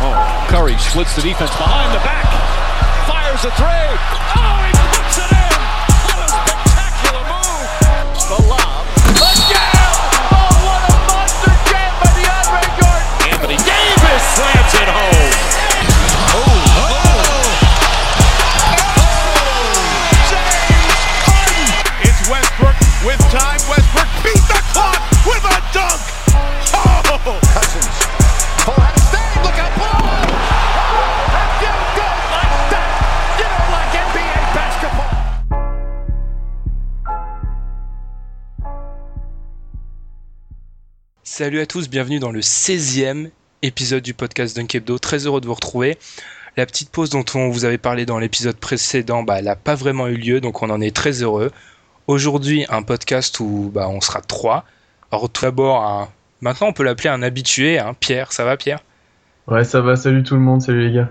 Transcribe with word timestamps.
jam. 0.00 0.48
Curry 0.48 0.76
splits 0.78 1.14
the 1.14 1.22
defense 1.22 1.50
behind 1.56 1.92
the 1.92 2.00
back. 2.00 2.24
Fires 3.06 3.44
a 3.44 3.50
three. 3.52 3.68
Oh, 3.68 4.64
he 4.64 4.72
puts 4.96 5.20
it 5.20 5.28
in. 5.28 5.60
What 6.08 6.18
a 6.24 6.28
spectacular 6.32 7.24
move. 7.28 7.68
The 8.32 8.40
lob. 8.48 8.84
The. 9.20 9.76
Oh, 10.32 10.56
what 10.64 10.80
a 10.88 10.96
monster 11.04 11.52
jam 11.68 11.92
by 12.00 12.08
DeAndre 12.16 12.64
Jordan. 12.80 13.28
Anthony 13.28 13.58
Davis 13.60 14.24
slams 14.36 14.72
it 14.80 14.88
home. 14.88 15.36
Oh, 16.32 16.48
oh. 16.80 17.20
James 20.32 20.96
Harden. 21.28 21.68
It's 22.08 22.20
Westbrook 22.30 22.78
with 23.04 23.20
time. 23.28 23.60
Westbrook 23.68 23.99
Salut 41.40 41.60
à 41.60 41.64
tous, 41.64 41.88
bienvenue 41.88 42.18
dans 42.18 42.32
le 42.32 42.40
16e 42.40 43.30
épisode 43.62 44.02
du 44.02 44.12
podcast 44.12 44.54
Dunk 44.54 44.74
Hebdo. 44.74 44.98
Très 44.98 45.24
heureux 45.24 45.40
de 45.40 45.46
vous 45.46 45.54
retrouver. 45.54 45.96
La 46.58 46.66
petite 46.66 46.90
pause 46.90 47.08
dont 47.08 47.24
on 47.34 47.48
vous 47.48 47.64
avait 47.64 47.78
parlé 47.78 48.04
dans 48.04 48.18
l'épisode 48.18 48.56
précédent, 48.56 49.22
bah, 49.22 49.38
elle 49.38 49.46
n'a 49.46 49.56
pas 49.56 49.74
vraiment 49.74 50.06
eu 50.08 50.16
lieu, 50.16 50.42
donc 50.42 50.60
on 50.62 50.68
en 50.68 50.82
est 50.82 50.94
très 50.94 51.22
heureux. 51.22 51.50
Aujourd'hui, 52.08 52.66
un 52.68 52.82
podcast 52.82 53.40
où 53.40 53.70
bah, 53.72 53.88
on 53.88 54.02
sera 54.02 54.20
trois. 54.20 54.66
Alors 55.12 55.30
tout 55.30 55.40
d'abord, 55.40 55.82
un- 55.82 56.10
maintenant 56.42 56.66
on 56.66 56.72
peut 56.74 56.82
l'appeler 56.82 57.08
un 57.08 57.22
habitué, 57.22 57.78
hein, 57.78 57.96
Pierre. 57.98 58.34
Ça 58.34 58.44
va 58.44 58.58
Pierre? 58.58 58.80
Ouais, 59.46 59.64
ça 59.64 59.80
va, 59.80 59.96
salut 59.96 60.22
tout 60.22 60.34
le 60.34 60.42
monde, 60.42 60.60
salut 60.60 60.88
les 60.88 60.94
gars. 60.94 61.10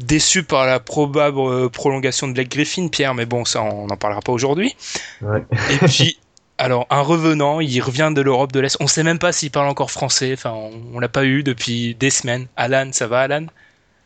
Déçu 0.00 0.42
par 0.42 0.66
la 0.66 0.80
probable 0.80 1.38
euh, 1.38 1.68
prolongation 1.68 2.26
de 2.26 2.32
Blake 2.32 2.50
Griffin, 2.50 2.88
Pierre, 2.88 3.14
mais 3.14 3.26
bon, 3.26 3.44
ça 3.44 3.62
on 3.62 3.86
n'en 3.86 3.96
parlera 3.96 4.22
pas 4.22 4.32
aujourd'hui. 4.32 4.74
Ouais. 5.22 5.44
Et 5.70 5.86
puis, 5.86 6.18
alors, 6.60 6.86
un 6.90 7.00
revenant, 7.00 7.60
il 7.60 7.80
revient 7.80 8.12
de 8.14 8.20
l'Europe 8.20 8.52
de 8.52 8.60
l'Est. 8.60 8.76
On 8.80 8.86
sait 8.86 9.02
même 9.02 9.18
pas 9.18 9.32
s'il 9.32 9.50
parle 9.50 9.66
encore 9.66 9.90
français. 9.90 10.34
Enfin, 10.34 10.52
on, 10.52 10.70
on 10.92 11.00
l'a 11.00 11.08
pas 11.08 11.24
eu 11.24 11.42
depuis 11.42 11.94
des 11.94 12.10
semaines. 12.10 12.48
Alan, 12.54 12.90
ça 12.92 13.06
va, 13.06 13.20
Alan? 13.20 13.46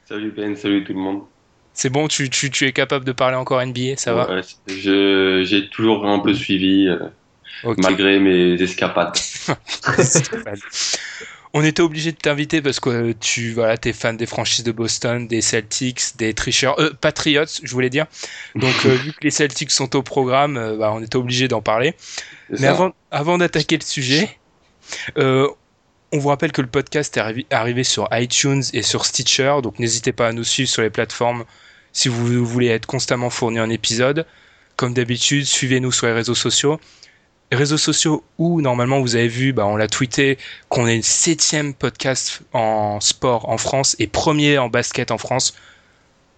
Salut 0.08 0.32
Ben, 0.36 0.54
salut 0.54 0.84
tout 0.84 0.92
le 0.92 1.00
monde. 1.00 1.22
C'est 1.72 1.90
bon, 1.90 2.06
tu, 2.06 2.30
tu, 2.30 2.50
tu 2.50 2.66
es 2.66 2.72
capable 2.72 3.04
de 3.04 3.10
parler 3.10 3.36
encore 3.36 3.64
NBA, 3.66 3.96
ça 3.96 4.14
va? 4.14 4.30
Ouais, 4.30 4.42
j'ai 4.68 5.68
toujours 5.70 6.06
un 6.06 6.20
peu 6.20 6.32
suivi, 6.32 6.86
euh, 6.86 7.08
malgré 7.78 8.20
mes 8.20 8.52
escapades. 8.62 9.16
On 11.56 11.62
était 11.62 11.82
obligé 11.82 12.10
de 12.10 12.16
t'inviter 12.16 12.60
parce 12.60 12.80
que 12.80 12.90
euh, 12.90 13.14
tu 13.18 13.52
voilà, 13.52 13.76
es 13.80 13.92
fan 13.92 14.16
des 14.16 14.26
franchises 14.26 14.64
de 14.64 14.72
Boston, 14.72 15.28
des 15.28 15.40
Celtics, 15.40 16.16
des 16.16 16.34
tricheurs, 16.34 16.78
euh, 16.80 16.90
Patriots, 17.00 17.44
je 17.62 17.70
voulais 17.70 17.90
dire. 17.90 18.06
Donc, 18.56 18.74
euh, 18.86 18.88
vu 19.04 19.12
que 19.12 19.22
les 19.22 19.30
Celtics 19.30 19.70
sont 19.70 19.94
au 19.94 20.02
programme, 20.02 20.76
bah, 20.78 20.92
on 20.92 21.00
était 21.00 21.14
obligé 21.14 21.46
d'en 21.46 21.62
parler. 21.62 21.94
Mais 22.50 22.58
ça 22.58 22.70
avant, 22.70 22.92
avant 23.10 23.38
d'attaquer 23.38 23.76
le 23.76 23.84
sujet, 23.84 24.38
euh, 25.18 25.48
on 26.12 26.18
vous 26.18 26.28
rappelle 26.28 26.52
que 26.52 26.62
le 26.62 26.68
podcast 26.68 27.16
est 27.16 27.20
arrivé, 27.20 27.46
arrivé 27.50 27.84
sur 27.84 28.08
iTunes 28.12 28.62
et 28.72 28.82
sur 28.82 29.04
Stitcher, 29.04 29.56
donc 29.62 29.78
n'hésitez 29.78 30.12
pas 30.12 30.28
à 30.28 30.32
nous 30.32 30.44
suivre 30.44 30.68
sur 30.68 30.82
les 30.82 30.90
plateformes 30.90 31.44
si 31.92 32.08
vous 32.08 32.44
voulez 32.44 32.68
être 32.68 32.86
constamment 32.86 33.30
fourni 33.30 33.60
en 33.60 33.70
épisode. 33.70 34.26
Comme 34.76 34.92
d'habitude, 34.92 35.46
suivez-nous 35.46 35.92
sur 35.92 36.06
les 36.06 36.12
réseaux 36.12 36.34
sociaux. 36.34 36.80
Les 37.52 37.56
réseaux 37.56 37.78
sociaux 37.78 38.24
où, 38.38 38.60
normalement, 38.60 39.00
vous 39.00 39.14
avez 39.14 39.28
vu, 39.28 39.52
bah, 39.52 39.66
on 39.66 39.76
l'a 39.76 39.86
tweeté, 39.86 40.38
qu'on 40.68 40.88
est 40.88 40.96
le 40.96 41.02
septième 41.02 41.72
podcast 41.72 42.42
en 42.52 43.00
sport 43.00 43.48
en 43.48 43.58
France 43.58 43.94
et 44.00 44.08
premier 44.08 44.58
en 44.58 44.68
basket 44.68 45.12
en 45.12 45.18
France. 45.18 45.54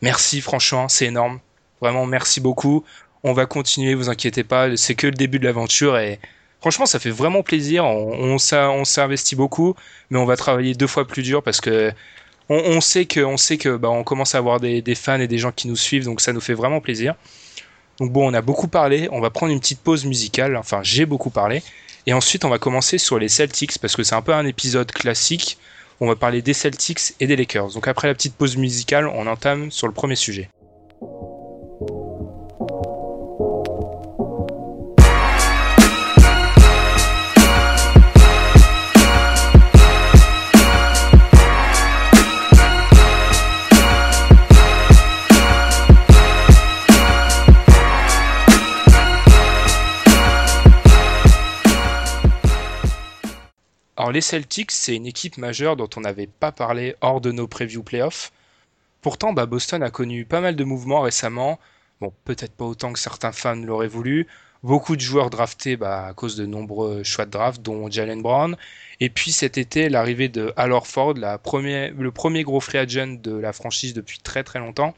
Merci, 0.03 0.43
franchement, 0.43 0.89
c'est 0.89 1.07
énorme. 1.07 1.41
Vraiment, 1.81 2.05
merci 2.05 2.41
beaucoup. 2.41 2.85
On 3.29 3.33
va 3.33 3.47
continuer, 3.47 3.95
vous 3.95 4.09
inquiétez 4.09 4.45
pas, 4.45 4.77
c'est 4.77 4.95
que 4.95 5.09
le 5.09 5.13
début 5.13 5.41
de 5.41 5.45
l'aventure 5.45 5.99
et 5.99 6.21
franchement, 6.61 6.87
ça 6.87 7.01
fait 7.01 7.11
vraiment 7.11 7.43
plaisir. 7.43 7.85
On, 7.85 8.37
on, 8.37 8.83
investi 8.99 9.35
beaucoup, 9.35 9.75
mais 10.11 10.19
on 10.21 10.25
va 10.25 10.37
travailler 10.37 10.75
deux 10.75 10.87
fois 10.87 11.09
plus 11.09 11.25
dur 11.25 11.43
parce 11.43 11.61
que 11.61 11.91
on, 12.49 12.55
on 12.55 12.81
sait 12.81 13.07
que, 13.07 13.19
on 13.19 13.37
sait 13.37 13.59
que, 13.59 13.77
bah, 13.77 13.91
on 13.91 14.05
commence 14.05 14.37
à 14.37 14.39
avoir 14.39 14.61
des, 14.61 14.81
des 14.81 14.95
fans 14.95 15.19
et 15.19 15.27
des 15.27 15.39
gens 15.39 15.51
qui 15.51 15.67
nous 15.67 15.75
suivent, 15.75 16.05
donc 16.05 16.21
ça 16.21 16.33
nous 16.33 16.41
fait 16.41 16.55
vraiment 16.55 16.81
plaisir. 16.81 17.17
Donc 17.99 18.13
bon, 18.13 18.31
on 18.31 18.33
a 18.33 18.43
beaucoup 18.43 18.69
parlé. 18.69 19.09
On 19.11 19.21
va 19.21 19.31
prendre 19.31 19.53
une 19.53 19.59
petite 19.59 19.81
pause 19.81 20.05
musicale. 20.05 20.57
Enfin, 20.57 20.85
j'ai 20.85 21.05
beaucoup 21.05 21.31
parlé. 21.31 21.65
Et 22.07 22.13
ensuite, 22.13 22.45
on 22.45 22.49
va 22.49 22.61
commencer 22.61 22.97
sur 22.97 23.19
les 23.19 23.29
Celtics 23.29 23.81
parce 23.81 23.97
que 23.97 24.05
c'est 24.05 24.15
un 24.15 24.23
peu 24.23 24.35
un 24.35 24.47
épisode 24.47 24.93
classique. 24.93 25.59
On 25.99 26.07
va 26.07 26.15
parler 26.15 26.43
des 26.43 26.55
Celtics 26.55 27.15
et 27.19 27.27
des 27.27 27.35
Lakers. 27.35 27.73
Donc 27.73 27.89
après 27.89 28.07
la 28.07 28.15
petite 28.15 28.37
pause 28.37 28.57
musicale, 28.57 29.09
on 29.09 29.27
entame 29.27 29.73
sur 29.73 29.89
le 29.89 29.93
premier 29.93 30.15
sujet. 30.15 30.49
Les 54.11 54.21
Celtics, 54.21 54.73
c'est 54.73 54.95
une 54.95 55.07
équipe 55.07 55.39
majeure 55.39 55.77
dont 55.77 55.89
on 55.97 56.01
n'avait 56.01 56.27
pas 56.27 56.53
parlé 56.53 56.95
hors 57.01 57.21
de 57.21 57.33
nos 57.33 57.47
preview 57.47 57.83
playoffs. 57.83 58.33
Pourtant, 59.03 59.33
bah, 59.33 59.47
Boston 59.47 59.83
a 59.83 59.91
connu 59.91 60.25
pas 60.25 60.41
mal 60.41 60.57
de 60.57 60.65
mouvements 60.65 61.01
récemment. 61.01 61.59
Bon, 62.01 62.13
peut-être 62.25 62.53
pas 62.53 62.65
autant 62.65 62.93
que 62.93 62.99
certains 62.99 63.33
fans 63.33 63.55
l'auraient 63.57 63.89
voulu. 63.89 64.27
Beaucoup 64.63 64.97
de 64.97 65.01
joueurs 65.01 65.31
draftés 65.31 65.77
bah, 65.77 66.07
à 66.07 66.15
cause 66.15 66.37
de 66.37 66.47
nombreux 66.47 67.03
choix 67.05 67.25
de 67.25 67.31
draft, 67.31 67.63
dont 67.63 67.91
Jalen 67.91 68.23
Brown. 68.23 68.57
Et 69.01 69.11
puis 69.11 69.33
cet 69.33 69.59
été, 69.59 69.89
l'arrivée 69.89 70.29
de 70.29 70.53
Al 70.57 70.73
Horford, 70.73 71.15
la 71.15 71.39
première, 71.39 71.93
le 71.95 72.11
premier 72.11 72.43
gros 72.43 72.61
free 72.61 72.79
agent 72.79 73.19
de 73.23 73.37
la 73.37 73.53
franchise 73.53 73.95
depuis 73.95 74.19
très 74.19 74.45
très 74.45 74.59
longtemps. 74.59 74.95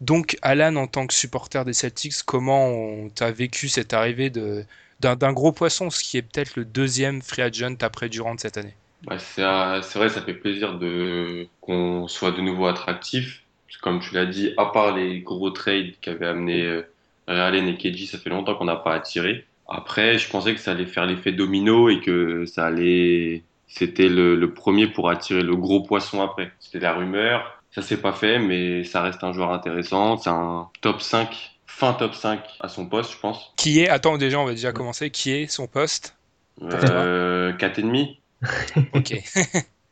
Donc, 0.00 0.38
Alan, 0.40 0.76
en 0.76 0.86
tant 0.86 1.06
que 1.06 1.12
supporter 1.14 1.64
des 1.64 1.74
Celtics, 1.74 2.22
comment 2.24 3.08
tu 3.14 3.22
as 3.22 3.30
vécu 3.30 3.68
cette 3.68 3.92
arrivée 3.92 4.30
de, 4.30 4.64
d'un, 5.00 5.32
gros 5.32 5.52
poisson, 5.52 5.90
ce 5.90 6.02
qui 6.02 6.16
est 6.18 6.22
peut-être 6.22 6.56
le 6.56 6.64
deuxième 6.64 7.22
free 7.22 7.42
agent 7.42 7.76
après 7.80 8.08
Durant 8.08 8.36
cette 8.38 8.56
année 8.56 8.74
c'est 9.18 9.42
euh, 9.42 9.82
c'est 9.82 9.98
vrai, 9.98 10.08
ça 10.08 10.20
fait 10.20 10.34
plaisir 10.34 10.78
de 10.78 11.46
qu'on 11.60 12.08
soit 12.08 12.32
de 12.32 12.40
nouveau 12.40 12.66
attractif. 12.66 13.42
Comme 13.82 14.00
tu 14.00 14.14
l'as 14.14 14.26
dit, 14.26 14.52
à 14.58 14.66
part 14.66 14.94
les 14.94 15.20
gros 15.20 15.50
trades 15.50 15.94
qu'avaient 16.02 16.26
amené 16.26 16.66
euh, 16.66 16.82
et 17.28 17.76
KG, 17.78 18.06
ça 18.06 18.18
fait 18.18 18.28
longtemps 18.28 18.54
qu'on 18.54 18.66
n'a 18.66 18.76
pas 18.76 18.94
attiré. 18.94 19.46
Après, 19.68 20.18
je 20.18 20.28
pensais 20.28 20.54
que 20.54 20.60
ça 20.60 20.72
allait 20.72 20.84
faire 20.84 21.06
l'effet 21.06 21.32
domino 21.32 21.88
et 21.88 22.00
que 22.00 22.44
ça 22.44 22.66
allait. 22.66 23.42
C'était 23.68 24.08
le, 24.08 24.34
le 24.34 24.52
premier 24.52 24.88
pour 24.88 25.08
attirer 25.08 25.42
le 25.42 25.56
gros 25.56 25.80
poisson 25.80 26.22
après. 26.22 26.52
C'était 26.58 26.80
la 26.80 26.92
rumeur. 26.92 27.62
Ça 27.70 27.82
s'est 27.82 28.00
pas 28.00 28.12
fait, 28.12 28.38
mais 28.40 28.82
ça 28.84 29.00
reste 29.00 29.22
un 29.22 29.32
joueur 29.32 29.52
intéressant. 29.52 30.18
C'est 30.18 30.30
un 30.30 30.68
top 30.82 31.00
5, 31.00 31.52
fin 31.80 31.94
top 31.94 32.14
5 32.14 32.40
à 32.60 32.68
son 32.68 32.86
poste, 32.86 33.12
je 33.12 33.18
pense. 33.18 33.52
Qui 33.56 33.80
est, 33.80 33.88
attends, 33.88 34.18
déjà, 34.18 34.38
on 34.38 34.44
va 34.44 34.52
déjà 34.52 34.70
commencer, 34.70 35.10
qui 35.10 35.32
est 35.32 35.46
son 35.50 35.66
poste? 35.66 36.14
Euh, 36.62 37.54
4,5. 37.54 38.18
ok. 38.94 39.14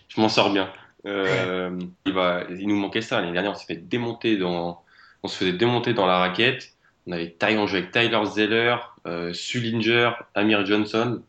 Je 0.09 0.21
m'en 0.21 0.29
sors 0.29 0.53
bien. 0.53 0.71
Euh, 1.05 1.79
il, 2.05 2.13
va, 2.13 2.45
il 2.49 2.69
nous 2.69 2.77
manquait 2.77 3.03
ça. 3.03 3.21
L'année 3.21 3.33
dernière, 3.33 3.51
on 3.53 3.55
s'est 3.55 3.67
fait 3.67 3.89
démonter 3.89 4.37
dans, 4.37 4.81
on 5.25 5.29
se 5.29 5.37
faisait 5.37 5.53
démonter 5.53 5.95
dans 5.95 6.07
la 6.07 6.19
raquette. 6.19 6.75
On 7.09 7.13
avait 7.13 7.37
on 7.57 7.67
jouait 7.67 7.81
avec 7.81 7.91
Tyler 7.91 8.25
Zeller, 8.27 8.77
euh, 9.07 9.33
Sullinger, 9.33 10.13
Amir 10.35 10.65
Johnson. 10.65 11.23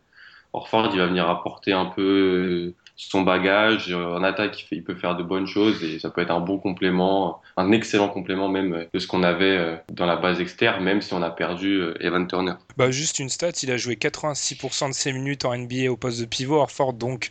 Orford, 0.54 0.92
il 0.94 1.00
va 1.00 1.08
venir 1.08 1.28
apporter 1.28 1.74
un 1.74 1.86
peu 1.86 2.74
euh, 2.74 2.76
son 2.98 3.22
bagage. 3.22 3.94
En 3.94 4.24
attaque, 4.24 4.68
il, 4.72 4.80
il 4.80 4.84
peut 4.84 4.96
faire 4.96 5.16
de 5.16 5.24
bonnes 5.24 5.48
choses 5.48 5.84
et 5.84 6.00
ça 6.00 6.10
peut 6.10 6.22
être 6.22 6.32
un 6.32 6.40
bon 6.40 6.58
complément, 6.58 7.42
un 7.56 7.72
excellent 7.72 8.10
complément 8.10 8.50
même 8.50 8.74
euh, 8.74 8.86
de 8.94 9.00
ce 9.00 9.08
qu'on 9.08 9.24
avait 9.24 9.58
euh, 9.58 9.76
dans 9.92 10.08
la 10.08 10.18
base 10.18 10.42
externe, 10.42 10.84
même 10.84 11.02
si 11.02 11.14
on 11.14 11.22
a 11.22 11.30
perdu 11.30 11.76
euh, 11.76 11.94
Evan 12.04 12.28
Turner. 12.28 12.56
Bah, 12.76 12.92
juste 12.92 13.20
une 13.20 13.30
stat, 13.30 13.52
il 13.62 13.72
a 13.72 13.78
joué 13.78 13.96
86% 13.96 14.90
de 14.90 14.94
ses 14.94 15.14
minutes 15.14 15.46
en 15.46 15.56
NBA 15.56 15.90
au 15.92 15.96
poste 15.96 16.20
de 16.20 16.26
pivot, 16.26 16.56
Orford, 16.56 16.94
donc 16.94 17.30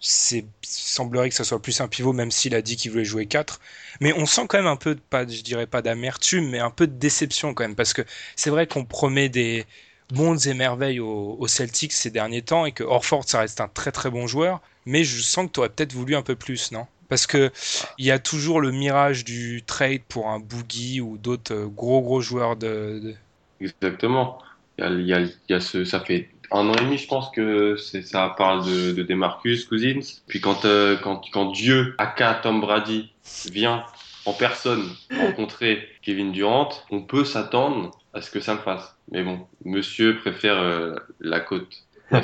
c'est 0.00 0.44
semblerait 0.62 1.28
que 1.30 1.34
ça 1.34 1.44
soit 1.44 1.62
plus 1.62 1.80
un 1.80 1.88
pivot, 1.88 2.12
même 2.12 2.30
s'il 2.30 2.54
a 2.54 2.62
dit 2.62 2.76
qu'il 2.76 2.90
voulait 2.90 3.04
jouer 3.04 3.26
4. 3.26 3.60
Mais 4.00 4.12
on 4.14 4.26
sent 4.26 4.42
quand 4.48 4.58
même 4.58 4.66
un 4.66 4.76
peu, 4.76 4.96
pas, 4.96 5.26
je 5.26 5.42
dirais 5.42 5.66
pas 5.66 5.82
d'amertume, 5.82 6.50
mais 6.50 6.58
un 6.58 6.70
peu 6.70 6.86
de 6.86 6.92
déception 6.92 7.54
quand 7.54 7.64
même, 7.64 7.76
parce 7.76 7.92
que 7.92 8.02
c'est 8.36 8.50
vrai 8.50 8.66
qu'on 8.66 8.84
promet 8.84 9.28
des 9.28 9.66
mondes 10.12 10.46
et 10.46 10.54
merveilles 10.54 11.00
aux, 11.00 11.36
aux 11.38 11.48
Celtics 11.48 11.92
ces 11.92 12.10
derniers 12.10 12.42
temps, 12.42 12.66
et 12.66 12.72
que 12.72 12.84
Orford, 12.84 13.24
ça 13.28 13.40
reste 13.40 13.60
un 13.60 13.68
très 13.68 13.92
très 13.92 14.10
bon 14.10 14.26
joueur, 14.26 14.60
mais 14.86 15.04
je 15.04 15.20
sens 15.22 15.46
que 15.46 15.52
tu 15.52 15.60
aurais 15.60 15.68
peut-être 15.70 15.92
voulu 15.92 16.14
un 16.16 16.22
peu 16.22 16.36
plus, 16.36 16.72
non? 16.72 16.86
Parce 17.08 17.26
que 17.26 17.52
il 17.98 18.04
y 18.06 18.10
a 18.10 18.18
toujours 18.18 18.60
le 18.60 18.70
mirage 18.72 19.24
du 19.24 19.62
trade 19.66 20.02
pour 20.08 20.28
un 20.28 20.38
Boogie 20.40 21.00
ou 21.00 21.18
d'autres 21.18 21.54
euh, 21.54 21.66
gros 21.66 22.00
gros 22.02 22.20
joueurs 22.20 22.56
de, 22.56 23.00
de- 23.02 23.14
Exactement. 23.60 24.38
Y 24.78 24.82
a, 25.12 25.20
y 25.48 25.54
a- 25.54 25.60
ça 25.60 26.00
fait 26.00 26.28
un 26.50 26.68
an 26.68 26.74
et 26.74 26.80
demi, 26.84 26.98
je 26.98 27.06
pense 27.06 27.30
que 27.30 27.76
ça 27.76 28.34
parle 28.36 28.64
de, 28.66 28.92
de 28.92 29.02
Demarcus 29.02 29.64
Cousins. 29.64 30.00
Puis 30.26 30.40
quand, 30.40 30.64
euh, 30.64 30.96
quand, 31.02 31.22
quand 31.32 31.50
Dieu, 31.52 31.94
aka 31.98 32.34
Tom 32.34 32.60
Brady, 32.60 33.10
vient 33.50 33.84
en 34.26 34.32
personne 34.32 34.88
rencontrer 35.10 35.88
Kevin 36.02 36.32
Durant, 36.32 36.70
on 36.90 37.02
peut 37.02 37.24
s'attendre 37.24 37.90
à 38.12 38.22
ce 38.22 38.30
que 38.30 38.40
ça 38.40 38.54
le 38.54 38.60
fasse. 38.60 38.96
Mais 39.10 39.22
bon, 39.22 39.46
monsieur 39.64 40.18
préfère 40.18 40.58
euh, 40.58 40.94
la 41.20 41.40
côte. 41.40 41.84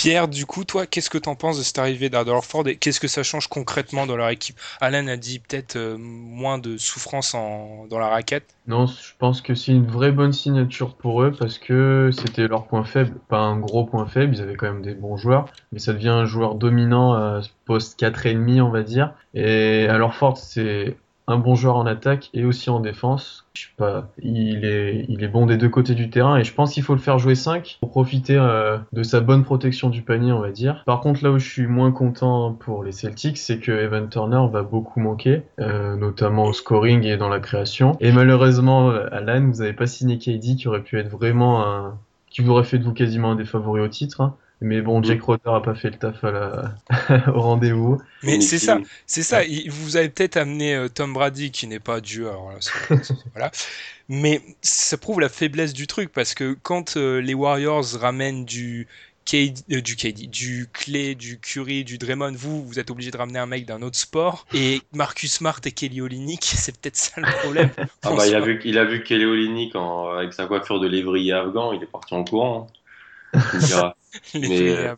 Pierre, 0.00 0.28
du 0.28 0.46
coup, 0.46 0.64
toi, 0.64 0.86
qu'est-ce 0.86 1.10
que 1.10 1.18
t'en 1.18 1.34
penses 1.34 1.58
de 1.58 1.62
cette 1.62 1.78
arrivée 1.78 2.08
d'Ardor 2.08 2.36
Orford 2.36 2.66
et 2.68 2.76
qu'est-ce 2.76 3.00
que 3.00 3.06
ça 3.06 3.22
change 3.22 3.48
concrètement 3.48 4.06
dans 4.06 4.16
leur 4.16 4.30
équipe? 4.30 4.58
Alan 4.80 5.06
a 5.08 5.18
dit 5.18 5.40
peut-être 5.40 5.76
euh, 5.76 5.98
moins 5.98 6.56
de 6.56 6.78
souffrance 6.78 7.32
dans 7.34 7.98
la 7.98 8.08
raquette. 8.08 8.56
Non, 8.66 8.86
je 8.86 9.12
pense 9.18 9.42
que 9.42 9.54
c'est 9.54 9.72
une 9.72 9.86
vraie 9.86 10.10
bonne 10.10 10.32
signature 10.32 10.94
pour 10.94 11.20
eux 11.20 11.32
parce 11.38 11.58
que 11.58 12.08
c'était 12.14 12.48
leur 12.48 12.66
point 12.66 12.82
faible, 12.82 13.18
pas 13.28 13.40
un 13.40 13.58
gros 13.58 13.84
point 13.84 14.06
faible, 14.06 14.34
ils 14.34 14.40
avaient 14.40 14.56
quand 14.56 14.72
même 14.72 14.80
des 14.80 14.94
bons 14.94 15.18
joueurs, 15.18 15.52
mais 15.70 15.80
ça 15.80 15.92
devient 15.92 16.08
un 16.08 16.24
joueur 16.24 16.54
dominant 16.54 17.12
à 17.12 17.42
poste 17.66 18.00
4,5 18.00 18.62
on 18.62 18.70
va 18.70 18.82
dire. 18.82 19.12
Et 19.34 19.86
alors 19.86 20.14
Ford, 20.14 20.38
c'est 20.38 20.96
un 21.26 21.38
bon 21.38 21.54
joueur 21.54 21.76
en 21.76 21.86
attaque 21.86 22.30
et 22.34 22.44
aussi 22.44 22.70
en 22.70 22.80
défense. 22.80 23.46
Je 23.54 23.62
sais 23.62 23.68
pas, 23.76 24.08
il 24.22 24.64
est, 24.64 25.28
bon 25.28 25.46
des 25.46 25.56
deux 25.56 25.68
côtés 25.68 25.94
du 25.94 26.10
terrain 26.10 26.36
et 26.36 26.44
je 26.44 26.52
pense 26.54 26.72
qu'il 26.72 26.82
faut 26.82 26.94
le 26.94 27.00
faire 27.00 27.18
jouer 27.18 27.34
5 27.34 27.78
pour 27.80 27.90
profiter 27.90 28.36
euh, 28.36 28.78
de 28.92 29.02
sa 29.02 29.20
bonne 29.20 29.44
protection 29.44 29.90
du 29.90 30.02
panier, 30.02 30.32
on 30.32 30.40
va 30.40 30.50
dire. 30.50 30.82
Par 30.86 31.00
contre, 31.00 31.22
là 31.22 31.30
où 31.30 31.38
je 31.38 31.48
suis 31.48 31.66
moins 31.66 31.92
content 31.92 32.52
pour 32.52 32.82
les 32.84 32.92
Celtics, 32.92 33.38
c'est 33.38 33.58
que 33.58 33.72
Evan 33.72 34.08
Turner 34.08 34.42
va 34.50 34.62
beaucoup 34.62 35.00
manquer, 35.00 35.42
euh, 35.60 35.96
notamment 35.96 36.44
au 36.44 36.52
scoring 36.52 37.04
et 37.04 37.16
dans 37.16 37.28
la 37.28 37.40
création. 37.40 37.96
Et 38.00 38.12
malheureusement, 38.12 38.90
euh, 38.90 39.06
Alan, 39.12 39.48
vous 39.48 39.62
avez 39.62 39.72
pas 39.72 39.86
signé 39.86 40.18
KD 40.18 40.56
qui 40.56 40.68
aurait 40.68 40.82
pu 40.82 40.98
être 40.98 41.08
vraiment 41.08 41.94
qui 42.30 42.42
vous 42.42 42.52
aurait 42.52 42.64
fait 42.64 42.78
de 42.78 42.84
vous 42.84 42.92
quasiment 42.92 43.32
un 43.32 43.36
des 43.36 43.44
favoris 43.44 43.84
au 43.84 43.88
titre. 43.88 44.20
hein. 44.20 44.36
Mais 44.62 44.82
bon, 44.82 45.02
Jack 45.02 45.22
Rotter 45.22 45.50
a 45.50 45.60
pas 45.60 45.74
fait 45.74 45.90
le 45.90 45.96
taf 45.98 46.22
à 46.22 46.30
la... 46.30 46.74
au 47.34 47.40
rendez-vous. 47.40 47.98
Mais 48.22 48.40
c'est 48.42 48.58
ça, 48.58 48.78
c'est 49.06 49.22
ça. 49.22 49.42
Il- 49.44 49.70
vous 49.70 49.96
avez 49.96 50.10
peut-être 50.10 50.36
amené 50.36 50.74
euh, 50.74 50.88
Tom 50.88 51.14
Brady, 51.14 51.50
qui 51.50 51.66
n'est 51.66 51.80
pas 51.80 52.00
Dieu, 52.02 52.28
alors 52.28 52.52
là, 52.52 52.58
voilà. 53.34 53.50
Mais 54.08 54.42
ça 54.60 54.98
prouve 54.98 55.20
la 55.20 55.28
faiblesse 55.28 55.72
du 55.72 55.86
truc 55.86 56.12
parce 56.12 56.34
que 56.34 56.56
quand 56.62 56.96
euh, 56.96 57.20
les 57.20 57.32
Warriors 57.34 57.84
ramènent 58.00 58.44
du 58.44 58.86
KD, 59.24 59.62
euh, 59.72 59.80
du 59.80 59.96
KD, 59.96 60.26
du 60.28 60.68
Clay, 60.72 61.14
du 61.14 61.38
Curry, 61.38 61.84
du 61.84 61.96
Draymond, 61.98 62.32
vous, 62.36 62.64
vous 62.66 62.78
êtes 62.78 62.90
obligé 62.90 63.10
de 63.10 63.16
ramener 63.16 63.38
un 63.38 63.46
mec 63.46 63.64
d'un 63.66 63.80
autre 63.82 63.96
sport. 63.98 64.46
Et 64.52 64.82
Marcus 64.92 65.32
Smart 65.32 65.60
et 65.64 65.72
Kelly 65.72 66.00
Olynyk, 66.02 66.42
c'est 66.44 66.78
peut-être 66.78 66.96
ça 66.96 67.20
le 67.20 67.26
problème. 67.40 67.70
Ah 68.02 68.12
bah, 68.14 68.26
il, 68.26 68.34
a 68.34 68.40
vu, 68.40 68.60
il 68.64 68.76
a 68.78 68.84
vu 68.84 69.02
Kelly 69.04 69.24
Olynyk 69.24 69.74
avec 70.18 70.32
sa 70.32 70.46
coiffure 70.46 70.80
de 70.80 70.88
lévrier 70.88 71.32
afghan, 71.32 71.72
il 71.72 71.82
est 71.82 71.86
parti 71.86 72.14
en 72.14 72.24
courant. 72.24 72.68
hein. 72.68 72.72
Mais, 74.34 74.70
euh, 74.70 74.94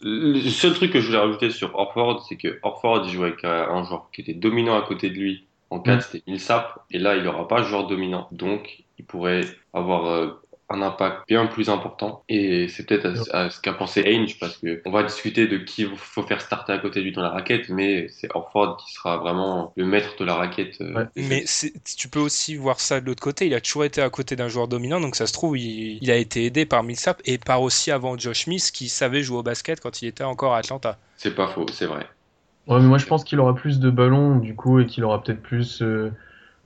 Le 0.00 0.50
seul 0.50 0.74
truc 0.74 0.92
que 0.92 1.00
je 1.00 1.06
voulais 1.06 1.18
rajouter 1.18 1.50
sur 1.50 1.74
Orford, 1.76 2.24
c'est 2.28 2.36
que 2.36 2.58
Orford 2.62 3.08
jouait 3.08 3.28
avec 3.28 3.44
un 3.44 3.84
joueur 3.84 4.10
qui 4.12 4.20
était 4.22 4.34
dominant 4.34 4.76
à 4.76 4.82
côté 4.86 5.10
de 5.10 5.16
lui. 5.16 5.48
En 5.70 5.80
4, 5.80 5.98
Mm. 5.98 6.00
c'était 6.10 6.24
Millsap. 6.30 6.84
Et 6.90 6.98
là, 6.98 7.16
il 7.16 7.24
n'aura 7.24 7.48
pas 7.48 7.60
de 7.62 7.66
joueur 7.66 7.86
dominant. 7.86 8.28
Donc, 8.32 8.84
il 8.98 9.06
pourrait 9.06 9.58
avoir 9.72 10.06
euh, 10.06 10.28
un 10.70 10.82
impact 10.82 11.22
bien 11.28 11.46
plus 11.46 11.68
important. 11.68 12.24
Et 12.28 12.68
c'est 12.68 12.86
peut-être 12.86 13.06
à, 13.32 13.42
à 13.44 13.50
ce 13.50 13.60
qu'a 13.60 13.72
pensé 13.74 14.02
Ainge, 14.06 14.38
parce 14.38 14.56
que 14.58 14.80
on 14.84 14.90
va 14.90 15.02
discuter 15.02 15.46
de 15.46 15.58
qui 15.58 15.82
il 15.82 15.96
faut 15.96 16.22
faire 16.22 16.40
starter 16.40 16.72
à 16.72 16.78
côté 16.78 17.00
de 17.00 17.04
lui 17.04 17.12
dans 17.12 17.22
la 17.22 17.30
raquette, 17.30 17.68
mais 17.68 18.08
c'est 18.08 18.28
Orford 18.34 18.76
qui 18.78 18.92
sera 18.92 19.18
vraiment 19.18 19.72
le 19.76 19.84
maître 19.84 20.16
de 20.18 20.24
la 20.24 20.34
raquette. 20.34 20.80
euh, 20.80 20.94
Ouais. 20.94 21.06
Mais 21.16 21.44
tu 21.96 22.08
peux 22.08 22.20
aussi 22.20 22.56
voir 22.56 22.80
ça 22.80 23.00
de 23.00 23.06
l'autre 23.06 23.22
côté. 23.22 23.46
Il 23.46 23.54
a 23.54 23.60
toujours 23.60 23.84
été 23.84 24.00
à 24.02 24.10
côté 24.10 24.36
d'un 24.36 24.48
joueur 24.48 24.68
dominant, 24.68 25.00
donc 25.00 25.16
ça 25.16 25.26
se 25.26 25.32
trouve, 25.32 25.58
il, 25.58 25.98
il 26.02 26.10
a 26.10 26.16
été 26.16 26.44
aidé 26.46 26.66
par 26.66 26.82
Millsap 26.82 27.20
et 27.24 27.38
par 27.38 27.62
aussi 27.62 27.90
avant 27.90 28.16
Josh 28.18 28.44
Smith 28.44 28.70
qui 28.72 28.88
savait 28.88 29.22
jouer 29.22 29.38
au 29.38 29.42
basket 29.42 29.80
quand 29.80 30.02
il 30.02 30.08
était 30.08 30.24
encore 30.24 30.54
à 30.54 30.58
Atlanta. 30.58 30.98
C'est 31.16 31.34
pas 31.34 31.48
faux, 31.48 31.66
c'est 31.72 31.86
vrai. 31.86 32.06
Ouais, 32.66 32.80
mais 32.80 32.86
moi 32.88 32.98
je 32.98 33.06
pense 33.06 33.24
qu'il 33.24 33.40
aura 33.40 33.54
plus 33.54 33.78
de 33.78 33.90
ballons 33.90 34.36
du 34.36 34.54
coup 34.54 34.80
et 34.80 34.86
qu'il 34.86 35.04
aura 35.04 35.22
peut-être 35.22 35.42
plus, 35.42 35.82
euh, 35.82 36.10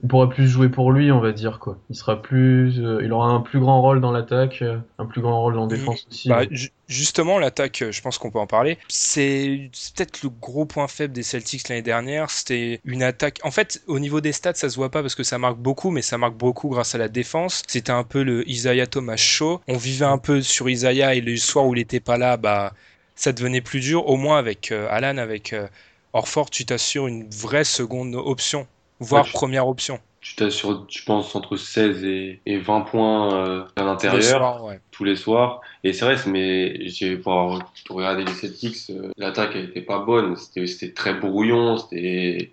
il 0.01 0.07
pourra 0.07 0.29
plus 0.29 0.47
jouer 0.47 0.69
pour 0.69 0.91
lui, 0.91 1.11
on 1.11 1.19
va 1.19 1.31
dire 1.33 1.59
quoi. 1.59 1.77
Il 1.89 1.95
sera 1.95 2.21
plus, 2.21 2.79
euh, 2.79 3.01
il 3.03 3.11
aura 3.11 3.27
un 3.29 3.41
plus 3.41 3.59
grand 3.59 3.81
rôle 3.81 3.99
dans 3.99 4.11
l'attaque, 4.11 4.61
euh, 4.61 4.77
un 4.97 5.05
plus 5.05 5.21
grand 5.21 5.41
rôle 5.41 5.57
en 5.57 5.67
défense 5.67 6.05
aussi. 6.09 6.29
Bah, 6.29 6.43
ju- 6.49 6.69
justement, 6.87 7.37
l'attaque, 7.37 7.81
euh, 7.81 7.91
je 7.91 8.01
pense 8.01 8.17
qu'on 8.17 8.31
peut 8.31 8.39
en 8.39 8.47
parler. 8.47 8.77
C'est 8.87 9.69
c'est 9.73 9.93
peut-être 9.95 10.23
le 10.23 10.29
gros 10.29 10.65
point 10.65 10.87
faible 10.87 11.13
des 11.13 11.23
Celtics 11.23 11.67
l'année 11.67 11.81
dernière. 11.81 12.29
C'était 12.29 12.79
une 12.85 13.03
attaque. 13.03 13.39
En 13.43 13.51
fait, 13.51 13.81
au 13.87 13.99
niveau 13.99 14.21
des 14.21 14.31
stats, 14.31 14.53
ça 14.53 14.69
se 14.69 14.75
voit 14.77 14.89
pas 14.89 15.01
parce 15.01 15.15
que 15.15 15.23
ça 15.23 15.37
marque 15.37 15.57
beaucoup, 15.57 15.91
mais 15.91 16.01
ça 16.01 16.17
marque 16.17 16.35
beaucoup 16.35 16.69
grâce 16.69 16.95
à 16.95 16.97
la 16.97 17.09
défense. 17.09 17.63
C'était 17.67 17.91
un 17.91 18.03
peu 18.05 18.23
le 18.23 18.47
Isaiah 18.49 18.87
Thomas 18.87 19.17
show. 19.17 19.61
On 19.67 19.77
vivait 19.77 20.05
un 20.05 20.17
peu 20.17 20.41
sur 20.41 20.69
Isaiah 20.69 21.13
et 21.15 21.21
le 21.21 21.35
soir 21.37 21.65
où 21.65 21.75
il 21.75 21.81
était 21.81 21.99
pas 21.99 22.17
là, 22.17 22.37
bah, 22.37 22.73
ça 23.15 23.33
devenait 23.33 23.61
plus 23.61 23.81
dur. 23.81 24.07
Au 24.07 24.15
moins 24.15 24.37
avec 24.37 24.71
euh, 24.71 24.87
Alan, 24.89 25.17
avec 25.17 25.51
euh, 25.53 25.67
Orford, 26.13 26.49
tu 26.49 26.65
t'assures 26.65 27.07
une 27.07 27.29
vraie 27.29 27.63
seconde 27.63 28.15
option, 28.15 28.67
voire 28.99 29.25
Ouais, 29.25 29.31
première 29.31 29.67
option. 29.67 29.99
Tu 30.21 30.35
t'assures, 30.35 30.85
je 30.89 31.03
pense, 31.05 31.33
entre 31.35 31.55
16 31.55 32.03
et, 32.03 32.41
et 32.45 32.57
20 32.57 32.81
points 32.81 33.33
euh, 33.33 33.63
à 33.77 33.83
l'intérieur. 33.83 34.63
ouais. 34.65 34.81
tous 34.91 35.05
les 35.05 35.15
soirs. 35.15 35.61
Et 35.85 35.93
c'est 35.93 36.03
vrai, 36.03 36.17
mais 36.27 36.87
j'ai 36.89 37.15
pour 37.15 37.57
regardé 37.89 38.25
les 38.25 38.33
Celtics, 38.33 38.89
euh, 38.89 39.11
l'attaque 39.17 39.51
elle 39.55 39.65
était 39.65 39.81
pas 39.81 39.99
bonne. 39.99 40.35
C'était 40.35 40.91
très 40.91 41.13
brouillon. 41.13 41.77
C'était 41.77 42.51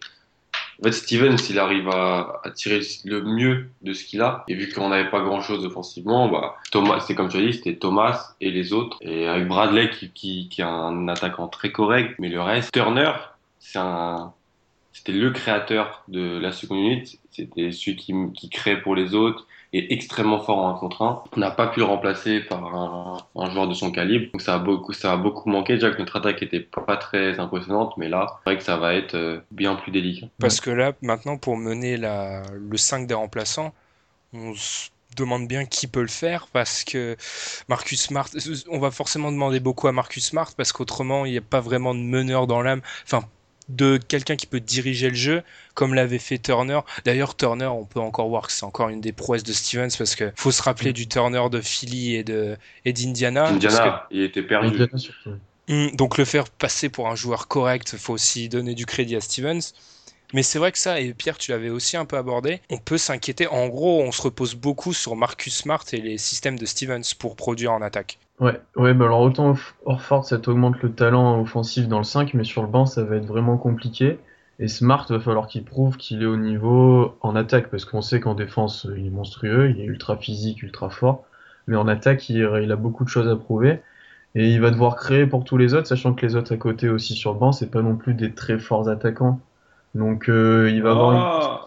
en 0.81 0.85
fait 0.85 0.93
Stevens, 0.93 1.37
il 1.51 1.59
arrive 1.59 1.89
à, 1.89 2.41
à 2.45 2.51
tirer 2.51 2.81
le 3.05 3.23
mieux 3.23 3.69
de 3.83 3.93
ce 3.95 4.05
qu'il 4.05 4.21
a. 4.23 4.45
Et 4.47 4.55
vu 4.55 4.71
qu'on 4.73 4.91
n'avait 4.91 5.11
pas 5.11 5.21
grand 5.23 5.41
chose 5.41 5.65
offensivement, 5.65 6.29
bah 6.29 6.57
Thomas, 6.71 7.01
c'est 7.01 7.15
comme 7.17 7.29
tu 7.29 7.39
as 7.39 7.41
dit, 7.41 7.55
c'était 7.55 7.77
Thomas 7.77 8.35
et 8.41 8.51
les 8.53 8.73
autres. 8.73 8.99
Et 9.01 9.27
avec 9.27 9.49
Bradley 9.49 9.91
qui, 9.91 10.11
qui, 10.11 10.49
qui 10.51 10.61
est 10.61 10.65
un 10.65 11.09
attaquant 11.09 11.49
très 11.49 11.73
correct, 11.73 12.15
mais 12.21 12.29
le 12.29 12.41
reste, 12.41 12.73
Turner, 12.73 13.13
c'est 13.59 13.79
un 13.79 14.33
c'était 14.97 15.13
le 15.13 15.31
créateur 15.31 16.03
de 16.09 16.39
la 16.39 16.53
seconde 16.53 16.79
unité. 16.79 17.19
C'était 17.31 17.71
celui 17.71 17.97
qui, 17.97 18.15
qui 18.35 18.49
crée 18.49 18.81
pour 18.81 18.95
les 18.95 19.15
autres 19.15 19.47
est 19.75 19.93
extrêmement 19.93 20.41
fort 20.41 20.57
en 20.57 20.75
1 20.75 20.79
contre 20.79 21.03
1. 21.03 21.25
On 21.37 21.41
n'a 21.41 21.51
pas 21.51 21.67
pu 21.67 21.81
le 21.81 21.85
remplacer 21.85 22.41
par 22.41 22.75
un, 22.75 23.51
joueur 23.51 23.69
de 23.69 23.75
son 23.75 23.91
calibre. 23.91 24.33
Donc 24.33 24.41
ça 24.41 24.55
a 24.55 24.59
beaucoup, 24.59 24.95
ça 24.95 25.13
a 25.13 25.17
beaucoup 25.19 25.51
manqué. 25.51 25.75
Déjà 25.75 25.91
que 25.91 25.99
notre 25.99 26.17
attaque 26.17 26.43
était 26.43 26.61
pas 26.61 26.97
très 26.97 27.39
impressionnante, 27.39 27.93
mais 27.99 28.09
là, 28.09 28.27
c'est 28.39 28.51
vrai 28.51 28.59
que 28.59 28.65
ça 28.65 28.79
va 28.79 28.95
être 28.95 29.15
euh, 29.15 29.41
bien 29.51 29.75
plus 29.75 29.93
délicat. 29.93 30.29
Parce 30.41 30.63
que 30.63 30.71
là, 30.71 30.95
maintenant, 31.03 31.37
pour 31.37 31.59
mener 31.59 31.99
le 31.99 32.77
5 32.77 33.07
des 33.07 33.15
remplaçants, 33.15 33.75
on 34.33 34.55
se 34.55 34.89
demande 35.15 35.47
bien 35.47 35.67
qui 35.67 35.89
peut 35.89 36.03
le 36.03 36.09
faire 36.09 36.47
parce 36.53 36.85
que 36.85 37.17
Marcus 37.69 38.01
Smart, 38.01 38.29
on 38.71 38.79
va 38.79 38.91
forcément 38.91 39.31
demander 39.31 39.61
beaucoup 39.61 39.89
à 39.89 39.93
Marcus 39.93 40.25
Smart 40.25 40.49
parce 40.57 40.73
qu'autrement, 40.73 41.27
il 41.27 41.33
n'y 41.33 41.39
a 41.39 41.43
pas 41.43 41.61
vraiment 41.61 41.95
de 41.95 42.01
meneur 42.01 42.47
dans 42.47 42.63
l'âme. 42.63 42.81
Enfin, 43.05 43.27
de 43.69 43.97
quelqu'un 43.99 44.37
qui 44.37 44.47
peut 44.47 44.61
diriger 44.61 45.09
le 45.09 45.17
jeu 45.17 45.43
comme 45.75 45.95
l'avait 45.95 46.19
fait 46.19 46.39
Turner. 46.39 46.81
D'ailleurs, 47.05 47.37
Turner, 47.37 47.67
on 47.67 47.85
peut 47.85 48.01
encore 48.01 48.29
voir 48.29 48.47
que 48.47 48.53
c'est 48.53 48.65
encore 48.65 48.89
une 48.89 49.01
des 49.01 49.13
prouesses 49.13 49.43
de 49.43 49.53
Stevens 49.53 49.91
parce 49.99 50.15
que 50.15 50.33
faut 50.37 50.53
se 50.53 50.63
rappeler 50.63 50.93
du 50.93 51.09
Turner 51.09 51.43
de 51.51 51.61
Philly 51.61 52.15
et 52.15 52.25
de 52.25 52.57
et 52.85 52.93
d'Indiana. 52.93 53.49
que- 53.49 53.55
Indiana, 53.55 54.07
il 54.11 54.23
était 54.23 54.43
perdu. 54.43 54.69
Indiana 54.69 54.99
surtout. 54.99 55.35
Hum, 55.69 55.91
donc 55.97 56.17
le 56.17 56.25
faire 56.25 56.49
passer 56.49 56.89
pour 56.89 57.09
un 57.09 57.17
joueur 57.17 57.49
correct, 57.49 57.97
faut 57.97 58.13
aussi 58.13 58.49
donner 58.49 58.75
du 58.75 58.87
crédit 58.87 59.17
à 59.17 59.21
Stevens. 59.21 59.73
Mais 60.33 60.43
c'est 60.43 60.59
vrai 60.59 60.73
que 60.73 60.79
ça, 60.79 61.01
et 61.01 61.15
Pierre, 61.15 61.39
tu 61.39 61.53
l'avais 61.53 61.69
aussi 61.71 61.97
un 61.97 62.05
peu 62.05 62.17
abordé, 62.17 62.61
on 62.71 62.79
peut 62.79 62.99
s'inquiéter. 62.99 63.47
En 63.47 63.69
gros, 63.69 64.03
on 64.03 64.11
se 64.13 64.23
repose 64.23 64.55
beaucoup 64.57 64.93
sur 64.93 65.15
Marcus 65.17 65.55
Smart 65.57 65.85
et 65.93 66.01
les 66.01 66.19
systèmes 66.19 66.59
de 66.59 66.67
Stevens 66.67 67.03
pour 67.19 67.37
produire 67.37 67.73
en 67.73 67.81
attaque. 67.83 68.19
Ouais, 68.39 68.61
ouais, 68.77 68.93
bah 68.93 69.07
alors 69.07 69.21
autant 69.21 69.55
Orford, 69.87 70.25
ça 70.27 70.39
t'augmente 70.39 70.83
le 70.83 70.93
talent 70.95 71.41
offensif 71.41 71.89
dans 71.89 71.99
le 71.99 72.05
5, 72.05 72.35
mais 72.35 72.45
sur 72.45 72.63
le 72.63 72.69
banc, 72.69 72.85
ça 72.85 73.03
va 73.03 73.17
être 73.17 73.25
vraiment 73.27 73.57
compliqué. 73.57 74.19
Et 74.59 74.69
Smart, 74.69 75.07
va 75.09 75.21
falloir 75.21 75.47
qu'il 75.49 75.65
prouve 75.65 75.97
qu'il 75.97 76.23
est 76.23 76.27
au 76.27 76.37
niveau 76.37 77.17
en 77.23 77.35
attaque, 77.35 77.71
parce 77.71 77.85
qu'on 77.87 78.03
sait 78.03 78.21
qu'en 78.21 78.35
défense, 78.35 78.87
il 78.97 79.07
est 79.07 79.11
monstrueux, 79.11 79.71
il 79.71 79.81
est 79.81 79.85
ultra 79.85 80.17
physique, 80.17 80.63
ultra 80.63 80.91
fort. 80.91 81.25
Mais 81.67 81.77
en 81.77 81.89
attaque, 81.89 82.29
il, 82.29 82.37
il 82.63 82.73
a 82.73 82.77
beaucoup 82.77 83.05
de 83.05 83.09
choses 83.09 83.29
à 83.29 83.37
prouver. 83.37 83.81
Et 84.35 84.51
il 84.51 84.61
va 84.61 84.71
devoir 84.71 84.97
créer 84.97 85.27
pour 85.27 85.45
tous 85.45 85.57
les 85.57 85.73
autres, 85.75 85.87
sachant 85.87 86.13
que 86.15 86.27
les 86.27 86.37
autres 86.37 86.53
à 86.55 86.59
côté 86.59 86.91
aussi 86.91 87.15
sur 87.15 87.33
le 87.33 87.39
banc, 87.39 87.53
c'est 87.53 87.71
pas 87.71 87.81
non 87.83 87.97
plus 87.97 88.13
des 88.15 88.35
très 88.35 88.59
forts 88.59 88.89
attaquants. 88.89 89.41
Donc 89.95 90.29
euh, 90.29 90.71
il 90.71 90.83
va 90.83 90.91
avoir 90.91 91.13
une... 91.13 91.19
Ah, 91.19 91.67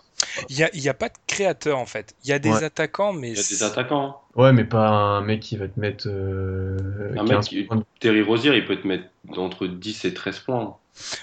Il 0.50 0.56
n'y 0.56 0.64
a, 0.64 0.70
il 0.74 0.82
y 0.82 0.90
a 0.90 0.94
pas 0.94 1.10
de 1.10 1.16
créateur 1.28 1.80
en 1.80 1.86
fait. 1.86 2.16
Il 2.24 2.30
y 2.30 2.34
a 2.34 2.40
des 2.40 2.50
Ouais. 2.52 2.64
attaquants, 2.64 3.14
mais 3.14 3.32
Il 3.32 3.38
y 3.38 3.40
a 3.40 3.44
des 3.44 3.64
attaquants. 3.64 4.22
Ouais, 4.40 4.54
mais 4.54 4.64
pas 4.64 4.88
un 4.88 5.22
mec 5.22 5.42
qui 5.42 5.58
va 5.58 5.68
te 5.68 5.80
mettre 5.80 6.06
euh, 6.08 6.78
Un 7.18 7.26
15 7.26 7.30
mec, 7.30 7.40
qui- 7.42 7.64
points. 7.64 7.84
Terry 8.00 8.22
Rozier, 8.22 8.56
il 8.56 8.66
peut 8.66 8.78
te 8.78 8.88
mettre 8.88 9.06
entre 9.38 9.68
10 9.68 10.06
et 10.06 10.14
13 10.14 10.40
points. 10.40 10.78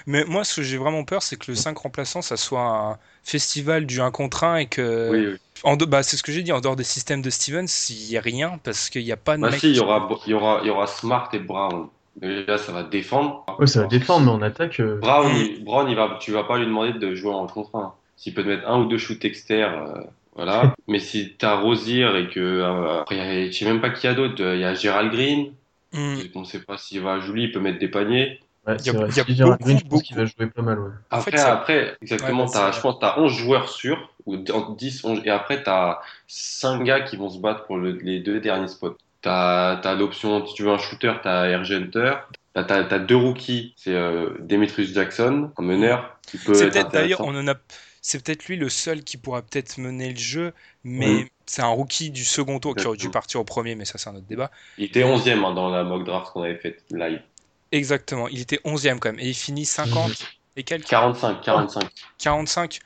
Mais 0.05 0.23
moi, 0.25 0.43
ce 0.43 0.55
que 0.57 0.61
j'ai 0.63 0.77
vraiment 0.77 1.03
peur, 1.03 1.21
c'est 1.23 1.35
que 1.37 1.51
le 1.51 1.55
5 1.55 1.77
remplaçant, 1.77 2.21
ça 2.21 2.37
soit 2.37 2.61
un 2.61 2.97
festival 3.23 3.85
du 3.85 4.01
1 4.01 4.11
contre 4.11 4.43
1 4.43 4.57
et 4.57 4.65
que. 4.67 5.09
Oui, 5.11 5.27
oui. 5.33 5.37
En 5.63 5.75
de- 5.77 5.85
bah, 5.85 6.03
c'est 6.03 6.17
ce 6.17 6.23
que 6.23 6.31
j'ai 6.31 6.43
dit, 6.43 6.51
en 6.51 6.61
dehors 6.61 6.75
des 6.75 6.83
systèmes 6.83 7.21
de 7.23 7.29
Stevens, 7.29 7.65
il 7.89 8.09
n'y 8.09 8.17
a 8.17 8.21
rien 8.21 8.59
parce 8.63 8.89
qu'il 8.89 9.03
n'y 9.03 9.11
a 9.11 9.17
pas 9.17 9.35
de 9.37 9.41
Bah 9.41 9.49
mec. 9.51 9.59
si, 9.59 9.71
il 9.71 9.75
y 9.77 9.79
aura, 9.79 10.07
il 10.27 10.31
y 10.31 10.33
aura, 10.35 10.59
il 10.63 10.67
y 10.67 10.69
aura 10.69 10.85
Smart 10.87 11.29
et 11.33 11.39
Brown. 11.39 11.87
Déjà, 12.21 12.57
ça 12.57 12.71
va 12.71 12.83
défendre. 12.83 13.45
Ouais, 13.59 13.67
ça 13.67 13.81
va 13.81 13.87
défendre, 13.87 14.25
mais 14.25 14.31
en 14.31 14.41
attaque. 14.41 14.79
euh, 14.79 14.97
Brown, 14.99 15.31
il, 15.35 15.63
Brown, 15.63 15.87
il 15.89 15.95
va, 15.95 16.17
tu 16.19 16.31
vas 16.31 16.43
pas 16.43 16.57
lui 16.57 16.65
demander 16.65 16.93
de 16.93 17.13
jouer 17.15 17.33
en 17.33 17.45
contre 17.47 17.75
1. 17.75 17.93
S'il 18.15 18.33
peut 18.33 18.43
te 18.43 18.47
mettre 18.47 18.67
un 18.67 18.79
ou 18.81 18.85
deux 18.85 18.97
shoots 18.97 19.23
externes, 19.25 19.87
euh, 19.97 20.01
voilà. 20.37 20.73
Mais 20.87 20.99
si 20.99 21.33
t'as 21.37 21.55
Rozier 21.55 22.07
et 22.17 22.27
que, 22.29 22.39
euh, 22.39 23.01
après, 23.01 23.51
je 23.51 23.57
sais 23.57 23.65
même 23.65 23.81
pas 23.81 23.89
qui 23.89 24.07
y 24.07 24.09
a 24.09 24.13
d'autre. 24.13 24.35
Il 24.39 24.59
y 24.59 24.63
a 24.63 24.73
Gerald 24.73 25.11
Green. 25.11 25.51
Hmm. 25.93 26.15
On 26.35 26.43
sait 26.45 26.61
pas 26.61 26.77
s'il 26.77 27.01
va 27.01 27.19
jouer, 27.19 27.41
il 27.41 27.51
peut 27.51 27.59
mettre 27.59 27.79
des 27.79 27.87
paniers. 27.87 28.39
Ouais, 28.67 28.75
Il 28.79 28.85
y 28.85 28.89
a- 28.89 29.07
y 29.07 29.11
Si 29.11 29.41
beaucoup, 29.41 29.63
Green, 29.63 29.79
je 29.79 29.85
pense 29.85 30.03
qu'il 30.03 30.17
va 30.17 30.25
jouer 30.25 30.47
pas 30.47 30.61
mal. 30.61 30.79
Ouais. 30.79 30.89
En 31.11 31.17
Après, 31.17 31.31
fait, 31.31 31.39
après, 31.39 31.97
exactement, 32.01 32.45
Ouais, 32.45 32.51
bah, 32.53 32.71
je 32.73 32.81
pense 32.81 32.95
que 32.95 32.99
t'as 32.99 33.17
11 33.19 33.31
joueurs 33.33 33.69
sûrs, 33.69 34.09
ou 34.25 34.35
10, 34.77 35.03
11, 35.05 35.21
et 35.23 35.29
après, 35.29 35.63
t'as 35.63 35.99
5 36.27 36.83
gars 36.83 36.99
qui 37.01 37.15
vont 37.15 37.29
se 37.29 37.39
battre 37.39 37.65
pour 37.65 37.77
le- 37.77 37.91
les 37.93 38.19
deux 38.19 38.39
derniers 38.41 38.67
spots. 38.67 38.97
T'as, 39.21 39.77
t'as 39.77 39.95
l'option, 39.95 40.45
si 40.45 40.53
tu 40.53 40.63
veux 40.63 40.71
un 40.71 40.77
shooter, 40.77 41.13
t'as 41.23 41.47
RG 41.57 41.75
Hunter. 41.75 42.13
T'as, 42.53 42.99
deux 42.99 43.15
rookies, 43.15 43.73
c'est 43.77 43.93
euh, 43.93 44.31
Demetrius 44.39 44.93
Jackson, 44.93 45.51
un 45.57 45.61
meneur, 45.61 46.17
qui 46.27 46.37
peut 46.37 46.53
C'est 46.55 46.65
être 46.65 46.73
peut-être 46.73 46.91
d'ailleurs, 46.91 47.21
on 47.21 47.35
en 47.35 47.47
a. 47.47 47.53
C'est 48.09 48.23
peut-être 48.23 48.45
lui 48.45 48.55
le 48.55 48.69
seul 48.69 49.03
qui 49.03 49.17
pourra 49.17 49.41
peut-être 49.41 49.77
mener 49.79 50.11
le 50.11 50.17
jeu, 50.17 50.53
mais 50.85 51.09
Oui. 51.09 51.27
c'est 51.45 51.61
un 51.61 51.67
rookie 51.67 52.09
du 52.09 52.23
second 52.23 52.57
tour 52.57 52.73
qui 52.73 52.87
aurait 52.87 52.95
dû 52.95 53.09
partir 53.09 53.41
au 53.41 53.43
premier, 53.43 53.75
mais 53.75 53.83
ça 53.83 53.97
c'est 53.97 54.09
un 54.09 54.15
autre 54.15 54.27
débat. 54.27 54.49
Il 54.77 54.85
était 54.85 55.03
11e 55.03 55.43
hein, 55.43 55.53
dans 55.53 55.67
la 55.67 55.83
mock 55.83 56.05
draft 56.05 56.31
qu'on 56.31 56.43
avait 56.43 56.55
faite 56.55 56.85
live. 56.89 57.21
Exactement, 57.73 58.29
il 58.29 58.39
était 58.39 58.61
11e 58.63 58.99
quand 58.99 59.09
même, 59.09 59.19
et 59.19 59.27
il 59.27 59.33
finit 59.33 59.65
50 59.65 60.25
et 60.55 60.63
quelques 60.63 60.87
45, 60.87 61.41
45. 61.41 61.89
45. 62.17 62.79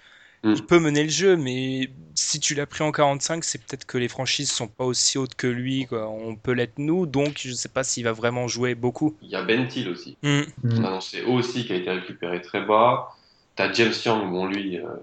Mm. 0.43 0.53
Il 0.55 0.65
peut 0.65 0.79
mener 0.79 1.03
le 1.03 1.09
jeu, 1.11 1.37
mais 1.37 1.91
si 2.15 2.39
tu 2.39 2.55
l'as 2.55 2.65
pris 2.65 2.83
en 2.83 2.91
45, 2.91 3.43
c'est 3.43 3.59
peut-être 3.63 3.85
que 3.85 3.99
les 3.99 4.07
franchises 4.07 4.51
sont 4.51 4.67
pas 4.67 4.85
aussi 4.85 5.19
hautes 5.19 5.35
que 5.35 5.45
lui. 5.45 5.85
quoi. 5.85 6.09
On 6.09 6.35
peut 6.35 6.53
l'être 6.53 6.79
nous, 6.79 7.05
donc 7.05 7.33
je 7.37 7.51
sais 7.51 7.69
pas 7.69 7.83
s'il 7.83 8.05
va 8.05 8.11
vraiment 8.11 8.47
jouer 8.47 8.73
beaucoup. 8.73 9.15
Il 9.21 9.29
y 9.29 9.35
a 9.35 9.43
Ben 9.43 9.67
Thiel 9.67 9.89
aussi. 9.89 10.17
Mm. 10.23 10.41
On 10.63 10.83
a 10.83 10.87
annoncé 10.87 11.21
aussi 11.21 11.67
qui 11.67 11.73
a 11.73 11.75
été 11.75 11.91
récupéré 11.91 12.41
très 12.41 12.65
bas. 12.65 13.15
T'as 13.55 13.71
James 13.73 13.93
Young, 14.05 14.31
bon 14.31 14.45
lui, 14.45 14.77
euh. 14.79 14.95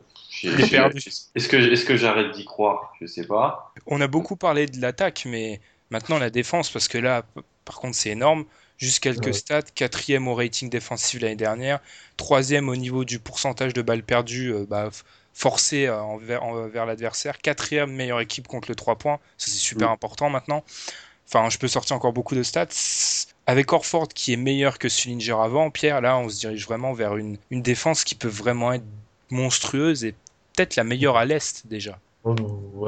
Est-ce 1.34 1.48
que, 1.48 1.56
est-ce 1.56 1.84
que 1.84 1.96
j'arrête 1.96 2.32
d'y 2.32 2.44
croire? 2.44 2.92
Je 3.00 3.06
sais 3.06 3.26
pas. 3.26 3.74
On 3.86 4.00
a 4.00 4.06
beaucoup 4.08 4.36
parlé 4.36 4.66
de 4.66 4.80
l'attaque, 4.80 5.24
mais 5.26 5.60
maintenant 5.90 6.18
la 6.18 6.30
défense, 6.30 6.70
parce 6.70 6.88
que 6.88 6.98
là, 6.98 7.24
par 7.64 7.76
contre, 7.76 7.96
c'est 7.96 8.10
énorme. 8.10 8.44
Juste 8.76 9.00
quelques 9.00 9.34
Ouais. 9.34 9.34
stats, 9.34 9.62
quatrième 9.62 10.28
au 10.28 10.34
rating 10.34 10.70
défensif 10.70 11.20
l'année 11.20 11.34
dernière, 11.36 11.80
troisième 12.16 12.68
au 12.68 12.76
niveau 12.76 13.04
du 13.04 13.18
pourcentage 13.18 13.72
de 13.72 13.82
balles 13.82 14.04
perdues 14.04 14.52
euh, 14.54 14.66
bah, 14.68 14.90
forcées 15.32 15.86
euh, 15.86 16.00
envers, 16.00 16.44
envers 16.44 16.86
l'adversaire, 16.86 17.38
quatrième 17.38 17.90
meilleure 17.92 18.20
équipe 18.20 18.46
contre 18.46 18.70
le 18.70 18.76
3 18.76 18.96
points, 18.96 19.18
ça 19.36 19.50
c'est 19.50 19.58
super 19.58 19.90
Mm. 19.90 19.92
important 19.92 20.30
maintenant. 20.30 20.64
Enfin, 21.28 21.50
je 21.50 21.58
peux 21.58 21.68
sortir 21.68 21.96
encore 21.96 22.12
beaucoup 22.14 22.34
de 22.36 22.42
stats. 22.44 22.68
Avec 23.48 23.72
Orford 23.72 24.08
qui 24.08 24.34
est 24.34 24.36
meilleur 24.36 24.78
que 24.78 24.88
Sullinger 24.90 25.36
avant, 25.42 25.70
Pierre, 25.70 26.02
là 26.02 26.18
on 26.18 26.28
se 26.28 26.38
dirige 26.38 26.66
vraiment 26.66 26.92
vers 26.92 27.16
une, 27.16 27.38
une 27.50 27.62
défense 27.62 28.04
qui 28.04 28.14
peut 28.14 28.28
vraiment 28.28 28.74
être 28.74 28.84
monstrueuse 29.30 30.04
et 30.04 30.12
peut-être 30.54 30.76
la 30.76 30.84
meilleure 30.84 31.16
à 31.16 31.24
l'Est 31.24 31.66
déjà. 31.66 31.98
Oh, 32.24 32.36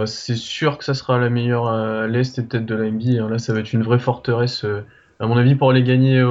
c'est 0.05 0.37
sûr 0.37 0.76
que 0.76 0.85
ça 0.85 0.93
sera 0.93 1.19
la 1.19 1.31
meilleure 1.31 1.67
à 1.67 2.07
l'Est 2.07 2.38
et 2.38 2.43
peut-être 2.43 2.67
de 2.67 2.75
la 2.75 2.90
NBA. 2.90 3.25
hein. 3.25 3.31
Là, 3.31 3.38
ça 3.38 3.55
va 3.55 3.61
être 3.61 3.73
une 3.73 3.83
vraie 3.83 3.99
forteresse. 3.99 4.64
euh, 4.64 4.85
À 5.19 5.26
mon 5.26 5.37
avis, 5.38 5.55
pour 5.55 5.73
les 5.73 5.83
gagner, 5.83 6.23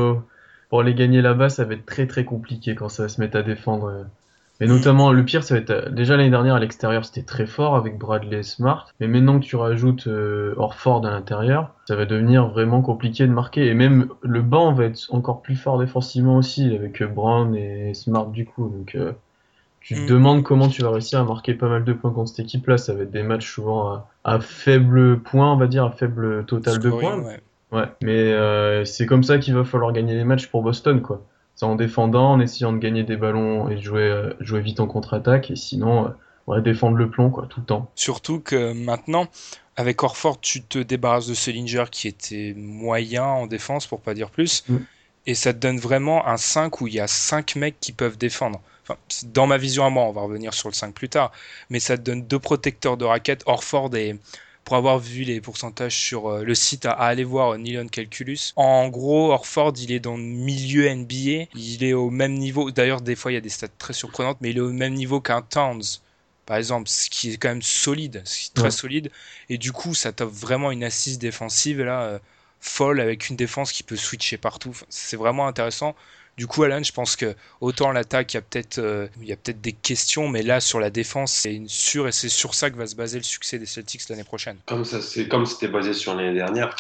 pour 0.69 0.83
gagner 0.83 1.21
là-bas, 1.23 1.49
ça 1.49 1.65
va 1.65 1.73
être 1.73 1.85
très 1.87 2.05
très 2.05 2.23
compliqué 2.23 2.75
quand 2.75 2.89
ça 2.89 3.03
va 3.03 3.09
se 3.09 3.19
mettre 3.19 3.35
à 3.37 3.41
défendre. 3.41 3.85
euh. 3.87 4.03
Et 4.61 4.67
notamment, 4.67 5.11
le 5.13 5.23
pire, 5.23 5.43
ça 5.43 5.55
va 5.55 5.61
être 5.61 5.69
euh, 5.69 5.89
déjà 5.89 6.17
l'année 6.17 6.29
dernière 6.29 6.55
à 6.55 6.59
l'extérieur, 6.59 7.05
c'était 7.05 7.23
très 7.23 7.45
fort 7.45 7.75
avec 7.75 7.97
Bradley 7.97 8.39
et 8.39 8.43
Smart. 8.43 8.87
Mais 8.99 9.07
maintenant 9.07 9.39
que 9.39 9.45
tu 9.45 9.55
rajoutes 9.55 10.07
euh, 10.07 10.53
Orford 10.57 11.05
à 11.05 11.11
l'intérieur, 11.11 11.73
ça 11.87 11.95
va 11.95 12.05
devenir 12.05 12.49
vraiment 12.49 12.81
compliqué 12.81 13.25
de 13.25 13.31
marquer. 13.31 13.67
Et 13.67 13.73
même 13.73 14.09
le 14.21 14.41
banc 14.41 14.73
va 14.73 14.85
être 14.85 15.07
encore 15.11 15.41
plus 15.41 15.55
fort 15.55 15.79
défensivement 15.79 16.37
aussi 16.37 16.75
avec 16.75 17.01
euh, 17.01 17.07
Brown 17.07 17.55
et 17.55 17.93
Smart 17.93 18.27
du 18.27 18.45
coup. 18.45 18.69
Donc 18.69 18.95
euh, 18.95 19.13
tu 19.81 19.95
te 19.95 20.01
Mm. 20.01 20.05
demandes 20.05 20.43
comment 20.43 20.67
tu 20.67 20.81
vas 20.83 20.91
réussir 20.91 21.19
à 21.19 21.23
marquer 21.23 21.53
pas 21.53 21.69
mal 21.69 21.83
de 21.83 21.93
points 21.93 22.11
contre 22.11 22.29
cette 22.29 22.39
équipe-là. 22.41 22.77
Ça 22.77 22.93
va 22.93 23.03
être 23.03 23.11
des 23.11 23.23
matchs 23.23 23.51
souvent 23.51 23.89
à, 23.93 24.09
à 24.23 24.39
faible 24.39 25.19
point, 25.21 25.53
on 25.53 25.57
va 25.57 25.67
dire, 25.67 25.85
à 25.85 25.91
faible 25.91 26.45
total 26.45 26.79
de 26.79 26.89
points. 26.91 27.17
ouais. 27.23 27.39
Ouais, 27.71 27.85
mais 28.01 28.33
euh, 28.33 28.83
c'est 28.83 29.05
comme 29.05 29.23
ça 29.23 29.37
qu'il 29.37 29.53
va 29.53 29.63
falloir 29.63 29.91
gagner 29.93 30.15
les 30.15 30.23
matchs 30.23 30.47
pour 30.47 30.63
Boston, 30.63 31.01
quoi. 31.01 31.21
C'est 31.59 31.65
en 31.65 31.75
défendant, 31.75 32.31
en 32.31 32.39
essayant 32.39 32.71
de 32.71 32.77
gagner 32.77 33.03
des 33.03 33.17
ballons 33.17 33.67
et 33.67 33.75
de 33.75 33.81
jouer, 33.81 34.03
euh, 34.03 34.31
jouer 34.39 34.61
vite 34.61 34.79
en 34.79 34.87
contre-attaque, 34.87 35.51
et 35.51 35.57
sinon, 35.57 36.05
euh, 36.05 36.09
ouais, 36.47 36.61
défendre 36.61 36.95
le 36.95 37.09
plomb, 37.09 37.29
quoi, 37.31 37.47
tout 37.49 37.59
le 37.59 37.65
temps. 37.65 37.91
Surtout 37.95 38.39
que 38.39 38.71
maintenant, 38.71 39.27
avec 39.75 40.01
Orford, 40.01 40.39
tu 40.39 40.61
te 40.61 40.79
débarrasses 40.79 41.27
de 41.27 41.33
Sellinger 41.33 41.83
qui 41.91 42.07
était 42.07 42.53
moyen 42.55 43.25
en 43.25 43.45
défense, 43.45 43.87
pour 43.87 43.99
pas 43.99 44.13
dire 44.13 44.29
plus, 44.29 44.63
Mm. 44.69 44.77
et 45.25 45.35
ça 45.35 45.51
te 45.53 45.59
donne 45.59 45.79
vraiment 45.79 46.25
un 46.25 46.37
5 46.37 46.79
où 46.79 46.87
il 46.87 46.93
y 46.93 47.01
a 47.01 47.07
5 47.07 47.57
mecs 47.57 47.77
qui 47.81 47.91
peuvent 47.91 48.17
défendre. 48.17 48.61
Enfin, 48.83 48.95
dans 49.25 49.45
ma 49.45 49.57
vision 49.57 49.83
à 49.85 49.89
moi, 49.89 50.03
on 50.05 50.13
va 50.13 50.21
revenir 50.21 50.53
sur 50.53 50.69
le 50.69 50.73
5 50.73 50.93
plus 50.93 51.09
tard, 51.09 51.33
mais 51.69 51.81
ça 51.81 51.97
te 51.97 52.03
donne 52.03 52.21
deux 52.25 52.39
protecteurs 52.39 52.95
de 52.95 53.03
raquettes, 53.03 53.43
Orford 53.47 53.93
et 53.97 54.17
pour 54.63 54.75
avoir 54.77 54.99
vu 54.99 55.23
les 55.23 55.41
pourcentages 55.41 55.97
sur 55.97 56.27
euh, 56.27 56.43
le 56.43 56.55
site 56.55 56.85
à, 56.85 56.91
à 56.91 57.07
aller 57.07 57.23
voir 57.23 57.51
euh, 57.53 57.57
Nylon 57.57 57.87
Calculus. 57.87 58.39
En 58.55 58.89
gros, 58.89 59.31
Orford, 59.31 59.73
il 59.79 59.91
est 59.91 59.99
dans 59.99 60.17
le 60.17 60.23
milieu 60.23 60.85
NBA, 60.85 61.49
il 61.53 61.83
est 61.83 61.93
au 61.93 62.09
même 62.09 62.33
niveau, 62.33 62.69
d'ailleurs 62.71 63.01
des 63.01 63.15
fois 63.15 63.31
il 63.31 63.35
y 63.35 63.37
a 63.37 63.41
des 63.41 63.49
stats 63.49 63.67
très 63.69 63.93
surprenantes, 63.93 64.37
mais 64.41 64.49
il 64.51 64.57
est 64.57 64.61
au 64.61 64.71
même 64.71 64.93
niveau 64.93 65.21
qu'un 65.21 65.41
Towns 65.41 65.81
par 66.45 66.57
exemple, 66.57 66.89
ce 66.89 67.09
qui 67.11 67.31
est 67.31 67.37
quand 67.37 67.49
même 67.49 67.61
solide, 67.61 68.21
ce 68.25 68.39
qui 68.39 68.47
est 68.47 68.53
très 68.55 68.71
Ouais. 68.71 68.71
solide. 68.71 69.11
Et 69.49 69.59
du 69.59 69.71
coup, 69.71 69.93
ça 69.93 70.11
t'offre 70.11 70.33
vraiment 70.33 70.71
une 70.71 70.83
assise 70.83 71.19
défensive 71.19 71.81
là, 71.83 72.01
euh, 72.03 72.19
folle 72.59 72.99
avec 72.99 73.29
une 73.29 73.35
défense 73.35 73.71
qui 73.71 73.83
peut 73.83 73.95
switcher 73.95 74.37
partout. 74.37 74.75
C'est 74.89 75.17
vraiment 75.17 75.47
intéressant. 75.47 75.95
Du 76.39 76.47
coup, 76.47 76.63
Alan, 76.63 76.81
je 76.81 76.93
pense 76.93 77.17
que 77.17 77.35
autant 77.59 77.91
l'attaque, 77.91 78.33
il 78.33 78.37
y 78.37 78.39
a 78.39 78.41
peut-être 78.41 78.79
euh, 78.79 79.07
peut-être 79.43 79.59
des 79.59 79.73
questions, 79.73 80.29
mais 80.29 80.41
là 80.41 80.61
sur 80.61 80.79
la 80.79 80.89
défense, 80.89 81.33
c'est 81.33 81.53
une 81.53 81.65
et 81.65 82.11
c'est 82.13 82.29
sur 82.29 82.55
ça 82.55 82.69
que 82.69 82.77
va 82.77 82.87
se 82.87 82.95
baser 82.95 83.17
le 83.17 83.25
succès 83.25 83.59
des 83.59 83.65
Celtics 83.65 84.07
l'année 84.07 84.23
prochaine. 84.23 84.55
Comme 84.65 84.85
ça, 84.85 85.01
c'était 85.01 85.67
basé 85.67 85.93
sur 85.93 86.15
l'année 86.15 86.33
dernière, 86.33 86.73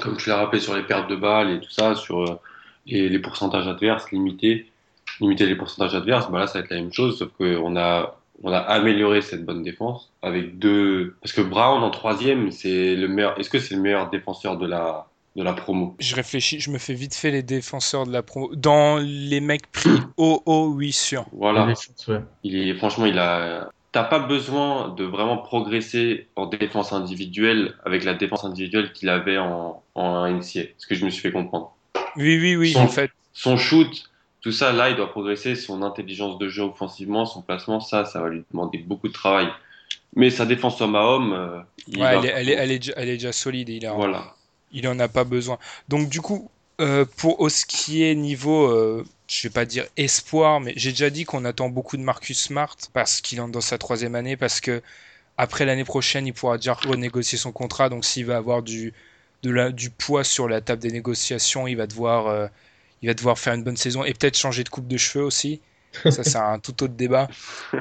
comme 0.00 0.16
tu 0.16 0.30
l'as 0.30 0.36
rappelé 0.36 0.62
sur 0.62 0.74
les 0.74 0.84
pertes 0.84 1.10
de 1.10 1.16
balles 1.16 1.50
et 1.50 1.60
tout 1.60 1.70
ça, 1.70 1.94
sur 1.94 2.22
euh, 2.22 2.40
les, 2.86 3.10
les 3.10 3.18
pourcentages 3.18 3.68
adverses, 3.68 4.10
limiter, 4.12 4.72
limiter 5.20 5.44
les 5.44 5.56
pourcentages 5.56 5.94
adverses, 5.94 6.30
bah 6.30 6.38
là 6.38 6.46
ça 6.46 6.54
va 6.54 6.64
être 6.64 6.70
la 6.70 6.76
même 6.76 6.92
chose, 6.92 7.18
sauf 7.18 7.28
qu'on 7.36 7.76
a, 7.76 8.18
on 8.42 8.50
a 8.50 8.58
amélioré 8.60 9.20
cette 9.20 9.44
bonne 9.44 9.62
défense 9.62 10.10
avec 10.22 10.58
deux. 10.58 11.16
Parce 11.20 11.32
que 11.34 11.42
Brown 11.42 11.82
en 11.82 11.90
troisième, 11.90 12.50
c'est 12.50 12.96
le 12.96 13.08
meilleur. 13.08 13.38
Est-ce 13.38 13.50
que 13.50 13.58
c'est 13.58 13.74
le 13.74 13.82
meilleur 13.82 14.08
défenseur 14.08 14.56
de 14.56 14.66
la, 14.66 15.06
de 15.36 15.42
la 15.42 15.52
promo 15.54 15.96
Je 15.98 16.14
réfléchis, 16.14 16.60
je 16.60 16.70
me 16.70 16.78
fais 16.78 16.94
vite 16.94 17.14
fait 17.14 17.30
les 17.30 17.42
défenseurs 17.42 18.06
de 18.06 18.12
la 18.12 18.22
promo. 18.22 18.54
Dans 18.54 18.98
les 18.98 19.40
mecs 19.40 19.70
pris 19.72 19.90
haut, 20.16 20.42
haut, 20.46 20.72
oui, 20.74 20.92
sûr. 20.92 21.24
Voilà. 21.32 21.66
ouais. 22.08 22.20
Il 22.44 22.56
est, 22.56 22.74
franchement, 22.74 23.06
il 23.06 23.18
a. 23.18 23.70
T'as 23.92 24.04
pas 24.04 24.20
besoin 24.20 24.88
de 24.88 25.04
vraiment 25.04 25.36
progresser 25.36 26.28
en 26.36 26.46
défense 26.46 26.94
individuelle 26.94 27.74
avec 27.84 28.04
la 28.04 28.14
défense 28.14 28.42
individuelle 28.44 28.90
qu'il 28.92 29.10
avait 29.10 29.36
en, 29.36 29.82
en 29.94 30.26
NCA. 30.30 30.60
Ce 30.78 30.86
que 30.86 30.94
je 30.94 31.04
me 31.04 31.10
suis 31.10 31.20
fait 31.20 31.32
comprendre. 31.32 31.74
Oui, 32.16 32.38
oui, 32.40 32.56
oui, 32.56 32.72
Son- 32.72 32.80
en 32.80 32.88
fait. 32.88 33.10
Son 33.34 33.58
shoot, 33.58 33.88
tout 34.40 34.52
ça, 34.52 34.72
là, 34.72 34.88
il 34.88 34.96
doit 34.96 35.10
progresser. 35.10 35.56
Son 35.56 35.82
intelligence 35.82 36.38
de 36.38 36.48
jeu 36.48 36.62
offensivement, 36.62 37.26
son 37.26 37.42
placement, 37.42 37.80
ça, 37.80 38.06
ça 38.06 38.20
va 38.22 38.30
lui 38.30 38.44
demander 38.50 38.78
beaucoup 38.78 39.08
de 39.08 39.12
travail. 39.12 39.48
Mais 40.16 40.30
sa 40.30 40.46
défense 40.46 40.80
homme 40.80 40.96
à 40.96 41.02
homme, 41.04 41.32
euh, 41.34 41.60
il 41.88 41.98
Ouais, 41.98 42.02
va- 42.02 42.12
elle, 42.14 42.24
est, 42.26 42.32
elle, 42.34 42.48
est, 42.48 42.52
elle, 42.54 42.70
est, 42.72 42.78
déjà- 42.78 42.92
elle 42.96 43.08
est 43.10 43.14
déjà 43.18 43.32
solide. 43.32 43.68
Il 43.68 43.84
a, 43.86 43.92
Voilà. 43.92 44.34
Il 44.72 44.88
en 44.88 44.98
a 44.98 45.08
pas 45.08 45.24
besoin. 45.24 45.58
Donc 45.88 46.08
du 46.08 46.20
coup, 46.20 46.50
euh, 46.80 47.04
pour 47.16 47.50
ce 47.50 47.64
qui 47.66 48.02
est 48.02 48.14
niveau, 48.14 48.66
euh, 48.66 49.04
je 49.28 49.42
vais 49.48 49.52
pas 49.52 49.64
dire 49.64 49.86
espoir, 49.96 50.60
mais 50.60 50.72
j'ai 50.76 50.90
déjà 50.90 51.10
dit 51.10 51.24
qu'on 51.24 51.44
attend 51.44 51.68
beaucoup 51.68 51.96
de 51.96 52.02
Marcus 52.02 52.38
Smart 52.40 52.76
parce 52.92 53.20
qu'il 53.20 53.40
entre 53.40 53.52
dans 53.52 53.60
sa 53.60 53.78
troisième 53.78 54.14
année, 54.14 54.36
parce 54.36 54.60
que 54.60 54.82
après 55.36 55.64
l'année 55.64 55.84
prochaine, 55.84 56.26
il 56.26 56.32
pourra 56.32 56.56
déjà 56.56 56.74
renégocier 56.74 57.38
son 57.38 57.52
contrat. 57.52 57.88
Donc 57.88 58.04
s'il 58.04 58.26
va 58.26 58.36
avoir 58.36 58.62
du 58.62 58.92
poids 59.98 60.24
sur 60.24 60.48
la 60.48 60.60
table 60.60 60.82
des 60.82 60.90
négociations, 60.92 61.66
euh, 61.66 61.70
il 61.70 61.76
va 61.76 63.14
devoir 63.14 63.38
faire 63.38 63.54
une 63.54 63.64
bonne 63.64 63.76
saison 63.76 64.04
et 64.04 64.14
peut-être 64.14 64.36
changer 64.38 64.64
de 64.64 64.68
coupe 64.68 64.88
de 64.88 64.96
cheveux 64.96 65.24
aussi. 65.24 65.60
Ça, 66.04 66.24
c'est 66.24 66.36
un 66.36 66.58
tout 66.58 66.82
autre 66.82 66.94
débat. 66.94 67.28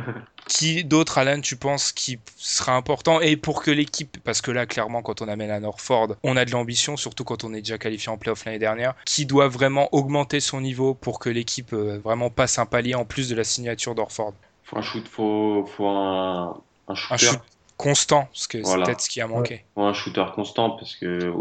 Qui 0.48 0.84
d'autre, 0.84 1.18
Alan, 1.20 1.40
tu 1.40 1.56
penses 1.56 1.92
qui 1.94 2.20
sera 2.36 2.76
important? 2.76 3.22
Et 3.22 3.38
pour 3.38 3.62
que 3.64 3.72
l'équipe, 3.72 4.18
parce 4.24 4.42
que 4.42 4.52
là, 4.52 4.66
clairement, 4.66 5.02
quand 5.02 5.22
on 5.22 5.28
amène 5.28 5.52
à 5.52 5.60
Norford, 5.60 6.16
on 6.24 6.36
a 6.36 6.44
de 6.46 6.52
l'ambition, 6.52 6.98
surtout 6.98 7.24
quand 7.24 7.44
on 7.44 7.54
est 7.54 7.62
déjà 7.62 7.78
qualifié 7.78 8.12
en 8.12 8.18
playoff 8.18 8.44
l'année 8.46 8.60
dernière, 8.60 8.96
qui 9.06 9.26
doit 9.26 9.48
vraiment 9.48 9.88
augmenter 9.94 10.40
son 10.40 10.60
niveau 10.60 10.94
pour 10.94 11.20
que 11.20 11.30
l'équipe 11.30 11.72
euh, 11.74 12.00
vraiment 12.04 12.30
passe 12.30 12.58
un 12.60 12.66
palier 12.66 12.96
en 12.96 13.06
plus 13.06 13.30
de 13.30 13.36
la 13.36 13.44
signature 13.44 13.96
d'Orford 13.96 14.34
Faut 14.64 14.78
un 14.78 14.82
shoot, 14.82 15.08
faut, 15.08 15.66
faut 15.78 15.88
un, 15.88 16.60
un 16.88 16.96
shooter. 16.96 17.14
Un 17.14 17.18
shoot 17.32 17.40
constant, 17.78 18.26
parce 18.34 18.48
que 18.48 18.58
Voilà. 18.58 18.84
c'est 18.86 18.92
peut-être 18.92 19.02
ce 19.02 19.10
qui 19.10 19.22
a 19.22 19.28
manqué. 19.28 19.64
Faut 19.76 19.84
un 19.84 19.94
shooter 19.94 20.26
constant 20.36 20.72
parce 20.72 20.96
que 20.96 21.34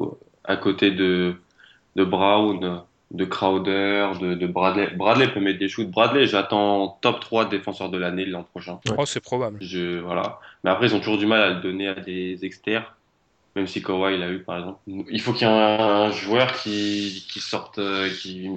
à 0.44 0.56
côté 0.56 0.90
de, 0.90 1.40
de 1.96 2.04
Brown, 2.04 2.82
de 3.10 3.24
Crowder, 3.24 4.12
de, 4.20 4.34
de 4.34 4.46
Bradley, 4.46 4.88
Bradley 4.94 5.28
peut 5.28 5.40
mettre 5.40 5.58
des 5.58 5.68
shoots. 5.68 5.90
Bradley, 5.90 6.26
j'attends 6.26 6.98
top 7.00 7.20
3 7.20 7.48
défenseur 7.48 7.88
de 7.88 7.98
l'année 7.98 8.24
l'an 8.24 8.44
prochain. 8.44 8.78
Ouais. 8.86 8.94
Oh, 8.96 9.06
c'est 9.06 9.20
probable. 9.20 9.58
Je, 9.60 9.98
voilà. 9.98 10.38
Mais 10.62 10.70
après, 10.70 10.86
ils 10.86 10.94
ont 10.94 11.00
toujours 11.00 11.18
du 11.18 11.26
mal 11.26 11.42
à 11.42 11.50
le 11.50 11.60
donner 11.60 11.88
à 11.88 11.94
des 11.94 12.44
externes. 12.44 12.84
Même 13.56 13.66
si 13.66 13.82
Kawhi 13.82 14.16
l'a 14.16 14.30
eu, 14.30 14.44
par 14.44 14.58
exemple. 14.58 14.78
Il 14.86 15.20
faut 15.20 15.32
qu'il 15.32 15.48
y 15.48 15.50
ait 15.50 15.52
un, 15.52 15.80
un 15.80 16.10
joueur 16.12 16.52
qui, 16.52 17.26
qui 17.28 17.40
sorte, 17.40 17.78
euh, 17.78 18.08
qui, 18.08 18.48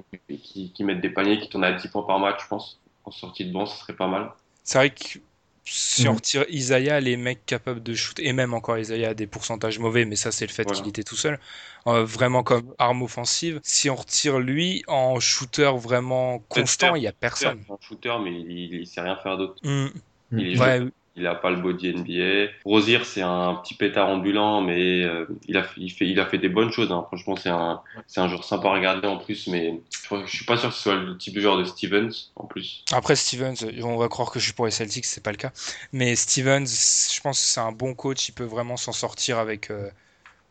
qui, 0.44 0.72
qui 0.72 0.84
mette 0.84 1.02
des 1.02 1.10
paniers, 1.10 1.40
qui 1.40 1.50
tourne 1.50 1.64
à 1.64 1.72
10 1.72 1.88
points 1.88 2.04
par 2.04 2.20
match, 2.20 2.44
je 2.44 2.48
pense. 2.48 2.80
En 3.06 3.10
sortie 3.12 3.46
de 3.46 3.52
banc, 3.52 3.66
ce 3.66 3.80
serait 3.80 3.94
pas 3.94 4.08
mal. 4.08 4.30
C'est 4.64 4.78
vrai 4.78 4.92
que 4.92 5.20
si 5.66 6.08
on 6.08 6.16
retire 6.16 6.46
Isaiah, 6.50 7.00
les 7.00 7.18
mecs 7.18 7.46
capables 7.46 7.82
de 7.82 7.94
shoot, 7.94 8.20
et 8.20 8.34
même 8.34 8.54
encore 8.54 8.78
Isaiah 8.78 9.10
a 9.10 9.14
des 9.14 9.28
pourcentages 9.28 9.80
mauvais, 9.80 10.06
mais 10.06 10.16
ça 10.16 10.32
c'est 10.32 10.46
le 10.46 10.52
fait 10.52 10.64
Voilà. 10.64 10.80
qu'il 10.80 10.90
était 10.90 11.04
tout 11.04 11.16
seul, 11.16 11.40
euh, 11.88 12.04
vraiment 12.04 12.44
comme 12.44 12.74
arme 12.78 13.02
offensive. 13.02 13.60
Si 13.64 13.90
on 13.90 13.96
retire 13.96 14.40
lui 14.40 14.84
en 14.88 15.20
shooter 15.20 15.72
vraiment 15.78 16.40
constant, 16.50 16.96
il 16.96 17.04
y 17.04 17.08
a 17.08 17.14
personne. 17.14 17.64
Un 17.70 17.78
shooter, 17.82 18.14
mais 18.24 18.32
il, 18.32 18.74
il 18.82 18.88
sait 18.88 19.02
rien 19.02 19.16
faire 19.18 19.38
d'autre. 19.38 19.56
Il 19.64 20.48
est 20.48 20.60
Ouais, 20.60 20.82
Il 21.16 21.28
a 21.28 21.36
pas 21.36 21.52
le 21.52 21.58
body 21.58 21.94
NBA. 21.94 22.52
Rosier, 22.66 23.00
c'est 23.04 23.22
un 23.22 23.54
petit 23.64 23.76
pétard 23.76 24.10
ambulant, 24.10 24.62
mais 24.62 25.04
euh, 25.04 25.28
il, 25.48 25.58
a, 25.58 25.66
il, 25.78 25.92
fait, 25.92 26.08
il 26.08 26.20
a 26.20 26.26
fait 26.26 26.40
des 26.40 26.50
bonnes 26.50 26.72
choses. 26.72 26.92
Hein. 26.92 27.04
Franchement, 27.08 27.36
c'est 27.36 27.50
un, 27.50 27.82
c'est 28.08 28.20
un 28.20 28.28
joueur 28.28 28.44
sympa 28.44 28.70
à 28.70 28.74
regarder 28.74 29.08
en 29.08 29.18
plus, 29.18 29.46
mais 29.48 29.80
je, 29.92 30.16
je 30.26 30.36
suis 30.36 30.46
pas 30.46 30.58
sûr 30.58 30.70
que 30.70 30.76
ce 30.76 30.82
soit 30.82 30.96
le 30.96 31.16
type 31.18 31.36
de 31.36 31.42
joueur 31.42 31.58
de 31.60 31.66
Stevens 31.66 32.10
en 32.36 32.46
plus. 32.46 32.84
Après 32.92 33.16
Stevens, 33.16 33.54
on 33.84 33.98
va 33.98 34.08
croire 34.08 34.32
que 34.32 34.40
je 34.40 34.46
suis 34.46 34.54
pour 34.54 34.66
les 34.66 34.72
Celtics, 34.72 35.06
c'est 35.06 35.22
pas 35.24 35.30
le 35.32 35.38
cas. 35.38 35.52
Mais 35.92 36.16
Stevens, 36.16 36.66
je 36.66 37.22
pense 37.22 37.40
que 37.40 37.46
c'est 37.46 37.60
un 37.62 37.72
bon 37.72 37.94
coach, 37.94 38.30
il 38.30 38.32
peut 38.32 38.44
vraiment 38.44 38.76
s'en 38.78 38.92
sortir 38.92 39.38
avec 39.38 39.70
euh, 39.70 39.90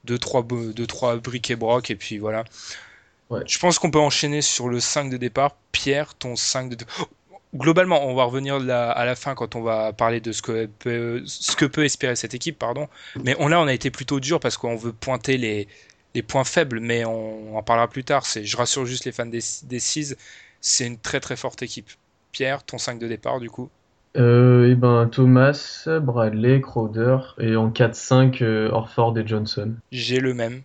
deux, 0.05 0.19
trois, 0.19 0.43
bo- 0.43 0.73
deux, 0.73 0.87
trois 0.87 1.17
briques 1.17 1.51
et 1.51 1.57
brocs, 1.57 1.91
et 1.91 1.97
puis 1.97 2.19
voilà. 2.19 2.45
Ouais. 3.31 3.41
Je 3.47 3.59
pense 3.59 3.79
qu'on 3.81 3.91
peut 3.91 3.99
enchaîner 3.99 4.43
sur 4.43 4.69
le 4.69 4.79
5 4.79 5.11
de 5.11 5.17
départ. 5.17 5.57
Pierre, 5.73 6.15
ton 6.15 6.37
5 6.37 6.69
de 6.69 6.75
départ. 6.77 7.09
Globalement, 7.55 8.07
on 8.07 8.15
va 8.15 8.25
revenir 8.25 8.59
là, 8.59 8.91
à 8.91 9.05
la 9.05 9.15
fin 9.15 9.35
quand 9.35 9.55
on 9.57 9.63
va 9.63 9.93
parler 9.93 10.21
de 10.21 10.33
ce 10.33 10.41
que 10.41 10.67
peut, 10.67 11.23
ce 11.27 11.55
que 11.55 11.67
peut 11.67 11.85
espérer 11.85 12.17
cette 12.17 12.33
équipe, 12.35 12.59
pardon. 12.59 12.89
Mais 13.25 13.37
on, 13.39 13.49
là, 13.49 13.61
on 13.61 13.67
a 13.67 13.75
été 13.75 13.91
plutôt 13.91 14.21
dur 14.21 14.41
parce 14.41 14.57
qu'on 14.57 14.75
veut 14.77 14.93
pointer 14.95 15.37
les, 15.37 15.69
les 16.15 16.23
points 16.23 16.45
faibles, 16.45 16.81
mais 16.81 17.05
on 17.05 17.55
en 17.57 17.63
parlera 17.63 17.89
plus 17.89 18.05
tard. 18.05 18.25
C'est, 18.25 18.45
je 18.45 18.57
rassure 18.57 18.87
juste 18.87 19.05
les 19.05 19.13
fans 19.13 19.27
des, 19.27 19.41
des 19.65 19.81
Seas, 19.81 20.15
c'est 20.63 20.87
une 20.87 20.99
très 20.99 21.21
très 21.21 21.37
forte 21.37 21.63
équipe. 21.63 21.91
Pierre, 22.33 22.65
ton 22.65 22.79
5 22.79 22.99
de 22.99 23.07
départ 23.07 23.39
du 23.39 23.51
coup? 23.51 23.69
Euh, 24.17 24.71
et 24.71 24.75
ben 24.75 25.09
Thomas, 25.09 25.87
Bradley, 26.01 26.61
Crowder 26.61 27.19
et 27.39 27.57
en 27.57 27.71
4-5 27.71 28.43
euh, 28.43 28.71
Orford 28.71 29.17
et 29.19 29.27
Johnson. 29.27 29.75
J'ai 29.91 30.21
le 30.21 30.35
même. 30.35 30.63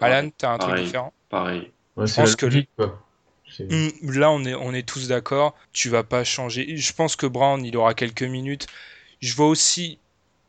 Alan, 0.00 0.30
t'as 0.36 0.52
un 0.52 0.58
truc 0.58 0.70
Pareil. 0.70 0.84
différent? 0.86 1.12
Pareil. 1.28 1.72
Ouais, 1.96 2.06
Je 2.06 2.12
c'est 2.12 2.20
pense 2.22 2.36
que 2.36 2.46
le- 2.46 2.52
logique, 2.52 2.70
quoi. 2.76 2.98
Hmm, 3.58 3.88
Là, 4.02 4.30
on 4.30 4.44
est, 4.44 4.54
on 4.54 4.72
est 4.72 4.86
tous 4.88 5.08
d'accord. 5.08 5.54
Tu 5.72 5.88
vas 5.88 6.02
pas 6.04 6.24
changer. 6.24 6.76
Je 6.76 6.92
pense 6.92 7.16
que 7.16 7.26
Brown, 7.26 7.64
il 7.64 7.76
aura 7.76 7.94
quelques 7.94 8.22
minutes. 8.22 8.66
Je 9.20 9.34
vois 9.34 9.48
aussi 9.48 9.98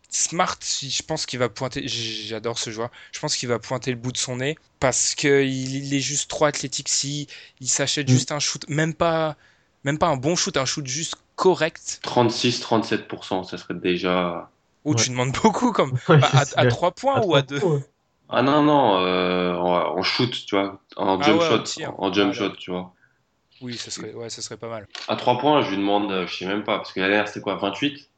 Smart, 0.10 0.58
je 0.62 1.04
pense 1.04 1.26
qu'il 1.26 1.40
va 1.40 1.48
pointer. 1.50 1.88
J'adore 1.88 2.60
ce 2.60 2.70
joueur. 2.70 2.90
Je 3.14 3.20
pense 3.20 3.36
qu'il 3.38 3.48
va 3.48 3.60
pointer 3.60 3.92
le 3.92 3.98
bout 3.98 4.12
de 4.12 4.18
son 4.18 4.38
nez 4.38 4.58
parce 4.80 5.16
que 5.16 5.44
il, 5.44 5.94
est 5.94 6.00
juste 6.02 6.30
trop 6.30 6.46
athlétique. 6.46 6.90
Si 6.90 7.28
il 7.62 7.70
s'achète 7.70 8.10
Mm. 8.10 8.12
juste 8.12 8.32
un 8.34 8.40
shoot, 8.40 8.68
même 8.68 8.94
pas, 8.94 9.38
même 9.86 9.98
pas 9.98 10.08
un 10.08 10.18
bon 10.18 10.36
shoot, 10.36 10.58
un 10.58 10.66
shoot 10.66 10.86
juste 10.86 11.16
correct. 11.38 12.00
36-37%, 12.04 13.44
ça 13.44 13.58
serait 13.58 13.74
déjà. 13.74 14.50
Ou 14.84 14.96
tu 14.96 15.02
Ouais. 15.04 15.10
demandes 15.10 15.32
beaucoup 15.44 15.72
comme 15.72 15.92
Ouais, 16.10 16.20
à, 16.22 16.42
à, 16.42 16.46
c'est- 16.46 16.58
à 16.58 16.66
3 16.66 16.92
points 16.92 17.16
à 17.16 17.20
ou 17.20 17.36
à 17.36 17.42
trois 17.42 17.42
2 17.42 17.60
points, 17.60 17.76
ouais. 17.76 17.84
Ah 18.30 18.42
non, 18.42 18.64
non, 18.64 18.98
euh, 19.00 19.54
en, 19.56 20.02
shoot, 20.04 20.32
tu 20.46 20.56
vois. 20.56 20.82
En 20.98 21.20
Ah 21.20 21.24
jump 21.24 21.40
ouais, 21.42 21.48
shot. 21.48 21.64
tir. 21.64 21.94
En 22.00 22.12
jump 22.14 22.32
Ah, 22.32 22.34
shot, 22.38 22.50
tu 22.58 22.72
vois. 22.72 22.94
Oui, 23.62 23.78
ça 23.78 23.92
serait, 23.92 24.14
ouais, 24.14 24.30
ça 24.30 24.42
serait 24.42 24.58
pas 24.58 24.70
mal. 24.70 24.88
À 25.08 25.16
3 25.16 25.38
points, 25.38 25.62
je 25.62 25.70
lui 25.72 25.78
demande, 25.78 26.12
euh, 26.12 26.28
je 26.28 26.36
sais 26.38 26.46
même 26.46 26.64
pas, 26.64 26.78
parce 26.78 26.94
que 26.94 27.00
la 27.00 27.08
dernière, 27.08 27.28
c'était 27.28 27.42
quoi 27.42 27.56
28 27.56 28.10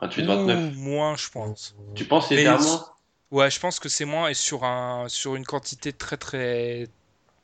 28-29 0.00 0.76
Ou 0.76 0.80
moins, 0.80 1.16
je 1.16 1.28
pense. 1.30 1.74
Tu 1.94 2.04
penses 2.04 2.30
il- 2.30 2.44
moins? 2.44 2.84
Ouais, 3.32 3.50
je 3.50 3.58
pense 3.58 3.80
que 3.80 3.88
c'est 3.88 4.04
moins 4.04 4.28
et 4.28 4.34
sur 4.34 4.62
un 4.64 5.08
sur 5.08 5.34
une 5.34 5.44
quantité 5.44 5.92
très 5.92 6.16
très 6.16 6.86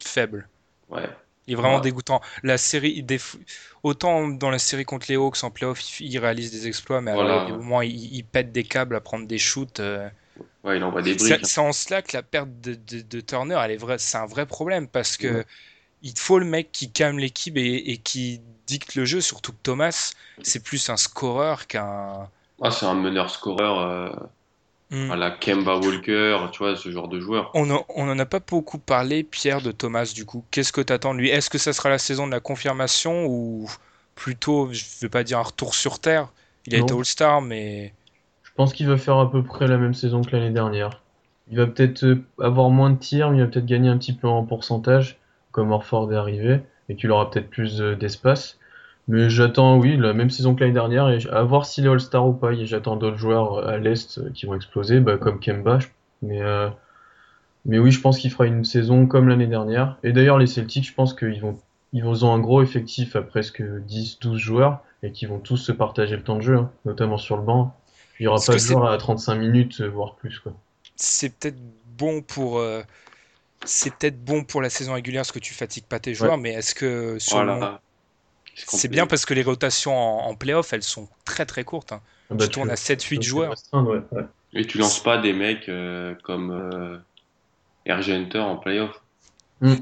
faible. 0.04 0.48
Ouais. 0.90 1.08
Il 1.48 1.54
est 1.54 1.56
vraiment 1.56 1.76
Ouais. 1.76 1.80
dégoûtant. 1.80 2.20
La 2.44 2.56
série, 2.56 2.92
il 2.96 3.04
déf- 3.04 3.36
autant 3.82 4.28
dans 4.28 4.50
la 4.50 4.60
série 4.60 4.84
contre 4.84 5.06
les 5.08 5.16
Hawks 5.16 5.42
en 5.42 5.50
playoff, 5.50 6.00
il, 6.00 6.16
réalise 6.18 6.52
des 6.52 6.68
exploits, 6.68 7.00
mais 7.00 7.12
Voilà, 7.12 7.34
alors, 7.34 7.48
ouais. 7.48 7.54
au 7.54 7.58
moment 7.58 7.82
il, 7.82 8.14
il 8.14 8.24
pète 8.24 8.52
des 8.52 8.62
câbles 8.62 8.94
à 8.94 9.00
prendre 9.00 9.26
des 9.26 9.38
shoots. 9.38 9.80
euh, 9.80 10.08
Ouais, 10.62 10.76
il 10.76 10.84
envoie 10.84 11.02
des 11.02 11.14
briques. 11.14 11.44
c'est 11.44 11.60
en 11.60 11.72
cela 11.72 12.02
que 12.02 12.16
la 12.16 12.22
perte 12.22 12.48
de, 12.60 12.74
de- 12.74 13.00
de 13.00 13.20
Turner, 13.20 13.58
elle 13.64 13.72
est 13.72 13.76
vraie, 13.76 13.98
c'est 13.98 14.18
un 14.18 14.26
vrai 14.26 14.46
problème 14.46 14.86
parce 14.86 15.16
que 15.16 15.38
Ouais. 15.38 15.44
Il 16.02 16.18
faut 16.18 16.38
le 16.38 16.44
mec 16.46 16.72
qui 16.72 16.90
calme 16.92 17.18
l'équipe 17.18 17.56
et, 17.56 17.92
et 17.92 17.98
qui 17.98 18.40
dicte 18.66 18.94
le 18.94 19.04
jeu, 19.04 19.20
surtout 19.20 19.52
que 19.52 19.58
Thomas, 19.62 20.12
c'est 20.42 20.62
plus 20.62 20.88
un 20.90 20.96
scoreur 20.96 21.66
qu'un. 21.66 22.30
Ah, 22.62 22.70
c'est 22.70 22.86
un 22.86 22.94
meneur 22.94 23.28
scoreur 23.28 23.78
euh, 23.80 24.10
Hmm. 24.90 25.10
à 25.10 25.16
la 25.16 25.30
Kemba 25.30 25.76
Walker, 25.78 26.48
tu 26.52 26.58
vois, 26.58 26.76
ce 26.76 26.90
genre 26.90 27.08
de 27.08 27.20
joueur. 27.20 27.54
On 27.54 27.70
en, 27.70 27.84
on 27.88 28.08
en 28.10 28.18
a 28.18 28.26
pas 28.26 28.40
beaucoup 28.40 28.78
parlé, 28.78 29.22
Pierre, 29.24 29.60
de 29.62 29.72
Thomas, 29.72 30.12
du 30.14 30.24
coup. 30.26 30.44
Qu'est-ce 30.50 30.72
que 30.72 30.80
t'attends 30.80 31.14
de 31.14 31.18
lui? 31.20 31.28
Est-ce 31.30 31.50
que 31.50 31.58
ça 31.58 31.72
sera 31.72 31.88
la 31.90 31.98
saison 31.98 32.26
de 32.26 32.32
la 32.32 32.40
confirmation 32.40 33.26
ou 33.26 33.70
plutôt, 34.14 34.70
je 34.72 34.84
vais 35.00 35.08
pas 35.08 35.24
dire 35.24 35.38
un 35.38 35.42
retour 35.42 35.74
sur 35.74 35.98
Terre? 36.00 36.32
Il 36.66 36.74
a 36.74 36.78
Non. 36.78 36.78
été 36.78 36.94
All-Star, 36.94 37.42
mais 37.42 37.94
Je 38.44 38.50
pense 38.54 38.72
qu'il 38.72 38.86
va 38.86 38.96
faire 38.98 39.18
à 39.18 39.28
peu 39.30 39.42
près 39.42 39.66
la 39.66 39.78
même 39.78 39.94
saison 39.94 40.24
que 40.24 40.30
l'année 40.36 40.52
dernière. 40.52 41.02
Il 41.48 41.56
va 41.56 41.66
peut-être 41.66 42.04
euh, 42.04 42.24
avoir 42.40 42.70
moins 42.70 42.90
de 42.90 42.96
tirs, 42.98 43.30
mais 43.30 43.38
il 43.38 43.40
va 43.40 43.48
peut-être 43.48 43.66
gagner 43.66 43.88
un 43.88 43.98
petit 43.98 44.12
peu 44.12 44.28
en 44.28 44.44
pourcentage, 44.44 45.18
comme 45.52 45.70
Orford 45.72 46.12
est 46.12 46.16
arrivé, 46.16 46.60
et 46.88 46.96
qu'il 46.96 47.10
aura 47.10 47.30
peut-être 47.30 47.50
plus 47.50 47.80
euh, 47.80 47.94
d'espace. 47.96 48.58
Mais 49.08 49.30
j'attends, 49.30 49.78
oui, 49.78 49.96
la 49.96 50.12
même 50.14 50.30
saison 50.30 50.54
que 50.54 50.60
l'année 50.60 50.72
dernière, 50.74 51.08
et 51.10 51.18
à 51.30 51.42
voir 51.42 51.66
s'il 51.66 51.86
est 51.86 51.88
All-Star 51.88 52.26
ou 52.26 52.32
pas. 52.32 52.52
Et 52.52 52.66
j'attends 52.66 52.96
d'autres 52.96 53.16
joueurs 53.18 53.54
euh, 53.58 53.68
à 53.68 53.78
l'Est 53.78 54.18
euh, 54.18 54.30
qui 54.34 54.46
vont 54.46 54.54
exploser, 54.54 55.00
bah, 55.00 55.16
comme 55.18 55.40
Kemba. 55.40 55.78
Mais, 56.22 56.40
euh, 56.42 56.68
mais 57.64 57.78
oui, 57.78 57.90
je 57.92 58.00
pense 58.00 58.18
qu'il 58.18 58.30
fera 58.30 58.46
une 58.46 58.64
saison 58.64 59.06
comme 59.06 59.28
l'année 59.28 59.46
dernière. 59.46 59.96
Et 60.02 60.12
d'ailleurs, 60.12 60.38
les 60.38 60.46
Celtics, 60.46 60.86
je 60.86 60.94
pense 60.94 61.14
qu'ils 61.14 61.40
vont, 61.40 61.58
ils 61.92 62.02
vont- 62.02 62.24
ont 62.24 62.32
un 62.34 62.38
gros 62.38 62.62
effectif 62.62 63.16
à 63.16 63.22
presque 63.22 63.62
10-12 63.62 64.38
joueurs, 64.38 64.80
et 65.02 65.12
qui 65.12 65.26
vont 65.26 65.38
tous 65.38 65.56
se 65.56 65.72
partager 65.72 66.16
le 66.16 66.22
temps 66.22 66.36
de 66.36 66.42
jeu, 66.42 66.56
hein, 66.56 66.70
notamment 66.84 67.18
sur 67.18 67.36
le 67.36 67.42
banc. 67.42 67.74
Il 68.18 68.24
n'y 68.24 68.26
aura 68.28 68.38
pas 68.38 68.52
de 68.52 68.58
joueur 68.58 68.86
à 68.92 68.98
35 68.98 69.34
minutes, 69.36 69.80
voire 69.80 70.14
plus, 70.16 70.38
quoi. 70.38 70.52
c'est 70.96 71.30
peut-être 71.36 71.58
bon 71.98 72.22
pour. 72.22 72.58
euh, 72.58 72.82
c'est 73.64 73.94
peut-être 73.94 74.22
bon 74.24 74.44
pour 74.44 74.60
la 74.62 74.70
saison 74.70 74.94
régulière 74.94 75.20
parce 75.20 75.32
que 75.32 75.38
tu 75.38 75.54
fatigues 75.54 75.84
pas 75.86 76.00
tes 76.00 76.14
joueurs, 76.14 76.38
mais 76.38 76.52
est-ce 76.52 76.74
que 76.74 77.18
sur 77.18 77.44
le. 77.44 77.60
C'est 78.54 78.88
bien 78.88 79.06
parce 79.06 79.24
que 79.24 79.34
les 79.34 79.42
rotations 79.42 79.96
en, 79.96 80.28
en 80.28 80.34
playoff, 80.34 80.72
elles 80.72 80.82
sont 80.82 81.08
très 81.24 81.46
très 81.46 81.64
courtes. 81.64 81.92
hein. 81.92 82.02
Ah 82.30 82.34
bah, 82.34 82.44
tu 82.46 82.50
tournes 82.52 82.70
à 82.70 82.76
7-8 82.76 83.18
tu- 83.20 83.28
joueurs. 83.28 83.50
restreindre, 83.50 83.90
ouais, 83.90 84.02
ouais. 84.12 84.24
Et 84.54 84.66
tu 84.66 84.78
lances 84.78 85.02
pas 85.02 85.16
des 85.18 85.32
mecs 85.32 85.68
euh, 85.68 86.14
comme 86.22 86.50
euh, 86.50 86.98
RG 87.90 88.10
Hunter 88.12 88.40
en 88.40 88.56
playoff. 88.56 89.00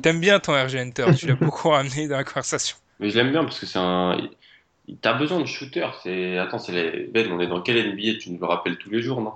T'aimes 0.02 0.20
bien 0.20 0.38
ton 0.40 0.52
RG 0.52 0.76
Hunter, 0.76 1.06
tu 1.18 1.26
l'as 1.26 1.34
beaucoup 1.40 1.70
ramené 1.70 2.06
dans 2.06 2.16
la 2.16 2.24
conversation. 2.24 2.76
Mais 3.00 3.10
je 3.10 3.16
l'aime 3.18 3.30
bien 3.32 3.42
parce 3.44 3.58
que 3.58 3.66
c'est 3.66 3.78
un. 3.78 4.16
il- 4.16 4.30
T'as 5.00 5.12
besoin 5.14 5.40
de 5.40 5.46
shooter. 5.46 5.88
C'est. 6.02 6.38
Attends, 6.38 6.58
c'est 6.58 6.72
les. 6.72 7.06
Ben, 7.08 7.30
on 7.32 7.40
est 7.40 7.46
dans 7.46 7.60
quel 7.62 7.76
NBA 7.76 8.18
Tu 8.20 8.30
nous 8.30 8.38
le 8.40 8.46
rappelles 8.46 8.76
tous 8.76 8.90
les 8.90 9.02
jours, 9.02 9.20
non? 9.20 9.34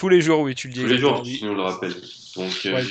Tous 0.00 0.08
les 0.08 0.22
jours, 0.22 0.40
oui, 0.40 0.54
tu 0.54 0.68
le 0.68 0.72
dis. 0.72 0.80
Tous 0.80 0.86
les 0.86 0.96
jours, 0.96 1.22
tu 1.22 1.44
nous 1.44 1.54
le 1.54 1.60
rappelles. 1.60 1.94
Donc, 2.34 2.52
euh, 2.64 2.72
Ouais. 2.72 2.84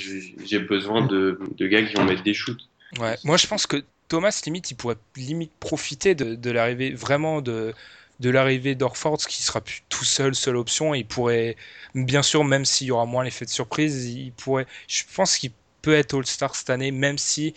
j'ai 0.45 0.59
besoin 0.59 1.03
de, 1.07 1.39
de 1.57 1.67
gars 1.67 1.81
qui 1.81 1.95
vont 1.95 2.03
mettre 2.05 2.21
des 2.21 2.35
shoots. 2.35 2.61
Ouais. 2.99 3.17
Moi, 3.23 3.35
je 3.37 3.47
pense 3.47 3.65
que 3.65 3.83
Thomas, 4.09 4.39
limite, 4.45 4.69
il 4.69 4.75
pourrait 4.75 4.97
limite 5.15 5.51
profiter 5.59 6.13
de, 6.13 6.35
de 6.35 6.51
l'arrivée, 6.51 6.91
vraiment 6.91 7.41
de, 7.41 7.73
de 8.19 8.29
l'arrivée 8.29 8.75
d'Orford, 8.75 9.17
qui 9.17 9.41
sera 9.41 9.59
plus 9.59 9.81
tout 9.89 10.03
seul, 10.05 10.35
seule 10.35 10.55
option. 10.55 10.93
Il 10.93 11.03
pourrait, 11.05 11.55
bien 11.95 12.21
sûr, 12.21 12.43
même 12.43 12.63
s'il 12.63 12.85
y 12.85 12.91
aura 12.91 13.07
moins 13.07 13.23
l'effet 13.23 13.45
de 13.45 13.49
surprise, 13.49 14.05
il 14.05 14.31
pourrait. 14.33 14.67
Je 14.87 15.01
pense 15.15 15.35
qu'il 15.37 15.51
peut 15.81 15.95
être 15.95 16.15
All-Star 16.15 16.53
cette 16.53 16.69
année, 16.69 16.91
même 16.91 17.17
si 17.17 17.55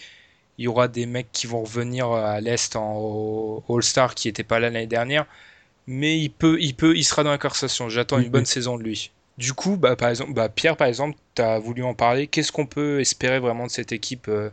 il 0.57 0.65
y 0.65 0.69
aura 0.69 0.89
des 0.89 1.05
mecs 1.05 1.31
qui 1.31 1.47
vont 1.47 1.63
revenir 1.63 2.11
à 2.11 2.41
l'Est 2.41 2.75
en 2.77 3.63
All-Star 3.69 4.15
qui 4.15 4.29
n'étaient 4.29 4.45
pas 4.45 4.61
là 4.61 4.71
l'année 4.71 4.87
dernière. 4.87 5.27
Mais 5.87 6.19
il 6.19 6.31
peut, 6.31 6.57
il 6.59 6.75
peut, 6.75 6.97
il 6.97 7.05
sera 7.05 7.23
dans 7.23 7.31
la 7.33 7.39
conversation. 7.39 7.91
J'attends 7.91 8.19
une 8.19 8.31
bonne 8.31 8.45
oui. 8.45 8.47
saison 8.47 8.79
de 8.79 8.83
lui. 8.83 9.11
Du 9.39 9.55
coup, 9.55 9.77
bah, 9.77 9.97
par 9.97 10.09
exemple, 10.09 10.35
bah, 10.35 10.49
Pierre, 10.49 10.77
par 10.77 10.87
exemple, 10.87 11.17
tu 11.35 11.43
as 11.43 11.59
voulu 11.59 11.83
en 11.83 11.95
parler. 11.95 12.27
Qu'est-ce 12.27 12.53
qu'on 12.53 12.67
peut 12.67 13.01
espérer 13.01 13.39
vraiment 13.39 13.67
de 13.67 13.71
cette 13.71 13.93
équipe 13.93 14.29
euh, 14.29 14.51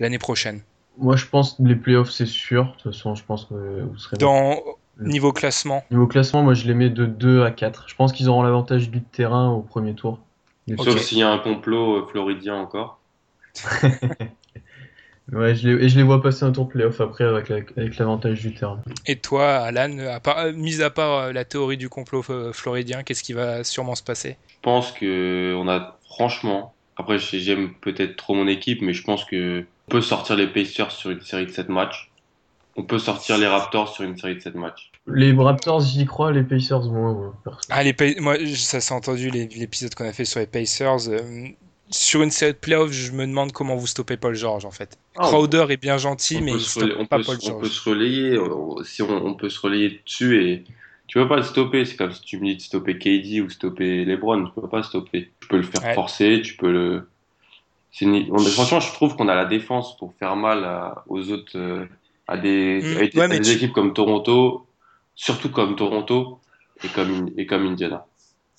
l'année 0.00 0.18
prochaine? 0.18 0.62
Moi, 0.98 1.16
je 1.16 1.26
pense 1.26 1.52
que 1.52 1.62
les 1.62 1.76
playoffs, 1.76 2.10
c'est 2.10 2.26
sûr. 2.26 2.64
De 2.64 2.70
toute 2.72 2.92
façon, 2.92 3.14
je 3.14 3.24
pense 3.24 3.46
que 3.46 3.54
vous 3.54 3.98
serez. 3.98 4.16
Dans 4.16 4.58
niveau 5.00 5.32
classement 5.32 5.82
Niveau 5.90 6.06
classement, 6.06 6.42
moi, 6.42 6.54
je 6.54 6.66
les 6.66 6.74
mets 6.74 6.90
de 6.90 7.06
2 7.06 7.42
à 7.44 7.50
4. 7.50 7.88
Je 7.88 7.94
pense 7.94 8.12
qu'ils 8.12 8.28
auront 8.28 8.42
l'avantage 8.42 8.90
du 8.90 9.02
terrain 9.02 9.50
au 9.50 9.60
premier 9.60 9.94
tour. 9.94 10.18
Sauf 10.76 10.88
Ok. 10.88 10.98
s'il 10.98 11.18
y 11.18 11.22
a 11.22 11.30
un 11.30 11.38
complot 11.38 11.96
euh, 11.96 12.06
floridien 12.06 12.56
encore. 12.56 13.00
Ouais, 15.30 15.54
je 15.54 15.68
les, 15.68 15.84
et 15.84 15.88
je 15.88 15.96
les 15.96 16.02
vois 16.02 16.20
passer 16.20 16.44
un 16.44 16.52
tour 16.52 16.66
de 16.66 16.70
playoff 16.70 17.00
après 17.00 17.24
avec 17.24 17.48
la- 17.48 17.56
avec 17.76 17.96
l'avantage 17.96 18.40
du 18.40 18.52
terrain. 18.54 18.82
Et 19.06 19.16
toi, 19.16 19.58
Alan, 19.58 19.96
à 20.12 20.20
part, 20.20 20.38
euh, 20.38 20.52
mis 20.52 20.82
à 20.82 20.90
part 20.90 21.18
euh, 21.18 21.32
la 21.32 21.44
théorie 21.44 21.76
du 21.76 21.88
complot 21.88 22.24
euh, 22.30 22.52
floridien, 22.52 23.02
qu'est-ce 23.02 23.22
qui 23.22 23.32
va 23.32 23.62
sûrement 23.64 23.94
se 23.94 24.02
passer? 24.02 24.36
Je 24.48 24.56
pense 24.62 24.90
que 24.92 25.54
on 25.56 25.68
a 25.68 25.98
franchement, 26.08 26.74
après 26.96 27.18
j'ai- 27.18 27.40
j'aime 27.40 27.72
peut-être 27.80 28.16
trop 28.16 28.34
mon 28.34 28.48
équipe, 28.48 28.82
mais 28.82 28.92
je 28.94 29.04
pense 29.04 29.24
que 29.24 29.64
on 29.88 29.90
peut 29.92 30.00
sortir 30.02 30.36
les 30.36 30.46
Pacers 30.48 30.90
sur 30.90 31.10
une 31.10 31.20
série 31.20 31.46
de 31.46 31.50
7 31.52 31.68
matchs. 31.68 32.10
On 32.76 32.84
peut 32.84 32.98
sortir 32.98 33.36
les 33.38 33.46
Raptors 33.46 33.94
sur 33.94 34.02
une 34.04 34.16
série 34.16 34.34
de 34.36 34.40
7 34.40 34.54
matchs. 34.54 34.90
Les 35.06 35.32
Raptors, 35.32 35.80
j'y 35.80 36.04
crois, 36.06 36.32
les 36.32 36.42
Pacers, 36.42 36.82
moins. 36.84 37.34
Ah, 37.68 37.82
les 37.82 37.92
Pa- 37.92 38.18
moi, 38.20 38.36
ça 38.56 38.80
s'est 38.80 38.94
entendu 38.94 39.30
les- 39.30 39.46
l'épisode 39.46 39.94
qu'on 39.94 40.06
a 40.08 40.12
fait 40.12 40.24
sur 40.24 40.40
les 40.40 40.46
Pacers. 40.46 41.08
euh, 41.08 41.20
sur 41.92 42.22
une 42.22 42.30
série 42.30 42.52
de 42.52 42.58
playoffs, 42.58 42.92
je 42.92 43.12
me 43.12 43.26
demande 43.26 43.52
comment 43.52 43.76
vous 43.76 43.86
stoppez 43.86 44.16
Paul 44.16 44.34
George 44.34 44.64
en 44.64 44.70
fait. 44.70 44.98
Ah, 45.16 45.22
Crowder 45.22 45.66
est 45.70 45.76
bien 45.80 45.98
gentil, 45.98 46.40
mais 46.42 46.52
il 46.52 46.60
stoppe 46.60 46.90
on 46.98 47.06
pas 47.06 47.18
peut 47.18 47.24
Paul 47.24 47.40
se- 47.40 47.50
on 47.50 47.54
peut 47.54 47.66
George. 47.66 47.70
se 47.70 47.88
relayer, 47.88 48.38
on- 48.38 48.82
si 48.82 49.02
on, 49.02 49.26
on 49.26 49.34
peut 49.34 49.48
se 49.50 49.60
relayer 49.60 50.00
dessus 50.04 50.42
et 50.42 50.64
tu 51.06 51.18
peux 51.18 51.28
pas 51.28 51.36
le 51.36 51.42
stopper. 51.42 51.84
C'est 51.84 51.96
comme 51.96 52.12
si 52.12 52.22
tu 52.22 52.38
me 52.38 52.46
dis 52.46 52.56
de 52.56 52.60
stopper 52.62 52.98
KD 52.98 53.40
ou 53.42 53.50
stopper 53.50 54.04
LeBron, 54.04 54.44
tu 54.46 54.52
peux 54.58 54.68
pas 54.68 54.78
le 54.78 54.82
stopper. 54.82 55.30
Tu 55.40 55.48
peux 55.48 55.58
le 55.58 55.62
faire 55.64 55.82
Ouais. 55.84 55.94
forcer, 55.94 56.40
tu 56.42 56.56
peux 56.56 56.72
le. 56.72 57.08
une- 58.00 58.26
on- 58.30 58.38
franchement, 58.38 58.80
je 58.80 58.90
trouve 58.92 59.14
qu'on 59.16 59.28
a 59.28 59.34
la 59.34 59.44
défense 59.44 59.96
pour 59.98 60.14
faire 60.18 60.34
mal 60.34 60.64
à- 60.64 61.04
aux 61.08 61.30
autres, 61.30 61.52
euh, 61.58 61.84
à 62.26 62.38
des, 62.38 62.80
Mm, 62.82 62.96
à 62.96 63.00
des- 63.06 63.18
ouais, 63.18 63.24
à 63.24 63.28
mais 63.28 63.38
des 63.40 63.44
tu- 63.50 63.52
équipes 63.56 63.72
comme 63.72 63.92
Toronto, 63.92 64.64
surtout 65.14 65.50
comme 65.50 65.76
Toronto 65.76 66.40
et 66.82 66.88
comme, 66.88 67.28
et 67.36 67.44
comme 67.44 67.66
Indiana. 67.66 68.06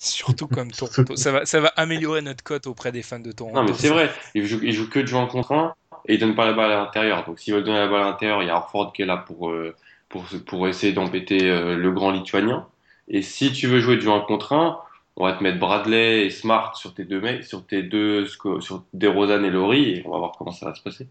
Surtout 0.04 0.46
comme 0.46 0.70
Toronto. 0.72 1.16
Ça 1.16 1.32
va, 1.32 1.46
ça 1.46 1.60
va 1.60 1.68
améliorer 1.76 2.22
notre 2.22 2.44
cote 2.44 2.66
auprès 2.66 2.92
des 2.92 3.02
fans 3.02 3.20
de 3.20 3.32
Toronto. 3.32 3.56
Non, 3.56 3.64
mais 3.64 3.74
c'est 3.74 3.88
vrai, 3.88 4.10
ils 4.34 4.46
jouent, 4.46 4.60
ils 4.62 4.72
jouent 4.72 4.88
que 4.88 5.00
de 5.00 5.06
jouer 5.06 5.18
en 5.18 5.26
contre 5.26 5.52
un 5.52 5.74
et 6.06 6.14
ils 6.14 6.20
donnent 6.20 6.34
pas 6.34 6.46
la 6.46 6.52
balle 6.52 6.72
à 6.72 6.76
l'intérieur. 6.76 7.24
Donc 7.24 7.40
s'ils 7.40 7.54
veulent 7.54 7.64
donner 7.64 7.78
la 7.78 7.88
balle 7.88 8.02
à 8.02 8.04
l'intérieur, 8.06 8.42
il 8.42 8.46
y 8.46 8.50
a 8.50 8.56
Harford 8.56 8.92
qui 8.92 9.02
est 9.02 9.06
là 9.06 9.16
pour, 9.16 9.50
euh, 9.50 9.74
pour, 10.08 10.26
pour 10.46 10.68
essayer 10.68 10.92
d'embêter 10.92 11.50
euh, 11.50 11.76
le 11.76 11.90
grand 11.92 12.10
lituanien. 12.10 12.66
Et 13.08 13.22
si 13.22 13.52
tu 13.52 13.66
veux 13.66 13.80
jouer 13.80 13.96
de 13.96 14.00
jouer 14.00 14.12
en 14.12 14.20
contre 14.20 14.52
un, 14.52 14.78
on 15.16 15.24
va 15.24 15.32
te 15.32 15.42
mettre 15.42 15.58
Bradley 15.58 16.26
et 16.26 16.30
Smart 16.30 16.76
sur 16.76 16.94
tes 16.94 17.04
deux 17.04 17.20
mecs, 17.20 17.44
sur 17.44 17.66
tes 17.66 17.82
deux, 17.82 18.26
sur 18.26 18.84
DeRozan 18.92 19.44
et 19.44 19.50
Laurie, 19.50 19.90
et 19.90 20.02
on 20.06 20.10
va 20.10 20.18
voir 20.18 20.32
comment 20.36 20.52
ça 20.52 20.66
va 20.66 20.74
se 20.74 20.82
passer. 20.82 21.06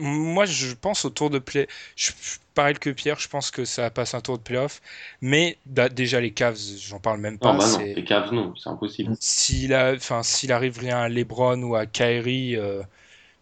Moi, 0.00 0.46
je 0.46 0.72
pense 0.74 1.04
au 1.04 1.10
tour 1.10 1.30
de 1.30 1.38
play. 1.38 1.68
Je, 1.96 2.10
je- 2.12 2.38
pareil 2.54 2.74
que 2.74 2.90
Pierre, 2.90 3.18
je 3.20 3.28
pense 3.28 3.50
que 3.50 3.64
ça 3.64 3.90
passe 3.90 4.14
un 4.14 4.20
tour 4.20 4.38
de 4.38 4.42
playoff. 4.42 4.80
Mais 5.20 5.58
déjà, 5.66 6.20
les 6.20 6.32
Cavs, 6.32 6.56
j'en 6.78 7.00
parle 7.00 7.20
même 7.20 7.38
pas. 7.38 7.52
Non, 7.52 7.58
bah 7.58 7.68
non, 7.68 7.78
les 7.94 8.04
Cavs, 8.04 8.32
non, 8.32 8.54
c'est 8.56 8.70
impossible. 8.70 9.14
S'il 9.20 9.74
a, 9.74 9.92
enfin, 9.94 10.22
s'il 10.22 10.52
arrive 10.52 10.78
rien 10.78 10.98
à 11.00 11.08
LeBron 11.08 11.62
ou 11.62 11.74
à 11.74 11.84
Kyrie, 11.86 12.56
euh, 12.56 12.82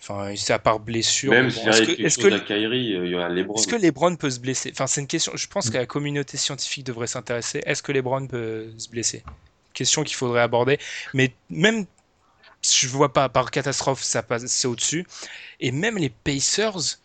enfin, 0.01 0.35
c'est 0.37 0.53
à 0.53 0.59
part 0.59 0.81
blessure. 0.81 1.33
Même 1.33 1.47
bon, 1.47 1.51
s'il 1.51 1.69
est-ce 1.69 1.83
arrive 1.83 1.87
que, 1.89 1.93
quelque 1.93 2.07
est-ce 2.07 2.15
chose 2.17 2.31
que, 2.31 2.35
à 2.35 2.41
Kyrie, 2.41 2.95
euh, 2.95 3.07
il 3.07 3.13
y 3.13 3.17
a 3.17 3.29
LeBron. 3.29 3.55
est-ce 3.57 3.67
que 3.67 3.77
LeBron 3.77 4.17
peut 4.17 4.31
se 4.31 4.41
blesser? 4.41 4.71
Enfin, 4.73 4.87
c'est 4.87 5.01
une 5.01 5.07
question. 5.07 5.33
Je 5.37 5.47
pense 5.47 5.69
que 5.71 5.79
la 5.79 5.87
communauté 5.87 6.37
scientifique 6.37 6.85
devrait 6.87 7.07
s'intéresser. 7.07 7.63
Est-ce 7.67 7.83
que 7.83 7.93
LeBron 7.93 8.27
peut 8.27 8.73
se 8.79 8.89
blesser? 8.89 9.23
Question 9.75 10.05
qu'il 10.05 10.17
faudrait 10.17 10.41
aborder. 10.43 10.79
Mais 11.15 11.33
même, 11.51 11.87
je 12.63 12.89
vois 12.89 13.13
pas, 13.13 13.29
par 13.29 13.51
catastrophe, 13.51 14.03
ça 14.03 14.23
passe, 14.23 14.47
c'est 14.47 14.69
au-dessus. 14.69 15.07
Et 15.61 15.73
même 15.73 15.99
les 15.99 16.11
Pacers, 16.11 16.99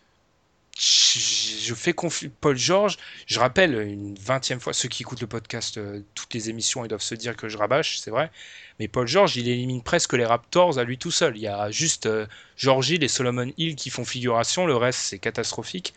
je, 0.78 1.74
fais 1.74 1.92
confiance. 1.92 2.30
Paul 2.40 2.56
George, 2.56 2.98
je 3.26 3.40
rappelle 3.40 3.74
une 3.80 4.14
vingtième 4.14 4.60
fois, 4.60 4.72
ceux 4.72 4.88
qui 4.88 5.02
écoutent 5.02 5.20
le 5.20 5.26
podcast, 5.26 5.76
euh, 5.76 6.02
toutes 6.14 6.32
les 6.34 6.50
émissions, 6.50 6.84
ils 6.84 6.88
doivent 6.88 7.02
se 7.02 7.16
dire 7.16 7.36
que 7.36 7.48
je 7.48 7.58
rabâche, 7.58 7.98
c'est 7.98 8.10
vrai. 8.10 8.30
Mais 8.78 8.86
Paul 8.86 9.06
George, 9.08 9.36
il 9.36 9.48
élimine 9.48 9.82
presque 9.82 10.12
les 10.12 10.24
Raptors 10.24 10.78
à 10.78 10.84
lui 10.84 10.96
tout 10.96 11.10
seul. 11.10 11.36
Il 11.36 11.42
y 11.42 11.48
a 11.48 11.70
juste 11.72 12.06
euh, 12.06 12.26
George 12.56 12.90
Hill 12.90 13.02
et 13.02 13.08
Solomon 13.08 13.50
Hill 13.56 13.74
qui 13.74 13.90
font 13.90 14.04
figuration, 14.04 14.66
le 14.66 14.76
reste 14.76 15.00
c'est 15.00 15.18
catastrophique. 15.18 15.94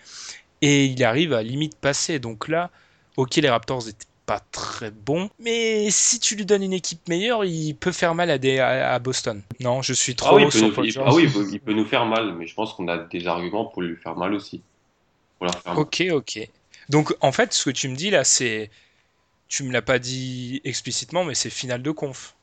Et 0.62 0.86
il 0.86 1.04
arrive 1.04 1.34
à 1.34 1.44
limite 1.44 1.76
passer. 1.76 2.20
Donc 2.20 2.48
là, 2.48 2.72
ok, 3.18 3.36
les 3.36 3.50
Raptors 3.50 3.88
étaient 3.88 4.08
pas 4.32 4.40
très 4.52 4.92
bons, 4.92 5.30
mais 5.40 5.90
si 5.92 6.20
tu 6.20 6.36
lui 6.36 6.46
donnes 6.46 6.64
une 6.64 6.74
équipe 6.74 7.08
meilleure, 7.10 7.44
il 7.44 7.74
peut 7.76 7.92
faire 7.92 8.16
mal 8.16 8.30
à, 8.30 8.38
des, 8.38 8.60
à, 8.60 8.94
à 8.94 9.00
Boston. 9.00 9.42
Non, 9.60 9.82
je 9.82 9.94
suis 9.94 10.14
Ah 10.14 10.16
trop 10.16 10.36
oui, 10.38 10.44
il 10.44 10.46
peut, 10.46 10.58
sur 10.58 10.68
nous, 10.70 10.74
Paul 10.74 10.86
il- 10.86 10.92
George. 10.92 11.10
ah 11.12 11.16
oui, 11.16 11.24
il 11.24 11.32
peut- 11.34 11.50
il 11.52 11.60
peut 11.60 11.74
nous 11.74 11.86
faire 11.86 12.06
mal, 12.06 12.34
mais 12.36 12.48
je 12.48 12.54
pense 12.56 12.74
qu'on 12.74 12.88
a 12.88 12.98
des 12.98 13.28
arguments 13.28 13.66
pour 13.66 13.82
lui 13.82 13.96
faire 13.98 14.16
mal 14.16 14.34
aussi. 14.34 14.62
Pour 15.38 15.48
leur 15.48 15.60
faire 15.62 15.74
mal. 15.74 15.82
Ok, 15.82 16.04
ok. 16.12 16.50
Donc 16.90 17.14
en 17.22 17.32
fait, 17.32 17.54
ce 17.54 17.66
que 17.66 17.70
tu 17.72 17.88
me 17.90 17.96
dis 17.96 18.10
là, 18.10 18.24
c'est. 18.24 18.70
Tu 19.50 19.64
me 19.64 19.72
l'as 19.74 19.82
pas 19.82 20.00
dit 20.00 20.62
explicitement, 20.64 21.26
mais 21.26 21.36
c'est 21.36 21.50
finale 21.50 21.82
de 21.84 21.92
conf. 21.92 22.36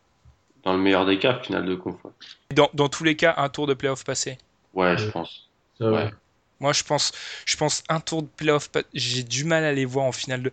Dans 0.64 0.74
le 0.74 0.78
meilleur 0.78 1.06
des 1.06 1.18
cas, 1.18 1.38
finale 1.40 1.64
de 1.64 1.74
conf. 1.74 1.96
ouais. 2.04 2.10
Dans, 2.54 2.68
dans 2.74 2.88
tous 2.90 3.04
les 3.04 3.16
cas, 3.16 3.32
un 3.38 3.48
tour 3.48 3.66
de 3.66 3.72
playoff 3.72 4.04
passé. 4.04 4.36
Ouais, 4.74 4.98
je 4.98 5.06
pense. 5.10 5.48
Ouais. 5.80 6.10
Moi, 6.60 6.72
je 6.72 6.82
pense, 6.82 7.12
je 7.46 7.56
pense 7.56 7.82
un 7.88 8.00
tour 8.00 8.22
de 8.22 8.26
playoff. 8.28 8.68
J'ai 8.92 9.22
du 9.22 9.44
mal 9.44 9.64
à 9.64 9.72
les 9.72 9.84
voir 9.86 10.04
en 10.04 10.12
finale 10.12 10.42
de. 10.42 10.52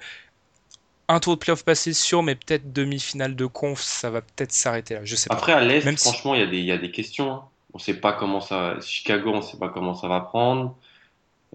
Un 1.07 1.19
tour 1.19 1.35
de 1.35 1.39
playoff 1.39 1.63
passé 1.63 1.93
sûr, 1.93 2.23
mais 2.23 2.35
peut-être 2.35 2.73
demi-finale 2.73 3.35
de 3.35 3.45
conf, 3.45 3.79
ça 3.81 4.09
va 4.09 4.21
peut-être 4.21 4.51
s'arrêter 4.51 4.95
là. 4.95 5.01
Je 5.03 5.15
sais 5.15 5.29
pas. 5.29 5.35
Après, 5.35 5.53
à 5.53 5.61
l'Est, 5.61 5.81
si- 5.97 5.97
franchement, 5.97 6.33
il 6.33 6.39
y, 6.41 6.43
a 6.43 6.47
des- 6.47 6.57
il 6.57 6.65
y 6.65 6.71
a 6.71 6.77
des 6.77 6.91
questions. 6.91 7.31
hein. 7.31 7.43
On 7.73 7.77
sait 7.79 7.93
pas 7.95 8.13
comment 8.13 8.41
ça. 8.41 8.79
Chicago, 8.81 9.31
on 9.33 9.41
sait 9.41 9.57
pas 9.57 9.69
comment 9.69 9.93
ça 9.93 10.07
va 10.07 10.21
prendre. 10.21 10.77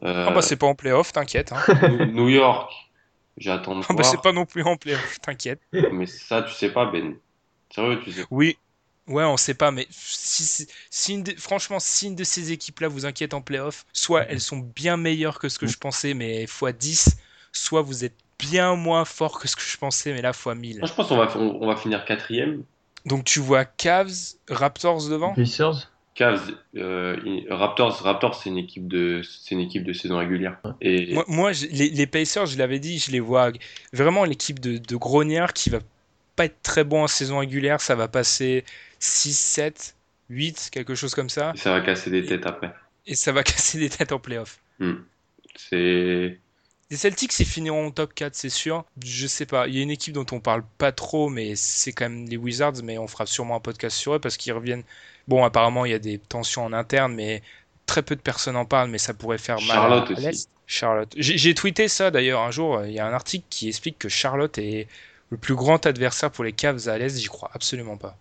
Euh, 0.03 0.27
Ah 0.29 0.33
bah 0.33 0.43
c'est 0.43 0.57
pas 0.57 0.67
en 0.67 0.75
playoff, 0.75 1.13
t'inquiète. 1.13 1.53
Hein. 1.53 1.61
New- 2.13 2.29
York, 2.29 2.73
j'attends 3.37 3.77
de 3.79 3.85
Ah 3.89 3.93
bah 3.95 4.03
c'est 4.05 4.21
pas 4.21 4.33
non 4.33 4.47
plus 4.47 4.63
en 4.63 4.77
playoff, 4.77 5.21
t'inquiète. 5.21 5.61
Mais 5.73 6.07
ça, 6.07 6.43
tu 6.43 6.53
sais 6.55 6.71
pas, 6.71 6.87
Ben. 6.87 7.17
Sérieux, 7.75 8.01
tu 8.05 8.13
sais. 8.13 8.25
Oui, 8.31 8.57
ouais, 9.09 9.25
on 9.25 9.37
sait 9.37 9.55
pas, 9.55 9.71
mais 9.71 9.87
si, 9.91 10.45
si- 10.45 10.67
si 10.91 11.15
une 11.15 11.23
de- 11.23 11.35
franchement, 11.39 11.79
si 11.81 12.07
une 12.09 12.17
de 12.17 12.25
ces 12.25 12.53
équipes-là 12.53 12.89
vous 12.89 13.07
inquiète 13.07 13.35
en 13.35 13.41
playoff, 13.43 13.85
soit 13.93 14.25
elles 14.29 14.41
sont 14.41 14.59
bien 14.59 14.97
meilleures 14.97 15.39
que 15.39 15.49
ce 15.49 15.59
que 15.59 15.67
je 15.67 15.77
pensais, 15.79 16.15
mais 16.15 16.43
x 16.45 16.63
10, 16.79 17.17
soit 17.53 17.83
vous 17.83 18.05
êtes 18.05 18.17
bien 18.41 18.75
moins 18.77 19.05
fort 19.05 19.39
que 19.39 19.49
ce 19.49 19.57
que 19.57 19.63
je 19.63 19.77
pensais, 19.77 20.13
mais 20.13 20.23
là 20.23 20.31
x 20.31 20.47
1000. 20.47 20.79
Moi, 20.79 20.87
je 20.89 20.93
pense 20.95 21.09
qu'on 21.09 21.17
va, 21.17 21.29
on, 21.37 21.59
on 21.63 21.67
va 21.67 21.77
finir 21.77 22.05
quatrième. 22.05 22.63
Donc 23.07 23.25
tu 23.25 23.41
vois 23.41 23.65
Cavs, 23.65 24.13
Raptors 24.49 25.09
devant? 25.09 25.35
Pacers? 25.35 25.91
Cavs, 26.15 26.51
euh, 26.77 27.17
Raptors, 27.49 28.03
Raptors, 28.03 28.35
c'est 28.35 28.51
une 28.51 28.59
équipe 28.59 28.89
de, 28.89 29.23
c'est 29.23 29.55
une 29.55 29.61
équipe 29.61 29.85
de 29.85 29.93
saison 29.93 30.19
régulière. 30.19 30.59
Et 30.83 31.15
Moi, 31.15 31.25
moi, 31.29 31.53
je- 31.53 31.67
les, 31.67 31.89
les 31.89 32.07
Pacers, 32.07 32.47
je 32.47 32.59
l'avais 32.59 32.79
dit, 32.79 32.99
je 32.99 33.11
les 33.11 33.21
vois 33.21 33.53
vraiment 33.93 34.25
l'équipe 34.25 34.59
de, 34.59 34.77
de 34.77 34.97
grognards 34.97 35.53
qui 35.55 35.71
va 35.71 35.79
pas 36.37 36.45
être 36.47 36.61
très 36.63 36.85
bon 36.85 37.05
en 37.05 37.07
saison 37.07 37.39
régulière, 37.39 37.81
ça 37.81 37.95
va 37.95 38.09
passer 38.09 38.65
6, 38.99 39.33
7, 39.39 39.97
8, 40.29 40.69
quelque 40.73 40.95
chose 40.95 41.15
comme 41.15 41.31
ça, 41.31 41.53
ça 41.57 41.71
va 41.71 41.81
casser 41.81 42.11
des 42.11 42.25
têtes 42.25 42.45
après. 42.47 42.75
et 43.07 43.15
ça 43.15 43.33
va 43.33 43.43
casser 43.45 43.79
des 43.79 43.89
têtes 43.89 44.13
en 44.13 44.19
playoff. 44.19 44.59
Hmm. 44.79 44.95
C'est, 45.57 46.39
Les 46.91 46.97
Celtics, 46.97 47.39
ils 47.39 47.47
finiront 47.47 47.91
top 47.93 48.15
4, 48.15 48.35
c'est 48.35 48.49
sûr. 48.51 48.85
Je 49.05 49.27
sais 49.29 49.47
pas. 49.47 49.69
Il 49.69 49.77
y 49.77 49.79
a 49.79 49.83
une 49.83 49.91
équipe 49.91 50.13
dont 50.13 50.27
on 50.33 50.41
parle 50.41 50.65
pas 50.79 50.91
trop, 50.91 51.29
mais 51.29 51.55
c'est 51.55 51.93
quand 51.93 52.09
même 52.09 52.27
les 52.29 52.37
Wizards, 52.37 52.83
mais 52.83 52.99
on 52.99 53.07
fera 53.07 53.27
sûrement 53.27 53.57
un 53.57 53.61
podcast 53.61 53.97
sur 53.97 54.15
eux 54.15 54.19
parce 54.19 54.37
qu'ils 54.37 54.53
reviennent. 54.53 54.83
Bon, 55.29 55.45
apparemment, 55.45 55.85
il 55.85 55.93
y 55.93 55.95
a 55.95 56.01
des 56.01 56.19
tensions 56.19 56.65
en 56.65 56.73
interne, 56.73 57.15
mais 57.15 57.43
très 57.87 58.03
peu 58.03 58.17
de 58.17 58.21
personnes 58.21 58.57
en 58.57 58.65
parlent, 58.65 58.91
mais 58.91 58.99
ça 58.99 59.15
pourrait 59.15 59.39
faire 59.39 59.57
mal. 59.61 59.67
Charlotte 59.69 60.11
à 60.11 60.13
aussi. 60.15 60.23
l'Est. 60.23 60.49
Charlotte. 60.67 61.13
J'ai 61.17 61.37
j'ai 61.39 61.55
tweeté 61.55 61.87
ça 61.89 62.11
d'ailleurs 62.11 62.41
un 62.43 62.51
jour. 62.51 62.85
Il 62.85 62.93
y 62.93 62.99
a 63.01 63.07
un 63.07 63.13
article 63.13 63.45
qui 63.51 63.69
explique 63.69 63.99
que 63.99 64.09
Charlotte 64.09 64.57
est 64.59 64.87
le 65.31 65.37
plus 65.37 65.55
grand 65.55 65.85
adversaire 65.87 66.31
pour 66.33 66.43
les 66.45 66.53
Cavs 66.53 66.89
à 66.89 66.99
l'Est. 66.99 67.19
J'y 67.21 67.27
crois 67.29 67.51
absolument 67.55 67.97
pas. 67.97 68.17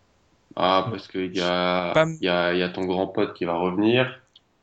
ah, 0.55 0.87
parce 0.91 1.07
qu'il 1.07 1.35
y 1.35 1.41
a, 1.41 1.91
Pas- 1.93 2.05
il 2.21 2.25
y 2.25 2.29
a, 2.29 2.53
il 2.53 2.59
y 2.59 2.63
a 2.63 2.69
ton 2.69 2.85
grand 2.85 3.07
pote 3.07 3.33
qui 3.35 3.45
va 3.45 3.53
revenir. 3.55 4.19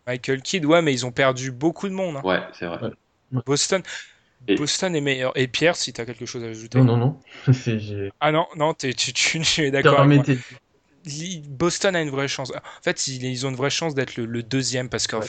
Michael 0.07 0.43
Kidd, 0.43 0.65
ouais, 0.65 0.83
mais 0.83 0.93
ils 0.93 1.05
ont 1.07 1.13
perdu 1.13 1.51
beaucoup 1.51 1.89
de 1.89 1.95
monde. 1.95 2.17
hein. 2.19 2.23
Ouais, 2.25 2.41
c'est 2.53 2.67
vrai. 2.67 2.81
Ouais. 2.83 2.91
Boston, 3.33 3.83
Et- 4.49 4.55
Boston 4.55 4.95
est 4.95 5.01
meilleur. 5.01 5.33
Et 5.37 5.49
Pierre, 5.49 5.77
si 5.77 5.93
tu 5.93 6.01
as 6.01 6.07
quelque 6.07 6.27
chose 6.27 6.45
à 6.45 6.49
ajouter. 6.49 6.79
Non, 6.79 6.85
non, 6.85 6.97
non. 6.97 7.21
C'est- 7.53 8.11
Ah 8.21 8.33
non, 8.33 8.47
non, 8.57 8.75
t'es- 8.75 8.95
tu, 8.95 9.13
tu, 9.13 9.41
tu 9.41 9.63
es 9.63 9.71
d'accord 9.71 10.07
Boston 11.49 11.95
a 11.95 12.03
une 12.03 12.11
vraie 12.11 12.29
chance. 12.29 12.51
En 12.51 12.83
fait, 12.83 13.07
ils, 13.07 13.25
ils 13.25 13.47
ont 13.47 13.51
une 13.51 13.57
vraie 13.57 13.71
chance 13.71 13.95
d'être 13.95 14.17
le, 14.17 14.27
le 14.27 14.43
deuxième 14.43 14.89
parce 14.89 15.07
qu'à 15.07 15.21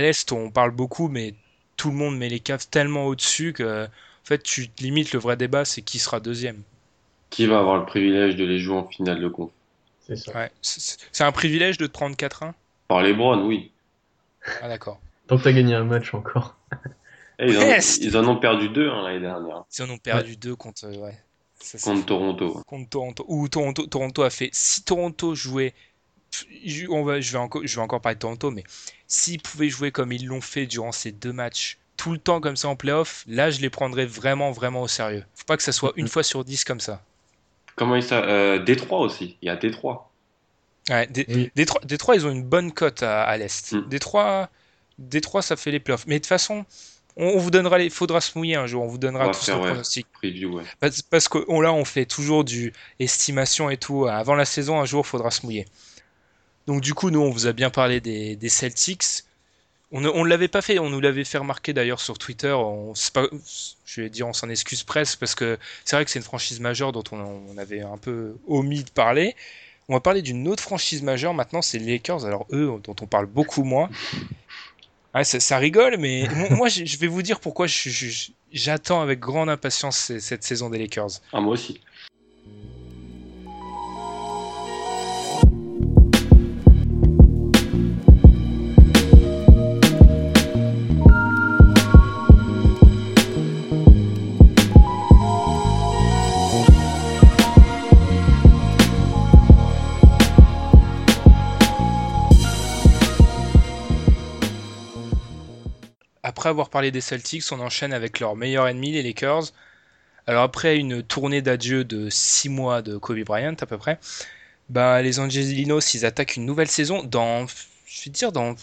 l'Est, 0.00 0.30
on 0.32 0.50
parle 0.50 0.70
beaucoup, 0.70 1.08
mais 1.08 1.34
tout 1.76 1.90
le 1.90 1.96
monde 1.96 2.16
met 2.16 2.28
les 2.28 2.40
Cavs 2.40 2.68
tellement 2.68 3.06
au-dessus 3.06 3.52
que, 3.52 3.84
en 3.86 3.88
fait, 4.24 4.42
tu 4.42 4.68
limites 4.78 5.12
le 5.12 5.18
vrai 5.18 5.36
débat, 5.36 5.64
c'est 5.64 5.82
qui 5.82 5.98
sera 5.98 6.20
deuxième. 6.20 6.62
Qui 7.30 7.46
va 7.46 7.58
avoir 7.58 7.76
le 7.78 7.86
privilège 7.86 8.36
de 8.36 8.44
les 8.44 8.58
jouer 8.60 8.76
en 8.76 8.86
finale 8.88 9.20
de 9.20 9.28
conf? 9.28 9.50
C'est 10.06 10.16
ça. 10.16 10.32
Ouais, 10.32 10.52
c'est 10.62 11.24
un 11.24 11.32
privilège 11.32 11.78
de 11.78 11.86
te 11.86 11.92
prendre 11.92 12.16
4-1. 12.16 12.54
Par 12.86 13.02
les 13.02 13.12
Browns, 13.12 13.42
oui. 13.44 13.72
Ah 14.62 14.68
d'accord. 14.68 15.00
Tant 15.26 15.38
que 15.38 15.42
t'as 15.42 15.52
gagné 15.52 15.74
un 15.74 15.84
match 15.84 16.14
encore. 16.14 16.56
Eh, 17.38 17.50
ils, 17.50 17.58
en, 17.58 17.62
Yes 17.62 17.98
ils 18.00 18.16
en 18.16 18.26
ont 18.28 18.36
perdu 18.36 18.68
deux 18.68 18.88
hein, 18.88 19.02
l'année 19.02 19.20
dernière. 19.20 19.64
Ils 19.78 19.82
en 19.82 19.90
ont 19.90 19.98
perdu 19.98 20.36
deux 20.36 20.56
contre. 20.56 20.86
euh, 20.86 20.96
ouais. 20.98 21.18
Ça, 21.60 21.78
Contre. 21.78 22.06
Toronto. 22.06 22.62
Contre 22.66 22.88
Toronto. 22.90 23.24
Ou 23.28 23.48
Toronto, 23.48 23.86
Toronto 23.86 24.22
a 24.22 24.30
fait. 24.30 24.50
Si 24.52 24.82
Toronto 24.82 25.34
jouait. 25.34 25.74
je- 26.64 26.86
On 26.88 27.02
va, 27.02 27.20
je, 27.20 27.32
vais 27.32 27.38
encore, 27.38 27.62
je 27.64 27.74
vais 27.76 27.82
encore 27.82 28.00
parler 28.00 28.14
de 28.16 28.20
Toronto, 28.20 28.50
mais 28.50 28.64
s'ils 29.06 29.40
pouvaient 29.40 29.68
jouer 29.68 29.90
comme 29.90 30.12
ils 30.12 30.26
l'ont 30.26 30.40
fait 30.40 30.66
durant 30.66 30.92
ces 30.92 31.12
deux 31.12 31.32
matchs, 31.32 31.78
tout 31.96 32.12
le 32.12 32.18
temps 32.18 32.40
comme 32.40 32.56
ça 32.56 32.68
en 32.68 32.76
playoff, 32.76 33.24
là 33.26 33.50
je 33.50 33.60
les 33.60 33.70
prendrais 33.70 34.04
vraiment, 34.06 34.52
vraiment 34.52 34.82
au 34.82 34.88
sérieux. 34.88 35.24
Faut 35.34 35.44
pas 35.46 35.56
que 35.56 35.62
ça 35.62 35.72
soit 35.72 35.92
une 35.96 36.08
fois 36.08 36.22
sur 36.22 36.44
dix 36.44 36.62
comme 36.64 36.80
ça. 36.80 37.02
Comment 37.74 37.96
il 37.96 38.02
s'appelle 38.02 38.30
euh, 38.30 38.58
Détroit 38.58 39.00
aussi. 39.00 39.36
Il 39.42 39.46
y 39.46 39.48
a 39.50 39.56
Détroit. 39.56 40.10
Ouais, 40.90 41.08
Oui. 41.28 41.50
Détroit, 41.56 41.80
Détroit, 41.84 42.14
ils 42.16 42.26
ont 42.26 42.30
une 42.30 42.44
bonne 42.44 42.70
cote 42.72 43.02
à, 43.02 43.22
à 43.24 43.36
l'Est. 43.38 43.72
Mm. 43.72 43.88
Détroit, 43.88 44.50
Détroit, 44.98 45.42
ça 45.42 45.56
fait 45.56 45.70
les 45.70 45.80
playoffs. 45.80 46.06
Mais 46.06 46.14
de 46.16 46.18
toute 46.20 46.28
façon, 46.28 46.64
on, 47.16 47.38
vous 47.38 47.50
donnera 47.50 47.78
les. 47.78 47.90
Faudra 47.90 48.20
se 48.20 48.36
mouiller 48.36 48.56
un 48.56 48.66
jour, 48.66 48.82
on 48.82 48.88
vous 48.88 48.96
On 48.96 48.98
donnera 48.98 49.28
tous 49.30 49.46
faire, 49.46 49.56
nos 49.56 49.62
ouais. 49.62 49.70
pronostics. 49.70 50.06
Preview, 50.12 50.56
ouais. 50.56 50.64
Parce, 50.80 51.02
parce 51.02 51.28
que 51.28 51.38
on, 51.48 51.60
là, 51.60 51.72
on 51.72 51.84
fait 51.84 52.04
toujours 52.04 52.44
du 52.44 52.72
estimation 53.00 53.70
et 53.70 53.76
tout. 53.76 54.06
Avant 54.06 54.34
la 54.34 54.44
saison, 54.44 54.80
un 54.80 54.84
jour, 54.84 55.06
faudra 55.06 55.30
se 55.30 55.44
mouiller. 55.44 55.66
Donc, 56.66 56.82
du 56.82 56.94
coup, 56.94 57.10
nous, 57.10 57.20
on 57.20 57.30
vous 57.30 57.46
a 57.46 57.52
bien 57.52 57.70
parlé 57.70 58.00
des, 58.00 58.36
des 58.36 58.48
Celtics. 58.48 59.24
On 59.92 60.00
ne 60.00 60.08
on 60.08 60.24
l'avait 60.24 60.48
pas 60.48 60.62
fait, 60.62 60.78
on 60.80 60.90
nous 60.90 61.00
l'avait 61.00 61.24
fait 61.24 61.38
remarquer 61.38 61.72
d'ailleurs 61.72 62.00
sur 62.00 62.18
Twitter. 62.18 62.52
On, 62.52 62.94
c'est 62.94 63.12
pas, 63.12 63.26
je 63.84 64.00
vais 64.00 64.10
dire, 64.10 64.26
on 64.26 64.32
s'en 64.32 64.50
excuse 64.50 64.82
presque 64.82 65.18
parce 65.20 65.34
que 65.36 65.58
c'est 65.84 65.94
vrai 65.96 66.04
que 66.04 66.10
c'est 66.10 66.18
une 66.18 66.24
franchise 66.24 66.58
majeure 66.58 66.90
dont 66.90 67.04
on, 67.12 67.18
on 67.48 67.56
avait 67.56 67.82
un 67.82 67.96
peu 67.96 68.36
omis 68.48 68.82
de 68.82 68.90
parler. 68.90 69.36
On 69.88 69.94
va 69.94 70.00
parler 70.00 70.22
d'une 70.22 70.48
autre 70.48 70.62
franchise 70.62 71.02
majeure 71.02 71.32
maintenant, 71.32 71.62
c'est 71.62 71.78
les 71.78 71.92
Lakers. 71.92 72.26
Alors, 72.26 72.46
eux, 72.50 72.80
dont 72.82 72.96
on 73.00 73.06
parle 73.06 73.26
beaucoup 73.26 73.62
moins. 73.62 73.88
Ouais, 75.16 75.24
ça, 75.24 75.40
ça 75.40 75.56
rigole, 75.56 75.96
mais 75.98 76.28
moi, 76.50 76.68
je 76.68 76.96
vais 76.98 77.06
vous 77.06 77.22
dire 77.22 77.40
pourquoi 77.40 77.66
j'attends 78.52 79.00
avec 79.00 79.18
grande 79.18 79.48
impatience 79.48 80.12
cette 80.18 80.44
saison 80.44 80.68
des 80.68 80.78
Lakers. 80.78 81.22
Ah, 81.32 81.40
moi 81.40 81.54
aussi. 81.54 81.80
Avoir 106.50 106.70
parlé 106.70 106.90
des 106.90 107.00
Celtics, 107.00 107.44
on 107.52 107.60
enchaîne 107.60 107.92
avec 107.92 108.20
leur 108.20 108.36
meilleur 108.36 108.68
ennemi, 108.68 108.92
les 108.92 109.02
Lakers. 109.02 109.52
Alors 110.26 110.42
après 110.44 110.76
une 110.76 111.02
tournée 111.02 111.42
d'adieu 111.42 111.84
de 111.84 112.10
6 112.10 112.48
mois 112.48 112.82
de 112.82 112.96
Kobe 112.98 113.20
Bryant 113.24 113.54
à 113.60 113.66
peu 113.66 113.78
près, 113.78 113.98
bah, 114.68 115.02
les 115.02 115.20
Angelinos, 115.20 115.94
ils 115.94 116.06
attaquent 116.06 116.36
une 116.36 116.46
nouvelle 116.46 116.68
saison 116.68 117.02
dans, 117.04 117.46
je 117.86 118.04
vais 118.04 118.10
dire, 118.10 118.32
dans 118.32 118.54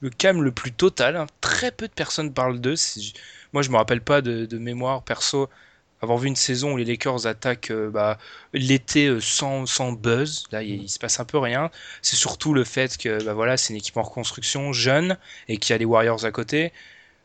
le 0.00 0.10
calme 0.10 0.42
le 0.42 0.52
plus 0.52 0.72
total. 0.72 1.16
hein. 1.16 1.26
Très 1.40 1.72
peu 1.72 1.88
de 1.88 1.92
personnes 1.92 2.32
parlent 2.34 2.60
d'eux. 2.60 2.76
Moi, 3.52 3.62
je 3.62 3.70
me 3.70 3.76
rappelle 3.76 4.00
pas 4.02 4.22
de, 4.22 4.46
de 4.46 4.58
mémoire 4.58 5.02
perso 5.02 5.48
avoir 6.02 6.18
vu 6.18 6.28
une 6.28 6.36
saison 6.36 6.72
où 6.74 6.76
les 6.76 6.84
Lakers 6.84 7.26
attaquent 7.26 7.70
euh, 7.70 7.90
bah, 7.90 8.18
l'été 8.52 9.06
euh, 9.06 9.20
sans, 9.20 9.66
sans 9.66 9.92
buzz. 9.92 10.44
Là, 10.52 10.62
il, 10.62 10.82
il 10.82 10.88
se 10.88 10.98
passe 10.98 11.18
un 11.20 11.24
peu 11.24 11.38
rien. 11.38 11.70
C'est 12.02 12.16
surtout 12.16 12.54
le 12.54 12.64
fait 12.64 12.96
que 12.98 13.22
bah, 13.22 13.34
voilà, 13.34 13.56
c'est 13.56 13.72
une 13.72 13.78
équipe 13.78 13.96
en 13.96 14.02
reconstruction, 14.02 14.72
jeune, 14.72 15.16
et 15.48 15.56
qu'il 15.58 15.72
y 15.72 15.74
a 15.74 15.78
les 15.78 15.84
Warriors 15.86 16.24
à 16.24 16.30
côté. 16.30 16.72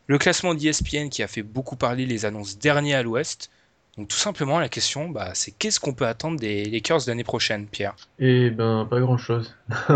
Le 0.10 0.18
classement 0.18 0.56
d'ESPN 0.56 1.10
qui 1.10 1.22
a 1.22 1.28
fait 1.28 1.44
beaucoup 1.44 1.76
parler 1.76 2.08
les 2.08 2.26
annonces 2.26 2.58
derniers 2.58 2.96
à 2.96 3.04
l'Ouest. 3.04 3.52
Donc 3.96 4.08
tout 4.08 4.18
simplement 4.18 4.60
la 4.60 4.68
question, 4.68 5.08
bah, 5.08 5.30
c'est 5.36 5.52
qu'est-ce 5.52 5.80
qu'on 5.80 5.94
peut 5.94 6.08
attendre 6.08 6.40
des 6.40 6.66
Lakers 6.66 7.02
l'année 7.06 7.24
prochaine, 7.24 7.68
Pierre? 7.68 7.96
Et 8.18 8.50
ben, 8.50 8.88
pas 8.90 9.00
grand-chose. 9.00 9.56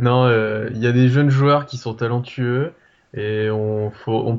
Non, 0.00 0.24
euh, 0.24 0.68
il 0.74 0.82
y 0.82 0.88
a 0.88 0.90
des 0.90 1.08
jeunes 1.08 1.30
joueurs 1.30 1.66
qui 1.66 1.76
sont 1.76 1.94
talentueux 1.94 2.72
et 3.14 3.50
on, 3.50 3.92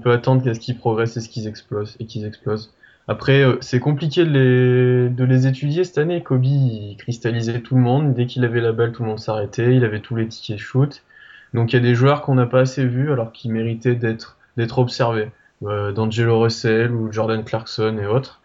peut 0.03 0.11
attendre 0.11 0.43
qu'à 0.43 0.53
ce 0.53 0.59
qu'ils 0.59 0.77
progressent 0.77 1.15
et 1.15 1.21
qu'ils 1.21 1.47
explosent 1.47 1.95
et 2.01 2.05
qu'ils 2.05 2.25
explosent. 2.25 2.73
Après, 3.07 3.43
euh, 3.43 3.55
c'est 3.61 3.79
compliqué 3.79 4.25
de 4.25 4.29
les, 4.29 5.09
de 5.09 5.23
les 5.23 5.47
étudier 5.47 5.85
cette 5.85 5.99
année. 5.99 6.21
Kobe, 6.21 6.43
cristallisait 6.97 7.61
tout 7.61 7.75
le 7.75 7.81
monde. 7.81 8.13
Dès 8.13 8.25
qu'il 8.25 8.43
avait 8.43 8.59
la 8.59 8.73
balle, 8.73 8.91
tout 8.91 9.03
le 9.03 9.07
monde 9.07 9.19
s'arrêtait. 9.19 9.73
Il 9.73 9.85
avait 9.85 10.01
tous 10.01 10.17
les 10.17 10.27
tickets 10.27 10.59
shoot. 10.59 11.01
Donc 11.53 11.71
il 11.71 11.77
y 11.77 11.79
a 11.79 11.81
des 11.81 11.95
joueurs 11.95 12.23
qu'on 12.23 12.35
n'a 12.35 12.45
pas 12.45 12.59
assez 12.59 12.85
vus 12.85 13.09
alors 13.13 13.31
qu'ils 13.31 13.53
méritaient 13.53 13.95
d'être 13.95 14.37
d'être 14.57 14.79
observés. 14.79 15.29
Euh, 15.65 15.91
D'Angelo 15.91 16.41
Russell 16.41 16.91
ou 16.91 17.11
Jordan 17.11 17.43
Clarkson 17.43 17.97
et 18.01 18.05
autres. 18.05 18.41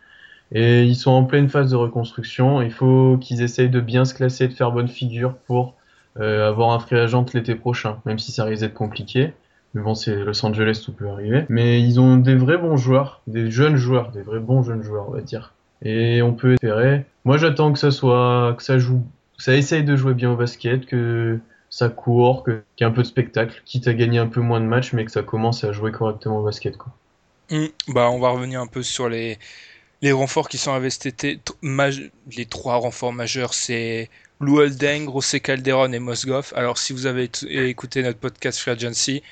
Et 0.53 0.85
ils 0.85 0.95
sont 0.95 1.11
en 1.11 1.25
pleine 1.25 1.49
phase 1.49 1.71
de 1.71 1.77
reconstruction. 1.77 2.63
Il 2.63 2.71
faut 2.71 3.19
qu'ils 3.21 3.43
essayent 3.43 3.69
de 3.69 3.81
bien 3.81 4.05
se 4.05 4.15
classer, 4.15 4.49
de 4.49 4.53
faire 4.53 4.71
bonne 4.71 4.89
figure 4.89 5.35
pour 5.47 5.75
euh, 6.21 6.49
avoir 6.49 6.71
un 6.71 6.79
free 6.79 6.97
agent 6.97 7.27
l'été 7.35 7.55
prochain, 7.55 7.99
même 8.07 8.19
si 8.19 8.33
ça 8.33 8.45
risque 8.45 8.63
d'être 8.63 8.75
compliqué. 8.75 9.33
Mais 9.75 9.83
bon, 9.83 9.95
c'est 9.95 10.25
Los 10.25 10.45
Angeles, 10.45 10.83
tout 10.85 10.93
peut 10.93 11.09
arriver. 11.09 11.45
Mais 11.49 11.83
ils 11.83 12.01
ont 12.01 12.17
des 12.17 12.35
vrais 12.35 12.57
bons 12.57 12.77
joueurs, 12.77 13.21
des 13.27 13.51
jeunes 13.51 13.77
joueurs, 13.77 14.11
des 14.11 14.23
vrais 14.23 14.41
bons 14.41 14.63
jeunes 14.63 14.83
joueurs, 14.83 15.07
on 15.09 15.13
va 15.13 15.21
dire. 15.21 15.55
Et 15.83 16.23
on 16.23 16.33
peut 16.33 16.55
espérer. 16.55 17.05
Moi, 17.25 17.37
j'attends 17.37 17.73
que 17.73 17.79
ça 17.79 17.91
soit, 17.91 18.55
que 18.57 18.63
ça 18.63 18.79
joue, 18.79 19.03
que 19.37 19.45
ça 19.45 19.55
essaye 19.55 19.85
de 19.85 19.97
jouer 19.97 20.15
bien 20.15 20.31
au 20.31 20.37
basket, 20.37 20.87
que 20.87 21.39
ça 21.79 21.89
court, 21.89 22.45
qu'il 22.45 22.63
y 22.81 22.83
ait 22.83 22.87
un 22.87 22.91
peu 22.91 23.03
de 23.03 23.07
spectacle, 23.07 23.63
quitte 23.65 23.87
à 23.87 23.95
gagner 23.95 24.19
un 24.19 24.27
peu 24.27 24.41
moins 24.41 24.61
de 24.61 24.67
matchs, 24.67 24.93
mais 24.93 25.05
que 25.05 25.13
ça 25.13 25.23
commence 25.23 25.63
à 25.65 25.73
jouer 25.73 25.93
correctement 25.93 26.39
au 26.39 26.45
basket, 26.45 26.77
quoi. 26.77 26.93
Hmm, 27.51 27.67
Bah, 27.89 28.11
on 28.11 28.19
va 28.19 28.31
revenir 28.31 28.61
un 28.61 28.67
peu 28.67 28.83
sur 28.83 29.09
les, 29.09 29.39
les 30.03 30.13
renforts 30.13 30.49
qui 30.49 30.59
sont 30.59 30.73
maj- 31.63 32.11
les 32.37 32.47
trois 32.47 32.77
renforts 32.77 33.13
majeurs, 33.13 33.55
c'est 33.55 34.11
Lou 34.41 34.61
José 34.67 35.41
Calderon 35.41 35.93
et 35.93 35.99
Mosgoff. 36.01 36.53
Alors, 36.57 36.79
si 36.79 36.93
vous 36.93 37.07
avez 37.07 37.31
écouté 37.49 38.03
notre 38.03 38.19
podcast 38.19 38.59
Free 38.59 38.73
Agency, 38.73 39.23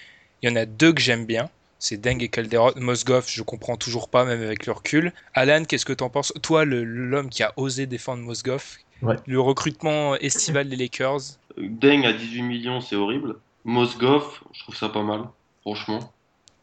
il 0.43 0.51
y 0.51 0.53
en 0.53 0.57
a 0.57 0.67
deux 0.67 0.93
que 0.93 1.01
j'aime 1.01 1.27
bien. 1.27 1.51
C'est 1.79 1.99
Deng 1.99 2.19
et 2.23 2.29
Calderon. 2.29 2.73
Mosgoff, 2.77 3.31
je 3.31 3.43
comprends 3.43 3.77
toujours 3.77 4.09
pas, 4.09 4.25
même 4.25 4.43
avec 4.43 4.67
le 4.67 4.73
recul. 4.73 5.13
Alan, 5.35 5.65
qu'est-ce 5.65 5.85
que 5.85 5.93
t'en 5.93 6.11
penses? 6.11 6.33
Toi, 6.43 6.65
l'homme 6.65 7.29
qui 7.29 7.43
a 7.43 7.53
osé 7.57 7.87
défendre 7.87 8.23
Mosgoff, 8.23 8.79
Ouais. 9.03 9.17
le 9.27 9.41
recrutement 9.41 10.17
estival 10.17 10.69
des 10.69 10.77
Lakers. 10.77 11.39
Deng 11.59 12.05
à 12.05 12.13
18 12.13 12.43
millions, 12.43 12.81
c'est 12.81 12.97
horrible. 12.97 13.37
Mosgoff, 13.65 14.45
je 14.53 14.63
trouve 14.63 14.77
ça 14.77 14.89
pas 14.89 15.03
mal, 15.03 15.23
franchement. 15.63 16.13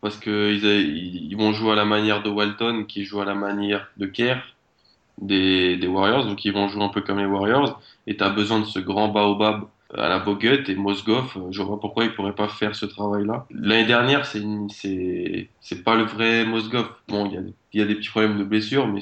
Parce 0.01 0.17
que 0.17 0.53
ils, 0.53 1.35
vont 1.35 1.53
jouer 1.53 1.71
à 1.71 1.75
la 1.75 1.85
manière 1.85 2.23
de 2.23 2.29
Walton, 2.29 2.85
qui 2.85 3.05
joue 3.05 3.21
à 3.21 3.25
la 3.25 3.35
manière 3.35 3.87
de 3.97 4.05
Kerr 4.05 4.41
des, 5.21 5.87
Warriors. 5.87 6.25
Donc 6.25 6.43
ils 6.45 6.51
vont 6.53 6.67
jouer 6.67 6.83
un 6.83 6.89
peu 6.89 7.01
comme 7.01 7.19
les 7.19 7.25
Warriors. 7.25 7.81
Et 8.07 8.17
tu 8.17 8.23
as 8.23 8.29
besoin 8.29 8.59
de 8.59 8.65
ce 8.65 8.79
grand 8.79 9.07
baobab 9.07 9.65
à 9.95 10.09
la 10.09 10.19
Bogut. 10.19 10.63
Et 10.67 10.75
Mosgoff, 10.75 11.37
euh, 11.37 11.47
je 11.51 11.61
vois 11.61 11.79
pourquoi 11.79 12.03
il 12.03 12.13
pourrait 12.13 12.35
pas 12.35 12.47
faire 12.47 12.75
ce 12.75 12.85
travail-là. 12.85 13.45
L'année 13.51 13.85
dernière, 13.85 14.25
c'est 14.25 14.43
c'est 14.69 15.83
pas 15.83 15.95
le 15.95 16.03
vrai 16.03 16.45
Mosgoff. 16.45 16.89
Bon, 17.07 17.29
il 17.29 17.79
y 17.79 17.81
a, 17.81 17.85
des 17.85 17.95
petits 17.95 18.09
problèmes 18.09 18.37
de 18.37 18.43
blessure, 18.43 18.87
mais 18.87 19.01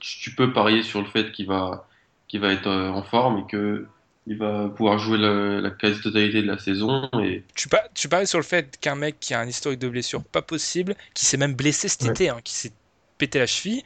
tu 0.00 0.34
peux 0.34 0.52
parier 0.52 0.82
sur 0.82 1.00
le 1.00 1.06
fait 1.06 1.32
qu'il 1.32 1.46
va, 1.46 1.86
qu'il 2.28 2.40
va 2.40 2.52
être 2.52 2.66
euh, 2.66 2.90
en 2.90 3.02
forme 3.02 3.38
et 3.38 3.46
que 3.46 3.86
il 4.26 4.38
va 4.38 4.68
pouvoir 4.70 4.98
jouer 4.98 5.18
la, 5.18 5.60
la 5.60 5.70
quasi-totalité 5.70 6.42
de 6.42 6.46
la 6.46 6.58
saison. 6.58 7.08
Et 7.22 7.44
Tu, 7.54 7.68
pa- 7.68 7.88
tu 7.94 8.08
paries 8.08 8.26
sur 8.26 8.38
le 8.38 8.44
fait 8.44 8.76
qu'un 8.78 8.94
mec 8.96 9.18
qui 9.20 9.34
a 9.34 9.40
un 9.40 9.46
historique 9.46 9.78
de 9.80 9.88
blessure 9.88 10.22
pas 10.24 10.42
possible, 10.42 10.94
qui 11.14 11.24
s'est 11.24 11.36
même 11.36 11.54
blessé 11.54 11.88
cet 11.88 12.04
Ouais. 12.04 12.06
été, 12.06 12.28
hein, 12.28 12.40
qui 12.44 12.54
s'est 12.54 12.72
pété 13.18 13.38
la 13.38 13.46
cheville, 13.46 13.82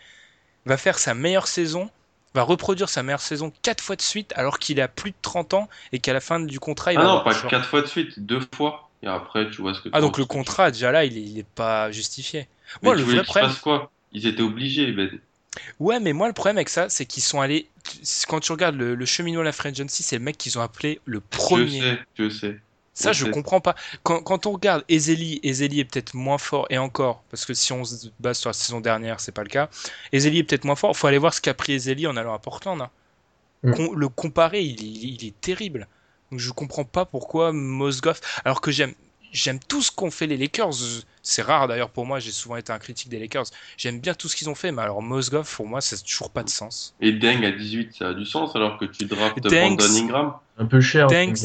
va 0.66 0.76
faire 0.76 0.98
sa 0.98 1.14
meilleure 1.14 1.48
saison, 1.48 1.90
va 2.34 2.42
reproduire 2.42 2.88
sa 2.90 3.02
meilleure 3.02 3.20
saison 3.22 3.52
quatre 3.62 3.82
fois 3.84 3.96
de 3.96 4.02
suite 4.02 4.32
alors 4.36 4.58
qu'il 4.58 4.80
a 4.80 4.88
plus 4.88 5.12
de 5.12 5.16
30 5.22 5.54
ans 5.54 5.68
et 5.92 6.00
qu'à 6.00 6.12
la 6.14 6.20
fin 6.20 6.40
du 6.40 6.60
contrat, 6.60 6.92
il 6.94 6.98
ah 6.98 7.02
va 7.02 7.08
non, 7.08 7.24
pas 7.24 7.32
genre- 7.34 7.50
quatre 7.50 7.68
fois 7.68 7.82
de 7.82 7.86
suite, 7.86 8.20
deux 8.20 8.40
fois. 8.54 8.90
Et 9.02 9.06
après, 9.06 9.50
tu 9.50 9.62
vois 9.62 9.74
ce 9.74 9.80
que 9.80 9.88
Ah 9.92 10.00
donc 10.00 10.18
le 10.18 10.24
contrat, 10.24 10.70
déjà 10.70 10.92
là, 10.92 11.04
il 11.04 11.16
est, 11.16 11.22
il 11.22 11.38
est 11.38 11.44
pas 11.48 11.90
justifié. 11.92 12.48
Moi, 12.82 12.94
tu 12.94 13.02
le 13.02 13.02
voulais 13.02 13.20
vrai 13.20 13.22
problème... 13.22 13.56
quoi? 13.62 13.92
Ils 14.12 14.26
étaient 14.26 14.42
obligés, 14.42 14.92
Ben. 14.92 15.20
Ouais, 15.80 15.98
mais 16.00 16.12
moi, 16.12 16.28
le 16.28 16.32
problème 16.32 16.56
avec 16.58 16.68
ça, 16.68 16.88
c'est 16.88 17.06
qu'ils 17.06 17.22
sont 17.22 17.40
allés... 17.40 17.68
Quand 18.28 18.40
tu 18.40 18.52
regardes 18.52 18.76
le, 18.76 18.94
le 18.94 19.06
cheminement 19.06 19.40
de 19.40 19.44
la 19.46 19.52
Free 19.52 19.70
Agency, 19.70 20.02
c'est 20.02 20.16
le 20.18 20.22
mec 20.24 20.38
qu'ils 20.38 20.58
ont 20.58 20.62
appelé 20.62 21.00
le 21.06 21.20
Je 21.32 21.36
premier. 21.38 21.80
sais, 21.80 21.98
je 22.18 22.28
sais. 22.28 22.60
Ça, 22.94 23.12
Je 23.12 23.18
je 23.20 23.24
sais. 23.24 23.30
comprends 23.30 23.60
pas. 23.60 23.74
Quand, 24.02 24.22
quand 24.22 24.46
on 24.46 24.52
regarde 24.52 24.84
Ezeli, 24.88 25.40
Ezeli 25.42 25.80
est 25.80 25.84
peut-être 25.84 26.14
moins 26.14 26.38
fort, 26.38 26.66
et 26.70 26.78
encore, 26.78 27.22
parce 27.30 27.46
que 27.46 27.54
si 27.54 27.72
on 27.72 27.84
se 27.84 28.08
base 28.20 28.38
sur 28.38 28.50
la 28.50 28.54
saison 28.54 28.80
dernière, 28.80 29.20
c'est 29.20 29.32
pas 29.32 29.42
le 29.42 29.48
cas. 29.48 29.70
Ezeli 30.12 30.38
est 30.40 30.44
peut-être 30.44 30.64
moins 30.64 30.76
fort. 30.76 30.96
Faut 30.96 31.06
aller 31.06 31.18
voir 31.18 31.34
ce 31.34 31.40
qu'a 31.40 31.54
pris 31.54 31.72
Ezeli 31.72 32.06
en 32.06 32.16
allant 32.16 32.34
à 32.34 32.38
Portland. 32.38 32.80
hein. 32.80 32.90
Mm. 33.62 33.94
Le 33.96 34.08
comparer, 34.08 34.62
il, 34.62 34.80
il- 34.82 35.14
il 35.22 35.26
est 35.28 35.40
terrible. 35.40 35.88
Donc 36.30 36.40
je 36.40 36.50
comprends 36.52 36.84
pas 36.84 37.04
pourquoi 37.06 37.52
Mosgoff. 37.52 38.20
Alors 38.44 38.60
que 38.60 38.70
j'aime, 38.70 38.94
j'aime 39.32 39.58
tout 39.60 39.82
ce 39.82 39.90
qu'ont 39.90 40.10
fait 40.10 40.26
les 40.26 40.36
Lakers. 40.36 40.72
C'est 41.22 41.42
rare 41.42 41.68
d'ailleurs 41.68 41.90
pour 41.90 42.06
moi. 42.06 42.18
J'ai 42.18 42.32
souvent 42.32 42.56
été 42.56 42.72
un 42.72 42.78
critique 42.78 43.08
des 43.08 43.18
Lakers. 43.18 43.46
J'aime 43.76 44.00
bien 44.00 44.14
tout 44.14 44.28
ce 44.28 44.36
qu'ils 44.36 44.48
ont 44.48 44.54
fait, 44.54 44.72
mais 44.72 44.82
alors 44.82 45.02
Mosgoff, 45.02 45.56
pour 45.56 45.66
moi, 45.66 45.80
ça 45.80 45.96
n'a 45.96 46.02
toujours 46.02 46.30
pas 46.30 46.42
de 46.42 46.48
sens. 46.48 46.94
Et 47.00 47.12
Deng 47.12 47.44
à 47.44 47.52
18, 47.52 47.94
ça 47.98 48.08
a 48.08 48.14
du 48.14 48.24
sens 48.24 48.54
alors 48.56 48.78
que 48.78 48.84
tu 48.84 49.04
draftes 49.04 49.40
Deng, 49.40 49.76
Brandon 49.76 49.94
Ingram. 49.96 50.32
Un 50.58 50.66
peu 50.66 50.80
cher, 50.80 51.06
Thanks. 51.08 51.40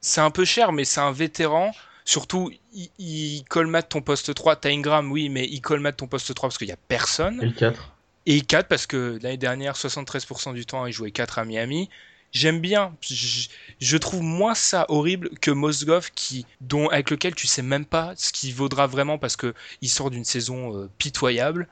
c'est 0.00 0.20
un 0.20 0.30
peu 0.30 0.44
cher, 0.44 0.72
mais 0.72 0.84
c'est 0.84 1.00
un 1.00 1.12
vétéran. 1.12 1.72
Surtout, 2.04 2.50
il, 2.72 2.88
il 2.98 3.44
colmate 3.48 3.88
ton 3.88 4.00
poste 4.02 4.34
3. 4.34 4.56
T'as 4.56 4.70
Ingram, 4.70 5.10
oui, 5.12 5.28
mais 5.28 5.46
il 5.46 5.60
colmate 5.60 5.96
ton 5.96 6.06
poste 6.06 6.34
3 6.34 6.48
parce 6.48 6.58
qu'il 6.58 6.68
y 6.68 6.72
a 6.72 6.78
personne. 6.88 7.40
Et 7.42 7.46
le 7.46 7.52
4. 7.52 7.92
Et 8.26 8.40
4 8.42 8.68
parce 8.68 8.86
que 8.86 9.18
l'année 9.22 9.36
dernière, 9.36 9.74
73% 9.74 10.54
du 10.54 10.66
temps, 10.66 10.86
il 10.86 10.92
jouait 10.92 11.10
4 11.10 11.38
à 11.38 11.44
Miami. 11.44 11.88
J'aime 12.32 12.60
bien. 12.60 12.96
Je, 13.02 13.48
je, 13.80 13.96
trouve 13.96 14.22
moins 14.22 14.54
ça 14.54 14.86
horrible 14.88 15.30
que 15.40 15.50
Mosgov, 15.50 16.10
qui, 16.14 16.46
dont, 16.60 16.88
avec 16.88 17.10
lequel 17.10 17.34
tu 17.34 17.46
sais 17.46 17.62
même 17.62 17.84
pas 17.84 18.14
ce 18.16 18.32
qu'il 18.32 18.54
vaudra 18.54 18.86
vraiment 18.86 19.18
parce 19.18 19.36
que 19.36 19.52
il 19.82 19.88
sort 19.88 20.10
d'une 20.10 20.24
saison 20.24 20.76
euh, 20.76 20.88
pitoyable. 20.98 21.66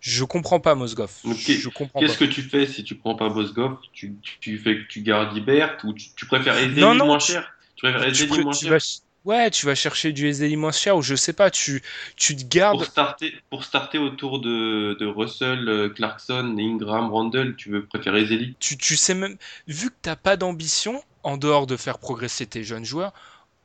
Je 0.00 0.24
comprends 0.24 0.60
pas 0.60 0.74
Mosgov. 0.74 1.10
Qu'est-ce 1.24 2.18
que 2.18 2.24
tu 2.24 2.42
fais 2.42 2.66
si 2.66 2.84
tu 2.84 2.94
prends 2.94 3.16
pas 3.16 3.28
Mosgov 3.28 3.78
tu, 3.92 4.14
tu, 4.40 4.58
fais 4.58 4.76
que 4.76 4.88
tu 4.88 5.02
gardes 5.02 5.36
Ibert 5.36 5.76
ou 5.84 5.92
tu, 5.92 6.10
tu 6.14 6.26
préfères 6.26 6.56
aider 6.56 6.80
moins 6.80 7.18
cher? 7.18 7.52
Tu 7.76 7.82
préfères 7.82 8.04
aider 8.04 8.42
moins 8.42 8.52
cher? 8.52 8.78
Ouais, 9.28 9.50
tu 9.50 9.66
vas 9.66 9.74
chercher 9.74 10.12
du 10.12 10.32
SDI 10.32 10.56
moins 10.56 10.72
cher 10.72 10.96
ou 10.96 11.02
je 11.02 11.14
sais 11.14 11.34
pas, 11.34 11.50
tu, 11.50 11.82
tu 12.16 12.34
te 12.34 12.44
gardes. 12.44 12.78
Pour 12.78 12.86
starter, 12.86 13.34
pour 13.50 13.62
starter 13.62 13.98
autour 13.98 14.40
de, 14.40 14.96
de 14.98 15.04
Russell, 15.04 15.68
euh, 15.68 15.90
Clarkson, 15.90 16.56
Ingram, 16.58 17.12
Randall, 17.12 17.54
tu 17.54 17.68
veux 17.68 17.84
préférer 17.84 18.22
Ezeli? 18.22 18.56
Tu, 18.58 18.78
tu 18.78 18.96
sais 18.96 19.12
même, 19.12 19.36
vu 19.66 19.90
que 19.90 19.96
t'as 20.00 20.16
pas 20.16 20.38
d'ambition, 20.38 21.04
en 21.24 21.36
dehors 21.36 21.66
de 21.66 21.76
faire 21.76 21.98
progresser 21.98 22.46
tes 22.46 22.64
jeunes 22.64 22.86
joueurs, 22.86 23.12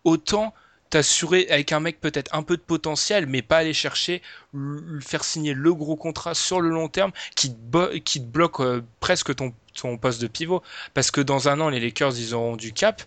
autant 0.04 0.54
t'assurer 0.90 1.48
avec 1.50 1.72
un 1.72 1.80
mec 1.80 2.02
peut-être 2.02 2.36
un 2.36 2.44
peu 2.44 2.58
de 2.58 2.62
potentiel, 2.62 3.26
mais 3.26 3.42
pas 3.42 3.60
aller 3.60 3.74
chercher, 3.74 4.22
faire 5.00 5.24
signer 5.24 5.54
le 5.54 5.74
gros 5.74 5.96
contrat 5.96 6.34
sur 6.34 6.60
le 6.60 6.72
long 6.72 6.90
terme 6.90 7.14
qui 7.38 7.56
te, 7.56 7.98
qui 8.00 8.20
te 8.20 8.26
bloque 8.26 8.60
euh, 8.60 8.84
presque 9.00 9.34
ton, 9.34 9.54
ton 9.82 9.98
poste 9.98 10.22
de 10.22 10.28
pivot. 10.28 10.62
Parce 10.94 11.10
que 11.10 11.22
dans 11.22 11.48
un 11.48 11.62
an, 11.62 11.70
les 11.70 11.80
Lakers, 11.80 12.20
ils 12.20 12.34
auront 12.34 12.58
du 12.58 12.74
cap 12.74 13.02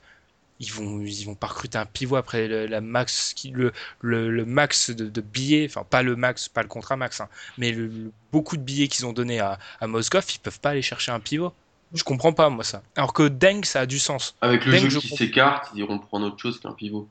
ils 0.60 0.72
vont 0.72 1.00
ils 1.00 1.24
vont 1.24 1.34
pas 1.34 1.48
recruter 1.48 1.78
un 1.78 1.86
pivot 1.86 2.16
après 2.16 2.48
le, 2.48 2.66
la 2.66 2.80
max 2.80 3.34
qui 3.34 3.50
le, 3.50 3.72
le, 4.00 4.44
max 4.44 4.90
de, 4.90 5.20
billets 5.20 5.66
enfin 5.68 5.84
pas 5.88 6.02
le 6.02 6.16
max 6.16 6.48
pas 6.48 6.62
le 6.62 6.68
contrat 6.68 6.96
max 6.96 7.20
hein, 7.20 7.28
mais 7.58 7.72
le, 7.72 8.10
beaucoup 8.32 8.56
de 8.56 8.62
billets 8.62 8.88
qu'ils 8.88 9.06
ont 9.06 9.12
donné 9.12 9.40
à, 9.40 9.58
à 9.80 9.86
Moskov 9.86 10.24
ils 10.34 10.38
peuvent 10.38 10.60
pas 10.60 10.70
aller 10.70 10.82
chercher 10.82 11.12
un 11.12 11.20
pivot. 11.20 11.52
Je 11.94 12.02
comprends 12.02 12.32
pas 12.32 12.48
moi 12.50 12.64
ça. 12.64 12.82
Alors 12.96 13.12
que 13.12 13.28
Deng 13.28 13.64
ça 13.64 13.80
a 13.80 13.86
du 13.86 13.98
sens. 13.98 14.34
Avec 14.40 14.64
le 14.64 14.76
jeu 14.76 15.00
qui 15.00 15.16
s'écarte 15.16 15.70
ils 15.74 15.80
iront 15.80 15.98
prendre 15.98 16.26
autre 16.26 16.38
chose 16.38 16.58
qu'un 16.58 16.72
pivot. 16.72 17.08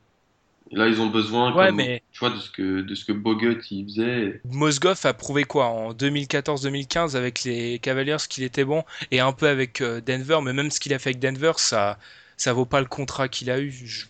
Et 0.71 0.75
là 0.75 0.87
ils 0.87 0.99
ont 0.99 1.07
besoin 1.07 1.55
ouais, 1.55 1.71
mais... 1.71 2.01
tu 2.11 2.19
vois 2.19 2.31
de 2.31 2.39
ce 2.39 2.49
que 2.49 2.81
de 2.81 2.95
ce 2.95 3.05
que 3.05 3.11
Bogut 3.11 3.61
il 3.69 3.85
faisait. 3.85 4.41
Mosgov 4.45 4.99
a 5.05 5.13
prouvé 5.13 5.43
quoi 5.43 5.67
en 5.67 5.93
2014-2015 5.93 7.15
avec 7.15 7.43
les 7.43 7.77
Cavaliers 7.79 8.17
qu'il 8.27 8.43
était 8.43 8.65
bon 8.65 8.83
et 9.11 9.19
un 9.19 9.31
peu 9.31 9.47
avec 9.47 9.81
euh, 9.81 10.01
Denver 10.01 10.39
mais 10.43 10.53
même 10.53 10.71
ce 10.71 10.79
qu'il 10.79 10.93
a 10.93 10.99
fait 10.99 11.11
avec 11.11 11.19
Denver 11.19 11.53
ça 11.57 11.99
ça 12.37 12.53
vaut 12.53 12.65
pas 12.65 12.79
le 12.79 12.87
contrat 12.87 13.27
qu'il 13.27 13.49
a 13.49 13.59
eu. 13.59 13.71
Je, 13.71 14.05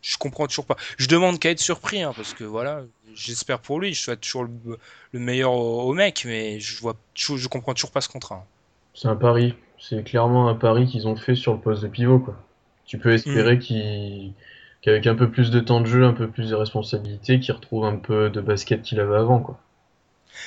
je, 0.00 0.18
comprends 0.18 0.46
toujours 0.46 0.66
pas. 0.66 0.76
Je 0.96 1.08
demande 1.08 1.38
qu'à 1.38 1.50
être 1.50 1.60
surpris, 1.60 2.02
hein, 2.02 2.12
parce 2.16 2.34
que 2.34 2.44
voilà, 2.44 2.82
j'espère 3.14 3.60
pour 3.60 3.80
lui, 3.80 3.94
je 3.94 4.02
souhaite 4.02 4.20
toujours 4.20 4.44
le, 4.44 5.18
meilleur 5.18 5.52
au, 5.52 5.92
mec, 5.92 6.24
mais 6.26 6.60
je 6.60 6.80
vois, 6.80 6.96
je, 7.14 7.48
comprends 7.48 7.74
toujours 7.74 7.90
pas 7.90 8.00
ce 8.00 8.08
contrat. 8.08 8.46
C'est 8.94 9.08
un 9.08 9.16
pari. 9.16 9.54
C'est 9.78 10.02
clairement 10.02 10.48
un 10.48 10.54
pari 10.54 10.86
qu'ils 10.86 11.06
ont 11.06 11.16
fait 11.16 11.34
sur 11.34 11.52
le 11.52 11.60
poste 11.60 11.82
de 11.82 11.88
pivot, 11.88 12.18
quoi. 12.18 12.36
Tu 12.84 12.98
peux 12.98 13.12
espérer 13.12 13.56
mm. 13.56 14.32
qu'avec 14.80 15.06
un 15.06 15.14
peu 15.14 15.30
plus 15.30 15.50
de 15.50 15.60
temps 15.60 15.80
de 15.80 15.86
jeu, 15.86 16.04
un 16.04 16.14
peu 16.14 16.26
plus 16.26 16.50
de 16.50 16.54
responsabilité, 16.54 17.38
qu'il 17.38 17.54
retrouve 17.54 17.84
un 17.84 17.96
peu 17.96 18.30
de 18.30 18.40
basket 18.40 18.82
qu'il 18.82 18.98
avait 18.98 19.16
avant, 19.16 19.40
quoi. 19.40 19.60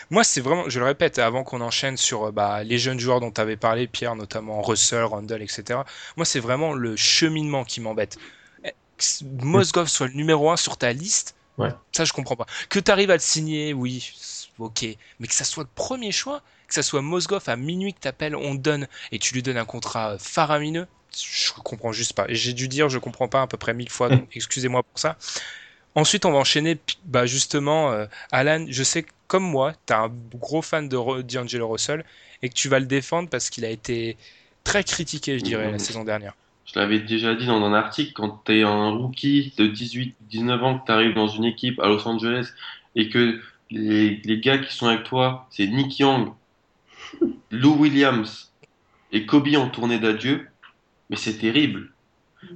Moi, 0.09 0.23
c'est 0.23 0.41
vraiment, 0.41 0.69
je 0.69 0.79
le 0.79 0.85
répète, 0.85 1.19
avant 1.19 1.43
qu'on 1.43 1.61
enchaîne 1.61 1.97
sur 1.97 2.25
euh, 2.25 2.31
bah, 2.31 2.63
les 2.63 2.77
jeunes 2.77 2.99
joueurs 2.99 3.19
dont 3.19 3.31
tu 3.31 3.41
avais 3.41 3.57
parlé, 3.57 3.87
Pierre, 3.87 4.15
notamment 4.15 4.61
Russell, 4.61 5.03
Randall, 5.03 5.41
etc. 5.41 5.81
Moi, 6.17 6.25
c'est 6.25 6.39
vraiment 6.39 6.73
le 6.73 6.95
cheminement 6.95 7.63
qui 7.63 7.81
m'embête. 7.81 8.17
Mosgov 9.41 9.87
soit 9.87 10.07
le 10.07 10.13
numéro 10.13 10.51
1 10.51 10.57
sur 10.57 10.77
ta 10.77 10.93
liste, 10.93 11.35
ça, 11.91 12.05
je 12.05 12.13
comprends 12.13 12.35
pas. 12.35 12.47
Que 12.69 12.79
tu 12.79 12.91
arrives 12.91 13.11
à 13.11 13.15
le 13.15 13.19
signer, 13.19 13.73
oui, 13.73 14.13
ok. 14.59 14.85
Mais 15.19 15.27
que 15.27 15.33
ça 15.33 15.43
soit 15.43 15.63
le 15.63 15.69
premier 15.73 16.11
choix, 16.11 16.41
que 16.67 16.73
ça 16.73 16.83
soit 16.83 17.01
Mosgov 17.01 17.43
à 17.47 17.55
minuit 17.55 17.93
que 17.93 17.99
t'appelles, 17.99 18.35
on 18.35 18.55
donne, 18.55 18.87
et 19.11 19.19
tu 19.19 19.33
lui 19.33 19.43
donnes 19.43 19.57
un 19.57 19.65
contrat 19.65 20.17
faramineux, 20.17 20.87
je 21.15 21.51
comprends 21.53 21.91
juste 21.91 22.13
pas. 22.13 22.25
J'ai 22.29 22.53
dû 22.53 22.67
dire 22.67 22.89
je 22.89 22.97
comprends 22.97 23.27
pas 23.27 23.41
à 23.41 23.47
peu 23.47 23.57
près 23.57 23.73
mille 23.73 23.89
fois, 23.89 24.09
excusez-moi 24.33 24.83
pour 24.83 24.99
ça. 24.99 25.17
Ensuite, 25.93 26.25
on 26.25 26.31
va 26.31 26.37
enchaîner, 26.37 26.79
bah 27.05 27.25
justement, 27.25 27.91
euh, 27.91 28.05
Alan, 28.31 28.65
je 28.69 28.83
sais 28.83 29.03
que 29.03 29.11
comme 29.31 29.49
moi, 29.49 29.71
tu 29.87 29.93
es 29.93 29.95
un 29.95 30.11
gros 30.35 30.61
fan 30.61 30.89
de 30.89 31.21
D'Angelo 31.21 31.69
Russell 31.69 32.03
et 32.41 32.49
que 32.49 32.53
tu 32.53 32.67
vas 32.67 32.81
le 32.81 32.85
défendre 32.85 33.29
parce 33.29 33.49
qu'il 33.49 33.63
a 33.63 33.69
été 33.69 34.17
très 34.65 34.83
critiqué, 34.83 35.39
je 35.39 35.43
dirais, 35.45 35.71
la 35.71 35.79
saison 35.79 36.03
dernière. 36.03 36.33
Je 36.65 36.77
l'avais 36.77 36.99
déjà 36.99 37.33
dit 37.33 37.45
dans 37.45 37.63
un 37.63 37.73
article, 37.73 38.11
quand 38.11 38.41
tu 38.43 38.59
es 38.59 38.63
un 38.63 38.89
rookie 38.89 39.53
de 39.57 39.67
18-19 39.69 40.59
ans, 40.59 40.79
que 40.79 40.85
tu 40.85 40.91
arrives 40.91 41.13
dans 41.13 41.29
une 41.29 41.45
équipe 41.45 41.79
à 41.79 41.87
Los 41.87 42.05
Angeles 42.05 42.49
et 42.97 43.07
que 43.07 43.39
les, 43.69 44.17
les 44.17 44.39
gars 44.41 44.57
qui 44.57 44.75
sont 44.75 44.87
avec 44.87 45.03
toi, 45.03 45.47
c'est 45.49 45.65
Nick 45.65 45.99
Young, 45.99 46.33
Lou 47.51 47.75
Williams 47.75 48.51
et 49.13 49.25
Kobe 49.25 49.55
en 49.55 49.69
tournée 49.69 49.99
d'adieu, 49.99 50.45
mais 51.09 51.15
c'est 51.15 51.37
terrible 51.37 51.90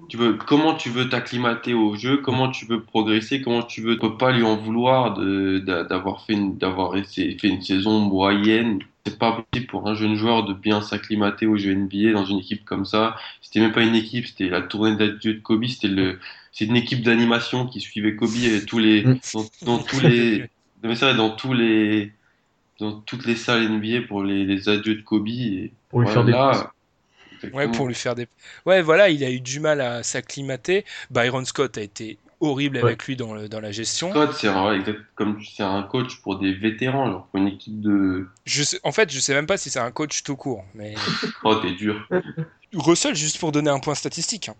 tu 0.09 0.17
veux, 0.17 0.33
comment 0.33 0.73
tu 0.73 0.89
veux 0.89 1.09
t'acclimater 1.09 1.73
au 1.73 1.95
jeu, 1.95 2.17
comment 2.17 2.49
tu 2.49 2.65
veux 2.65 2.81
progresser, 2.81 3.41
comment 3.41 3.63
tu 3.63 3.81
veux, 3.81 3.97
peux 3.97 4.17
pas 4.17 4.31
lui 4.31 4.43
en 4.43 4.55
vouloir 4.55 5.17
d'avoir 5.17 6.25
fait 6.25 6.33
une, 6.33 6.57
d'avoir 6.57 6.93
fait 6.93 7.37
une 7.43 7.61
saison 7.61 7.99
moyenne. 7.99 8.79
C'est 9.05 9.19
pas 9.19 9.43
possible 9.51 9.67
pour 9.67 9.87
un 9.87 9.93
jeune 9.93 10.15
joueur 10.15 10.45
de 10.45 10.53
bien 10.53 10.81
s'acclimater 10.81 11.45
au 11.45 11.57
jeu 11.57 11.75
NBA 11.75 12.13
dans 12.13 12.25
une 12.25 12.39
équipe 12.39 12.65
comme 12.65 12.85
ça. 12.85 13.15
C'était 13.41 13.59
même 13.59 13.71
pas 13.71 13.83
une 13.83 13.95
équipe, 13.95 14.25
c'était 14.25 14.49
la 14.49 14.61
tournée 14.61 14.95
d'adieu 14.95 15.35
de 15.35 15.39
Kobe, 15.39 15.65
c'était 15.65 15.87
le, 15.87 16.19
c'est 16.51 16.65
une 16.65 16.75
équipe 16.75 17.03
d'animation 17.03 17.67
qui 17.67 17.79
suivait 17.79 18.15
Kobe 18.15 18.35
et 18.43 18.65
tous 18.65 18.79
les, 18.79 19.03
mm. 19.03 19.19
dans, 19.63 19.77
tous 19.77 19.99
les, 19.99 20.49
mais 20.83 20.95
ça, 20.95 21.13
dans 21.13 21.29
tous 21.29 21.53
les, 21.53 22.11
dans 22.79 22.93
toutes 22.93 23.25
les 23.25 23.35
salles 23.35 23.69
NBA 23.69 24.07
pour 24.07 24.23
les, 24.23 24.45
les 24.45 24.69
adieux 24.69 24.95
de 24.95 25.01
Kobe. 25.01 25.27
Et 25.27 25.71
pour 25.89 26.01
lui 26.01 26.07
faire 26.07 26.25
des 26.25 26.33
Ouais, 27.53 27.71
pour 27.71 27.87
lui 27.87 27.95
faire 27.95 28.15
des. 28.15 28.27
Ouais, 28.65 28.81
voilà, 28.81 29.09
il 29.09 29.23
a 29.23 29.31
eu 29.31 29.39
du 29.39 29.59
mal 29.59 29.81
à 29.81 30.03
s'acclimater. 30.03 30.85
Byron 31.09 31.45
Scott 31.45 31.77
a 31.77 31.81
été 31.81 32.17
horrible 32.39 32.77
avec 32.77 33.05
lui 33.05 33.15
dans, 33.15 33.33
le, 33.33 33.49
dans 33.49 33.59
la 33.59 33.71
gestion. 33.71 34.09
Scott, 34.11 34.33
c'est 34.33 34.47
un, 34.47 34.83
comme 35.15 35.39
c'est 35.43 35.63
un 35.63 35.83
coach 35.83 36.21
pour 36.21 36.39
des 36.39 36.53
vétérans, 36.53 37.11
genre 37.11 37.27
pour 37.27 37.39
une 37.39 37.47
équipe 37.47 37.81
de. 37.81 38.27
Je 38.45 38.63
sais, 38.63 38.79
en 38.83 38.91
fait, 38.91 39.11
je 39.11 39.19
sais 39.19 39.33
même 39.33 39.47
pas 39.47 39.57
si 39.57 39.69
c'est 39.69 39.79
un 39.79 39.91
coach 39.91 40.23
tout 40.23 40.35
court, 40.35 40.63
mais. 40.73 40.95
oh, 41.43 41.55
t'es 41.55 41.71
dur. 41.71 42.07
Russell, 42.73 43.15
juste 43.15 43.39
pour 43.39 43.51
donner 43.51 43.69
un 43.69 43.79
point 43.79 43.95
statistique, 43.95 44.49
hein. 44.49 44.55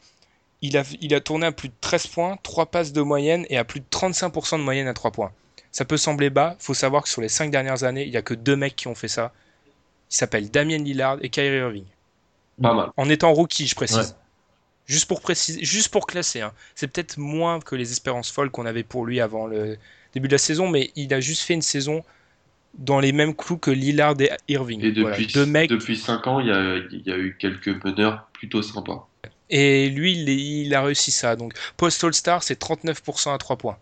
il, 0.62 0.78
a, 0.78 0.84
il 1.02 1.14
a 1.14 1.20
tourné 1.20 1.48
à 1.48 1.52
plus 1.52 1.70
de 1.70 1.74
13 1.82 2.08
points, 2.08 2.38
3 2.44 2.68
passes 2.68 2.94
de 2.94 3.02
moyenne 3.02 3.46
et 3.50 3.58
à 3.58 3.64
plus 3.64 3.82
de 3.82 3.86
35% 3.92 4.58
de 4.58 4.64
moyenne 4.64 4.88
à 4.88 4.94
3 4.94 5.12
points. 5.12 5.32
Ça 5.72 5.84
peut 5.84 5.98
sembler 5.98 6.30
bas, 6.30 6.56
faut 6.60 6.74
savoir 6.74 7.04
que 7.04 7.10
sur 7.10 7.22
les 7.22 7.28
5 7.28 7.52
dernières 7.52 7.84
années, 7.84 8.06
il 8.06 8.14
y 8.14 8.18
a 8.18 8.22
que 8.22 8.34
deux 8.34 8.56
mecs 8.56 8.78
qui 8.78 8.88
ont 8.88 8.96
fait 8.96 9.10
ça. 9.10 9.34
Ils 10.10 10.16
s'appellent 10.16 10.50
Damien 10.50 10.78
Lillard 10.78 11.18
et 11.22 11.30
Kyrie 11.30 11.58
Irving. 11.58 11.86
Pas 12.62 12.74
mal. 12.74 12.89
En 12.98 13.10
étant 13.10 13.34
rookie, 13.34 13.68
je 13.68 13.76
précise. 13.76 14.15
Juste 14.86 15.08
pour 15.08 15.22
préciser, 15.22 15.63
juste 15.63 15.89
pour 15.89 16.06
classer. 16.06 16.41
Hein. 16.41 16.54
C'est 16.76 16.88
peut-être 16.88 17.18
moins 17.18 17.60
que 17.60 17.76
les 17.76 17.91
espérances 17.91 18.32
folles 18.32 18.52
qu'on 18.52 18.68
avait 18.68 18.84
pour 18.84 19.06
lui 19.06 19.20
avant 19.20 19.48
le 19.48 19.78
début 20.13 20.28
de 20.28 20.34
la 20.34 20.39
saison, 20.39 20.70
mais 20.70 20.91
il 20.96 21.13
a 21.13 21.20
juste 21.20 21.41
fait 21.41 21.56
une 21.56 21.63
saison 21.63 22.04
dans 22.78 23.00
les 23.00 23.12
mêmes 23.12 23.34
clous 23.34 23.58
que 23.58 23.72
Lillard 23.72 24.15
et 24.20 24.30
Irving. 24.48 24.84
Et 24.84 24.91
depuis, 24.91 25.28
Deux 25.28 25.46
mecs... 25.46 25.70
depuis 25.70 25.98
5 25.98 26.28
ans, 26.28 26.39
il 26.39 26.48
y, 26.48 26.52
a, 26.52 26.78
il 26.91 27.02
y, 27.06 27.12
a, 27.12 27.18
eu 27.18 27.36
quelques 27.39 27.84
meneurs 27.84 28.28
plutôt 28.34 28.62
sympas. 28.62 29.08
Et 29.50 29.89
lui, 29.89 30.13
il, 30.13 30.30
il 30.30 30.76
a 30.76 30.84
réussi 30.84 31.12
ça. 31.12 31.36
Donc, 31.36 31.54
post 31.78 32.04
All-Star, 32.04 32.44
c'est 32.44 32.62
39% 32.62 33.34
à 33.34 33.38
3 33.38 33.58
points. 33.58 33.78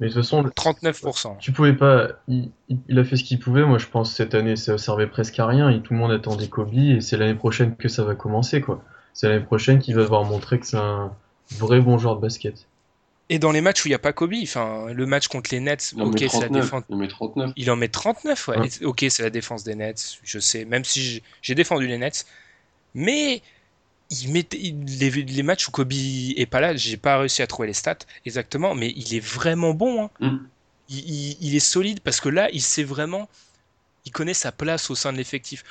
Mais 0.00 0.08
de 0.08 0.12
toute 0.12 0.22
façon, 0.22 0.42
39%. 0.42 1.38
Tu 1.38 1.50
pouvais 1.52 1.72
pas. 1.72 2.10
Il, 2.28 2.98
a 2.98 3.04
fait 3.04 3.16
ce 3.16 3.24
qu'il 3.24 3.40
pouvait. 3.40 3.64
Moi, 3.64 3.78
je 3.78 3.86
pense 3.86 4.14
cette 4.14 4.34
année, 4.34 4.54
ça 4.54 4.78
servait 4.78 5.08
presque 5.08 5.38
à 5.38 5.46
rien. 5.46 5.70
Et 5.70 5.80
tout 5.80 5.92
le 5.92 5.98
monde 5.98 6.12
attendait 6.12 6.48
Kobe. 6.48 6.74
Et 6.74 7.00
c'est 7.00 7.16
l'année 7.16 7.34
prochaine 7.34 7.74
que 7.74 7.88
ça 7.88 8.04
va 8.04 8.14
commencer, 8.14 8.60
quoi. 8.60 8.82
C'est 9.12 9.28
l'année 9.28 9.44
prochaine 9.44 9.80
qu'il 9.80 9.96
va 9.96 10.02
devoir 10.02 10.24
montrer 10.24 10.60
que 10.60 10.66
c'est 10.66 10.76
un 10.76 11.12
vrai 11.50 11.80
bon 11.80 11.98
joueur 11.98 12.16
de 12.16 12.20
basket. 12.20 12.66
Et 13.30 13.38
dans 13.38 13.52
les 13.52 13.60
matchs 13.60 13.84
où 13.84 13.88
il 13.88 13.90
n'y 13.90 13.96
a 13.96 13.98
pas 13.98 14.12
Kobe, 14.12 14.34
enfin, 14.42 14.86
le 14.92 15.04
match 15.04 15.28
contre 15.28 15.50
les 15.52 15.60
Nets, 15.60 15.94
ok, 15.98 16.24
c'est 16.30 16.40
la 16.40 16.48
défense. 16.48 16.84
Il 16.88 16.94
en 16.94 16.98
met 16.98 17.08
39. 17.08 17.52
Il 17.56 17.70
en 17.70 17.76
met 17.76 17.88
39, 17.88 18.48
ouais. 18.48 18.56
Ok, 18.84 19.04
c'est 19.10 19.22
la 19.22 19.30
défense 19.30 19.64
des 19.64 19.74
Nets, 19.74 20.18
je 20.22 20.38
sais, 20.38 20.64
même 20.64 20.84
si 20.84 21.22
j'ai 21.42 21.54
défendu 21.54 21.86
les 21.86 21.98
Nets. 21.98 22.24
Mais 22.94 23.42
il 24.10 24.32
met, 24.32 24.46
les, 24.52 25.42
matchs 25.42 25.68
où 25.68 25.70
Kobe 25.70 25.92
est 25.92 26.48
pas 26.50 26.60
là, 26.60 26.74
j'ai 26.74 26.96
pas 26.96 27.18
réussi 27.18 27.42
à 27.42 27.46
trouver 27.46 27.68
les 27.68 27.74
stats 27.74 27.98
exactement, 28.24 28.74
mais 28.74 28.92
il 28.96 29.14
est 29.14 29.24
vraiment 29.24 29.74
bon. 29.74 30.04
Hein. 30.04 30.10
Mm. 30.20 30.38
Il, 30.90 31.54
est 31.54 31.60
solide 31.60 32.00
parce 32.00 32.18
que 32.18 32.30
là, 32.30 32.48
il 32.50 32.62
sait 32.62 32.84
vraiment, 32.84 33.28
il 34.06 34.10
connaît 34.10 34.32
sa 34.32 34.52
place 34.52 34.88
au 34.88 34.94
sein 34.94 35.12
de 35.12 35.18
l'effectif. 35.18 35.62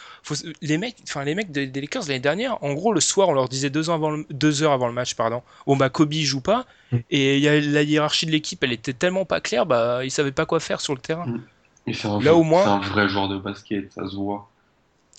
Les 0.62 0.78
mecs, 0.78 0.98
enfin 1.04 1.24
les 1.24 1.34
mecs 1.34 1.52
des, 1.52 1.66
Lakers 1.66 2.04
l'année 2.04 2.20
dernière, 2.20 2.64
en 2.64 2.74
gros 2.76 2.94
le 2.94 3.00
soir, 3.00 3.30
on 3.30 3.34
leur 3.34 3.50
disait 3.50 3.72
deux 3.72 3.90
heures 3.90 3.96
avant 3.96 4.12
le, 4.12 4.28
deux 4.30 4.62
heures 4.62 4.74
avant 4.74 4.88
le 4.88 4.94
match, 4.94 5.16
pardon. 5.16 5.42
Bon 5.66 5.76
bah 5.76 5.90
Kobe 5.90 6.14
joue 6.14 6.42
pas 6.42 6.68
mm. 6.92 6.98
et 7.10 7.40
y 7.40 7.48
a, 7.48 7.60
la 7.60 7.82
hiérarchie 7.82 8.28
de 8.28 8.32
l'équipe, 8.32 8.64
elle 8.64 8.74
était 8.74 8.94
tellement 8.94 9.26
pas 9.26 9.42
claire, 9.42 9.66
bah 9.66 10.06
ils 10.06 10.12
savaient 10.12 10.32
pas 10.32 10.46
quoi 10.46 10.60
faire 10.60 10.82
sur 10.82 10.94
le 10.94 11.02
terrain. 11.02 11.26
Mm. 11.26 12.22
là 12.22 12.36
au 12.36 12.44
moins, 12.44 12.64
c'est 12.64 12.88
un 12.88 12.92
vrai 12.92 13.10
joueur 13.10 13.28
de 13.28 13.40
basket, 13.40 13.92
ça 13.94 14.08
se 14.08 14.16
voit. 14.16 14.48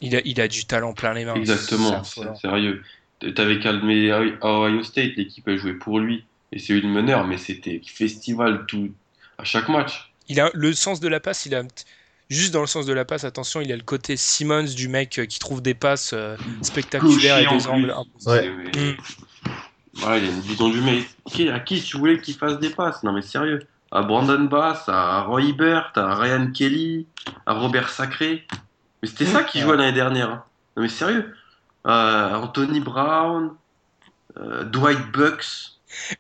Il 0.01 0.15
a, 0.15 0.21
il 0.25 0.41
a 0.41 0.47
du 0.47 0.65
talent 0.65 0.93
plein 0.93 1.13
les 1.13 1.25
mains. 1.25 1.35
Exactement, 1.35 2.05
sérieux. 2.05 2.85
T'avais 3.35 3.59
calmé 3.59 4.11
à 4.13 4.21
Ohio 4.21 4.83
State, 4.83 5.13
l'équipe 5.17 5.47
a 5.49 5.57
joué 5.57 5.73
pour 5.75 5.99
lui. 6.01 6.25
Et 6.53 6.59
c'est 6.59 6.73
eu 6.73 6.81
le 6.81 6.89
meneur, 6.89 7.27
mais 7.27 7.37
c'était 7.37 7.81
festival 7.85 8.65
tout, 8.67 8.91
à 9.39 9.45
chaque 9.45 9.69
match. 9.69 10.13
Il 10.29 10.41
a 10.41 10.51
le 10.55 10.73
sens 10.73 11.01
de 11.01 11.09
la 11.09 11.21
passe, 11.21 11.45
il 11.47 11.55
a. 11.55 11.63
juste 12.31 12.53
dans 12.55 12.61
le 12.63 12.67
sens 12.67 12.87
de 12.87 12.93
la 12.93 13.05
passe, 13.05 13.25
attention, 13.25 13.61
il 13.61 13.71
a 13.73 13.77
le 13.77 13.83
côté 13.83 14.17
Simmons 14.17 14.63
du 14.75 14.89
mec 14.89 15.19
euh, 15.19 15.27
qui 15.27 15.39
trouve 15.39 15.61
des 15.63 15.75
passes 15.75 16.13
euh, 16.15 16.37
spectaculaires 16.63 17.39
et 17.39 17.45
Gaucher, 17.45 17.55
en 17.55 17.57
des 17.57 17.67
angles 17.67 17.91
impossibles. 17.91 18.31
Ouais. 18.31 18.71
Mais- 18.77 18.97
Ouais, 20.07 20.21
il 20.21 20.25
a 20.27 20.29
une 20.31 20.41
vision 20.41 20.69
du 20.69 20.81
mec. 20.81 21.09
Qui- 21.27 21.49
À 21.49 21.59
qui 21.61 21.83
tu 21.83 21.97
voulais 21.99 22.21
qu'il 22.21 22.35
fasse 22.35 22.59
des 22.61 22.71
passes? 22.71 23.03
Non 23.03 23.13
mais 23.13 23.23
sérieux. 23.23 23.67
À 23.91 24.03
Brandon 24.03 24.45
Bass, 24.45 24.85
à 24.89 25.23
Roy 25.23 25.43
Hibbert, 25.43 25.93
à 25.97 26.15
Ryan 26.15 26.51
Kelly, 26.53 27.07
à 27.47 27.55
Robert 27.55 27.89
Sacré. 27.89 28.47
Mais 29.03 29.09
c'était 29.09 29.25
ça 29.27 29.43
qui 29.43 29.61
jouait 29.61 29.77
l'année 29.77 29.93
dernière. 29.95 30.31
hein. 30.31 30.45
Non 30.77 30.83
mais 30.85 30.89
sérieux. 30.89 31.35
Euh, 31.87 32.35
Anthony 32.35 32.81
Brown, 32.81 33.55
euh, 34.37 34.65
Dwight 34.65 35.11
Bucks, 35.13 35.45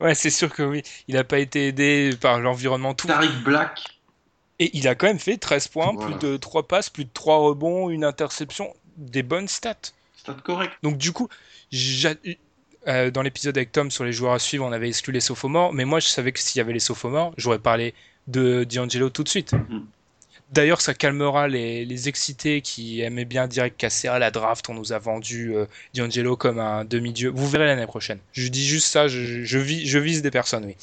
Ouais, 0.00 0.14
c'est 0.14 0.30
sûr 0.30 0.52
que 0.52 0.62
oui. 0.62 0.82
Il 1.08 1.14
n'a 1.14 1.24
pas 1.24 1.38
été 1.38 1.68
aidé 1.68 2.16
par 2.20 2.40
l'environnement 2.40 2.94
tout. 2.94 3.06
Tariq 3.06 3.42
Black. 3.44 3.84
Et 4.58 4.76
il 4.76 4.88
a 4.88 4.94
quand 4.94 5.06
même 5.06 5.18
fait 5.18 5.36
13 5.36 5.68
points, 5.68 5.92
Voilà. 5.94 6.16
plus 6.16 6.26
de 6.28 6.36
3 6.36 6.66
passes, 6.66 6.88
plus 6.90 7.04
de 7.04 7.10
3 7.12 7.36
rebonds, 7.38 7.90
une 7.90 8.02
interception, 8.02 8.74
des 8.96 9.22
bonnes 9.22 9.46
stats. 9.46 9.76
Stat 10.16 10.34
correct. 10.42 10.72
Donc 10.82 10.96
du 10.96 11.12
coup, 11.12 11.28
euh, 12.88 13.10
dans 13.10 13.22
l'épisode 13.22 13.56
avec 13.56 13.70
Tom 13.72 13.90
sur 13.90 14.04
les 14.04 14.12
joueurs 14.12 14.32
à 14.32 14.38
suivre, 14.38 14.64
on 14.64 14.72
avait 14.72 14.88
exclu 14.88 15.12
les 15.12 15.20
sophomores, 15.20 15.72
mais 15.74 15.84
moi 15.84 16.00
je 16.00 16.06
savais 16.08 16.32
que 16.32 16.40
s'il 16.40 16.58
y 16.58 16.62
avait 16.62 16.72
les 16.72 16.80
sophomores, 16.80 17.32
j'aurais 17.36 17.58
parlé 17.58 17.94
de 18.26 18.64
D'Angelo 18.64 19.10
tout 19.10 19.22
de 19.22 19.28
suite. 19.28 19.52
Mhm. 19.52 19.86
D'ailleurs, 20.50 20.80
ça 20.80 20.94
calmera 20.94 21.46
les, 21.46 21.84
les 21.84 22.08
excités 22.08 22.62
qui 22.62 23.02
aimaient 23.02 23.26
bien 23.26 23.46
direct 23.46 23.76
casser 23.76 24.08
à 24.08 24.18
la 24.18 24.30
draft. 24.30 24.68
On 24.70 24.74
nous 24.74 24.92
a 24.94 24.98
vendu 24.98 25.54
euh, 25.54 25.66
D'Angelo 25.94 26.36
comme 26.36 26.58
un 26.58 26.86
demi-dieu. 26.86 27.30
Vous 27.34 27.46
verrez 27.48 27.66
l'année 27.66 27.86
prochaine. 27.86 28.18
Je 28.32 28.48
dis 28.48 28.66
juste 28.66 28.86
ça, 28.88 29.08
je, 29.08 29.44
je, 29.44 29.58
vis- 29.58 29.86
je 29.86 29.98
vise 29.98 30.22
des 30.22 30.30
personnes, 30.30 30.64
oui. 30.64 30.76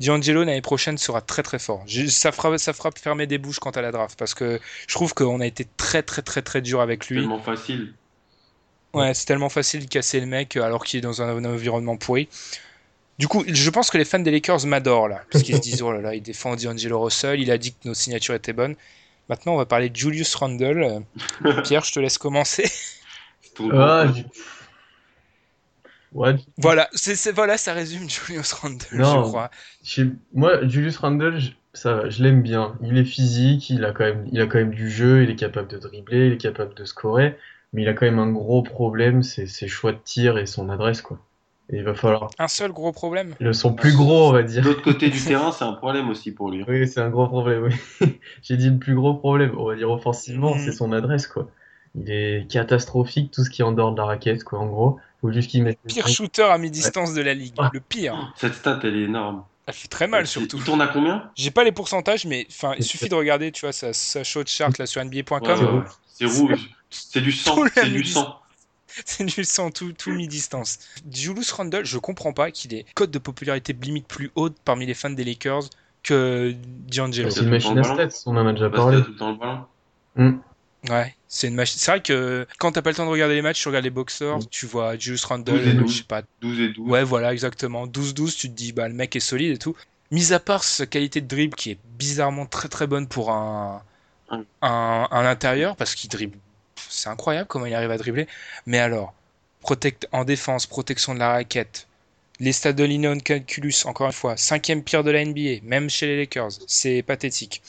D'Angelo 0.00 0.44
l'année 0.44 0.62
prochaine 0.62 0.96
sera 0.96 1.20
très 1.20 1.42
très 1.42 1.58
fort. 1.58 1.84
Je- 1.86 2.06
ça, 2.06 2.32
fera, 2.32 2.56
ça 2.56 2.72
fera 2.72 2.90
fermer 2.90 3.26
des 3.26 3.36
bouches 3.36 3.58
quant 3.58 3.70
à 3.70 3.82
la 3.82 3.92
draft 3.92 4.18
parce 4.18 4.32
que 4.32 4.58
je 4.88 4.94
trouve 4.94 5.12
qu'on 5.12 5.40
a 5.40 5.46
été 5.46 5.66
très 5.76 6.02
très 6.02 6.22
très 6.22 6.40
très 6.40 6.62
dur 6.62 6.80
avec 6.80 7.08
lui. 7.08 7.20
Tellement 7.20 7.38
facile. 7.38 7.92
Ouais, 8.94 9.12
c'est 9.14 9.26
tellement 9.26 9.48
facile 9.50 9.84
de 9.84 9.88
casser 9.90 10.20
le 10.20 10.26
mec 10.26 10.56
alors 10.56 10.84
qu'il 10.84 10.98
est 10.98 11.02
dans 11.02 11.20
un, 11.22 11.36
un 11.36 11.44
environnement 11.44 11.96
pourri. 11.98 12.28
Du 13.18 13.28
coup, 13.28 13.44
je 13.46 13.70
pense 13.70 13.90
que 13.90 13.98
les 13.98 14.04
fans 14.04 14.18
des 14.18 14.30
Lakers 14.30 14.66
m'adorent 14.66 15.08
là, 15.08 15.22
parce 15.30 15.44
qu'ils 15.44 15.56
se 15.56 15.60
disent 15.60 15.82
oh 15.82 15.92
là 15.92 16.00
là, 16.00 16.14
il 16.14 16.22
défend 16.22 16.56
D'Angelo 16.56 17.00
Russell, 17.00 17.40
il 17.40 17.50
a 17.50 17.58
dit 17.58 17.72
que 17.72 17.86
nos 17.88 17.94
signatures 17.94 18.34
étaient 18.34 18.54
bonnes. 18.54 18.74
Maintenant, 19.32 19.54
on 19.54 19.56
va 19.56 19.64
parler 19.64 19.88
de 19.88 19.96
Julius 19.96 20.34
Randle. 20.34 21.04
Pierre, 21.64 21.82
je 21.84 21.92
te 21.92 21.98
laisse 22.00 22.18
commencer. 22.18 22.70
Ah, 23.72 24.04
voilà, 26.58 26.90
c'est 26.92 27.16
c'est- 27.16 27.32
voilà, 27.32 27.56
ça 27.56 27.72
résume 27.72 28.10
Julius 28.10 28.52
Randle, 28.52 28.84
Non. 28.92 29.24
je 29.24 29.28
crois. 29.30 29.50
moi, 30.34 30.66
Julius 30.68 30.98
Randle, 30.98 31.38
je- 31.38 31.52
ça, 31.72 32.10
je 32.10 32.22
l'aime 32.22 32.42
bien. 32.42 32.76
Il 32.82 32.98
est 32.98 33.06
physique, 33.06 33.70
il 33.70 33.86
a 33.86 33.92
quand 33.92 34.04
même, 34.04 34.28
il 34.30 34.38
a 34.42 34.46
quand 34.46 34.58
même 34.58 34.74
du 34.74 34.90
jeu, 34.90 35.22
il 35.22 35.30
est 35.30 35.36
capable 35.36 35.68
de 35.68 35.78
dribbler, 35.78 36.26
il 36.26 36.32
est 36.34 36.38
capable 36.38 36.74
de 36.74 36.84
scorer, 36.84 37.38
mais 37.72 37.80
il 37.80 37.88
a 37.88 37.94
quand 37.94 38.04
même 38.04 38.18
un 38.18 38.30
gros 38.30 38.60
problème, 38.62 39.22
c'est 39.22 39.46
ses 39.46 39.66
choix 39.66 39.92
de 39.92 40.00
tir 40.04 40.36
et 40.36 40.44
son 40.44 40.68
adresse, 40.68 41.00
quoi. 41.00 41.18
Et 41.70 41.76
il 41.76 41.84
va 41.84 41.94
falloir 41.94 42.28
Un 42.38 42.48
seul 42.48 42.72
gros 42.72 42.92
problème. 42.92 43.34
le 43.40 43.52
son 43.52 43.72
plus 43.72 43.94
gros, 43.94 44.28
on 44.28 44.32
va 44.32 44.42
De 44.42 44.48
dire. 44.48 44.64
l'autre 44.64 44.82
côté 44.82 45.08
du 45.08 45.20
terrain, 45.20 45.52
c'est 45.52 45.64
un 45.64 45.72
problème 45.72 46.10
aussi 46.10 46.32
pour 46.32 46.50
lui. 46.50 46.64
Oui, 46.68 46.86
c'est 46.88 47.00
un 47.00 47.08
gros 47.08 47.26
problème, 47.28 47.70
oui. 48.00 48.18
J'ai 48.42 48.56
dit 48.56 48.68
le 48.70 48.78
plus 48.78 48.94
gros 48.94 49.14
problème, 49.14 49.52
on 49.58 49.66
va 49.66 49.76
dire 49.76 49.90
offensivement, 49.90 50.56
c'est 50.58 50.72
son 50.72 50.92
adresse, 50.92 51.26
quoi. 51.26 51.48
Il 51.94 52.10
est 52.10 52.50
catastrophique, 52.50 53.30
tout 53.30 53.44
ce 53.44 53.50
qui 53.50 53.62
est 53.62 53.64
en 53.64 53.72
dehors 53.72 53.92
de 53.92 53.98
la 53.98 54.04
raquette, 54.06 54.44
quoi, 54.44 54.58
en 54.58 54.66
gros. 54.66 54.98
Faut 55.20 55.30
juste 55.30 55.50
qu'il 55.50 55.62
mette 55.62 55.78
Pire 55.86 56.08
shooter 56.08 56.42
à 56.42 56.58
mi-distance 56.58 57.14
de 57.14 57.22
la 57.22 57.32
ligue. 57.34 57.54
Ah. 57.58 57.70
Le 57.72 57.80
pire. 57.80 58.32
Cette 58.36 58.54
stat, 58.54 58.80
elle 58.82 58.96
est 58.96 59.02
énorme. 59.04 59.44
Elle 59.66 59.74
fait 59.74 59.88
très 59.88 60.08
mal 60.08 60.26
surtout. 60.26 60.56
Il 60.58 60.64
tourne 60.64 60.80
à 60.80 60.88
combien? 60.88 61.30
J'ai 61.36 61.52
pas 61.52 61.62
les 61.62 61.70
pourcentages, 61.70 62.26
mais 62.26 62.46
enfin, 62.50 62.74
il 62.76 62.82
suffit 62.84 63.08
de 63.08 63.14
regarder, 63.14 63.52
tu 63.52 63.60
vois, 63.64 63.72
sa, 63.72 63.92
sa 63.92 64.24
shot 64.24 64.42
chart 64.46 64.76
là 64.78 64.86
sur 64.86 65.04
NBA.com. 65.04 65.40
Ouais. 65.42 65.82
C'est 66.08 66.24
rouge. 66.26 66.70
C'est 66.90 67.20
du 67.20 67.30
sang. 67.30 67.56
C'est 67.72 67.88
du 67.88 68.04
sang. 68.04 68.36
C'est 69.04 69.24
du 69.24 69.44
sang 69.44 69.70
tout, 69.70 69.92
tout 69.92 70.10
mi-distance. 70.12 70.78
Julius 71.10 71.52
Randle, 71.52 71.84
je 71.84 71.98
comprends 71.98 72.32
pas 72.32 72.50
qu'il 72.50 72.74
ait 72.74 72.84
code 72.94 73.10
de 73.10 73.18
popularité 73.18 73.72
limite 73.80 74.06
plus 74.06 74.30
haute 74.34 74.56
parmi 74.64 74.86
les 74.86 74.94
fans 74.94 75.10
des 75.10 75.24
Lakers 75.24 75.64
que 76.02 76.54
D'Angelo. 76.94 77.30
C'est 77.30 77.42
une 77.42 77.50
machine 77.50 77.78
à 77.78 77.84
stats, 77.84 78.22
on 78.26 78.36
en 78.36 78.46
a 78.46 78.52
déjà 78.52 78.68
parlé. 78.70 78.98
a 78.98 79.00
tout 79.02 79.10
le 79.12 79.16
temps 79.16 79.30
le 79.32 79.36
ballon. 79.38 80.40
Ouais, 80.90 81.14
c'est 81.28 81.46
une 81.46 81.54
machine. 81.54 81.78
C'est 81.78 81.92
vrai 81.92 82.02
que 82.02 82.44
quand 82.58 82.72
t'as 82.72 82.82
pas 82.82 82.90
le 82.90 82.96
temps 82.96 83.06
de 83.06 83.10
regarder 83.10 83.36
les 83.36 83.42
matchs, 83.42 83.62
tu 83.62 83.68
regardes 83.68 83.84
les 83.84 83.90
boxers, 83.90 84.38
Mm. 84.38 84.46
tu 84.50 84.66
vois 84.66 84.96
Julius 84.98 85.22
12 85.22 85.30
et 85.30 85.34
Randle, 85.34 85.76
12. 85.78 85.92
je 85.92 85.96
sais 85.98 86.02
pas. 86.04 86.22
12 86.40 86.60
et 86.60 86.68
12. 86.70 86.88
Ouais, 86.90 87.04
voilà, 87.04 87.32
exactement. 87.32 87.86
12-12, 87.86 88.34
tu 88.36 88.48
te 88.48 88.54
dis, 88.54 88.72
bah 88.72 88.88
le 88.88 88.94
mec 88.94 89.14
est 89.14 89.20
solide 89.20 89.52
et 89.52 89.58
tout. 89.58 89.76
Mis 90.10 90.32
à 90.32 90.40
part 90.40 90.64
sa 90.64 90.84
qualité 90.86 91.20
de 91.20 91.28
dribble 91.28 91.54
qui 91.54 91.70
est 91.70 91.78
bizarrement 91.98 92.46
très 92.46 92.68
très 92.68 92.86
bonne 92.88 93.06
pour 93.06 93.30
un, 93.30 93.82
Mm. 94.32 94.42
un, 94.62 95.08
un 95.10 95.26
intérieur, 95.26 95.76
parce 95.76 95.94
qu'il 95.94 96.08
dribble. 96.10 96.38
C'est 96.92 97.08
incroyable 97.08 97.46
comment 97.48 97.66
il 97.66 97.74
arrive 97.74 97.90
à 97.90 97.98
dribbler. 97.98 98.26
Mais 98.66 98.78
alors, 98.78 99.14
protect 99.60 100.06
en 100.12 100.24
défense, 100.24 100.66
protection 100.66 101.14
de 101.14 101.18
la 101.18 101.30
raquette. 101.32 101.86
Les 102.40 102.52
stats 102.52 102.72
de 102.72 102.82
Linon 102.84 103.18
Calculus, 103.18 103.74
encore 103.84 104.06
une 104.06 104.12
fois, 104.12 104.36
cinquième 104.36 104.82
pire 104.82 105.04
de 105.04 105.10
la 105.10 105.24
NBA, 105.24 105.60
même 105.62 105.88
chez 105.88 106.06
les 106.06 106.16
Lakers, 106.16 106.50
c'est 106.66 107.02
pathétique. 107.02 107.62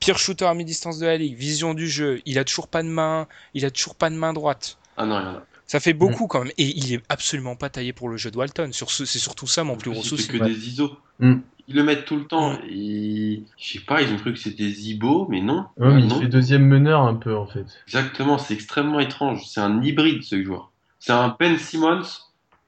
Pire 0.00 0.18
shooter 0.18 0.46
à 0.46 0.54
mi-distance 0.54 0.98
de 0.98 1.06
la 1.06 1.16
ligue, 1.16 1.36
vision 1.36 1.74
du 1.74 1.88
jeu, 1.88 2.20
il 2.26 2.38
a 2.38 2.44
toujours 2.44 2.66
pas 2.68 2.82
de 2.82 2.88
main, 2.88 3.28
il 3.54 3.64
a 3.66 3.70
toujours 3.70 3.94
pas 3.94 4.10
de 4.10 4.14
main 4.16 4.32
droite. 4.32 4.78
Ah 4.96 5.04
non, 5.06 5.20
il 5.20 5.24
y 5.24 5.26
en 5.26 5.30
a. 5.36 5.46
Ça 5.66 5.78
fait 5.78 5.92
beaucoup 5.92 6.26
quand 6.26 6.40
même, 6.42 6.52
et 6.58 6.64
il 6.64 6.94
est 6.94 7.02
absolument 7.08 7.54
pas 7.54 7.68
taillé 7.70 7.92
pour 7.92 8.08
le 8.08 8.16
jeu 8.16 8.30
de 8.32 8.36
Walton. 8.36 8.72
Sur 8.72 8.90
ce- 8.90 9.04
C'est 9.04 9.20
surtout 9.20 9.46
ça 9.46 9.62
mon 9.62 9.76
plus 9.76 9.92
gros 9.92 10.00
plus, 10.00 10.08
il 10.12 10.16
fait 10.16 10.22
souci. 10.24 10.38
que 10.38 10.44
des 10.44 10.68
ISO. 10.68 10.96
Mm. 11.20 11.34
Ils 11.70 11.76
le 11.76 11.84
mettent 11.84 12.04
tout 12.04 12.16
le 12.16 12.24
temps. 12.26 12.58
Je 12.68 13.38
sais 13.58 13.78
pas, 13.78 14.02
ils 14.02 14.12
ont 14.12 14.16
cru 14.16 14.32
que 14.32 14.38
c'était 14.40 14.68
Zibo, 14.68 15.28
mais 15.30 15.40
non. 15.40 15.66
Ouais, 15.76 15.94
mais 15.94 16.02
il 16.02 16.10
fait 16.10 16.26
deuxième 16.26 16.66
meneur 16.66 17.02
un 17.02 17.14
peu, 17.14 17.36
en 17.36 17.46
fait. 17.46 17.64
Exactement, 17.86 18.38
c'est 18.38 18.54
extrêmement 18.54 18.98
étrange. 18.98 19.46
C'est 19.46 19.60
un 19.60 19.80
hybride, 19.80 20.24
ce 20.24 20.42
joueur. 20.42 20.72
C'est 20.98 21.12
un 21.12 21.36
Ben 21.38 21.56
Simmons, 21.56 22.02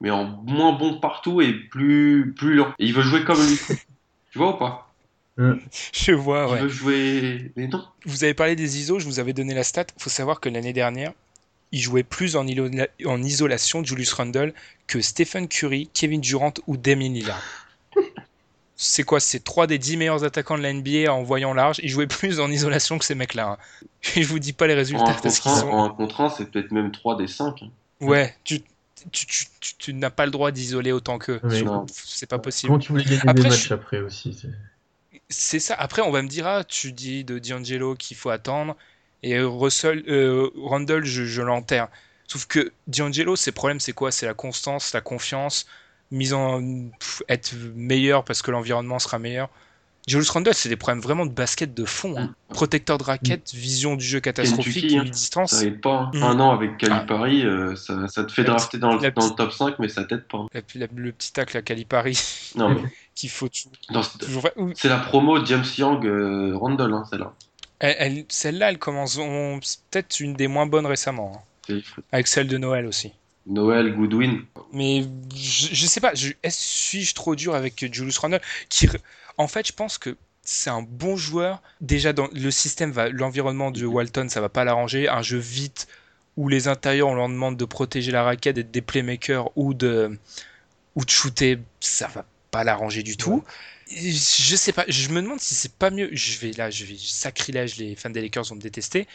mais 0.00 0.10
en 0.10 0.24
moins 0.24 0.72
bon 0.72 1.00
partout 1.00 1.40
et 1.40 1.52
plus, 1.52 2.32
plus 2.36 2.54
lent. 2.54 2.72
Et 2.78 2.86
il 2.86 2.94
veut 2.94 3.02
jouer 3.02 3.24
comme 3.24 3.44
lui. 3.44 3.56
tu 4.30 4.38
vois 4.38 4.54
ou 4.54 4.58
pas? 4.58 4.88
Je 5.36 6.12
vois, 6.12 6.46
Il 6.46 6.52
ouais. 6.52 6.60
veut 6.62 6.68
jouer. 6.68 7.52
Mais 7.56 7.66
non. 7.66 7.84
Vous 8.04 8.22
avez 8.22 8.34
parlé 8.34 8.54
des 8.54 8.78
ISO, 8.78 9.00
je 9.00 9.04
vous 9.06 9.18
avais 9.18 9.32
donné 9.32 9.52
la 9.52 9.64
stat. 9.64 9.86
faut 9.98 10.10
savoir 10.10 10.38
que 10.38 10.48
l'année 10.48 10.72
dernière, 10.72 11.12
il 11.72 11.80
jouait 11.80 12.04
plus 12.04 12.36
en, 12.36 12.46
ilo- 12.46 12.70
en 13.04 13.22
isolation, 13.22 13.82
Julius 13.82 14.12
Randle, 14.12 14.54
que 14.86 15.00
Stephen 15.00 15.48
Curry, 15.48 15.90
Kevin 15.92 16.20
Durant 16.20 16.54
ou 16.68 16.76
Damien 16.76 17.08
Lillard. 17.08 17.42
C'est 18.76 19.04
quoi 19.04 19.20
C'est 19.20 19.40
trois 19.44 19.66
des 19.66 19.78
dix 19.78 19.96
meilleurs 19.96 20.24
attaquants 20.24 20.56
de 20.58 20.62
la 20.62 20.72
NBA 20.72 21.12
en 21.12 21.22
voyant 21.22 21.54
large. 21.54 21.78
Ils 21.82 21.88
jouaient 21.88 22.06
plus 22.08 22.40
en 22.40 22.50
isolation 22.50 22.98
que 22.98 23.04
ces 23.04 23.14
mecs-là. 23.14 23.50
hein. 23.52 23.58
Et 24.16 24.22
je 24.22 24.28
vous 24.28 24.38
dis 24.38 24.52
pas 24.52 24.66
les 24.66 24.74
En 24.74 24.76
résultats 24.78 25.04
un 25.04 25.12
parce 25.14 25.40
contre 25.40 25.42
qu'ils 25.42 25.52
un, 25.52 25.56
sont. 25.60 25.68
en 25.70 25.84
un 25.84 25.88
contre 25.90 26.20
un, 26.20 26.30
c'est 26.30 26.46
peut-être 26.50 26.72
même 26.72 26.90
3 26.90 27.16
des 27.16 27.28
5. 27.28 27.64
Ouais, 28.00 28.34
tu, 28.44 28.60
tu, 29.12 29.26
tu, 29.26 29.46
tu- 29.60 29.74
tu 29.78 29.94
n'as 29.94 30.10
pas 30.10 30.24
le 30.24 30.32
droit 30.32 30.50
d'isoler 30.50 30.90
autant 30.92 31.18
qu'eux. 31.18 31.40
C'est 31.92 32.26
pas 32.26 32.38
possible. 32.38 32.68
Comment 32.70 32.78
tu 32.80 32.92
voulais 32.92 33.04
gagner 33.04 33.20
Après, 33.26 33.42
des 33.42 33.48
matchs 33.48 33.68
je- 33.68 33.74
après 33.74 34.00
aussi 34.00 34.32
c'est- 34.34 34.48
C'est 35.28 35.60
ça. 35.60 35.74
Après, 35.74 36.02
on 36.02 36.10
va 36.10 36.22
me 36.22 36.28
dire, 36.28 36.46
ah, 36.46 36.64
tu 36.64 36.92
dis 36.92 37.24
de 37.24 37.38
D'Angelo 37.38 37.94
qu'il 37.94 38.16
faut 38.16 38.30
attendre. 38.30 38.76
Et 39.22 39.38
Russell, 39.40 40.02
euh, 40.08 40.50
Randall, 40.56 41.04
je, 41.04 41.24
je 41.24 41.42
l'enterre. 41.42 41.88
Sauf 42.26 42.46
que 42.46 42.72
D'Angelo, 42.86 43.36
ses 43.36 43.52
problèmes, 43.52 43.80
c'est 43.80 43.92
quoi? 43.92 44.10
C'est 44.10 44.26
la 44.26 44.34
constance, 44.34 44.92
la 44.94 45.00
confiance, 45.00 45.66
mise 46.12 46.32
en. 46.34 46.62
pff, 47.00 47.22
être 47.28 47.52
meilleur 47.74 48.22
parce 48.24 48.42
que 48.42 48.52
l'environnement 48.52 49.00
sera 49.00 49.18
meilleur. 49.18 49.48
Julius 50.08 50.30
Randle, 50.30 50.52
c'est 50.52 50.68
des 50.68 50.74
problèmes 50.76 51.00
vraiment 51.00 51.24
de 51.26 51.30
basket 51.30 51.74
de 51.74 51.84
fond. 51.84 52.16
hein. 52.18 52.34
Protecteur 52.48 52.98
de 52.98 53.04
raquette, 53.04 53.52
vision 53.54 53.94
du 53.94 54.04
jeu 54.04 54.18
catastrophique, 54.18 54.74
Kentucky, 54.82 54.98
hein. 54.98 55.04
mi-distance. 55.04 55.52
Ça 55.52 55.64
aide 55.64 55.80
pas. 55.80 55.94
hein. 55.96 56.10
Mm. 56.12 56.22
Un 56.24 56.40
an 56.40 56.50
avec 56.50 56.76
Calipari, 56.76 57.46
euh, 57.46 57.76
ça, 57.76 58.08
ça 58.08 58.24
te 58.24 58.32
fait 58.32 58.42
La 58.42 58.48
drafter 58.48 58.78
dans 58.78 58.94
le, 58.96 59.10
dans 59.12 59.26
le 59.28 59.34
top 59.36 59.52
5, 59.52 59.78
mais 59.78 59.88
ça 59.88 60.02
t'aide 60.04 60.24
pas. 60.26 60.46
La- 60.52 60.60
la- 60.74 60.86
le 60.92 61.12
petit 61.12 61.32
tacle 61.32 61.56
à 61.56 61.62
Calipari 61.62 62.18
Non, 62.56 62.70
mais 62.70 62.80
qu'il 63.14 63.30
faut 63.30 63.48
toujours. 63.48 64.48
ou- 64.56 64.72
c'est 64.74 64.88
la 64.88 64.98
promo 64.98 65.44
James 65.44 65.64
Young 65.78 66.04
euh, 66.04 66.58
hein, 66.60 67.04
celle-là. 67.08 67.32
elle- 67.78 67.96
elle- 67.98 68.24
Celle-là, 68.28 68.70
elle 68.70 68.78
commence. 68.78 69.16
on- 69.18 69.60
C'est 69.62 69.78
peut-être 69.88 70.18
une 70.18 70.34
des 70.34 70.48
moins 70.48 70.66
bonnes 70.66 70.86
récemment. 70.86 71.44
Avec 72.10 72.26
celle 72.26 72.48
de 72.48 72.58
Noël 72.58 72.86
aussi. 72.86 73.12
Noël 73.46 73.94
Goodwin. 73.94 74.42
Mais 74.72 75.04
je, 75.34 75.68
je 75.72 75.86
sais 75.86 76.00
pas, 76.00 76.12
suis-je 76.14 77.14
trop 77.14 77.34
dur 77.34 77.54
avec 77.54 77.92
Julius 77.92 78.18
Randle 78.18 78.40
qui, 78.68 78.88
En 79.38 79.48
fait, 79.48 79.66
je 79.66 79.72
pense 79.72 79.98
que 79.98 80.16
c'est 80.42 80.70
un 80.70 80.82
bon 80.82 81.16
joueur. 81.16 81.62
Déjà, 81.80 82.12
dans 82.12 82.28
le 82.32 82.50
système, 82.50 82.92
l'environnement 83.12 83.70
de 83.70 83.84
Walton, 83.84 84.28
ça 84.28 84.40
va 84.40 84.48
pas 84.48 84.64
l'arranger. 84.64 85.08
Un 85.08 85.22
jeu 85.22 85.38
vite 85.38 85.86
où 86.36 86.48
les 86.48 86.68
intérieurs, 86.68 87.08
on 87.08 87.14
leur 87.14 87.28
demande 87.28 87.56
de 87.56 87.64
protéger 87.64 88.10
la 88.12 88.22
raquette, 88.22 88.56
d'être 88.56 88.70
des 88.70 88.80
playmakers 88.82 89.50
ou 89.56 89.74
de, 89.74 90.18
ou 90.94 91.04
de 91.04 91.10
shooter, 91.10 91.58
ça 91.80 92.08
va 92.08 92.24
pas 92.50 92.64
l'arranger 92.64 93.02
du 93.02 93.16
tout. 93.16 93.44
Et 93.90 94.12
Je 94.12 94.56
sais 94.56 94.72
pas, 94.72 94.84
je 94.88 95.08
me 95.10 95.20
demande 95.22 95.40
si 95.40 95.54
c'est 95.54 95.72
pas 95.74 95.90
mieux. 95.90 96.08
Je 96.12 96.38
vais 96.38 96.52
là, 96.52 96.70
je 96.70 96.84
vais 96.84 96.96
sacrilège, 96.98 97.76
les 97.76 97.94
fans 97.96 98.10
des 98.10 98.22
Lakers 98.22 98.44
vont 98.44 98.56
me 98.56 98.60
détester. 98.60 99.06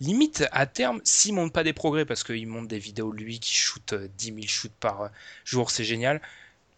Limite, 0.00 0.44
à 0.52 0.66
terme, 0.66 1.00
s'il 1.04 1.34
monte 1.34 1.52
pas 1.52 1.64
des 1.64 1.72
progrès, 1.72 2.04
parce 2.04 2.22
qu'il 2.22 2.46
monte 2.46 2.68
des 2.68 2.78
vidéos 2.78 3.12
lui 3.12 3.38
qui 3.40 3.54
shoot 3.54 3.92
euh, 3.94 4.08
10 4.18 4.26
000 4.26 4.38
shoots 4.46 4.70
par 4.78 5.00
euh, 5.02 5.08
jour, 5.44 5.70
c'est 5.70 5.84
génial. 5.84 6.20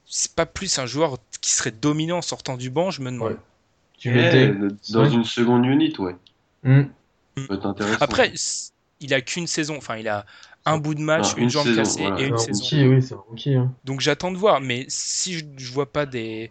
C'est 0.06 0.34
pas 0.34 0.46
plus 0.46 0.78
un 0.78 0.86
joueur 0.86 1.18
qui 1.40 1.50
serait 1.50 1.72
dominant 1.72 2.18
en 2.18 2.22
sortant 2.22 2.56
du 2.56 2.70
banc, 2.70 2.90
je 2.90 3.02
me 3.02 3.10
demande. 3.10 3.32
Ouais. 3.32 3.36
Tu 3.98 4.10
Eh, 4.10 4.12
mettais. 4.14 4.54
dans 4.90 5.02
Ouais. 5.02 5.10
une 5.12 5.24
seconde 5.24 5.66
unit, 5.66 5.92
ouais. 5.98 6.14
Hmm. 6.62 6.82
Ça 7.36 7.42
peut 7.48 7.54
être 7.54 7.66
intéressant. 7.66 7.98
Après, 8.00 8.32
il 9.00 9.12
a 9.14 9.20
qu'une 9.20 9.46
saison, 9.48 9.76
enfin, 9.76 9.96
il 9.96 10.06
a 10.08 10.24
un 10.64 10.78
bout 10.78 10.94
de 10.94 11.00
match, 11.00 11.30
Ah, 11.32 11.38
une, 11.38 11.44
une 11.44 11.50
jambe 11.50 11.64
saison, 11.66 11.76
cassée 11.82 12.00
voilà. 12.02 12.20
et 12.20 12.26
une 12.28 12.34
un 12.34 12.38
saison. 12.38 12.62
rookie, 12.62 12.86
oui, 12.86 13.02
c'est 13.02 13.14
un 13.14 13.22
rookie. 13.28 13.54
hein. 13.54 13.72
Donc 13.84 14.00
j'attends 14.00 14.30
de 14.30 14.36
voir, 14.36 14.60
mais 14.60 14.84
si 14.88 15.38
je, 15.38 15.44
je 15.56 15.72
vois 15.72 15.90
pas 15.92 16.06
des. 16.06 16.50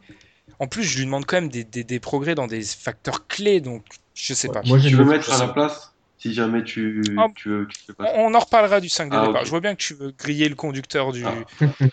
En 0.59 0.67
plus, 0.67 0.83
je 0.83 0.97
lui 0.97 1.05
demande 1.05 1.25
quand 1.25 1.37
même 1.37 1.49
des, 1.49 1.63
des- 1.63 1.83
des 1.83 1.99
progrès 1.99 2.35
dans 2.35 2.47
des 2.47 2.61
facteurs 2.63 3.27
clés, 3.27 3.61
donc 3.61 3.85
je 4.15 4.33
sais 4.33 4.49
pas. 4.49 4.61
Moi, 4.65 4.79
tu 4.79 4.89
veux 4.95 5.05
mettre 5.05 5.31
à 5.31 5.37
la 5.37 5.47
place 5.53 5.93
Si 6.19 6.33
jamais 6.33 6.63
tu, 6.63 7.03
Ah. 7.17 7.27
tu 7.35 7.49
veux. 7.49 7.67
Tu 7.67 7.93
pas... 7.93 8.11
on 8.15 8.33
en 8.33 8.39
reparlera 8.39 8.79
du 8.79 8.89
5 8.89 9.09
de 9.11 9.15
Ah, 9.15 9.27
départ. 9.27 9.45
Je 9.45 9.49
vois 9.51 9.59
bien 9.59 9.75
que 9.75 9.81
tu 9.81 9.93
veux 9.93 10.11
griller 10.11 10.49
le 10.49 10.55
conducteur 10.55 11.11
du, 11.11 11.23
Ah. 11.25 11.35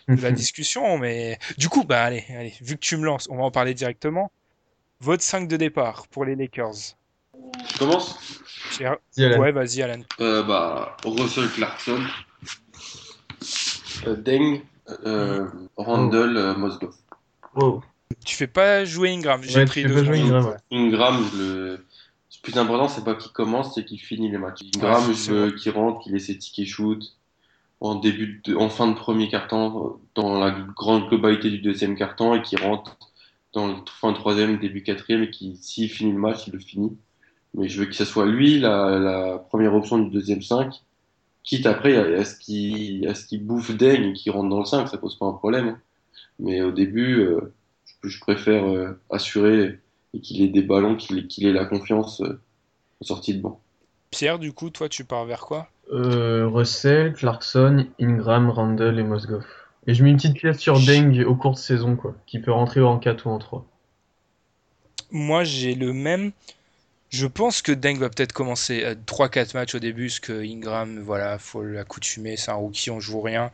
de 0.09 0.23
la 0.23 0.31
discussion, 0.33 0.97
mais 0.99 1.39
du 1.59 1.69
coup, 1.69 1.85
bah 1.85 2.03
allez, 2.05 2.25
allez, 2.31 2.55
vu 2.63 2.75
que 2.77 2.81
tu 2.81 2.97
me 2.97 3.05
lances, 3.05 3.29
on 3.31 3.37
va 3.37 3.43
en 3.45 3.51
parler 3.51 3.75
directement. 3.75 4.31
Votre 5.01 5.23
5 5.23 5.47
de 5.49 5.57
départ 5.59 6.07
pour 6.09 6.25
les 6.25 6.35
Lakers. 6.37 6.97
Tu 7.69 7.79
commences? 7.79 8.19
Pierre-. 8.71 8.97
Ouais, 9.19 9.53
vas-y, 9.53 9.83
Alan. 9.83 10.01
euh, 10.21 10.43
bah, 10.43 10.97
Russell 11.05 11.49
Clarkson, 11.51 12.01
euh, 14.07 14.17
Deng, 14.17 14.61
euh, 15.07 15.47
Randall, 15.77 16.37
euh, 16.37 16.55
Mozgov. 16.55 16.95
Wow. 17.55 17.83
Tu 18.25 18.37
fais 18.37 18.47
pas 18.47 18.85
jouer 18.85 19.11
Ingram. 19.11 19.41
J'ai 19.43 19.61
Ouais, 19.61 19.65
pris 19.67 19.85
deux. 19.85 20.09
Ingram, 20.09 20.47
ouais. 20.47 20.57
Ingram, 20.71 21.25
je 21.33 21.39
le... 21.39 21.87
plus 22.45 22.59
important, 22.59 22.89
c'est 22.89 23.05
pas 23.05 23.17
qu'il 23.17 23.33
commence, 23.33 23.75
c'est 23.75 23.85
qu'il 23.85 24.01
finit 24.01 24.31
les 24.31 24.39
matchs. 24.39 24.61
Ingram, 24.77 25.09
Ouais, 25.09 25.15
je 25.15 25.33
veux 25.33 25.51
qu'il 25.53 25.73
rentre, 25.73 26.01
qu'il 26.03 26.15
ait 26.15 26.21
ses 26.21 26.39
tickets 26.39 26.67
shoot 26.69 27.03
en 27.81 27.97
début 27.97 28.41
de... 28.45 28.55
en 28.57 28.69
fin 28.71 28.89
de 28.89 28.95
premier 28.95 29.29
quart-temps, 29.29 29.99
dans 30.15 30.39
la 30.39 30.51
grande 30.53 31.09
globalité 31.09 31.51
du 31.51 31.59
deuxième 31.61 31.97
quart-temps, 31.97 32.35
et 32.37 32.43
qu'il 32.43 32.61
rentre 32.63 32.97
dans 33.53 33.67
le 33.69 33.75
fin 34.01 34.13
de 34.13 34.17
troisième, 34.17 34.59
début 34.59 34.83
quatrième, 34.83 35.25
et 35.25 35.31
qui, 35.31 35.57
s'il 35.57 35.89
finit 35.91 36.13
le 36.13 36.19
match, 36.19 36.47
il 36.49 36.53
le 36.55 36.59
finit. 36.61 36.97
Mais 37.55 37.69
je 37.69 37.81
veux 37.81 37.87
que 37.87 37.95
ce 37.95 38.05
soit 38.05 38.27
lui, 38.27 38.59
la, 38.61 38.99
la 38.99 39.39
première 39.39 39.75
option 39.75 39.99
du 39.99 40.11
deuxième 40.11 40.43
5, 40.43 40.83
quitte 41.45 41.67
après 41.67 41.97
à, 41.97 42.25
ce 42.25 42.37
qu'il 42.39 43.07
à 43.09 43.15
ce 43.15 43.27
qu'il 43.27 43.45
bouffe 43.47 43.71
Deng 43.77 44.11
et 44.11 44.13
qu'il 44.15 44.33
rentre 44.33 44.49
dans 44.49 44.61
le 44.61 44.65
5, 44.65 44.89
ça 44.89 44.99
pose 44.99 45.19
pas 45.19 45.27
un 45.27 45.35
problème. 45.35 45.69
hein. 45.69 45.81
Mais 46.41 46.63
au 46.63 46.73
début, 46.73 47.21
euh, 47.21 47.55
je, 48.03 48.09
je 48.09 48.21
préfère 48.21 48.65
euh, 48.67 49.01
assurer 49.11 49.81
et 50.15 50.21
qu'il 50.21 50.43
ait 50.43 50.49
des 50.49 50.63
ballons, 50.63 50.97
qu'il 50.97 51.19
ait, 51.19 51.27
qu'il 51.27 51.47
ait 51.47 51.53
la 51.53 51.65
confiance 51.65 52.21
euh, 52.21 52.41
en 53.03 53.05
sortie 53.05 53.35
de 53.35 53.43
banc. 53.43 53.61
Pierre, 54.11 54.39
du 54.39 54.53
coup, 54.53 54.71
toi, 54.71 54.89
tu 54.89 55.05
pars 55.05 55.25
vers 55.25 55.41
quoi? 55.41 55.69
Euh, 55.93 56.49
Russell, 56.49 57.13
Clarkson, 57.15 57.87
Ingram, 58.01 58.49
Randall 58.49 58.99
et 58.99 59.03
Mosgov. 59.03 59.45
Et 59.87 59.93
je 59.95 60.03
mets 60.03 60.11
une 60.11 60.17
petite 60.17 60.37
pièce 60.37 60.59
sur 60.59 60.79
Deng 60.81 61.25
au 61.25 61.35
cours 61.35 61.53
de 61.53 61.59
saison, 61.59 61.97
quoi, 61.97 62.15
qui 62.27 62.39
peut 62.39 62.53
rentrer 62.53 62.81
en 62.81 62.99
4 62.99 63.27
ou 63.27 63.31
en 63.31 63.39
3. 63.39 63.67
Moi, 65.11 65.45
j'ai 65.45 65.75
le 65.75 65.93
même. 65.93 66.33
Je 67.11 67.27
pense 67.27 67.61
que 67.61 67.73
Deng 67.73 67.99
va 67.99 68.09
peut-être 68.09 68.33
commencer 68.33 68.85
à 68.85 68.95
3-4 68.95 69.55
matchs 69.55 69.75
au 69.75 69.79
début, 69.79 70.07
parce 70.07 70.21
que 70.21 70.45
Ingram, 70.45 71.01
voilà, 71.01 71.39
faut 71.39 71.63
l'accoutumer, 71.63 72.37
c'est 72.37 72.51
un 72.51 72.55
rookie, 72.55 72.91
on 72.91 73.01
joue 73.01 73.21
rien. 73.21 73.51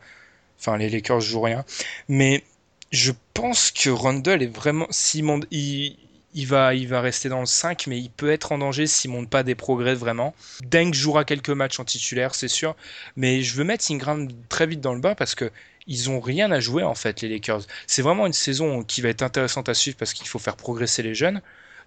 Enfin, 0.59 0.77
les 0.77 0.89
Lakers 0.89 1.21
jouent 1.21 1.41
rien. 1.41 1.65
Mais 2.07 2.43
je 2.91 3.11
pense 3.33 3.71
que 3.71 3.89
Randall 3.89 4.41
est 4.41 4.55
vraiment. 4.55 4.87
S'il 4.89 5.25
il, 5.49 5.97
il 6.33 6.47
va, 6.47 6.73
il 6.73 6.87
va 6.87 7.01
rester 7.01 7.29
dans 7.29 7.39
le 7.39 7.45
5, 7.45 7.87
mais 7.87 7.99
il 7.99 8.09
peut 8.09 8.31
être 8.31 8.51
en 8.51 8.57
danger 8.57 8.87
s'il 8.87 9.11
monte 9.11 9.29
pas 9.29 9.43
des 9.43 9.55
progrès 9.55 9.95
vraiment. 9.95 10.33
Deng 10.63 10.93
jouera 10.93 11.25
quelques 11.25 11.49
matchs 11.49 11.79
en 11.79 11.85
titulaire, 11.85 12.35
c'est 12.35 12.47
sûr. 12.47 12.75
Mais 13.15 13.41
je 13.41 13.55
veux 13.55 13.63
mettre 13.63 13.91
Ingram 13.91 14.27
très 14.49 14.67
vite 14.67 14.81
dans 14.81 14.93
le 14.93 15.01
bas 15.01 15.15
parce 15.15 15.35
que 15.35 15.51
ils 15.87 16.09
ont 16.09 16.19
rien 16.19 16.51
à 16.51 16.59
jouer 16.59 16.83
en 16.83 16.95
fait, 16.95 17.21
les 17.21 17.29
Lakers. 17.29 17.61
C'est 17.87 18.01
vraiment 18.01 18.27
une 18.27 18.33
saison 18.33 18.83
qui 18.83 19.01
va 19.01 19.09
être 19.09 19.23
intéressante 19.23 19.67
à 19.67 19.73
suivre 19.73 19.97
parce 19.97 20.13
qu'il 20.13 20.27
faut 20.27 20.39
faire 20.39 20.55
progresser 20.55 21.03
les 21.03 21.15
jeunes. 21.15 21.41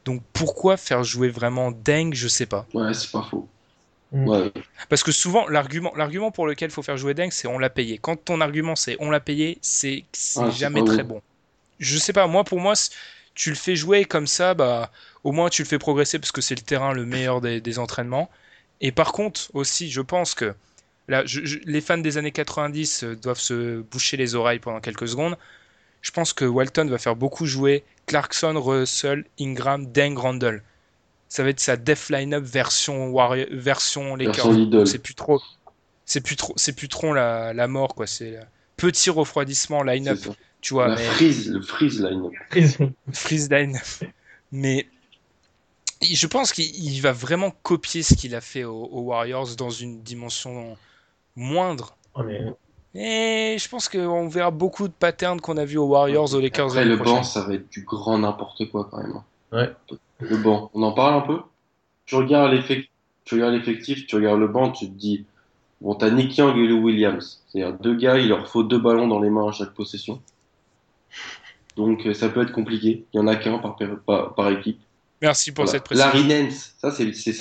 Donc 0.05 0.23
pourquoi 0.33 0.77
faire 0.77 1.05
jouer 1.05 1.29
vraiment 1.29 1.71
Deng, 1.71 2.13
je 2.13 2.29
sais 2.29 2.47
pas. 2.47 2.67
Ouais, 2.75 2.93
c'est 2.93 3.11
pas 3.11 3.23
faux. 3.23 3.49
Mm. 4.13 4.29
Ouais, 4.29 4.53
Parce 4.89 5.03
que 5.03 5.13
souvent, 5.13 5.49
l'argument, 5.49 5.93
l'argument 5.97 6.31
pour 6.31 6.47
lequel 6.47 6.71
il 6.71 6.73
faut 6.73 6.83
faire 6.83 6.97
jouer 6.97 7.15
Deng, 7.15 7.31
c'est 7.31 7.49
on 7.49 7.59
l'a 7.59 7.71
payé. 7.71 7.99
Quand 7.99 8.17
ton 8.17 8.41
argument 8.41 8.77
c'est 8.77 8.97
on 9.01 9.11
l'a 9.11 9.21
payé, 9.21 9.59
c'est, 9.63 10.05
c'est 10.13 10.51
jamais 10.51 10.85
très 10.85 11.03
bon. 11.03 11.17
bon. 11.17 11.23
Je 11.79 11.99
sais 11.99 12.13
pas, 12.13 12.27
moi 12.27 12.45
pour 12.45 12.61
moi, 12.61 12.75
tu 13.35 13.51
le 13.51 13.57
fais 13.57 13.77
jouer 13.77 14.05
comme 14.05 14.27
ça, 14.27 14.55
bah 14.55 14.91
au 15.25 15.33
moins 15.33 15.49
tu 15.51 15.63
le 15.63 15.69
fais 15.69 15.79
progresser 15.79 16.19
parce 16.19 16.33
que 16.33 16.41
c'est 16.41 16.55
le 16.55 16.63
terrain 16.63 16.93
le 16.93 17.05
meilleur 17.05 17.41
des, 17.41 17.61
des 17.61 17.79
entraînements. 17.79 18.31
Et 18.81 18.93
par 18.93 19.13
contre 19.13 19.51
aussi, 19.55 19.91
je 19.91 20.01
pense 20.01 20.35
que 20.35 20.55
là, 21.09 21.25
je- 21.27 21.45
je- 21.45 21.59
les 21.65 21.81
fans 21.81 21.99
des 21.99 22.17
années 22.19 22.33
90 22.33 23.05
euh, 23.05 23.17
doivent 23.17 23.39
se 23.41 23.81
boucher 23.81 24.17
les 24.17 24.35
oreilles 24.35 24.59
pendant 24.61 24.81
quelques 24.81 25.09
secondes. 25.09 25.37
Je 26.03 26.11
pense 26.11 26.33
que 26.33 26.45
Walton 26.45 26.87
va 26.89 26.99
faire 26.99 27.17
beaucoup 27.17 27.47
jouer 27.47 27.83
Clarkson, 28.07 28.55
Russell, 28.61 29.25
Ingram, 29.41 29.87
Deng, 29.91 30.17
Randall. 30.19 30.63
Ça 31.29 31.43
va 31.43 31.49
être 31.49 31.61
sa 31.61 31.77
def 31.77 32.11
line-up 32.11 32.45
version 32.45 33.09
Warrior, 33.09 33.47
version 33.51 34.15
Lakers. 34.17 34.35
C'est 34.87 34.99
plus 34.99 35.15
trop, 35.15 35.41
c'est 36.05 36.21
plus 36.21 36.37
trop, 36.37 36.53
c'est 36.57 36.75
plus 36.75 36.89
trop 36.89 37.15
la, 37.15 37.53
la 37.55 37.67
mort 37.69 37.95
quoi. 37.95 38.07
C'est 38.07 38.39
petit 38.77 39.11
refroidissement 39.11 39.83
line-up. 39.83 40.19
Tu 40.65 40.73
vois. 40.73 40.89
La 40.89 40.97
mais- 40.97 41.03
freeze, 41.03 41.51
le 41.51 41.61
freeze 41.61 42.03
line. 42.03 42.31
Freeze 43.13 43.51
line. 43.51 43.79
Mais 44.51 44.87
je 46.03 46.27
pense 46.27 46.53
qu'il 46.55 46.65
il 46.65 47.01
va 47.01 47.13
vraiment 47.13 47.51
copier 47.63 48.03
ce 48.03 48.15
qu'il 48.15 48.35
a 48.35 48.41
fait 48.41 48.65
aux, 48.65 48.85
aux 48.85 49.03
Warriors 49.03 49.57
dans 49.57 49.69
une 49.71 50.01
dimension 50.03 50.77
moindre. 51.37 51.97
Oh, 52.15 52.23
mais 52.25 52.41
Et 52.95 53.59
je 53.59 53.69
pense 53.69 53.91
qu'on 53.91 54.27
verra 54.29 54.51
beaucoup 54.51 54.89
de 54.89 54.93
patterns 54.95 55.39
qu'on 55.41 55.59
a 55.59 55.67
vu 55.67 55.77
aux 55.77 55.87
Warriors, 55.87 56.33
aux 56.35 56.41
Lakers 56.41 56.67
Après, 56.71 56.85
le 56.87 56.97
prochaine. 56.97 57.15
banc, 57.17 57.23
ça 57.25 57.43
va 57.43 57.55
être 57.55 57.69
du 57.71 57.83
grand 57.85 58.17
n'importe 58.19 58.71
quoi 58.71 58.89
quand 58.91 59.03
même. 59.03 59.21
Ouais. 59.53 59.71
Le 60.21 60.37
banc, 60.39 60.71
on 60.73 60.83
en 60.83 60.93
parle 60.93 61.15
un 61.23 61.27
peu? 61.27 61.41
Tu 62.07 62.15
regardes 62.15 62.53
l'effectif, 62.53 62.91
tu 63.27 63.35
regardes 63.35 63.55
l'effectif, 63.55 64.07
tu 64.07 64.17
regardes 64.17 64.41
le 64.41 64.49
banc, 64.49 64.71
tu 64.71 64.87
te 64.87 64.93
dis, 64.95 65.27
bon, 65.83 65.95
t'as 65.95 66.09
Nick 66.11 66.37
Young 66.39 66.57
et 66.57 66.67
Lou 66.67 66.83
Williams. 66.85 67.43
C'est-à-dire 67.49 67.77
deux 67.79 67.97
gars, 67.97 68.17
il 68.17 68.29
leur 68.29 68.49
faut 68.49 68.63
deux 68.63 68.79
ballons 68.79 69.09
dans 69.09 69.21
les 69.21 69.29
mains 69.31 69.49
à 69.49 69.53
chaque 69.53 69.75
possession. 69.75 70.23
Donc 71.77 72.07
euh, 72.07 72.15
ça 72.15 72.29
peut 72.29 72.43
être 72.43 72.53
compliqué. 72.53 73.05
Il 73.13 73.17
y 73.17 73.21
en 73.21 73.27
a 73.27 73.37
qu'un 73.37 73.59
par, 73.59 73.77
par, 74.07 74.35
par 74.35 74.51
équipe. 74.51 74.81
Merci 75.23 75.53
pour 75.53 75.65
Voilà. 75.65 75.79
cette 75.79 75.85
précision. 75.85 76.07
Larry 76.13 76.25
Nance, 76.45 76.75
ça 76.79 76.91
c'est 76.91 77.13
c'est 77.15 77.33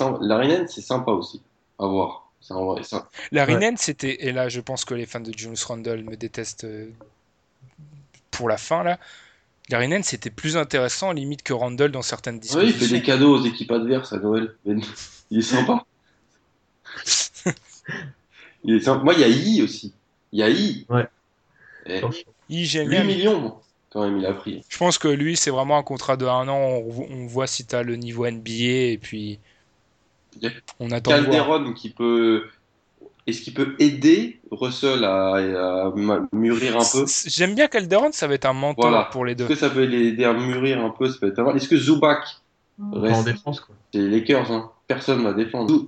sympa. 0.82 1.12
Aussi 1.12 1.40
à 1.78 1.86
voir. 1.86 2.20
Ça- 2.40 2.56
Ouais. 2.58 3.74
C'était, 3.76 4.26
et 4.26 4.32
là 4.32 4.48
je 4.50 4.60
pense 4.60 4.84
que 4.84 4.92
les 4.94 5.06
fans 5.06 5.20
de 5.20 5.32
Julius 5.36 5.64
Randle 5.64 6.02
me 6.04 6.14
détestent 6.16 6.64
euh, 6.64 6.90
pour 8.30 8.48
la 8.48 8.56
fin 8.58 8.82
là. 8.82 8.98
Larry 9.70 9.88
Nance 9.88 10.06
c'était 10.06 10.28
plus 10.30 10.56
intéressant 10.58 11.12
limite 11.12 11.42
que 11.42 11.52
Randle 11.54 11.90
dans 11.90 12.02
certaines 12.02 12.34
Ouais, 12.34 12.40
dispositions. 12.40 12.76
il 12.82 12.86
fait 12.88 12.94
des 12.96 13.02
cadeaux 13.02 13.38
aux 13.38 13.44
équipes 13.44 13.70
adverses 13.72 14.12
à 14.12 14.18
Noël. 14.18 14.54
Mais 14.66 14.74
il 15.30 15.38
est 15.38 15.42
sympa. 15.42 15.84
il 18.64 18.74
est 18.76 18.80
sympa. 18.80 19.02
Moi, 19.02 19.14
il 19.14 19.20
y 19.20 19.24
a 19.24 19.28
I 19.28 19.62
aussi. 19.62 19.92
Il 20.32 20.40
y 20.40 20.42
a 20.42 20.48
I. 20.50 20.86
Ouais. 20.88 21.06
Eh, 21.86 22.00
Il 22.48 22.58
est 22.58 22.60
8 22.60 22.66
génial. 22.66 23.06
millions, 23.06 23.40
moi, 23.40 23.62
quand 23.94 24.02
même, 24.02 24.18
il 24.18 24.26
a 24.26 24.32
pris. 24.34 24.62
Je 24.68 24.76
pense 24.76 24.98
que 24.98 25.08
lui, 25.08 25.36
c'est 25.36 25.50
vraiment 25.50 25.78
un 25.78 25.82
contrat 25.82 26.16
de 26.16 26.26
un 26.26 26.48
an. 26.48 26.58
On, 26.58 27.06
on 27.10 27.26
voit 27.26 27.46
si 27.46 27.64
tu 27.64 27.74
as 27.74 27.82
le 27.82 27.96
niveau 27.96 28.28
NBA 28.28 28.92
et 28.92 28.98
puis 29.00 29.38
on 30.80 30.90
attend. 30.90 31.12
Calderon 31.12 31.72
qui 31.72 31.90
peut. 31.90 32.44
Est-ce 33.26 33.40
qu'il 33.40 33.54
peut 33.54 33.74
aider 33.78 34.40
Russell 34.50 35.02
à, 35.04 35.90
mûrir 36.32 36.76
un 36.76 36.84
peu? 36.84 37.06
J'aime 37.26 37.54
bien 37.54 37.68
Calderon, 37.68 38.10
ça 38.12 38.26
va 38.26 38.34
être 38.34 38.44
un 38.44 38.52
mentor 38.52 38.90
Voilà. 38.90 39.04
pour 39.04 39.24
les 39.24 39.32
Est-ce 39.32 39.42
deux. 39.44 39.48
que 39.48 39.54
ça 39.54 39.70
peut 39.70 39.84
l'aider 39.84 40.24
à 40.24 40.34
mûrir 40.34 40.84
un 40.84 40.90
peu? 40.90 41.06
Est-ce 41.06 41.68
que 41.68 41.76
Zubac 41.76 42.42
en 42.78 43.00
reste 43.00 43.24
défense, 43.24 43.60
quoi. 43.60 43.74
C'est 43.92 44.00
les 44.00 44.10
Lakers, 44.10 44.50
hein? 44.52 44.70
Personne 44.86 45.18
ne 45.18 45.24
va 45.24 45.32
défendre. 45.32 45.86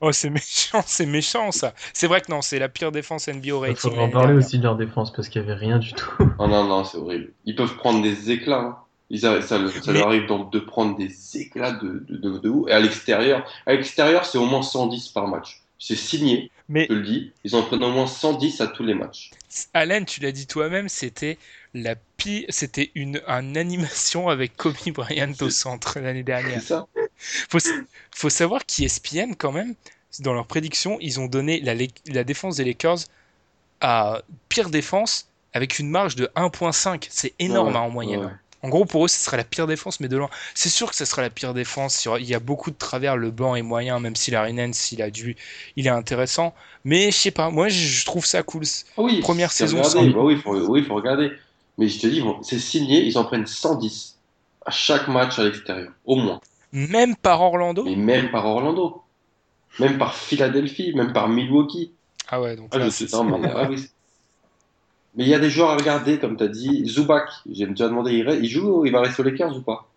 Oh, 0.00 0.12
c'est 0.12 0.30
méchant, 0.30 0.82
c'est 0.86 1.06
méchant 1.06 1.52
ça. 1.52 1.74
C'est 1.92 2.06
vrai 2.06 2.20
que 2.20 2.30
non, 2.30 2.42
c'est 2.42 2.58
la 2.58 2.68
pire 2.68 2.92
défense 2.92 3.28
NBA 3.28 3.54
au 3.54 3.64
Il 3.64 3.68
rating. 3.70 3.76
faudra 3.76 4.02
en 4.02 4.08
parler 4.10 4.28
dernière. 4.28 4.46
aussi 4.46 4.58
de 4.58 4.62
leur 4.64 4.76
défense 4.76 5.12
parce 5.12 5.28
qu'il 5.28 5.40
y 5.42 5.44
avait 5.44 5.54
rien 5.54 5.78
du 5.78 5.92
tout. 5.92 6.10
Oh 6.38 6.46
non, 6.46 6.64
non, 6.64 6.84
c'est 6.84 6.98
horrible. 6.98 7.32
Ils 7.44 7.54
peuvent 7.56 7.76
prendre 7.76 8.02
des 8.02 8.30
éclats. 8.30 8.58
hein. 8.60 8.76
Ils 9.08 9.20
ça, 9.20 9.40
ça 9.40 9.58
Mais- 9.58 9.92
leur 9.92 10.08
arrive 10.08 10.26
donc 10.26 10.50
de 10.52 10.58
prendre 10.58 10.96
des 10.96 11.12
éclats 11.36 11.72
de, 11.72 12.04
de, 12.08 12.38
de. 12.38 12.68
Et 12.68 12.72
à 12.72 12.80
l'extérieur, 12.80 13.46
à 13.64 13.72
l'extérieur, 13.72 14.24
c'est 14.26 14.38
au 14.38 14.46
moins 14.46 14.62
110 14.62 15.08
par 15.08 15.28
match. 15.28 15.62
C'est 15.78 15.94
signé, 15.94 16.50
Mais 16.70 16.84
je 16.84 16.88
te 16.88 16.92
le 16.94 17.02
dis. 17.02 17.32
Ils 17.44 17.54
en 17.54 17.62
prennent 17.62 17.84
au 17.84 17.92
moins 17.92 18.06
110 18.06 18.60
à 18.62 18.66
tous 18.66 18.82
les 18.82 18.94
matchs. 18.94 19.30
Allen, 19.74 20.06
tu 20.06 20.20
l'as 20.20 20.32
dit 20.32 20.46
toi-même, 20.46 20.88
c'était 20.88 21.38
la 21.74 21.94
pire, 22.16 22.46
c'était 22.48 22.90
une, 22.94 23.20
une 23.28 23.56
animation 23.58 24.28
avec 24.30 24.56
Kobe 24.56 24.74
Bryant 24.94 25.32
au 25.42 25.50
centre 25.50 26.00
l'année 26.00 26.20
C'est 26.20 26.24
dernière. 26.24 26.62
ça 26.62 26.86
Faut, 27.18 27.58
faut 28.14 28.30
savoir 28.30 28.64
qu'ESPN, 28.66 29.34
quand 29.36 29.52
même, 29.52 29.74
dans 30.20 30.32
leurs 30.34 30.46
prédictions, 30.46 30.98
ils 31.00 31.20
ont 31.20 31.26
donné 31.26 31.60
la, 31.60 31.74
la 32.06 32.24
défense 32.24 32.56
des 32.56 32.64
Lakers 32.64 32.98
à 33.80 34.22
pire 34.48 34.70
défense 34.70 35.28
avec 35.52 35.78
une 35.78 35.88
marge 35.90 36.16
de 36.16 36.30
1.5. 36.36 37.06
C'est 37.10 37.34
énorme 37.38 37.68
Ouais, 37.68 37.76
hein, 37.76 37.80
en 37.80 37.90
moyenne. 37.90 38.24
ouais. 38.24 38.32
En 38.62 38.68
gros, 38.68 38.84
pour 38.84 39.04
eux, 39.04 39.08
ce 39.08 39.18
serait 39.22 39.36
la 39.36 39.44
pire 39.44 39.66
défense, 39.66 40.00
mais 40.00 40.08
de 40.08 40.16
loin. 40.16 40.30
C'est 40.54 40.70
sûr 40.70 40.90
que 40.90 40.96
ce 40.96 41.04
sera 41.04 41.22
la 41.22 41.30
pire 41.30 41.54
défense. 41.54 42.08
Il 42.18 42.24
y 42.26 42.34
a 42.34 42.40
beaucoup 42.40 42.70
de 42.70 42.76
travers. 42.76 43.16
Le 43.16 43.30
banc 43.30 43.54
est 43.54 43.62
moyen, 43.62 44.00
même 44.00 44.16
si 44.16 44.30
Larry 44.30 44.54
Nance, 44.54 44.90
il 44.92 45.02
a 45.02 45.10
dû, 45.10 45.36
il 45.76 45.86
est 45.86 45.90
intéressant. 45.90 46.54
Mais 46.84 47.10
je 47.12 47.16
sais 47.16 47.30
pas, 47.30 47.50
moi, 47.50 47.68
je 47.68 48.04
trouve 48.04 48.24
ça 48.26 48.42
cool. 48.42 48.64
Ah 48.96 49.02
oui, 49.02 49.20
Première 49.20 49.52
saison 49.52 49.84
sans- 49.84 50.02
Bah 50.04 50.20
oui, 50.22 50.34
il 50.34 50.40
faut, 50.40 50.56
oui, 50.68 50.82
faut 50.82 50.94
regarder. 50.94 51.30
Mais 51.78 51.86
je 51.88 52.00
te 52.00 52.06
dis, 52.06 52.22
bon, 52.22 52.42
c'est 52.42 52.58
signé, 52.58 53.04
ils 53.04 53.16
en 53.18 53.24
prennent 53.24 53.46
110 53.46 54.16
à 54.64 54.70
chaque 54.70 55.06
match 55.06 55.38
à 55.38 55.44
l'extérieur. 55.44 55.92
Au 56.06 56.16
moins. 56.16 56.40
Même 56.72 57.16
par 57.16 57.40
Orlando. 57.40 57.84
Mais 57.84 57.96
même 57.96 58.30
par 58.30 58.46
Orlando. 58.46 59.02
même 59.78 59.98
par 59.98 60.14
Philadelphie, 60.14 60.94
même 60.94 61.12
par 61.12 61.28
Milwaukee. 61.28 61.92
Ah 62.28 62.40
ouais, 62.40 62.56
donc 62.56 62.68
Ah, 62.72 62.78
là, 62.78 62.86
je 62.86 62.90
c'est- 62.90 63.22
mais, 63.24 63.48
ah 63.54 63.66
oui. 63.68 63.86
Mais 65.14 65.24
il 65.24 65.28
y 65.28 65.34
a 65.34 65.38
des 65.38 65.50
joueurs 65.50 65.70
à 65.70 65.76
regarder, 65.76 66.18
comme 66.18 66.36
tu 66.36 66.44
as 66.44 66.48
dit. 66.48 66.84
Zubac, 66.86 67.28
j'ai 67.50 67.66
déjà 67.66 67.88
demandé, 67.88 68.12
il, 68.12 68.48
joue, 68.48 68.84
il 68.86 68.92
va 68.92 69.00
rester 69.02 69.22
aux 69.22 69.24
Lakers 69.24 69.56
ou 69.56 69.60
pas? 69.62 69.88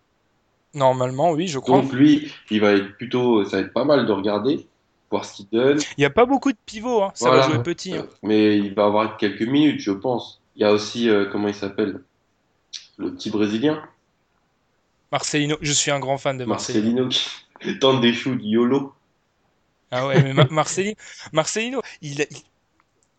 Normalement, 0.74 1.32
oui, 1.32 1.46
je 1.48 1.58
crois. 1.58 1.80
Donc 1.80 1.92
lui, 1.92 2.32
il 2.50 2.60
va 2.60 2.72
être 2.72 2.96
plutôt, 2.96 3.44
ça 3.44 3.56
va 3.58 3.62
être 3.64 3.72
pas 3.72 3.84
mal 3.84 4.06
de 4.06 4.12
regarder, 4.12 4.66
voir 5.10 5.24
ce 5.24 5.34
qu'il 5.36 5.48
donne. 5.50 5.78
Il 5.96 6.00
n'y 6.00 6.04
a 6.06 6.10
pas 6.10 6.26
beaucoup 6.26 6.52
de 6.52 6.58
pivots, 6.64 7.02
hein. 7.02 7.10
ça 7.14 7.26
Voilà. 7.28 7.46
va 7.46 7.54
jouer 7.54 7.62
petit. 7.62 7.94
hein. 7.94 8.06
Euh, 8.08 8.14
Mais 8.22 8.56
il 8.58 8.72
va 8.74 8.84
avoir 8.84 9.16
quelques 9.16 9.42
minutes, 9.42 9.80
je 9.80 9.90
pense. 9.92 10.40
Il 10.56 10.62
y 10.62 10.64
a 10.64 10.72
aussi, 10.72 11.08
euh, 11.08 11.24
comment 11.30 11.48
il 11.48 11.54
s'appelle? 11.54 12.02
Le 12.98 13.12
petit 13.12 13.30
Brésilien, 13.30 13.82
Marcelino, 15.12 15.56
je 15.60 15.72
suis 15.72 15.90
un 15.90 15.98
grand 16.00 16.18
fan 16.18 16.38
de 16.38 16.44
Marcelino. 16.44 17.04
Marcelino, 17.04 17.08
qui 17.60 17.78
tente 17.80 18.00
des 18.00 18.12
shoots 18.14 18.40
YOLO. 18.42 18.94
Ah 19.90 20.06
ouais, 20.06 20.22
mais 20.22 20.32
Ma- 20.32 20.46
Marcelino, 20.50 20.94
Marcelino, 21.32 21.82
il, 22.00 22.22
a- 22.22 22.26
il, 22.30 22.38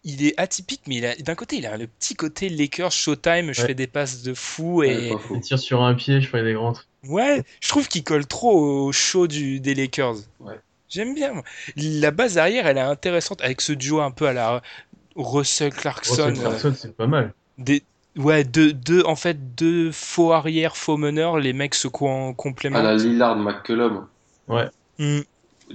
il 0.04 0.26
est 0.28 0.40
atypique, 0.40 0.82
mais 0.88 0.98
il 0.98 1.06
a- 1.06 1.16
d'un 1.16 1.36
côté, 1.36 1.58
il 1.58 1.66
a 1.66 1.78
le 1.78 1.88
petit 1.88 2.16
côté 2.16 2.50
Lakers 2.50 2.92
Showtime, 2.92 3.54
je 3.54 3.62
Ouais. 3.62 3.68
fais 3.68 3.74
des 3.76 3.88
passes 3.88 4.24
de 4.24 4.34
fou 4.34 4.84
et. 4.84 5.12
Il 5.32 5.42
tire 5.42 5.60
sur 5.60 5.82
un 5.84 5.94
pied, 5.96 6.22
je 6.22 6.28
ferais 6.28 6.44
des 6.44 6.54
grands 6.54 6.74
trucs. 6.74 6.88
ouais, 7.04 7.44
je 7.62 7.70
trouve 7.70 7.88
qu'il 7.88 8.04
colle 8.04 8.26
trop 8.28 8.86
au 8.88 8.92
show 8.92 9.28
du, 9.28 9.60
des 9.60 9.76
Lakers. 9.76 10.16
Ouais. 10.40 10.60
J'aime 10.90 11.14
bien. 11.16 11.34
moi. 11.34 11.44
La 11.78 12.12
base 12.12 12.38
arrière, 12.38 12.68
elle 12.68 12.78
est 12.78 12.82
intéressante 12.82 13.42
avec 13.42 13.62
ce 13.62 13.74
duo 13.74 14.02
un 14.02 14.12
peu 14.12 14.28
à 14.28 14.34
la 14.34 14.62
Russell 15.16 15.74
Clarkson. 15.74 16.14
Russell 16.26 16.38
euh, 16.38 16.42
Clarkson, 16.42 16.74
c'est 16.78 16.96
pas 16.96 17.08
mal. 17.08 17.34
des, 17.58 17.84
ouais, 18.18 18.44
deux, 18.44 18.74
deux, 18.74 19.04
en 19.06 19.16
fait, 19.16 19.56
deux 19.56 19.92
faux 19.92 20.32
arrière, 20.34 20.76
faux 20.78 20.98
meneurs, 20.98 21.40
les 21.40 21.54
mecs 21.54 21.76
se 21.76 21.88
co- 21.88 22.08
À 22.08 22.28
la 22.28 22.34
complémentent. 22.34 23.00
Lillard 23.02 23.36
McCollum. 23.38 24.08
Hmm. 25.00 25.20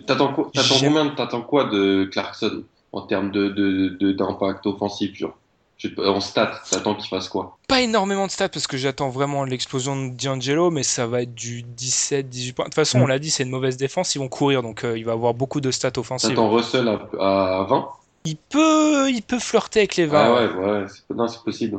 T'attends 0.07 0.33
quoi, 0.33 0.51
combien, 0.69 1.09
t'attends 1.09 1.43
quoi 1.43 1.65
de 1.65 2.05
Clarkson 2.13 2.63
en 2.93 3.03
termes 3.03 3.31
de, 3.31 3.49
de, 3.49 3.97
de- 3.99 4.13
d'impact 4.13 4.67
offensif, 4.67 5.15
genre? 5.17 5.37
Je 5.79 5.89
En 6.09 6.21
stats, 6.21 6.63
t'attends 6.71 6.95
qu'il 6.95 7.09
fasse 7.09 7.29
quoi? 7.29 7.59
Pas 7.69 7.83
énormément 7.83 8.27
de 8.27 8.31
stats 8.31 8.49
parce 8.49 8.67
que 8.67 8.79
j'attends 8.79 9.11
vraiment 9.11 9.45
l'explosion 9.45 10.07
de 10.07 10.11
D'Angelo, 10.15 10.71
mais 10.71 10.83
ça 10.83 11.07
va 11.07 11.21
être 11.23 11.35
du 11.35 11.63
17-18 11.63 12.53
points. 12.55 12.65
De 12.65 12.69
toute 12.71 12.75
façon, 12.75 12.99
Mm. 12.99 13.03
on 13.03 13.07
l'a 13.07 13.19
dit, 13.19 13.31
c'est 13.31 13.43
une 13.43 13.51
mauvaise 13.51 13.77
défense, 13.77 14.15
ils 14.15 14.19
vont 14.19 14.29
courir, 14.29 14.63
donc 14.63 14.85
euh, 14.85 14.97
il 14.97 15.05
va 15.05 15.13
avoir 15.13 15.35
beaucoup 15.35 15.61
de 15.61 15.71
stats 15.71 15.93
offensives. 15.99 16.31
T'attends 16.31 16.51
Russell 16.51 16.89
à, 16.89 17.61
à 17.61 17.65
20 17.65 17.89
Il 18.25 18.37
peut, 18.39 19.11
il 19.11 19.21
peut 19.23 19.39
flirter 19.39 19.81
avec 19.81 19.97
les 19.97 20.07
20. 20.07 20.19
Ah 20.19 20.35
ouais. 20.35 20.49
ouais, 20.55 20.83
ouais, 20.83 21.29
c'est 21.29 21.43
possible. 21.45 21.79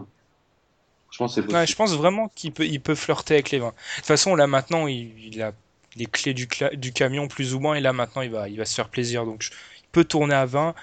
Je 1.11 1.17
pense 1.17 1.31
que 1.31 1.35
c'est 1.35 1.41
possible. 1.41 1.59
Ouais, 1.59 1.67
je 1.67 1.75
pense 1.75 1.93
vraiment 1.93 2.29
qu'il 2.35 2.51
peut, 2.51 2.65
il 2.65 2.79
peut 2.81 2.95
flirter 2.95 3.35
avec 3.35 3.51
les 3.51 3.59
20. 3.59 3.67
De 3.67 3.73
toute 3.97 4.05
façon, 4.05 4.35
là 4.35 4.47
maintenant, 4.47 4.87
il, 4.87 5.11
il 5.33 5.41
a 5.41 5.53
les 5.95 6.05
clés 6.05 6.33
du, 6.33 6.47
camion 6.93 7.27
plus 7.27 7.53
ou 7.55 7.59
moins, 7.59 7.75
et 7.75 7.81
là 7.81 7.91
maintenant, 7.93 8.21
il 8.21 8.29
va, 8.29 8.47
il 8.49 8.57
va 8.57 8.65
se 8.65 8.75
faire 8.75 8.89
plaisir. 8.89 9.25
Donc, 9.25 9.41
je- 9.41 9.51
il 9.51 9.87
peut 9.91 10.03
tourner 10.03 10.35
à 10.35 10.45
20. 10.45 10.75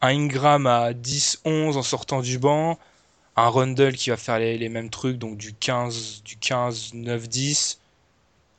Un 0.00 0.08
Ingram 0.08 0.66
à 0.66 0.92
10-11 0.94 1.76
en 1.76 1.82
sortant 1.82 2.20
du 2.22 2.38
banc. 2.38 2.78
Un 3.36 3.48
Rundle 3.48 3.94
qui 3.94 4.10
va 4.10 4.16
faire 4.16 4.38
les, 4.38 4.58
les 4.58 4.68
mêmes 4.68 4.90
trucs, 4.90 5.18
donc 5.18 5.36
du 5.38 5.52
15, 5.54 6.22
du 6.24 6.36
15, 6.36 6.90
9, 6.94 7.28
10. 7.28 7.80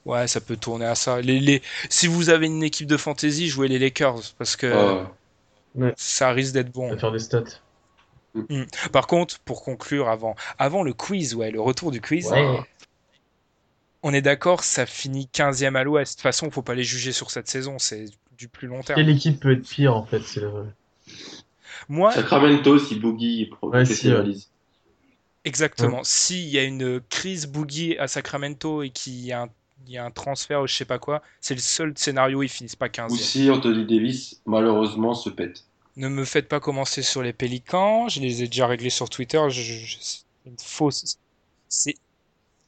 Ouais, 0.05 0.27
ça 0.27 0.41
peut 0.41 0.57
tourner 0.57 0.85
à 0.85 0.95
ça. 0.95 1.21
Les, 1.21 1.39
les... 1.39 1.61
Si 1.89 2.07
vous 2.07 2.29
avez 2.29 2.47
une 2.47 2.63
équipe 2.63 2.87
de 2.87 2.97
fantasy, 2.97 3.47
jouez 3.49 3.67
les 3.69 3.79
Lakers, 3.79 4.33
parce 4.37 4.55
que 4.55 4.67
ça 5.97 6.31
risque 6.31 6.53
d'être 6.53 6.71
bon. 6.71 6.91
À 6.93 6.97
faire 6.97 7.11
des 7.11 7.19
stats. 7.19 7.43
Par 8.91 9.07
contre, 9.07 9.39
pour 9.39 9.63
conclure 9.63 10.09
avant, 10.09 10.35
avant 10.57 10.83
le 10.83 10.93
quiz, 10.93 11.35
ouais, 11.35 11.51
le 11.51 11.61
retour 11.61 11.91
du 11.91 12.01
quiz, 12.01 12.31
Ouais. 12.31 12.59
on 14.01 14.13
est 14.13 14.21
d'accord, 14.21 14.63
ça 14.63 14.85
finit 14.85 15.27
15e 15.27 15.75
à 15.75 15.83
l'ouest. 15.83 16.13
De 16.13 16.15
toute 16.17 16.23
façon, 16.23 16.49
faut 16.51 16.61
pas 16.61 16.75
les 16.75 16.83
juger 16.83 17.11
sur 17.11 17.31
cette 17.31 17.47
saison, 17.47 17.79
c'est 17.79 18.05
du 18.37 18.47
plus 18.47 18.67
long 18.67 18.81
terme. 18.81 18.99
Quelle 18.99 19.09
équipe 19.09 19.39
peut 19.39 19.51
être 19.51 19.67
pire 19.67 19.95
en 19.95 20.05
fait 20.05 20.21
c'est 20.21 20.41
le- 20.41 20.65
Moi, 21.87 22.11
Sacramento, 22.11 22.79
si 22.79 22.95
Boogie 22.95 23.49
Ouais, 23.61 23.85
si, 23.85 24.11
ouais. 24.11 24.23
exactement. 25.45 26.03
S'il 26.03 26.47
y 26.49 26.57
a 26.57 26.63
une 26.63 27.01
crise 27.01 27.47
boogie 27.47 27.97
à 27.97 28.07
Sacramento 28.07 28.83
et 28.83 28.89
qu'il 28.89 29.25
y 29.25 29.31
a 29.31 29.43
un, 29.43 29.49
il 29.85 29.93
y 29.93 29.97
a 29.97 30.05
un 30.05 30.11
transfert 30.11 30.61
ou 30.61 30.67
je 30.67 30.73
sais 30.73 30.85
pas 30.85 30.99
quoi, 30.99 31.21
c'est 31.41 31.55
le 31.55 31.59
seul 31.61 31.93
scénario 31.97 32.39
où 32.39 32.43
ils 32.43 32.49
finissent 32.49 32.75
pas 32.75 32.89
15e. 32.89 33.13
Ou 33.13 33.17
si 33.17 33.49
Anthony 33.49 33.85
Davis, 33.85 34.41
malheureusement, 34.45 35.13
se 35.13 35.29
pète. 35.29 35.65
Ne 35.95 36.07
me 36.07 36.25
faites 36.25 36.47
pas 36.47 36.59
commencer 36.59 37.03
sur 37.03 37.21
les 37.21 37.33
Pélicans, 37.33 38.09
je 38.09 38.19
les 38.19 38.43
ai 38.43 38.47
déjà 38.47 38.65
réglés 38.65 38.89
sur 38.89 39.09
Twitter. 39.09 39.39
C'est 39.51 40.23
une 40.45 40.57
fausse. 40.57 41.19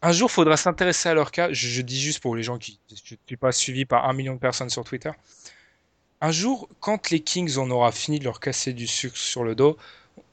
Un 0.02 0.12
jour, 0.12 0.30
faudra 0.30 0.58
s'intéresser 0.58 1.10
à 1.10 1.16
leur 1.16 1.32
cas. 1.32 1.52
Je, 1.52 1.82
dis 1.82 2.00
juste 2.00 2.20
pour 2.20 2.36
les 2.36 2.44
gens 2.44 2.60
qui 2.60 2.80
je 2.90 3.16
ne 3.16 3.18
suis 3.26 3.38
pas 3.38 3.52
suivi 3.52 3.86
par 3.86 4.08
un 4.08 4.14
million 4.14 4.36
de 4.36 4.40
personnes 4.40 4.70
sur 4.70 4.84
Twitter. 4.84 5.12
Un 6.22 6.32
jour, 6.32 6.70
quand 6.80 7.10
les 7.10 7.20
Kings 7.20 7.58
en 7.58 7.70
aura 7.72 7.92
fini 7.92 8.20
de 8.20 8.24
leur 8.24 8.40
casser 8.40 8.74
du 8.74 8.86
sucre 8.86 9.18
sur 9.18 9.44
le 9.44 9.56
dos, 9.56 9.78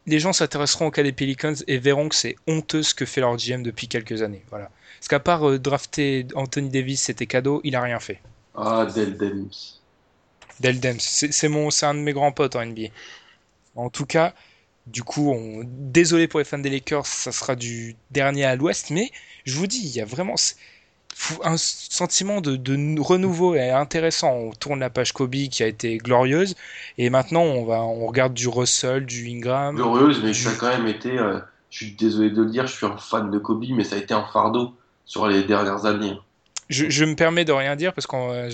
les 0.07 0.19
gens 0.19 0.33
s'intéresseront 0.33 0.89
au 0.89 0.91
cas 0.91 1.03
des 1.03 1.13
Pelicans 1.13 1.55
et 1.67 1.79
verront 1.79 2.09
que 2.09 2.15
c'est 2.15 2.37
honteux 2.47 2.83
ce 2.83 2.95
que 2.95 3.07
fait 3.07 3.21
leur 3.21 3.37
GM 3.37 3.63
depuis 3.63 3.89
quelques 3.89 4.23
années. 4.23 4.45
Voilà. 4.51 4.71
Parce 4.99 5.09
qu'à 5.09 5.21
part 5.21 5.49
euh, 5.49 5.59
drafter 5.59 6.27
Anthony 6.35 6.69
Davis, 6.69 7.03
c'était 7.03 7.27
cadeau, 7.27 7.61
il 7.65 7.75
a 7.75 7.81
rien 7.81 7.99
fait. 7.99 8.21
Ah, 8.55 8.87
Del 8.87 9.17
Dems. 9.17 9.81
Dems, 10.61 10.99
c'est 11.01 11.49
mon, 11.49 11.71
c'est 11.71 11.87
un 11.87 11.95
de 11.95 12.01
mes 12.01 12.13
grands 12.13 12.33
potes 12.33 12.57
en 12.57 12.65
NBA. 12.65 12.89
En 13.75 13.91
tout 13.91 14.07
cas, 14.07 14.35
du 14.87 15.03
coup, 15.03 15.31
on... 15.31 15.63
désolé 15.65 16.29
pour 16.29 16.41
les 16.41 16.45
fans 16.45 16.59
des 16.59 16.71
Lakers, 16.71 17.07
ça 17.07 17.33
sera 17.33 17.57
du 17.57 17.97
dernier 18.11 18.45
à 18.45 18.57
l'Ouest, 18.57 18.91
mais 18.91 19.11
je 19.45 19.57
vous 19.57 19.67
dis, 19.67 19.81
il 19.85 19.95
y 19.95 20.01
a 20.01 20.05
vraiment 20.05 20.35
un 21.45 21.57
sentiment 21.57 22.41
de, 22.41 23.01
renouveau 23.01 23.55
et 23.55 23.71
intéressant. 23.71 24.33
On 24.33 24.53
tourne 24.53 24.81
la 24.81 24.91
page 24.91 25.13
Kobe 25.13 25.35
qui 25.51 25.63
a 25.63 25.67
été 25.67 25.99
glorieuse, 25.99 26.55
et 26.99 27.11
maintenant 27.11 27.43
on 27.43 27.65
va, 27.65 27.83
on 27.83 28.07
regarde 28.07 28.35
du 28.35 28.49
Russell, 28.49 29.07
du 29.07 29.29
Ingram. 29.29 29.77
Glorieuse, 29.77 30.21
mais 30.23 30.35
ça 30.35 30.51
a 30.51 30.55
quand 30.55 30.69
même 30.69 30.89
été, 30.89 31.19
euh, 31.19 31.39
je 31.71 31.85
suis 31.85 31.93
désolé 31.93 32.31
de 32.31 32.43
le 32.43 32.51
dire, 32.51 32.67
je 32.67 32.75
suis 32.75 32.87
un 32.87 32.97
fan 32.97 33.31
de 33.31 33.39
Kobe, 33.39 33.65
mais 33.71 33.85
ça 33.85 33.97
a 33.97 33.99
été 33.99 34.15
un 34.15 34.25
fardeau 34.25 34.75
sur 35.05 35.27
les 35.27 35.45
dernières 35.45 35.85
années. 35.87 36.19
Je, 36.69 36.89
je 36.89 37.05
me 37.05 37.15
permets 37.15 37.45
de 37.45 37.53
rien 37.53 37.77
dire 37.77 37.93
parce 37.93 38.07
que 38.07 38.49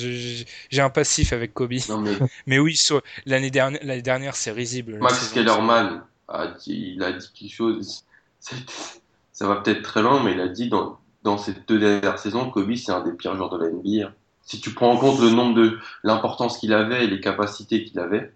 j'ai 0.71 0.83
un 0.83 0.91
passif 0.91 1.33
avec 1.33 1.55
Kobe. 1.55 1.75
Non, 1.89 1.99
mais 1.99 2.13
Mais 2.47 2.59
oui, 2.59 2.79
l'année 3.27 3.51
dernière, 3.51 3.81
l'année 3.85 4.03
dernière, 4.03 4.37
c'est 4.37 4.51
risible. 4.51 4.99
Max 4.99 5.29
Kellerman 5.29 6.03
a 6.29 6.47
dit, 6.49 6.95
il 6.97 7.03
a 7.03 7.13
dit 7.13 7.31
quelque 7.35 7.55
chose, 7.55 8.05
ça, 8.41 8.57
ça 9.33 9.47
va 9.47 9.57
peut-être 9.57 9.83
très 9.83 10.03
loin, 10.03 10.23
mais 10.23 10.33
il 10.33 10.41
a 10.41 10.49
dit 10.49 10.69
dans, 10.69 10.99
dans 11.23 11.39
ces 11.39 11.55
deux 11.67 11.79
dernières 11.79 12.19
saisons, 12.19 12.51
Kobe, 12.51 12.75
c'est 12.75 12.93
un 12.93 13.05
des 13.05 13.13
pires 13.13 13.37
joueurs 13.37 13.51
de 13.51 13.65
la 13.65 13.71
NBA. 13.71 14.13
Si 14.43 14.61
tu 14.61 14.73
prends 14.73 14.91
en 14.91 14.97
compte 14.97 15.21
le 15.21 15.31
nombre 15.31 15.55
de, 15.55 15.79
l'importance 16.03 16.59
qu'il 16.59 16.73
avait 16.73 17.05
et 17.05 17.07
les 17.07 17.21
capacités 17.21 17.85
qu'il 17.85 17.99
avait, 17.99 18.33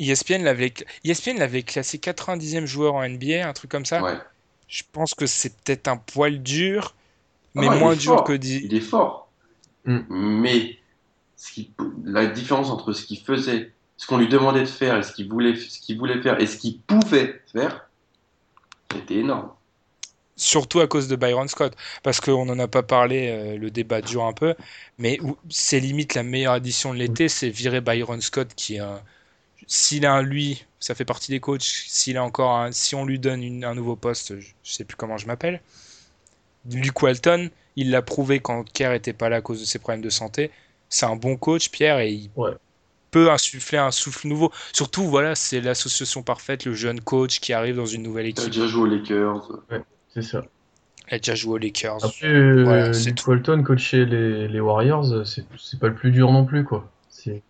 ESPN 0.00 0.42
l'avait 0.42 0.74
ESPN 1.04 1.38
l'avait 1.38 1.62
classé 1.62 1.98
90e 1.98 2.66
joueur 2.66 2.94
en 2.94 3.08
NBA, 3.08 3.46
un 3.48 3.52
truc 3.52 3.70
comme 3.70 3.84
ça. 3.84 4.02
ouais. 4.02 4.18
Je 4.66 4.82
pense 4.90 5.14
que 5.14 5.26
c'est 5.26 5.54
peut-être 5.58 5.86
un 5.86 5.98
poil 5.98 6.42
dur, 6.42 6.94
mais 7.54 7.66
Ah, 7.70 7.76
moins 7.76 7.94
dur 7.96 8.14
fort. 8.16 8.24
que 8.24 8.32
dit. 8.32 8.60
Il 8.64 8.74
est 8.74 8.80
fort. 8.80 9.30
Mm. 9.84 9.98
Mais 10.08 10.76
ce 11.36 11.52
qui, 11.52 11.72
la 12.04 12.26
différence 12.26 12.70
entre 12.70 12.92
ce 12.92 13.04
qu'il 13.04 13.18
faisait, 13.20 13.72
ce 13.96 14.06
qu'on 14.06 14.18
lui 14.18 14.28
demandait 14.28 14.60
de 14.60 14.66
faire 14.66 14.96
et 14.98 15.02
ce 15.02 15.12
qu'il 15.12 15.28
voulait, 15.28 15.56
ce 15.56 15.80
qu'il 15.80 15.98
voulait 15.98 16.20
faire 16.22 16.40
et 16.40 16.46
ce 16.46 16.56
qu'il 16.56 16.78
pouvait 16.80 17.40
faire, 17.52 17.88
c'était 18.92 19.16
énorme. 19.16 19.50
Surtout 20.34 20.80
à 20.80 20.86
cause 20.88 21.08
de 21.08 21.14
Byron 21.16 21.46
Scott, 21.46 21.76
parce 22.02 22.20
qu'on 22.20 22.46
n'en 22.46 22.58
a 22.58 22.66
pas 22.66 22.82
parlé, 22.82 23.28
euh, 23.30 23.58
le 23.58 23.70
débat 23.70 24.00
dure 24.00 24.24
un 24.24 24.32
peu, 24.32 24.54
mais 24.98 25.20
c'est 25.50 25.78
limite 25.78 26.14
la 26.14 26.22
meilleure 26.22 26.54
addition 26.54 26.92
de 26.94 26.98
l'été, 26.98 27.28
c'est 27.28 27.50
virer 27.50 27.80
Byron 27.80 28.20
Scott 28.20 28.48
qui 28.56 28.76
est 28.76 28.80
un- 28.80 29.02
S'il 29.68 30.04
a 30.06 30.12
un 30.14 30.22
lui, 30.22 30.64
ça 30.80 30.94
fait 30.96 31.04
partie 31.04 31.30
des 31.30 31.38
coachs, 31.38 31.62
s'il 31.62 32.16
a 32.16 32.24
encore 32.24 32.56
un- 32.56 32.72
si 32.72 32.94
on 32.96 33.04
lui 33.04 33.18
donne 33.20 33.42
une- 33.44 33.64
un 33.64 33.74
nouveau 33.76 33.94
poste, 33.94 34.40
je, 34.40 34.48
je 34.64 34.72
sais 34.72 34.84
plus 34.84 34.96
comment 34.96 35.18
je 35.18 35.26
m'appelle, 35.26 35.60
Luke 36.70 37.02
Walton, 37.02 37.50
il 37.76 37.90
l'a 37.90 38.02
prouvé 38.02 38.40
quand 38.40 38.64
Kerr 38.72 38.92
était 38.94 39.12
pas 39.12 39.28
là 39.28 39.36
à 39.36 39.40
cause 39.40 39.60
de 39.60 39.64
ses 39.64 39.78
problèmes 39.78 40.02
de 40.02 40.10
santé, 40.10 40.50
c'est 40.88 41.06
un 41.06 41.16
bon 41.16 41.36
coach, 41.36 41.70
Pierre, 41.70 41.98
et 42.00 42.10
il 42.12 42.30
Ouais. 42.36 42.52
peut 43.10 43.30
insuffler 43.30 43.78
un 43.78 43.90
souffle 43.90 44.28
nouveau. 44.28 44.52
Surtout, 44.72 45.04
voilà, 45.04 45.34
c'est 45.34 45.60
l'association 45.60 46.22
parfaite, 46.22 46.64
le 46.64 46.74
jeune 46.74 47.00
coach 47.00 47.40
qui 47.40 47.52
arrive 47.52 47.76
dans 47.76 47.86
une 47.86 48.02
nouvelle 48.02 48.26
Il 48.26 48.28
a 48.28 48.30
équipe. 48.42 48.50
déjà 48.52 48.66
joué 48.66 48.82
aux 48.82 48.86
Lakers. 48.86 49.48
C'est 50.14 50.22
ça. 50.22 50.42
Il 51.10 51.14
a 51.14 51.18
déjà 51.18 51.34
joué 51.34 51.54
aux 51.54 51.58
Lakers. 51.58 52.04
Après, 52.04 52.26
euh, 52.26 52.62
Voilà, 52.64 52.90
Luke 52.90 53.26
Walton 53.26 53.62
coacher 53.64 54.04
les, 54.06 54.48
les 54.48 54.60
Warriors, 54.60 55.12
euh, 55.12 55.24
c'est 55.24 55.78
pas 55.80 55.88
le 55.88 55.94
plus 55.94 56.10
dur 56.10 56.30
non 56.30 56.44
plus 56.44 56.64
quoi. 56.64 56.90
C'est 57.08 57.42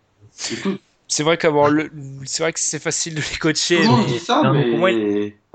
tout. 0.61 0.77
C'est 1.07 1.21
vrai 1.23 1.37
qu'avoir 1.37 1.69
le, 1.69 1.91
c'est 2.25 2.41
vrai 2.43 2.53
que 2.53 2.59
c'est 2.59 2.79
facile 2.81 3.13
de 3.15 3.19
les 3.21 3.37
coacher. 3.37 3.75
Tout 3.77 3.81
le 3.83 3.87
monde 3.89 3.99
mais- 4.07 4.13
dit 4.13 4.19
ça, 4.19 4.51
mais 4.51 4.71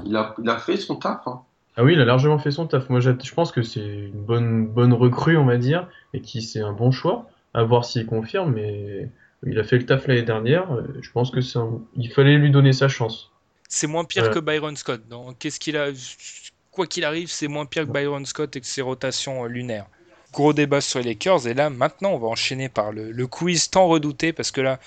il 0.05 0.17
a, 0.17 0.35
il 0.41 0.49
a 0.49 0.59
fait 0.59 0.77
son 0.77 0.97
taf. 0.97 1.21
hein. 1.27 1.41
Ah 1.79 1.85
oui, 1.85 1.93
il 1.95 2.01
a 2.01 2.05
largement 2.05 2.39
fait 2.39 2.51
son 2.51 2.67
taf. 2.67 2.91
Moi, 2.91 3.01
je 3.01 3.11
pense 3.35 3.53
que 3.53 3.63
c'est 3.63 3.81
une 3.81 4.11
bonne, 4.11 4.67
bonne 4.67 4.93
recrue, 4.93 5.37
on 5.37 5.45
va 5.47 5.57
dire, 5.57 5.89
et 6.13 6.21
qui 6.21 6.43
c'est 6.43 6.61
un 6.61 6.73
bon 6.73 6.91
choix. 6.91 7.31
À 7.55 7.63
voir 7.63 7.85
s'il 7.85 8.05
confirme, 8.05 8.53
mais 8.53 9.09
il 9.47 9.59
a 9.59 9.65
fait 9.65 9.79
le 9.79 9.87
taf 9.87 10.07
l'année 10.09 10.23
dernière. 10.23 10.71
euh, 10.73 10.83
Je 11.01 11.11
pense 11.13 11.31
que 11.31 11.41
c'est 11.41 11.59
un- 11.59 11.81
il 11.95 12.11
fallait 12.13 12.37
lui 12.37 12.51
donner 12.51 12.73
sa 12.73 12.89
chance. 12.89 13.31
C'est 13.69 13.87
moins 13.87 14.05
pire 14.05 14.31
que 14.31 14.39
Byron 14.41 14.77
Scott. 14.77 15.03
Donc, 15.09 15.39
qu'est-ce 15.39 15.61
qu'il 15.61 15.77
a 15.77 15.89
Quoi 16.73 16.87
qu'il 16.87 17.05
arrive, 17.05 17.31
c'est 17.31 17.49
moins 17.49 17.67
pire 17.67 17.87
que 17.87 17.93
Byron 17.93 18.25
Scott 18.27 18.55
et 18.57 18.61
que 18.61 18.67
ses 18.67 18.83
rotations 18.83 19.45
euh, 19.45 19.49
lunaires. 19.49 19.87
gros 20.33 20.53
débat 20.53 20.81
sur 20.81 20.99
les 21.01 21.07
Lakers. 21.07 21.47
Et 21.47 21.55
là, 21.55 21.71
maintenant, 21.71 22.11
on 22.13 22.19
va 22.19 22.27
enchaîner 22.29 22.69
par 22.69 22.93
le, 22.93 23.11
le 23.13 23.27
quiz 23.27 23.71
tant 23.71 23.87
redouté 23.89 24.33
parce 24.35 24.51
que 24.51 24.61
là, 24.61 24.79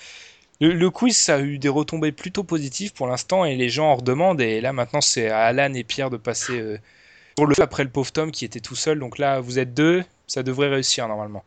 le, 0.68 0.90
quiz, 0.90 1.28
a 1.28 1.40
eu 1.40 1.58
des 1.58 1.68
retombées 1.68 2.12
plutôt 2.12 2.44
positives 2.44 2.92
pour 2.92 3.06
l'instant 3.06 3.44
et 3.44 3.56
les 3.56 3.68
gens 3.68 3.90
en 3.90 3.96
redemandent. 3.96 4.40
Et 4.40 4.60
là, 4.60 4.72
maintenant, 4.72 5.00
c'est 5.00 5.28
à 5.28 5.40
Alan 5.40 5.74
et 5.74 5.84
Pierre 5.84 6.10
de 6.10 6.16
passer 6.16 6.58
euh, 6.58 6.78
pour 7.36 7.46
le 7.46 7.60
après 7.60 7.84
le 7.84 7.90
pauvre 7.90 8.12
Tom 8.12 8.30
qui 8.30 8.44
était 8.44 8.60
tout 8.60 8.76
seul. 8.76 8.98
Donc 8.98 9.18
là, 9.18 9.40
vous 9.40 9.58
êtes 9.58 9.74
deux, 9.74 10.04
ça 10.26 10.42
devrait 10.42 10.68
réussir 10.68 11.08
normalement. 11.08 11.44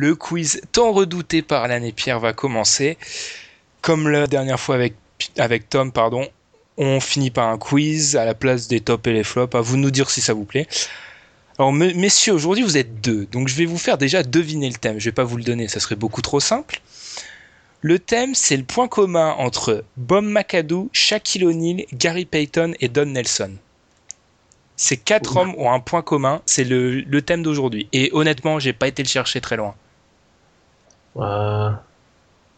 Le 0.00 0.14
quiz 0.14 0.60
tant 0.70 0.92
redouté 0.92 1.42
par 1.42 1.68
et 1.68 1.90
Pierre 1.90 2.20
va 2.20 2.32
commencer. 2.32 2.96
Comme 3.82 4.08
la 4.08 4.28
dernière 4.28 4.60
fois 4.60 4.76
avec, 4.76 4.94
avec 5.36 5.68
Tom, 5.68 5.90
pardon, 5.90 6.24
on 6.76 7.00
finit 7.00 7.32
par 7.32 7.48
un 7.48 7.58
quiz 7.58 8.14
à 8.14 8.24
la 8.24 8.34
place 8.34 8.68
des 8.68 8.78
tops 8.78 9.08
et 9.08 9.12
les 9.12 9.24
flops. 9.24 9.56
À 9.56 9.60
vous 9.60 9.74
de 9.74 9.80
nous 9.80 9.90
dire 9.90 10.08
si 10.08 10.20
ça 10.20 10.34
vous 10.34 10.44
plaît. 10.44 10.68
Alors, 11.58 11.72
me- 11.72 11.92
messieurs, 11.94 12.32
aujourd'hui 12.32 12.62
vous 12.62 12.76
êtes 12.76 13.00
deux, 13.00 13.26
donc 13.32 13.48
je 13.48 13.56
vais 13.56 13.64
vous 13.64 13.76
faire 13.76 13.98
déjà 13.98 14.22
deviner 14.22 14.68
le 14.68 14.76
thème. 14.76 15.00
Je 15.00 15.06
vais 15.06 15.12
pas 15.12 15.24
vous 15.24 15.36
le 15.36 15.42
donner, 15.42 15.66
ça 15.66 15.80
serait 15.80 15.96
beaucoup 15.96 16.22
trop 16.22 16.38
simple. 16.38 16.80
Le 17.80 17.98
thème, 17.98 18.36
c'est 18.36 18.56
le 18.56 18.62
point 18.62 18.86
commun 18.86 19.34
entre 19.36 19.82
Bob 19.96 20.24
McAdoo, 20.24 20.90
Shaquille 20.92 21.44
O'Neal, 21.44 21.86
Gary 21.92 22.24
Payton 22.24 22.74
et 22.78 22.86
Don 22.86 23.06
Nelson. 23.06 23.50
Ces 24.76 24.96
quatre 24.96 25.36
hommes 25.36 25.56
ont 25.58 25.72
un 25.72 25.80
point 25.80 26.02
commun, 26.02 26.40
c'est 26.46 26.62
le, 26.62 27.00
le 27.00 27.22
thème 27.22 27.42
d'aujourd'hui. 27.42 27.88
Et 27.92 28.10
honnêtement, 28.12 28.60
j'ai 28.60 28.72
pas 28.72 28.86
été 28.86 29.02
le 29.02 29.08
chercher 29.08 29.40
très 29.40 29.56
loin. 29.56 29.74
Ouah. 31.18 31.82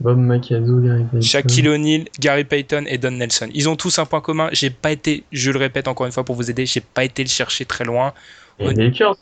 Bob 0.01 0.17
McAdoo, 0.17 0.81
Gary 0.81 1.05
Payton. 1.05 1.21
Shaquille 1.21 1.69
O'Neal, 1.69 2.05
Gary 2.19 2.45
Payton 2.45 2.85
et 2.87 2.97
Don 2.97 3.11
Nelson. 3.11 3.51
Ils 3.53 3.69
ont 3.69 3.77
tous 3.77 3.99
un 3.99 4.07
point 4.07 4.23
commun. 4.23 4.49
J'ai 4.53 4.71
pas 4.71 4.93
été, 4.93 5.25
je 5.31 5.51
le 5.51 5.59
répète 5.59 5.89
encore 5.89 6.07
une 6.07 6.13
fois 6.13 6.25
pour 6.25 6.37
vous 6.37 6.51
aider, 6.51 6.65
j'ai 6.65 6.81
pas 6.81 7.05
été 7.05 7.23
le 7.23 7.29
chercher 7.29 7.67
très 7.67 7.85
loin. 7.85 8.15
Et 8.59 8.69
les 8.69 8.87
Lakers. 8.87 9.17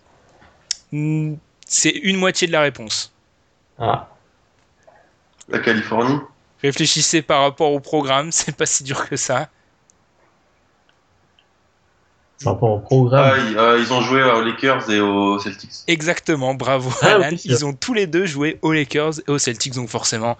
Hmm, 0.92 1.34
C'est 1.66 1.90
une 1.90 2.16
moitié 2.16 2.46
de 2.46 2.52
la 2.52 2.60
réponse. 2.60 3.12
Ah. 3.78 4.08
La 5.48 5.58
Californie 5.58 6.18
Réfléchissez 6.62 7.22
par 7.22 7.42
rapport 7.42 7.72
au 7.72 7.80
programme, 7.80 8.30
c'est 8.32 8.56
pas 8.56 8.66
si 8.66 8.84
dur 8.84 9.08
que 9.08 9.16
ça. 9.16 9.48
Par 12.44 12.52
rapport 12.54 12.70
au 12.70 12.76
ah, 12.78 12.86
programme. 12.86 13.46
ils, 13.50 13.58
euh, 13.58 13.80
ils 13.80 13.92
ont 13.92 14.00
joué 14.00 14.22
aux 14.22 14.42
Lakers 14.42 14.88
et 14.90 15.00
aux 15.00 15.38
Celtics. 15.40 15.70
Exactement, 15.88 16.54
bravo 16.54 16.90
Ah, 17.02 17.06
Alan. 17.16 17.28
oui, 17.32 17.38
c'est 17.38 17.48
Ils 17.48 17.64
ont 17.64 17.72
tous 17.72 17.94
les 17.94 18.06
deux 18.06 18.26
joué 18.26 18.58
aux 18.62 18.72
Lakers 18.72 19.18
et 19.26 19.30
aux 19.30 19.38
Celtics, 19.38 19.74
donc 19.74 19.88
forcément 19.88 20.36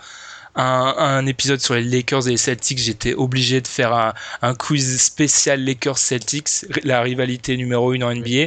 un, 0.55 0.95
un 0.97 1.27
épisode 1.27 1.61
sur 1.61 1.75
les 1.75 1.83
Lakers 1.85 2.27
et 2.27 2.33
les 2.33 2.37
Celtics, 2.37 2.79
j'étais 2.79 3.15
obligé 3.15 3.61
de 3.61 3.67
faire 3.69 3.93
un, 3.93 4.13
un 4.43 4.55
quiz 4.55 5.01
spécial 5.01 5.65
Lakers-Celtics, 5.65 6.67
la 6.85 7.01
rivalité 7.01 7.57
numéro 7.57 7.93
une 7.93 8.03
en 8.05 8.13
NBA. 8.15 8.47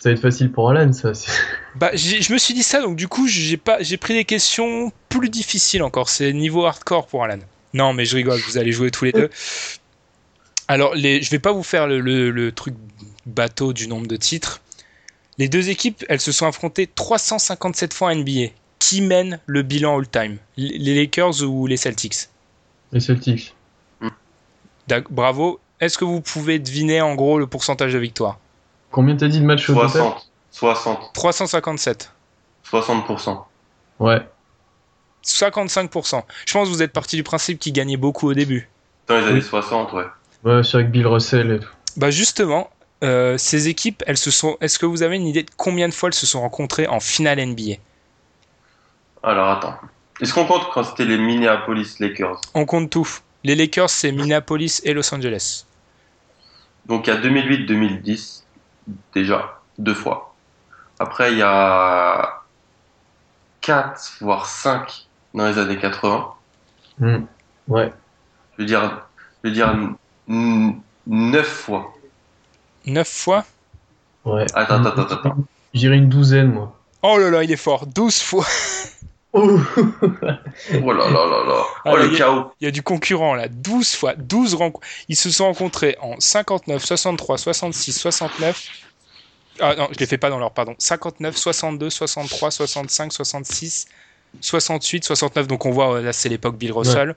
Ça 0.00 0.08
va 0.08 0.12
être 0.12 0.20
facile 0.22 0.50
pour 0.50 0.70
Alan, 0.70 0.92
ça. 0.92 1.12
c'est- 1.14 1.30
Bah, 1.76 1.90
je 1.94 2.32
me 2.32 2.38
suis 2.38 2.54
dit 2.54 2.62
ça, 2.62 2.80
donc 2.80 2.96
du 2.96 3.06
coup, 3.08 3.26
j'ai 3.28 3.56
pas, 3.56 3.78
j'ai 3.82 3.96
pris 3.98 4.14
des 4.14 4.24
questions 4.24 4.92
plus 5.08 5.28
difficiles 5.28 5.82
encore. 5.82 6.08
C'est 6.08 6.32
niveau 6.32 6.64
hardcore 6.66 7.06
pour 7.06 7.24
Alan. 7.24 7.38
Non, 7.74 7.92
mais 7.92 8.04
je 8.04 8.16
rigole, 8.16 8.40
vous 8.48 8.58
allez 8.58 8.72
jouer 8.72 8.90
tous 8.90 9.04
les 9.04 9.12
deux. 9.12 9.30
Alors, 10.70 10.94
les, 10.94 11.20
je 11.20 11.30
vais 11.30 11.40
pas 11.40 11.50
vous 11.50 11.64
faire 11.64 11.88
le, 11.88 11.98
le- 12.00 12.30
le 12.30 12.52
truc 12.52 12.74
bateau 13.26 13.72
du 13.72 13.88
nombre 13.88 14.06
de 14.06 14.14
titres. 14.16 14.60
Les 15.36 15.48
deux 15.48 15.68
équipes, 15.68 16.04
elles 16.08 16.20
se 16.20 16.30
sont 16.30 16.46
affrontées 16.46 16.86
357 16.86 17.92
fois 17.92 18.10
en 18.10 18.14
NBA. 18.14 18.52
Qui 18.78 19.00
mène 19.02 19.40
le 19.46 19.62
bilan 19.62 19.98
all-time? 19.98 20.36
Les 20.56 20.78
les 20.78 20.94
Lakers 20.94 21.42
ou 21.42 21.66
les 21.66 21.76
Celtics? 21.76 22.28
Les 22.92 23.00
Celtics. 23.00 23.54
D'ac- 24.86 25.10
Bravo. 25.10 25.58
Est-ce 25.80 25.98
que 25.98 26.04
vous 26.04 26.20
pouvez 26.20 26.58
deviner 26.60 27.00
en 27.00 27.14
gros 27.16 27.38
le 27.40 27.46
pourcentage 27.48 27.92
de 27.92 27.98
victoire 27.98 28.38
Combien 28.92 29.16
t'as 29.16 29.26
dit 29.28 29.40
de 29.40 29.44
matchs 29.46 29.68
au 29.70 29.74
total? 29.74 29.90
60. 29.90 30.30
60. 30.52 31.10
357. 31.14 32.12
60%. 32.70 33.38
Ouais. 33.98 34.20
55%. 35.24 36.22
Je 36.46 36.52
pense 36.52 36.68
que 36.68 36.72
vous 36.72 36.82
êtes 36.82 36.92
parti 36.92 37.16
du 37.16 37.22
principe 37.24 37.58
qu'ils 37.58 37.72
gagnaient 37.72 37.96
beaucoup 37.96 38.28
au 38.28 38.34
début. 38.34 38.68
Dans 39.08 39.16
les 39.18 39.24
années 39.24 39.34
Oui. 39.34 39.42
60, 39.42 39.92
ouais. 39.94 40.04
Ouais, 40.44 40.62
c'est 40.62 40.76
avec 40.76 40.90
Bill 40.90 41.06
Russell 41.06 41.50
et 41.52 41.58
tout. 41.58 41.68
Bah 41.96 42.10
justement, 42.10 42.70
euh, 43.02 43.36
ces 43.38 43.68
équipes, 43.68 44.02
elles 44.06 44.16
se 44.16 44.30
sont. 44.30 44.56
Est-ce 44.60 44.78
que 44.78 44.86
vous 44.86 45.02
avez 45.02 45.16
une 45.16 45.26
idée 45.26 45.42
de 45.42 45.50
combien 45.56 45.88
de 45.88 45.94
fois 45.94 46.08
elles 46.08 46.14
se 46.14 46.26
sont 46.26 46.40
rencontrées 46.40 46.86
en 46.86 47.00
finale 47.00 47.44
NBA 47.44 47.74
Alors 49.22 49.50
attends. 49.50 49.76
Est-ce 50.20 50.34
qu'on 50.34 50.44
compte 50.44 50.68
quand 50.72 50.84
c'était 50.84 51.06
les 51.06 51.18
Minneapolis 51.18 51.98
Lakers? 51.98 52.40
On 52.54 52.66
compte 52.66 52.90
tout. 52.90 53.08
Les 53.42 53.54
Lakers, 53.54 53.88
c'est 53.88 54.12
Minneapolis 54.12 54.82
et 54.84 54.92
Los 54.92 55.14
Angeles. 55.14 55.64
Donc 56.86 57.06
il 57.06 57.10
y 57.10 57.16
a 57.16 57.20
2008-2010, 57.20 58.42
déjà, 59.14 59.60
deux 59.78 59.94
fois. 59.94 60.34
Après, 60.98 61.32
il 61.32 61.38
y 61.38 61.42
a 61.42 62.42
4, 63.62 64.18
voire 64.20 64.44
5 64.46 65.06
dans 65.32 65.46
les 65.46 65.58
années 65.58 65.78
80. 65.78 66.34
Hmm. 66.98 67.20
Ouais. 67.68 67.92
Je 68.52 68.62
veux 68.62 68.66
dire, 68.66 69.06
je 69.42 69.48
veux 69.48 69.54
dire 69.54 69.74
9 70.30 71.46
fois. 71.46 71.92
9 72.86 73.08
fois 73.08 73.44
Ouais. 74.24 74.46
Attends, 74.54 74.84
attends, 74.84 75.02
attends, 75.02 75.14
attends. 75.14 75.36
J'irai 75.74 75.96
une 75.96 76.08
douzaine, 76.08 76.52
moi. 76.52 76.76
Oh 77.02 77.18
là 77.18 77.30
là, 77.30 77.42
il 77.42 77.50
est 77.50 77.56
fort. 77.56 77.86
12 77.86 78.22
fois. 78.22 78.46
Oh 79.32 79.60
Oh 80.82 80.92
là 80.92 81.08
là 81.08 81.24
là 81.24 81.44
là. 81.46 81.62
Ah, 81.84 81.92
Oh 81.92 81.96
le 81.96 82.16
chaos. 82.16 82.50
Il 82.60 82.64
y 82.64 82.66
a 82.66 82.72
du 82.72 82.82
concurrent 82.82 83.36
là. 83.36 83.46
12 83.46 83.94
fois. 83.94 84.14
12 84.16 84.54
rencontres. 84.54 84.84
Ils 85.08 85.14
se 85.14 85.30
sont 85.30 85.44
rencontrés 85.44 85.96
en 86.00 86.18
59, 86.18 86.84
63, 86.84 87.38
66, 87.38 87.92
69. 87.92 88.68
Ah 89.60 89.76
non, 89.76 89.88
je 89.92 89.98
les 90.00 90.06
fais 90.06 90.18
pas 90.18 90.30
dans 90.30 90.38
l'ordre, 90.40 90.54
pardon. 90.54 90.74
59, 90.78 91.36
62, 91.36 91.90
63, 91.90 92.50
65, 92.50 93.12
66, 93.12 93.86
68, 94.40 95.04
69. 95.04 95.46
Donc 95.46 95.64
on 95.64 95.70
voit, 95.70 95.94
euh, 95.94 96.02
là 96.02 96.12
c'est 96.12 96.28
l'époque 96.28 96.56
Bill 96.56 96.72
Russell. 96.72 97.14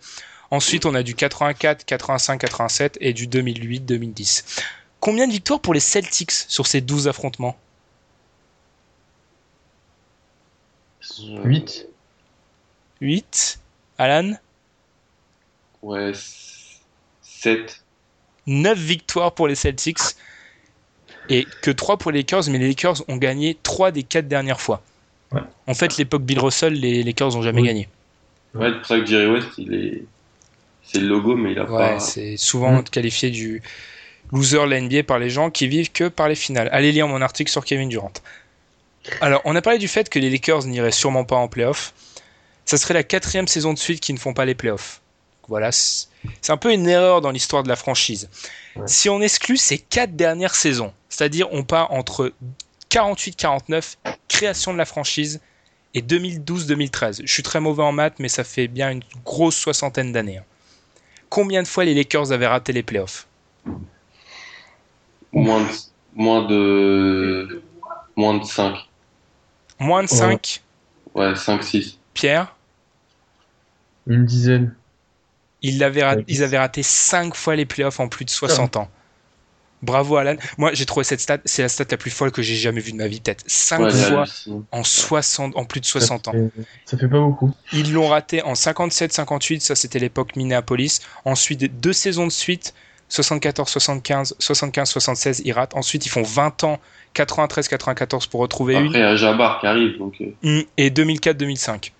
Ensuite, 0.53 0.85
on 0.85 0.93
a 0.93 1.01
du 1.01 1.15
84, 1.15 1.83
85, 1.83 2.37
87 2.37 2.97
et 3.01 3.13
du 3.13 3.25
2008, 3.25 3.79
2010. 3.79 4.45
Combien 4.99 5.25
de 5.25 5.31
victoires 5.31 5.59
pour 5.59 5.73
les 5.73 5.79
Celtics 5.79 6.29
sur 6.29 6.67
ces 6.67 6.79
12 6.79 7.07
affrontements? 7.07 7.57
8. 11.43 11.87
8. 13.01 13.59
Alan? 13.97 14.33
Ouais, 15.81 16.11
7. 17.23 17.83
9 18.45 18.77
victoires 18.77 19.33
pour 19.33 19.47
les 19.47 19.55
Celtics 19.55 19.97
et 21.29 21.47
que 21.63 21.71
3 21.71 21.97
pour 21.97 22.11
les 22.11 22.19
Lakers, 22.19 22.43
mais 22.51 22.59
les 22.59 22.67
Lakers 22.67 23.01
ont 23.09 23.17
gagné 23.17 23.57
3 23.63 23.89
des 23.89 24.03
4 24.03 24.27
dernières 24.27 24.61
fois. 24.61 24.83
Ouais. 25.31 25.41
En 25.65 25.73
fait, 25.73 25.97
l'époque 25.97 26.21
Bill 26.21 26.39
Russell, 26.39 26.73
les 26.73 27.01
Lakers 27.01 27.31
n'ont 27.31 27.41
jamais 27.41 27.61
Oui. 27.61 27.67
gagné. 27.69 27.89
Ouais, 28.53 28.69
c'est 28.69 28.77
pour 28.77 28.85
ça 28.85 28.99
que 28.99 29.05
Jerry 29.07 29.31
West, 29.31 29.47
il 29.57 29.73
est. 29.73 30.03
C'est 30.85 30.99
le 30.99 31.07
logo, 31.07 31.35
mais 31.35 31.51
il 31.53 31.59
a 31.59 31.63
Ouais, 31.63 31.93
pas. 31.95 31.99
c'est 31.99 32.37
souvent 32.37 32.73
Mm. 32.79 32.83
qualifié 32.83 33.29
du 33.29 33.61
loser 34.31 34.57
de 34.65 34.69
la 34.69 34.77
NBA 34.81 35.03
par 35.03 35.19
les 35.19 35.29
gens 35.29 35.49
qui 35.49 35.67
vivent 35.67 35.91
que 35.91 36.07
par 36.07 36.27
les 36.29 36.35
finales. 36.35 36.69
Allez 36.71 36.91
lire 36.91 37.07
mon 37.07 37.21
article 37.21 37.51
sur 37.51 37.63
Kevin 37.65 37.89
Durant. 37.89 38.11
Alors, 39.21 39.41
on 39.45 39.55
a 39.55 39.61
parlé 39.61 39.79
du 39.79 39.87
fait 39.87 40.09
que 40.09 40.17
les 40.19 40.29
Lakers 40.29 40.65
n'iraient 40.65 40.91
sûrement 40.91 41.23
pas 41.25 41.35
en 41.35 41.47
playoff. 41.47 41.93
Ça 42.65 42.77
serait 42.77 42.93
la 42.93 43.03
quatrième 43.03 43.47
saison 43.47 43.73
de 43.73 43.77
suite 43.79 43.99
qui 43.99 44.13
ne 44.13 44.17
font 44.17 44.33
pas 44.33 44.45
les 44.45 44.55
playoffs. 44.55 45.01
Voilà, 45.49 45.71
c'est 45.71 46.07
c'est 46.39 46.53
un 46.53 46.57
peu 46.57 46.71
une 46.71 46.87
erreur 46.87 47.19
dans 47.19 47.31
l'histoire 47.31 47.63
de 47.63 47.67
la 47.69 47.75
franchise. 47.75 48.29
Ouais. 48.77 48.83
Si 48.87 49.09
on 49.09 49.21
exclut 49.21 49.57
ces 49.57 49.77
quatre 49.77 50.15
dernières 50.15 50.55
saisons, 50.55 50.93
c'est-à-dire 51.09 51.49
on 51.51 51.63
part 51.63 51.91
entre 51.91 52.31
48-49, 52.89 53.97
création 54.29 54.71
de 54.73 54.77
la 54.77 54.85
franchise, 54.85 55.41
et 55.95 56.01
2012-2013. 56.01 57.21
Je 57.25 57.31
suis 57.31 57.43
très 57.43 57.59
mauvais 57.59 57.83
en 57.83 57.91
maths, 57.91 58.15
mais 58.19 58.29
ça 58.29 58.43
fait 58.43 58.67
bien 58.67 58.89
une 58.91 59.03
grosse 59.25 59.55
soixantaine 59.57 60.11
d'années. 60.11 60.37
hein. 60.37 60.43
Combien 61.33 61.63
de 61.63 61.67
fois 61.67 61.83
les 61.83 61.95
Lakers 61.95 62.31
avaient 62.31 62.45
raté 62.45 62.73
les 62.73 62.83
playoffs 62.83 63.25
Moins 65.31 65.61
de. 65.63 65.67
Moins 66.13 66.45
de. 66.45 67.63
Moins 68.15 68.37
de 68.37 68.43
5. 68.45 68.75
Moins 69.79 70.03
de 70.03 70.07
5, 70.09 70.61
Ouais, 71.15 71.35
5, 71.35 71.63
6. 71.63 71.97
Pierre 72.13 72.55
Une 74.05 74.27
dizaine. 74.27 74.75
ils 75.63 75.83
avaient, 75.83 76.03
raté, 76.03 76.19
Ouais. 76.19 76.25
ils 76.27 76.43
avaient 76.43 76.59
raté 76.59 76.83
5 76.83 77.33
fois 77.33 77.55
les 77.55 77.65
playoffs 77.65 77.99
en 77.99 78.07
plus 78.07 78.25
de 78.25 78.29
60 78.29 78.75
ans. 78.75 78.87
Bravo 79.83 80.15
Alan. 80.15 80.35
Moi 80.57 80.71
j'ai 80.73 80.85
trouvé 80.85 81.03
cette 81.03 81.19
stat, 81.19 81.37
c'est 81.45 81.61
la 81.61 81.69
stat 81.69 81.83
la 81.91 81.97
plus 81.97 82.09
folle 82.09 82.31
que 82.31 82.41
j'ai 82.41 82.55
jamais 82.55 82.81
vue 82.81 82.93
de 82.93 82.97
ma 82.97 83.07
vie, 83.07 83.19
peut-être 83.21 83.43
5 83.45 83.79
Ouais, 83.81 83.91
fois 83.91 84.25
en 84.71 84.83
60, 84.83 85.55
en 85.55 85.65
plus 85.65 85.81
de 85.81 85.85
60 85.85 86.25
ça 86.25 86.31
ans. 86.31 86.33
fait, 86.33 86.63
ça 86.85 86.97
fait 86.97 87.07
pas 87.07 87.19
beaucoup. 87.19 87.51
Ils 87.73 87.93
l'ont 87.93 88.07
raté 88.07 88.41
en 88.43 88.53
57-58, 88.53 89.59
ça 89.59 89.75
c'était 89.75 89.99
l'époque 89.99 90.35
Minneapolis. 90.35 91.01
Ensuite, 91.25 91.79
deux 91.79 91.93
saisons 91.93 92.25
de 92.25 92.31
suite, 92.31 92.73
74-75, 93.11 94.33
75-76, 94.39 95.41
ils 95.45 95.51
ratent. 95.51 95.75
Ensuite, 95.75 96.05
ils 96.05 96.09
font 96.09 96.23
20 96.23 96.63
ans, 96.63 96.79
93-94 97.15 98.27
pour 98.29 98.39
retrouver 98.41 98.75
Après, 98.75 98.87
il 98.89 98.99
y 98.99 99.03
a 99.03 99.15
Jabbar 99.15 99.59
qui 99.59 99.67
arrive, 99.67 99.97
donc 99.97 100.15
euh, 100.21 100.25
une. 100.43 100.59
Mm, 100.59 100.63
Et 100.77 100.89
2004-2005. 100.89 101.91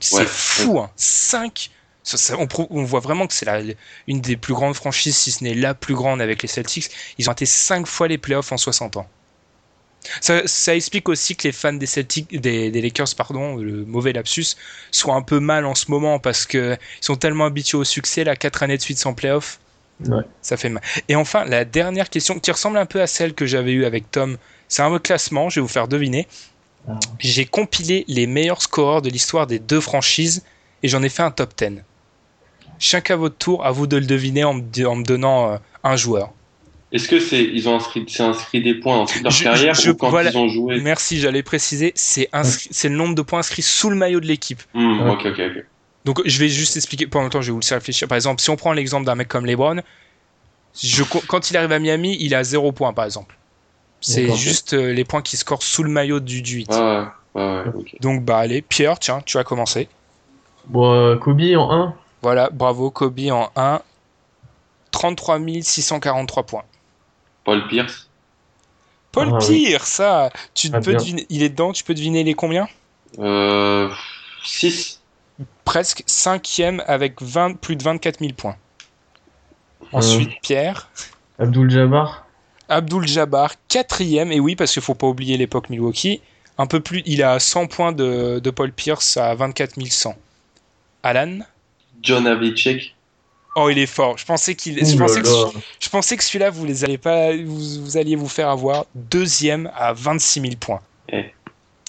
C'est 0.00 0.16
Ouais. 0.16 0.24
fou, 0.26 0.80
hein. 0.80 0.90
5 0.96 1.70
ça, 2.08 2.16
ça- 2.16 2.36
on, 2.70 2.84
voit 2.84 3.00
vraiment 3.00 3.26
que 3.26 3.34
c'est 3.34 3.44
la- 3.46 3.60
une 4.06 4.20
des 4.20 4.36
plus 4.36 4.54
grandes 4.54 4.74
franchises, 4.74 5.16
si 5.16 5.30
ce 5.30 5.44
n'est 5.44 5.54
la 5.54 5.74
plus 5.74 5.94
grande 5.94 6.20
avec 6.22 6.42
les 6.42 6.48
Celtics. 6.48 6.90
Ils 7.18 7.28
ont 7.28 7.32
été 7.32 7.44
5 7.46 7.86
fois 7.86 8.08
les 8.08 8.18
playoffs 8.18 8.50
en 8.52 8.56
60 8.56 8.96
ans. 8.96 9.06
Ça, 10.20 10.40
ça 10.46 10.74
explique 10.74 11.08
aussi 11.08 11.36
que 11.36 11.48
les 11.48 11.52
fans 11.52 11.72
des 11.72 11.86
Celtics, 11.86 12.40
des, 12.40 12.70
des 12.70 12.80
Lakers, 12.80 13.14
pardon, 13.16 13.56
le 13.56 13.84
mauvais 13.84 14.12
lapsus, 14.12 14.56
soient 14.90 15.14
un 15.16 15.22
peu 15.22 15.38
mal 15.38 15.66
en 15.66 15.74
ce 15.74 15.90
moment 15.90 16.18
parce 16.18 16.46
que 16.46 16.76
ils 17.02 17.04
sont 17.04 17.16
tellement 17.16 17.44
habitués 17.44 17.76
au 17.78 17.84
succès, 17.84 18.24
là, 18.24 18.36
4 18.36 18.62
années 18.62 18.76
de 18.76 18.82
suite 18.82 18.98
sans 18.98 19.12
playoffs. 19.12 19.58
Ouais. 20.06 20.22
Ça 20.40 20.56
fait 20.56 20.68
mal. 20.68 20.82
Et 21.08 21.16
enfin, 21.16 21.44
la 21.44 21.64
dernière 21.64 22.08
question 22.08 22.38
qui 22.38 22.50
ressemble 22.50 22.78
un 22.78 22.86
peu 22.86 23.02
à 23.02 23.06
celle 23.06 23.34
que 23.34 23.44
j'avais 23.46 23.72
eue 23.72 23.84
avec 23.84 24.10
Tom, 24.10 24.38
c'est 24.68 24.82
un 24.82 24.98
classement, 24.98 25.50
je 25.50 25.56
vais 25.56 25.62
vous 25.62 25.68
faire 25.68 25.88
deviner. 25.88 26.26
Ah. 26.88 26.98
J'ai 27.18 27.44
compilé 27.44 28.04
les 28.08 28.26
meilleurs 28.26 28.62
scoreurs 28.62 29.02
de 29.02 29.10
l'histoire 29.10 29.46
des 29.46 29.58
deux 29.58 29.80
franchises 29.80 30.44
et 30.82 30.88
j'en 30.88 31.02
ai 31.02 31.08
fait 31.08 31.22
un 31.22 31.32
top 31.32 31.52
10. 31.56 31.82
Chacun 32.78 33.14
à 33.14 33.16
votre 33.16 33.36
tour, 33.36 33.64
à 33.64 33.70
vous 33.70 33.86
de 33.86 33.96
le 33.96 34.06
deviner 34.06 34.44
en 34.44 34.54
me, 34.54 34.86
en 34.86 34.96
donnant 34.96 35.52
euh, 35.52 35.56
un 35.84 35.96
joueur. 35.96 36.30
est-ce 36.92 37.08
que 37.08 37.20
c'est 37.20 37.42
ils 37.44 37.68
ont 37.68 37.76
inscrit, 37.76 38.04
c'est 38.08 38.22
inscrit 38.22 38.62
des 38.62 38.74
points 38.74 38.96
dans 38.98 39.06
toute 39.06 39.22
leur 39.22 39.32
Je- 39.32 39.44
carrière 39.44 39.74
je- 39.74 39.90
ou 39.90 39.94
quand 39.94 40.10
voilà. 40.10 40.30
ils 40.30 40.38
ont 40.38 40.48
joué? 40.48 40.80
Merci, 40.80 41.18
j'allais 41.18 41.42
préciser, 41.42 41.92
c'est 41.96 42.28
inscrit- 42.32 42.68
c'est 42.72 42.88
le 42.88 42.96
nombre 42.96 43.14
de 43.14 43.22
points 43.22 43.40
inscrits 43.40 43.62
sous 43.62 43.90
le 43.90 43.96
maillot 43.96 44.20
de 44.20 44.26
l'équipe. 44.26 44.62
Ouais. 44.74 45.10
Ok, 45.10 45.26
ok, 45.26 45.40
ok. 45.56 45.64
Donc 46.04 46.22
je 46.24 46.38
vais 46.38 46.48
juste 46.48 46.76
expliquer, 46.76 47.06
pendant 47.06 47.24
le 47.24 47.30
temps 47.30 47.40
je 47.42 47.48
vais 47.48 47.52
vous 47.52 47.60
le 47.60 47.64
faire 47.64 47.78
réfléchir. 47.78 48.08
Par 48.08 48.16
exemple, 48.16 48.40
si 48.40 48.48
on 48.50 48.56
prend 48.56 48.72
l'exemple 48.72 49.04
d'un 49.04 49.14
mec 49.16 49.28
comme 49.28 49.44
LeBron, 49.44 49.82
je, 50.80 51.02
quand 51.02 51.50
il 51.50 51.56
arrive 51.56 51.72
à 51.72 51.78
Miami, 51.78 52.16
il 52.20 52.34
a 52.34 52.44
0 52.44 52.72
points 52.72 52.92
par 52.92 53.04
exemple. 53.04 53.36
C'est 54.00 54.34
juste 54.36 54.74
euh, 54.74 54.92
les 54.92 55.04
points 55.04 55.22
qui 55.22 55.36
scorent 55.36 55.62
sous 55.62 55.82
le 55.82 55.90
maillot 55.90 56.20
du, 56.20 56.40
du 56.40 56.54
8. 56.58 56.70
Ouais, 56.70 56.76
ouais, 56.78 57.06
ouais, 57.34 57.42
ouais, 57.64 57.64
ok. 57.74 57.96
Donc 58.00 58.24
bah 58.24 58.38
allez, 58.38 58.62
Pierre, 58.62 58.98
tiens, 58.98 59.20
tu 59.26 59.36
as 59.38 59.44
commencé. 59.44 59.88
Bon, 60.66 60.92
euh, 60.92 61.16
Kobe 61.16 61.40
en 61.56 61.70
1. 61.72 61.94
Voilà, 62.22 62.50
bravo 62.50 62.90
Kobe 62.90 63.30
en 63.30 63.50
1. 63.56 63.80
33 64.90 65.38
643 65.62 66.42
points. 66.44 66.64
Paul 67.44 67.66
Pierce, 67.68 68.08
Paul 69.12 69.28
Ah 69.32 69.38
oui. 69.48 69.64
Pierre, 69.64 69.86
ça, 69.86 70.30
tu 70.54 70.70
Ah, 70.72 70.80
peux 70.80 70.90
bien. 70.90 70.98
deviner, 70.98 71.26
il 71.28 71.42
est 71.42 71.48
dedans, 71.48 71.72
tu 71.72 71.84
peux 71.84 71.94
deviner 71.94 72.24
les 72.24 72.34
combien? 72.34 72.68
Euh, 73.18 73.90
6. 74.44 75.00
Presque 75.64 76.02
cinquième 76.06 76.82
avec 76.86 77.22
20, 77.22 77.54
plus 77.60 77.76
de 77.76 77.82
24 77.82 78.20
000 78.20 78.32
points. 78.32 78.56
Ensuite, 79.92 80.40
Pierre. 80.42 80.88
Abdul 81.38 81.70
Jabbar. 81.70 82.26
Abdul 82.68 83.06
Jabbar, 83.06 83.52
quatrième, 83.68 84.32
et 84.32 84.40
oui, 84.40 84.56
parce 84.56 84.72
qu'il 84.72 84.82
faut 84.82 84.94
pas 84.94 85.06
oublier 85.06 85.36
l'époque 85.36 85.70
Milwaukee. 85.70 86.20
Un 86.58 86.66
peu 86.66 86.80
plus, 86.80 87.02
il 87.06 87.22
a 87.22 87.38
100 87.38 87.66
points 87.68 87.92
de, 87.92 88.40
de 88.40 88.50
Paul 88.50 88.72
Pierce 88.72 89.16
à 89.16 89.34
24 89.34 89.80
100. 89.88 90.14
Alan? 91.02 91.38
John 92.02 92.26
Havlicek, 92.26 92.94
Oh, 93.60 93.68
il 93.70 93.78
est 93.78 93.86
fort. 93.86 94.16
Je 94.18 94.24
pensais 94.24 94.54
qu'il, 94.54 94.78
je 94.78 94.94
Ouh 94.94 94.98
là 94.98 95.06
pensais 95.06 95.20
que, 95.22 95.28
je 95.80 95.88
pensais 95.88 96.16
que 96.16 96.22
celui-là, 96.22 96.50
vous 96.50 96.64
les 96.64 96.84
allez 96.84 96.98
pas, 96.98 97.36
vous, 97.36 97.82
vous 97.82 97.96
alliez 97.96 98.14
vous 98.14 98.28
faire 98.28 98.50
avoir. 98.50 98.86
Deuxième 98.94 99.68
à 99.74 99.92
26 99.92 100.40
000 100.42 100.52
points. 100.60 100.80
Eh. 101.08 101.24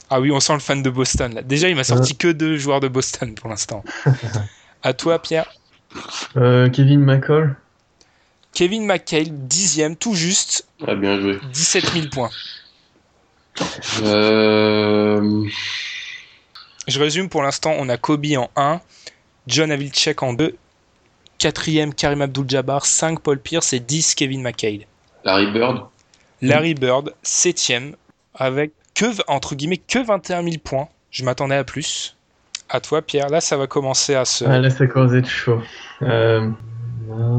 Ah 0.10 0.20
oui, 0.20 0.32
on 0.32 0.40
sent 0.40 0.54
le 0.54 0.60
fan 0.60 0.82
de 0.82 0.90
Boston 0.90 1.36
là. 1.36 1.44
Déjà, 1.44 1.70
il 1.70 1.76
m'a 1.76 1.84
sorti 1.84 2.16
que 2.16 2.30
deux 2.30 2.58
joueurs 2.58 2.80
de 2.80 2.88
Boston 2.88 3.36
pour 3.36 3.50
l'instant. 3.50 3.84
à 4.84 4.94
toi, 4.94 5.22
Pierre. 5.22 5.54
Euh, 6.38 6.70
Kevin 6.70 7.02
McCall. 7.02 7.56
Kevin 8.54 8.86
McHale, 8.86 9.28
dixième, 9.30 9.96
tout 9.96 10.16
juste, 10.16 10.66
ouais, 10.82 10.96
bien 10.96 11.20
joué. 11.22 11.38
17 11.54 11.94
000 11.94 12.08
points. 12.08 12.32
Euh, 14.02 15.46
Je 16.88 17.00
résume 17.00 17.30
pour 17.30 17.44
l'instant, 17.44 17.76
on 17.78 17.90
a 17.90 17.98
Kobe 17.98 18.26
en 18.38 18.50
1, 18.56 18.82
John 19.48 19.72
Havlicek 19.72 20.22
en 20.24 20.34
2, 20.34 20.56
quatrième 21.38 21.94
Karim 21.94 22.22
Abdul-Jabbar, 22.22 22.86
5 22.86 23.20
Paul 23.22 23.40
Pierce 23.40 23.74
et 23.74 23.80
10 23.80 24.16
Kevin 24.16 24.42
McHale. 24.42 24.86
Larry 25.24 25.52
Bird, 25.52 25.86
Larry 26.42 26.74
Bird, 26.74 27.14
septième, 27.24 27.96
avec 28.36 28.72
que, 28.94 29.06
entre 29.28 29.56
guillemets, 29.56 29.78
que 29.78 30.06
21 30.06 30.44
000 30.44 30.56
points. 30.64 30.88
Je 31.12 31.24
m'attendais 31.24 31.56
à 31.56 31.64
plus. 31.64 32.16
À 32.70 32.80
toi, 32.80 33.02
Pierre. 33.02 33.30
Là, 33.30 33.42
ça 33.42 33.58
va 33.58 33.68
commencer 33.68 34.16
à 34.16 34.26
se. 34.26 34.46
Ah, 34.46 34.60
là, 34.60 34.70
ça 34.70 34.86
commence 34.88 35.14
à 35.14 35.18
être 35.18 35.30
chaud. 35.30 35.62
Euh. 36.02 36.50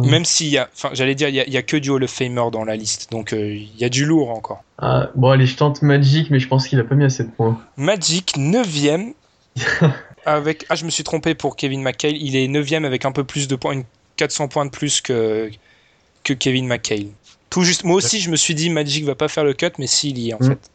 Même 0.03 0.25
s'il 0.25 0.49
y 0.49 0.59
a. 0.59 0.69
Enfin, 0.75 0.91
j'allais 0.93 1.15
dire, 1.15 1.29
il 1.29 1.37
y 1.37 1.41
a, 1.41 1.47
il 1.47 1.53
y 1.53 1.57
a 1.57 1.63
que 1.63 1.77
du 1.77 1.91
Hall 1.91 2.03
of 2.03 2.11
Famer 2.11 2.51
dans 2.51 2.65
la 2.65 2.75
liste. 2.75 3.13
Donc, 3.13 3.33
euh, 3.33 3.55
il 3.55 3.77
y 3.79 3.85
a 3.85 3.89
du 3.89 4.05
lourd 4.05 4.31
encore. 4.31 4.65
Ah, 4.79 5.11
bon, 5.15 5.31
allez, 5.31 5.47
je 5.47 5.57
tente 5.57 5.83
Magic, 5.83 6.31
mais 6.31 6.41
je 6.41 6.49
pense 6.49 6.67
qu'il 6.67 6.81
a 6.81 6.85
pas 6.85 6.97
mis 6.97 7.05
assez 7.05 7.23
de 7.23 7.31
points. 7.31 7.61
Magic, 7.77 8.37
9ème. 8.37 9.13
avec. 10.27 10.67
Ah, 10.69 10.75
je 10.75 10.85
me 10.85 10.91
suis 10.91 11.05
trompé 11.05 11.35
pour 11.35 11.57
Kevin 11.57 11.83
McHale. 11.83 12.17
Il 12.17 12.37
est 12.37 12.47
9ème 12.49 12.85
avec 12.85 13.05
un 13.05 13.13
peu 13.13 13.25
plus 13.25 13.49
de 13.49 13.57
points, 13.57 13.73
une 13.73 13.85
400 14.17 14.49
points 14.49 14.67
de 14.67 14.71
plus 14.71 15.01
que, 15.01 15.51
que 16.25 16.33
Kevin 16.33 16.67
McHale. 16.67 17.07
Tout 17.49 17.63
juste. 17.63 17.85
Moi 17.85 17.97
aussi, 17.97 18.21
je 18.21 18.31
me 18.31 18.37
suis 18.37 18.55
dit, 18.55 18.71
Magic 18.71 19.05
va 19.05 19.15
pas 19.15 19.29
faire 19.29 19.45
le 19.45 19.55
cut, 19.55 19.71
mais 19.79 19.87
s'il 19.87 20.19
y 20.19 20.31
est, 20.31 20.35
en 20.35 20.39
Mm. 20.41 20.49
fait. 20.49 20.71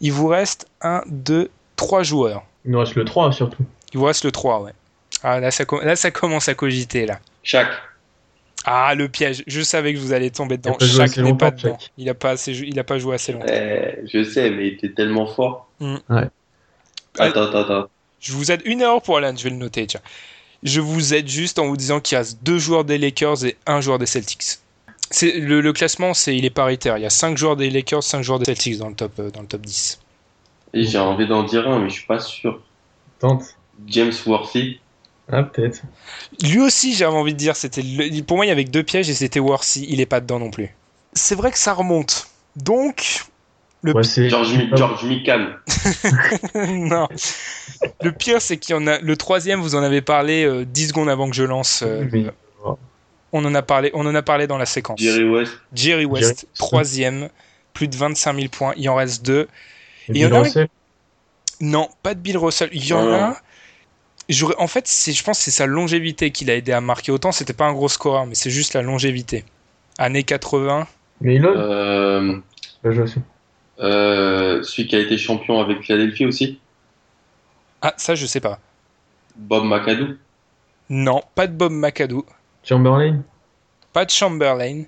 Il 0.00 0.12
vous 0.12 0.26
reste 0.28 0.66
1, 0.82 1.02
2, 1.08 1.50
3 1.76 2.02
joueurs. 2.02 2.44
Il 2.64 2.70
nous 2.72 2.78
reste 2.80 2.94
le 2.94 3.04
3 3.04 3.32
surtout. 3.32 3.62
Il 3.92 3.98
vous 3.98 4.04
reste 4.06 4.24
le 4.24 4.32
3, 4.32 4.62
ouais. 4.62 4.72
Ah, 5.22 5.40
là, 5.40 5.50
ça, 5.50 5.64
com- 5.64 5.80
là, 5.82 5.96
ça 5.96 6.10
commence 6.10 6.48
à 6.48 6.54
cogiter, 6.54 7.06
là. 7.06 7.18
Shaq, 7.42 7.66
Ah, 8.64 8.94
le 8.94 9.08
piège. 9.08 9.44
Je 9.46 9.62
savais 9.62 9.94
que 9.94 9.98
vous 9.98 10.12
allez 10.12 10.30
tomber 10.30 10.56
dedans. 10.58 10.76
Il 10.80 10.84
a 10.84 10.86
pas 10.86 10.86
joué 10.86 10.96
Shaq 10.98 11.10
assez 11.10 11.22
n'est 11.22 11.34
pas 11.34 11.50
longtemps, 11.50 11.56
dedans. 11.68 11.78
Il 11.96 12.08
a 12.10 12.14
pas, 12.14 12.30
assez 12.30 12.52
il 12.52 12.78
a 12.78 12.84
pas 12.84 12.98
joué 12.98 13.14
assez 13.14 13.32
longtemps. 13.32 13.46
Eh, 13.48 14.00
je 14.12 14.24
sais, 14.24 14.50
mais 14.50 14.66
il 14.68 14.74
était 14.74 14.90
tellement 14.92 15.26
fort. 15.26 15.70
Ouais. 15.80 15.96
Attends, 17.18 17.42
attends, 17.44 17.58
attends. 17.58 17.88
Je 18.20 18.32
vous 18.32 18.50
aide 18.50 18.62
une 18.64 18.82
heure 18.82 19.02
pour 19.02 19.16
Alan, 19.18 19.34
je 19.36 19.44
vais 19.44 19.50
le 19.50 19.56
noter, 19.56 19.86
tiens. 19.86 20.00
Je 20.62 20.80
vous 20.80 21.14
aide 21.14 21.28
juste 21.28 21.58
en 21.58 21.66
vous 21.66 21.76
disant 21.76 22.00
qu'il 22.00 22.18
reste 22.18 22.42
deux 22.42 22.58
joueurs 22.58 22.84
des 22.84 22.98
Lakers 22.98 23.44
et 23.44 23.56
un 23.66 23.80
joueur 23.80 23.98
des 23.98 24.06
Celtics. 24.06 24.58
C'est, 25.10 25.32
le, 25.38 25.60
le 25.60 25.72
classement, 25.72 26.14
c'est, 26.14 26.36
il 26.36 26.44
est 26.44 26.50
paritaire. 26.50 26.98
Il 26.98 27.02
y 27.02 27.06
a 27.06 27.10
5 27.10 27.38
joueurs 27.38 27.56
des 27.56 27.70
Lakers, 27.70 28.02
5 28.02 28.22
joueurs 28.22 28.38
des 28.40 28.44
Celtics 28.44 28.76
dans 28.78 28.88
le 28.88 28.94
top, 28.94 29.12
euh, 29.20 29.30
dans 29.30 29.40
le 29.40 29.46
top 29.46 29.62
10. 29.62 30.00
Et 30.74 30.84
j'ai 30.84 30.98
envie 30.98 31.26
d'en 31.26 31.44
dire 31.44 31.66
un, 31.68 31.78
mais 31.78 31.88
je 31.88 31.94
suis 31.94 32.06
pas 32.06 32.18
sûr. 32.18 32.60
Tente. 33.20 33.44
James 33.86 34.12
Worthy, 34.26 34.80
Ah, 35.30 35.44
peut-être. 35.44 35.82
Lui 36.42 36.58
aussi, 36.60 36.94
j'avais 36.94 37.16
envie 37.16 37.32
de 37.32 37.38
dire, 37.38 37.54
c'était 37.56 37.82
le- 37.82 38.22
pour 38.22 38.36
moi, 38.36 38.44
il 38.46 38.48
y 38.48 38.52
avait 38.52 38.64
que 38.64 38.70
deux 38.70 38.82
pièges 38.82 39.08
et 39.08 39.14
c'était 39.14 39.40
Worthy. 39.40 39.86
Il 39.88 40.00
est 40.00 40.06
pas 40.06 40.20
dedans 40.20 40.38
non 40.40 40.50
plus. 40.50 40.74
C'est 41.14 41.34
vrai 41.36 41.52
que 41.52 41.58
ça 41.58 41.72
remonte. 41.72 42.26
Donc, 42.56 43.24
le 43.88 43.96
Ouais, 43.96 44.04
c'est. 44.04 44.28
George, 44.28 44.52
Mi- 44.54 44.68
George 44.74 45.04
Mikan. 45.04 45.46
non. 46.54 47.08
Le 48.02 48.12
pire, 48.12 48.40
c'est 48.40 48.56
qu'il 48.56 48.74
y 48.74 48.78
en 48.78 48.86
a. 48.86 48.98
Le 48.98 49.16
troisième, 49.16 49.60
vous 49.60 49.74
en 49.74 49.82
avez 49.82 50.00
parlé 50.00 50.44
euh, 50.44 50.64
10 50.64 50.88
secondes 50.88 51.08
avant 51.08 51.28
que 51.28 51.36
je 51.36 51.44
lance. 51.44 51.82
euh, 51.86 52.04
Oui. 52.12 52.26
on, 53.32 53.44
en 53.44 53.54
a 53.54 53.62
parlé, 53.62 53.90
on 53.94 54.06
en 54.06 54.14
a 54.14 54.22
parlé 54.22 54.46
dans 54.46 54.58
la 54.58 54.66
séquence. 54.66 55.00
Jerry 55.00 55.24
West, 55.28 55.52
Jerry 55.74 56.04
West, 56.04 56.22
Jerry 56.40 56.46
troisième, 56.56 57.28
plus 57.74 57.88
de 57.88 57.96
25 57.96 58.34
000 58.36 58.48
points. 58.48 58.72
Il 58.76 58.88
en 58.88 58.94
reste 58.94 59.24
deux. 59.24 59.48
Et 60.08 60.12
il 60.12 60.16
y 60.18 60.24
en 60.24 60.28
Bill 60.28 60.36
a 60.36 60.38
un- 60.38 60.42
Russell. 60.44 60.68
Non, 61.60 61.88
pas 62.02 62.14
de 62.14 62.20
Bill 62.20 62.38
Russell. 62.38 62.70
Il 62.72 62.86
y 62.86 62.92
en 62.92 63.08
Ah. 63.12 63.16
a. 63.30 63.36
j'aurais- 64.28 64.54
En 64.58 64.66
fait, 64.68 64.86
c'est, 64.86 65.12
je 65.12 65.22
pense 65.24 65.38
que 65.38 65.44
c'est 65.44 65.50
sa 65.50 65.66
longévité 65.66 66.30
qui 66.30 66.44
l'a 66.44 66.54
aidé 66.54 66.72
à 66.72 66.80
marquer 66.80 67.10
autant. 67.12 67.32
C'était 67.32 67.52
pas 67.52 67.66
un 67.66 67.72
gros 67.72 67.88
scoreur, 67.88 68.26
mais 68.26 68.34
c'est 68.34 68.50
juste 68.50 68.74
la 68.74 68.82
longévité. 68.82 69.44
Années 69.98 70.22
80. 70.22 70.86
Mais 71.20 71.34
il 71.34 71.44
a 71.44 71.48
euh, 71.48 72.36
pas 72.82 72.92
joué 72.92 73.02
aussi. 73.02 73.18
Euh, 73.80 74.62
celui 74.62 74.88
qui 74.88 74.96
a 74.96 75.00
été 75.00 75.16
champion 75.18 75.60
avec 75.60 75.82
Philadelphie 75.82 76.26
aussi, 76.26 76.58
Ah, 77.82 77.94
ça, 77.96 78.14
je 78.14 78.26
sais 78.26 78.40
pas. 78.40 78.58
Bob 79.36 79.64
McAdoo. 79.64 80.14
Non, 80.90 81.22
pas 81.34 81.46
de 81.46 81.52
Bob 81.52 81.72
McAdoo. 81.72 82.24
Chamberlain? 82.64 83.22
Pas 83.92 84.04
de 84.04 84.10
Chamberlain. 84.10 84.84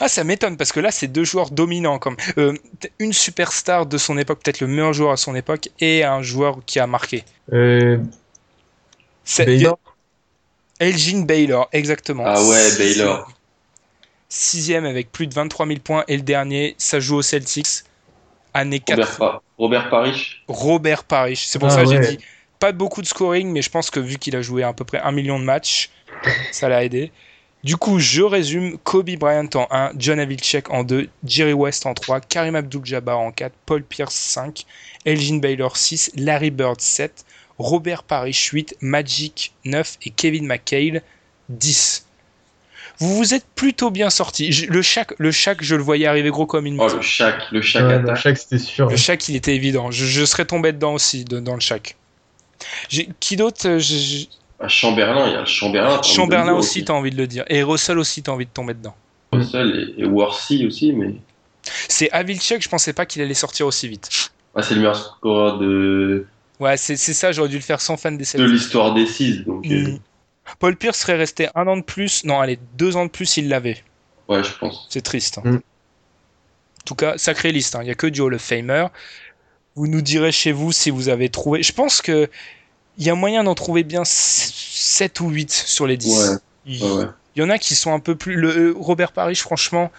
Ah, 0.00 0.08
ça 0.08 0.24
m'étonne 0.24 0.56
parce 0.56 0.72
que 0.72 0.80
là, 0.80 0.90
c'est 0.90 1.06
deux 1.06 1.22
joueurs 1.24 1.50
dominants. 1.50 2.00
Comme 2.00 2.16
euh, 2.38 2.54
une 2.98 3.12
superstar 3.12 3.86
de 3.86 3.96
son 3.98 4.18
époque, 4.18 4.40
peut-être 4.42 4.60
le 4.60 4.66
meilleur 4.66 4.92
joueur 4.92 5.12
à 5.12 5.16
son 5.16 5.34
époque, 5.36 5.68
et 5.78 6.02
un 6.02 6.22
joueur 6.22 6.58
qui 6.66 6.80
a 6.80 6.86
marqué. 6.88 7.24
Euh, 7.52 7.98
C'est 9.22 9.44
Baylor? 9.46 9.78
Elgin 10.80 11.22
Baylor, 11.24 11.68
exactement. 11.72 12.24
Ah 12.26 12.42
ouais, 12.44 12.58
Sixième- 12.70 12.78
Baylor. 13.06 13.32
Sixième 14.28 14.84
avec 14.84 15.12
plus 15.12 15.28
de 15.28 15.34
23 15.34 15.66
000 15.68 15.78
points, 15.80 16.04
et 16.08 16.16
le 16.16 16.22
dernier, 16.22 16.74
ça 16.78 16.98
joue 16.98 17.16
au 17.16 17.22
Celtics. 17.22 17.84
Année 18.56 18.80
4. 18.80 18.96
Robert, 18.98 19.16
Pa- 19.18 19.42
Robert 19.58 19.90
Parrish. 19.90 20.42
Robert 20.48 21.04
Parrish. 21.04 21.46
C'est 21.46 21.58
pour 21.58 21.68
Ah 21.68 21.72
ça 21.72 21.84
que 21.84 21.90
j'ai 21.90 21.98
dit 22.16 22.18
pas 22.58 22.72
beaucoup 22.72 23.02
de 23.02 23.06
scoring, 23.06 23.52
mais 23.52 23.60
je 23.60 23.68
pense 23.68 23.90
que 23.90 24.00
vu 24.00 24.16
qu'il 24.16 24.34
a 24.34 24.40
joué 24.42 24.62
à 24.62 24.72
peu 24.72 24.84
près 24.84 24.98
un 25.00 25.12
million 25.12 25.38
de 25.38 25.44
matchs, 25.44 25.90
ça 26.52 26.68
l'a 26.70 26.82
aidé. 26.84 27.12
Du 27.64 27.76
coup, 27.76 27.98
je 27.98 28.22
résume 28.22 28.78
Kobe 28.78 29.10
Bryant 29.18 29.48
en 29.56 29.66
1, 29.70 29.92
John 29.98 30.18
Havlicek 30.20 30.70
en 30.70 30.82
2, 30.84 31.08
Jerry 31.24 31.52
West 31.52 31.84
en 31.84 31.92
3, 31.94 32.20
Karim 32.20 32.54
Abdul-Jabbar 32.54 33.18
en 33.18 33.30
4, 33.32 33.52
Paul 33.66 33.82
Pierce 33.82 34.14
5, 34.14 34.64
Elgin 35.04 35.38
Baylor 35.38 35.76
6, 35.76 36.12
Larry 36.16 36.50
Bird 36.50 36.80
7, 36.80 37.24
Robert 37.58 38.04
Parrish 38.04 38.50
8, 38.50 38.76
Magic 38.80 39.52
9 39.64 39.98
et 40.06 40.10
Kevin 40.10 40.46
McHale 40.46 41.02
10. 41.50 42.05
Vous 42.98 43.14
vous 43.16 43.34
êtes 43.34 43.44
plutôt 43.54 43.90
bien 43.90 44.08
sortis. 44.10 44.52
Je- 44.52 44.66
Le 44.66 44.80
Shaq, 44.82 45.12
le 45.18 45.30
Shaq, 45.30 45.62
je 45.62 45.74
le 45.74 45.82
voyais 45.82 46.06
arriver 46.06 46.30
gros 46.30 46.46
comme 46.46 46.66
une 46.66 46.80
Oh, 46.80 46.88
le 46.88 47.02
Shaq, 47.02 47.36
le 47.52 47.60
Shaq 47.60 47.84
Ouais, 47.84 47.98
le 47.98 48.14
Shaq, 48.14 48.38
c'était 48.38 48.58
sûr. 48.58 48.88
Le 48.88 48.96
Shaq, 48.96 49.28
il 49.28 49.36
était 49.36 49.54
évident. 49.54 49.90
Je, 49.90 50.04
je 50.06 50.24
serais 50.24 50.44
tombé 50.46 50.72
dedans 50.72 50.94
aussi, 50.94 51.24
de- 51.24 51.40
dans 51.40 51.54
le. 51.54 51.60
J'ai- 52.88 53.08
Qui 53.20 53.36
d'autre 53.36 53.68
euh, 53.68 53.78
j'ai- 53.78 54.28
Ah, 54.58 54.68
Chamberlain, 54.68 55.26
il 55.26 55.32
y 55.32 55.36
a 55.36 55.40
le 55.40 55.46
Chamberlain. 55.46 55.98
de 55.98 56.04
Chamberlain 56.04 56.54
aussi, 56.54 56.84
t'as 56.84 56.94
envie 56.94 57.10
de 57.10 57.16
le 57.16 57.26
dire. 57.26 57.44
Et 57.48 57.62
Russell 57.62 57.98
aussi, 57.98 58.22
t'as 58.22 58.32
envie 58.32 58.46
de 58.46 58.50
tomber 58.50 58.72
dedans. 58.74 58.94
Russell 59.32 59.94
et, 59.98 60.02
et 60.02 60.06
Worthy 60.06 60.66
aussi, 60.66 60.92
mais 60.92 61.14
C'est 61.88 62.10
Havlicek, 62.12 62.62
je 62.62 62.68
pensais 62.68 62.92
pas 62.94 63.04
qu'il 63.06 63.20
allait 63.22 63.34
sortir 63.34 63.66
aussi 63.66 63.88
vite. 63.88 64.30
ah, 64.54 64.62
c'est 64.62 64.74
le 64.74 64.80
meilleur 64.80 64.96
scoreur 64.96 65.58
de, 65.58 66.26
Ouais, 66.58 66.78
c'est 66.78 66.96
c'est 66.96 67.12
ça, 67.12 67.32
j'aurais 67.32 67.50
dû 67.50 67.56
le 67.56 67.60
faire 67.62 67.82
sans 67.82 67.98
fan 67.98 68.16
des 68.16 68.22
de 68.24 68.28
Celtics. 68.28 68.50
l'histoire 68.50 68.94
des 68.94 69.04
six. 69.04 69.44
Donc, 69.44 69.66
euh, 69.66 69.88
Mm. 69.88 69.98
Paul 70.58 70.76
Pierce 70.76 70.98
serait 70.98 71.16
resté 71.16 71.48
un 71.54 71.66
an 71.66 71.76
de 71.76 71.82
plus. 71.82 72.24
Non, 72.24 72.40
allez, 72.40 72.58
deux 72.76 72.96
ans 72.96 73.04
de 73.04 73.10
plus, 73.10 73.36
il 73.36 73.48
l'avait. 73.48 73.82
ouais, 74.28 74.42
je 74.44 74.52
pense. 74.58 74.86
C'est 74.90 75.02
triste. 75.02 75.38
hein. 75.38 75.42
Mm. 75.50 75.56
En 75.56 76.84
tout 76.84 76.94
cas, 76.94 77.18
sacrée 77.18 77.52
liste. 77.52 77.74
hein. 77.74 77.80
Il 77.82 77.86
n'y 77.86 77.90
a 77.90 77.94
que 77.94 78.06
du 78.06 78.20
Hall 78.20 78.34
of 78.34 78.40
Famer. 78.42 78.86
Vous 79.74 79.86
nous 79.88 80.00
direz 80.02 80.32
chez 80.32 80.52
vous 80.52 80.72
si 80.72 80.90
vous 80.90 81.08
avez 81.08 81.28
trouvé. 81.28 81.62
Je 81.62 81.72
pense 81.72 82.00
que 82.00 82.28
il 82.98 83.04
y 83.04 83.10
a 83.10 83.14
moyen 83.14 83.44
d'en 83.44 83.54
trouver 83.54 83.82
bien 83.84 84.02
7 84.04 85.20
ou 85.20 85.28
8 85.28 85.50
sur 85.52 85.86
les 85.86 85.96
10. 85.98 86.16
Ouais, 86.30 86.36
il, 86.64 86.82
ouais, 86.82 86.90
ouais. 86.92 87.04
il 87.34 87.42
y 87.42 87.44
en 87.44 87.50
a 87.50 87.58
qui 87.58 87.74
sont 87.74 87.92
un 87.92 88.00
peu 88.00 88.14
plus. 88.16 88.36
Le 88.36 88.56
euh, 88.70 88.74
Robert 88.78 89.12
Parrish, 89.12 89.42
franchement, 89.42 89.90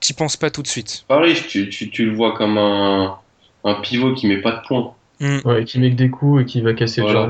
qui 0.00 0.14
pense 0.14 0.36
pas 0.36 0.50
tout 0.50 0.62
de 0.62 0.66
suite. 0.66 1.04
Paris, 1.06 1.40
tu, 1.48 1.68
tu, 1.68 1.90
tu 1.90 2.06
le 2.06 2.16
vois 2.16 2.34
comme 2.36 2.58
un, 2.58 3.18
un 3.64 3.74
pivot 3.82 4.14
qui 4.14 4.26
met 4.26 4.40
pas 4.40 4.52
de 4.52 4.66
points. 4.66 4.94
Ouais, 5.44 5.64
qui 5.64 5.78
met 5.78 5.90
que 5.90 5.96
des 5.96 6.10
coups 6.10 6.42
et 6.42 6.44
qui 6.44 6.60
va 6.60 6.74
casser 6.74 7.00
Voilà. 7.02 7.26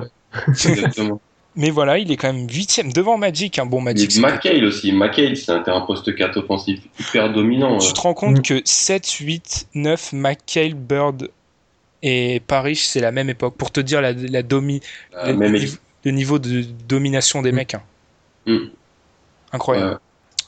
le 0.47 0.55
jeu. 0.55 0.71
Exactement. 0.71 1.21
Mais 1.57 1.71
voilà, 1.71 1.99
il 1.99 2.11
est 2.11 2.17
quand 2.17 2.33
même 2.33 2.49
huitième 2.51 2.93
devant 2.93 3.17
Magic. 3.17 3.59
Un 3.61 3.67
bon 3.67 3.81
Magic. 3.81 4.17
McHale 4.19 4.65
aussi. 4.65 4.91
McHale, 4.93 5.37
c'est 5.37 5.53
un, 5.69 5.81
poste 5.83 6.15
4 6.15 6.39
offensif 6.39 6.81
hyper 6.99 7.33
dominant. 7.33 7.79
Tu 7.79 7.89
euh. 7.89 7.93
te 7.93 8.01
rends 8.01 8.15
compte 8.15 8.39
Mm. 8.39 8.43
que 8.43 8.63
7, 8.65 9.09
8, 9.09 9.69
9, 9.75 10.13
McHale, 10.15 10.75
Bird 10.75 11.31
et 12.03 12.41
Parrish, 12.47 12.85
c'est 12.87 13.01
la 13.01 13.13
même 13.13 13.31
époque. 13.31 13.55
Pour 13.57 13.71
te 13.71 13.81
dire 13.81 14.01
la, 14.01 14.13
la 14.13 14.43
domi, 14.43 14.81
le, 15.25 15.35
même 15.35 15.53
le 15.53 15.59
équipe. 15.59 15.69
niveau, 15.71 15.79
le 16.05 16.11
niveau 16.11 16.39
de 16.41 16.63
domination 16.89 17.41
des 17.41 17.53
Mm. 17.53 17.55
mecs. 17.55 17.75
hein. 17.75 17.83
Mm. 18.47 18.59
Incroyable. 19.53 19.91
Ouais. 19.93 19.97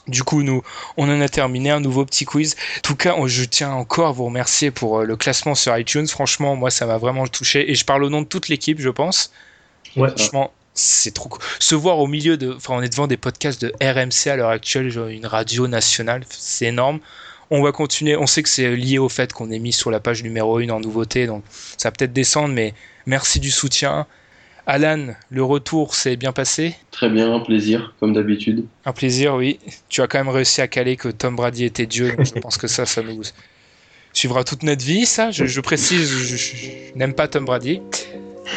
Du 0.09 0.23
coup, 0.23 0.41
nous, 0.43 0.61
on 0.95 1.09
en 1.09 1.19
a 1.19 1.27
terminé 1.29 1.69
un 1.69 1.79
nouveau 1.81 2.05
petit 2.05 2.23
quiz. 2.25 2.55
En 2.77 2.81
tout 2.81 2.95
cas, 2.95 3.15
je 3.25 3.43
tiens 3.43 3.71
encore 3.71 4.07
à 4.07 4.11
vous 4.11 4.25
remercier 4.25 4.71
pour 4.71 4.99
euh, 4.99 5.03
le 5.05 5.15
classement 5.17 5.53
sur 5.55 5.77
iTunes. 5.77 6.07
Franchement, 6.07 6.55
moi, 6.55 6.69
ça 6.69 6.85
m'a 6.85 6.97
vraiment 6.97 7.27
touché. 7.27 7.69
Et 7.71 7.75
je 7.75 7.83
parle 7.85 8.03
au 8.05 8.09
nom 8.09 8.21
de 8.21 8.27
toute 8.27 8.47
l'équipe, 8.49 8.79
je 8.79 8.89
pense. 8.89 9.31
Ouais. 9.97 10.09
Franchement, 10.09 10.51
c'est 10.77 11.13
trop 11.13 11.27
cool. 11.29 11.41
Se 11.59 11.75
voir 11.75 11.99
au 11.99 12.07
milieu 12.07 12.37
de. 12.37 12.53
Enfin, 12.53 12.75
on 12.77 12.81
est 12.81 12.89
devant 12.89 13.07
des 13.07 13.17
podcasts 13.17 13.61
de 13.61 13.73
RMC 13.81 14.29
à 14.31 14.35
l'heure 14.35 14.49
actuelle, 14.49 14.89
genre 14.89 15.07
une 15.07 15.25
radio 15.25 15.67
nationale. 15.67 16.23
C'est 16.29 16.65
énorme. 16.67 16.99
On 17.49 17.61
va 17.61 17.71
continuer. 17.71 18.15
On 18.15 18.27
sait 18.27 18.43
que 18.43 18.49
c'est 18.49 18.75
lié 18.75 18.97
au 18.99 19.09
fait 19.09 19.33
qu'on 19.33 19.51
est 19.51 19.59
mis 19.59 19.71
sur 19.73 19.89
la 19.91 19.99
page 19.99 20.21
numéro 20.23 20.57
1 20.59 20.69
en 20.69 20.79
nouveauté. 20.79 21.27
Donc, 21.27 21.43
ça 21.77 21.87
va 21.89 21.91
peut-être 21.93 22.13
descendre, 22.13 22.53
mais 22.53 22.73
merci 23.05 23.39
du 23.39 23.51
soutien. 23.51 24.05
Alan, 24.69 25.15
le 25.29 25.43
retour 25.43 25.95
s'est 25.95 26.17
bien 26.17 26.33
passé? 26.33 26.75
Très 26.91 27.09
bien, 27.09 27.33
un 27.33 27.39
plaisir, 27.39 27.93
comme 28.01 28.11
d'habitude. 28.13 28.65
Un 28.85 28.91
plaisir, 28.91 29.35
oui. 29.35 29.59
Tu 29.87 30.01
as 30.01 30.07
quand 30.07 30.17
même 30.17 30.27
réussi 30.27 30.59
à 30.59 30.67
caler 30.67 30.97
que 30.97 31.07
Tom 31.07 31.37
Brady 31.37 31.63
était 31.63 31.85
Dieu. 31.85 32.13
donc 32.17 32.25
je 32.25 32.33
pense 32.41 32.57
que 32.57 32.67
ça, 32.67 32.85
ça 32.85 33.01
nous 33.01 33.21
suivra 34.11 34.43
toute 34.43 34.63
notre 34.63 34.83
vie, 34.83 35.05
ça. 35.05 35.31
Je, 35.31 35.45
je 35.45 35.61
précise, 35.61 36.09
je, 36.09 36.35
je- 36.35 36.55
je 36.57 36.69
n'aime 36.97 37.13
pas 37.13 37.29
Tom 37.29 37.45
Brady. 37.45 37.79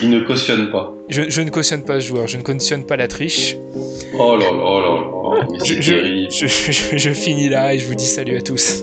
Il 0.02 0.10
ne 0.10 0.20
cautionne 0.20 0.70
pas. 0.70 0.92
Je, 1.08 1.22
je 1.28 1.42
ne 1.42 1.50
cautionne 1.50 1.82
pas 1.82 2.00
ce 2.00 2.06
joueur, 2.06 2.26
je 2.28 2.36
ne 2.36 2.42
cautionne 2.42 2.84
pas 2.86 2.96
la 2.96 3.08
triche. 3.08 3.56
Oh 4.18 4.36
là 4.36 4.50
là 4.50 4.80
là 4.80 5.40
là, 5.40 5.46
mais 5.50 5.58
je- 5.64 5.80
je- 6.46 6.96
je 6.96 7.10
finis 7.10 7.48
là 7.48 7.74
et 7.74 7.78
je 7.78 7.86
vous 7.86 7.94
dis 7.94 8.06
salut 8.06 8.36
à 8.36 8.40
tous. 8.42 8.82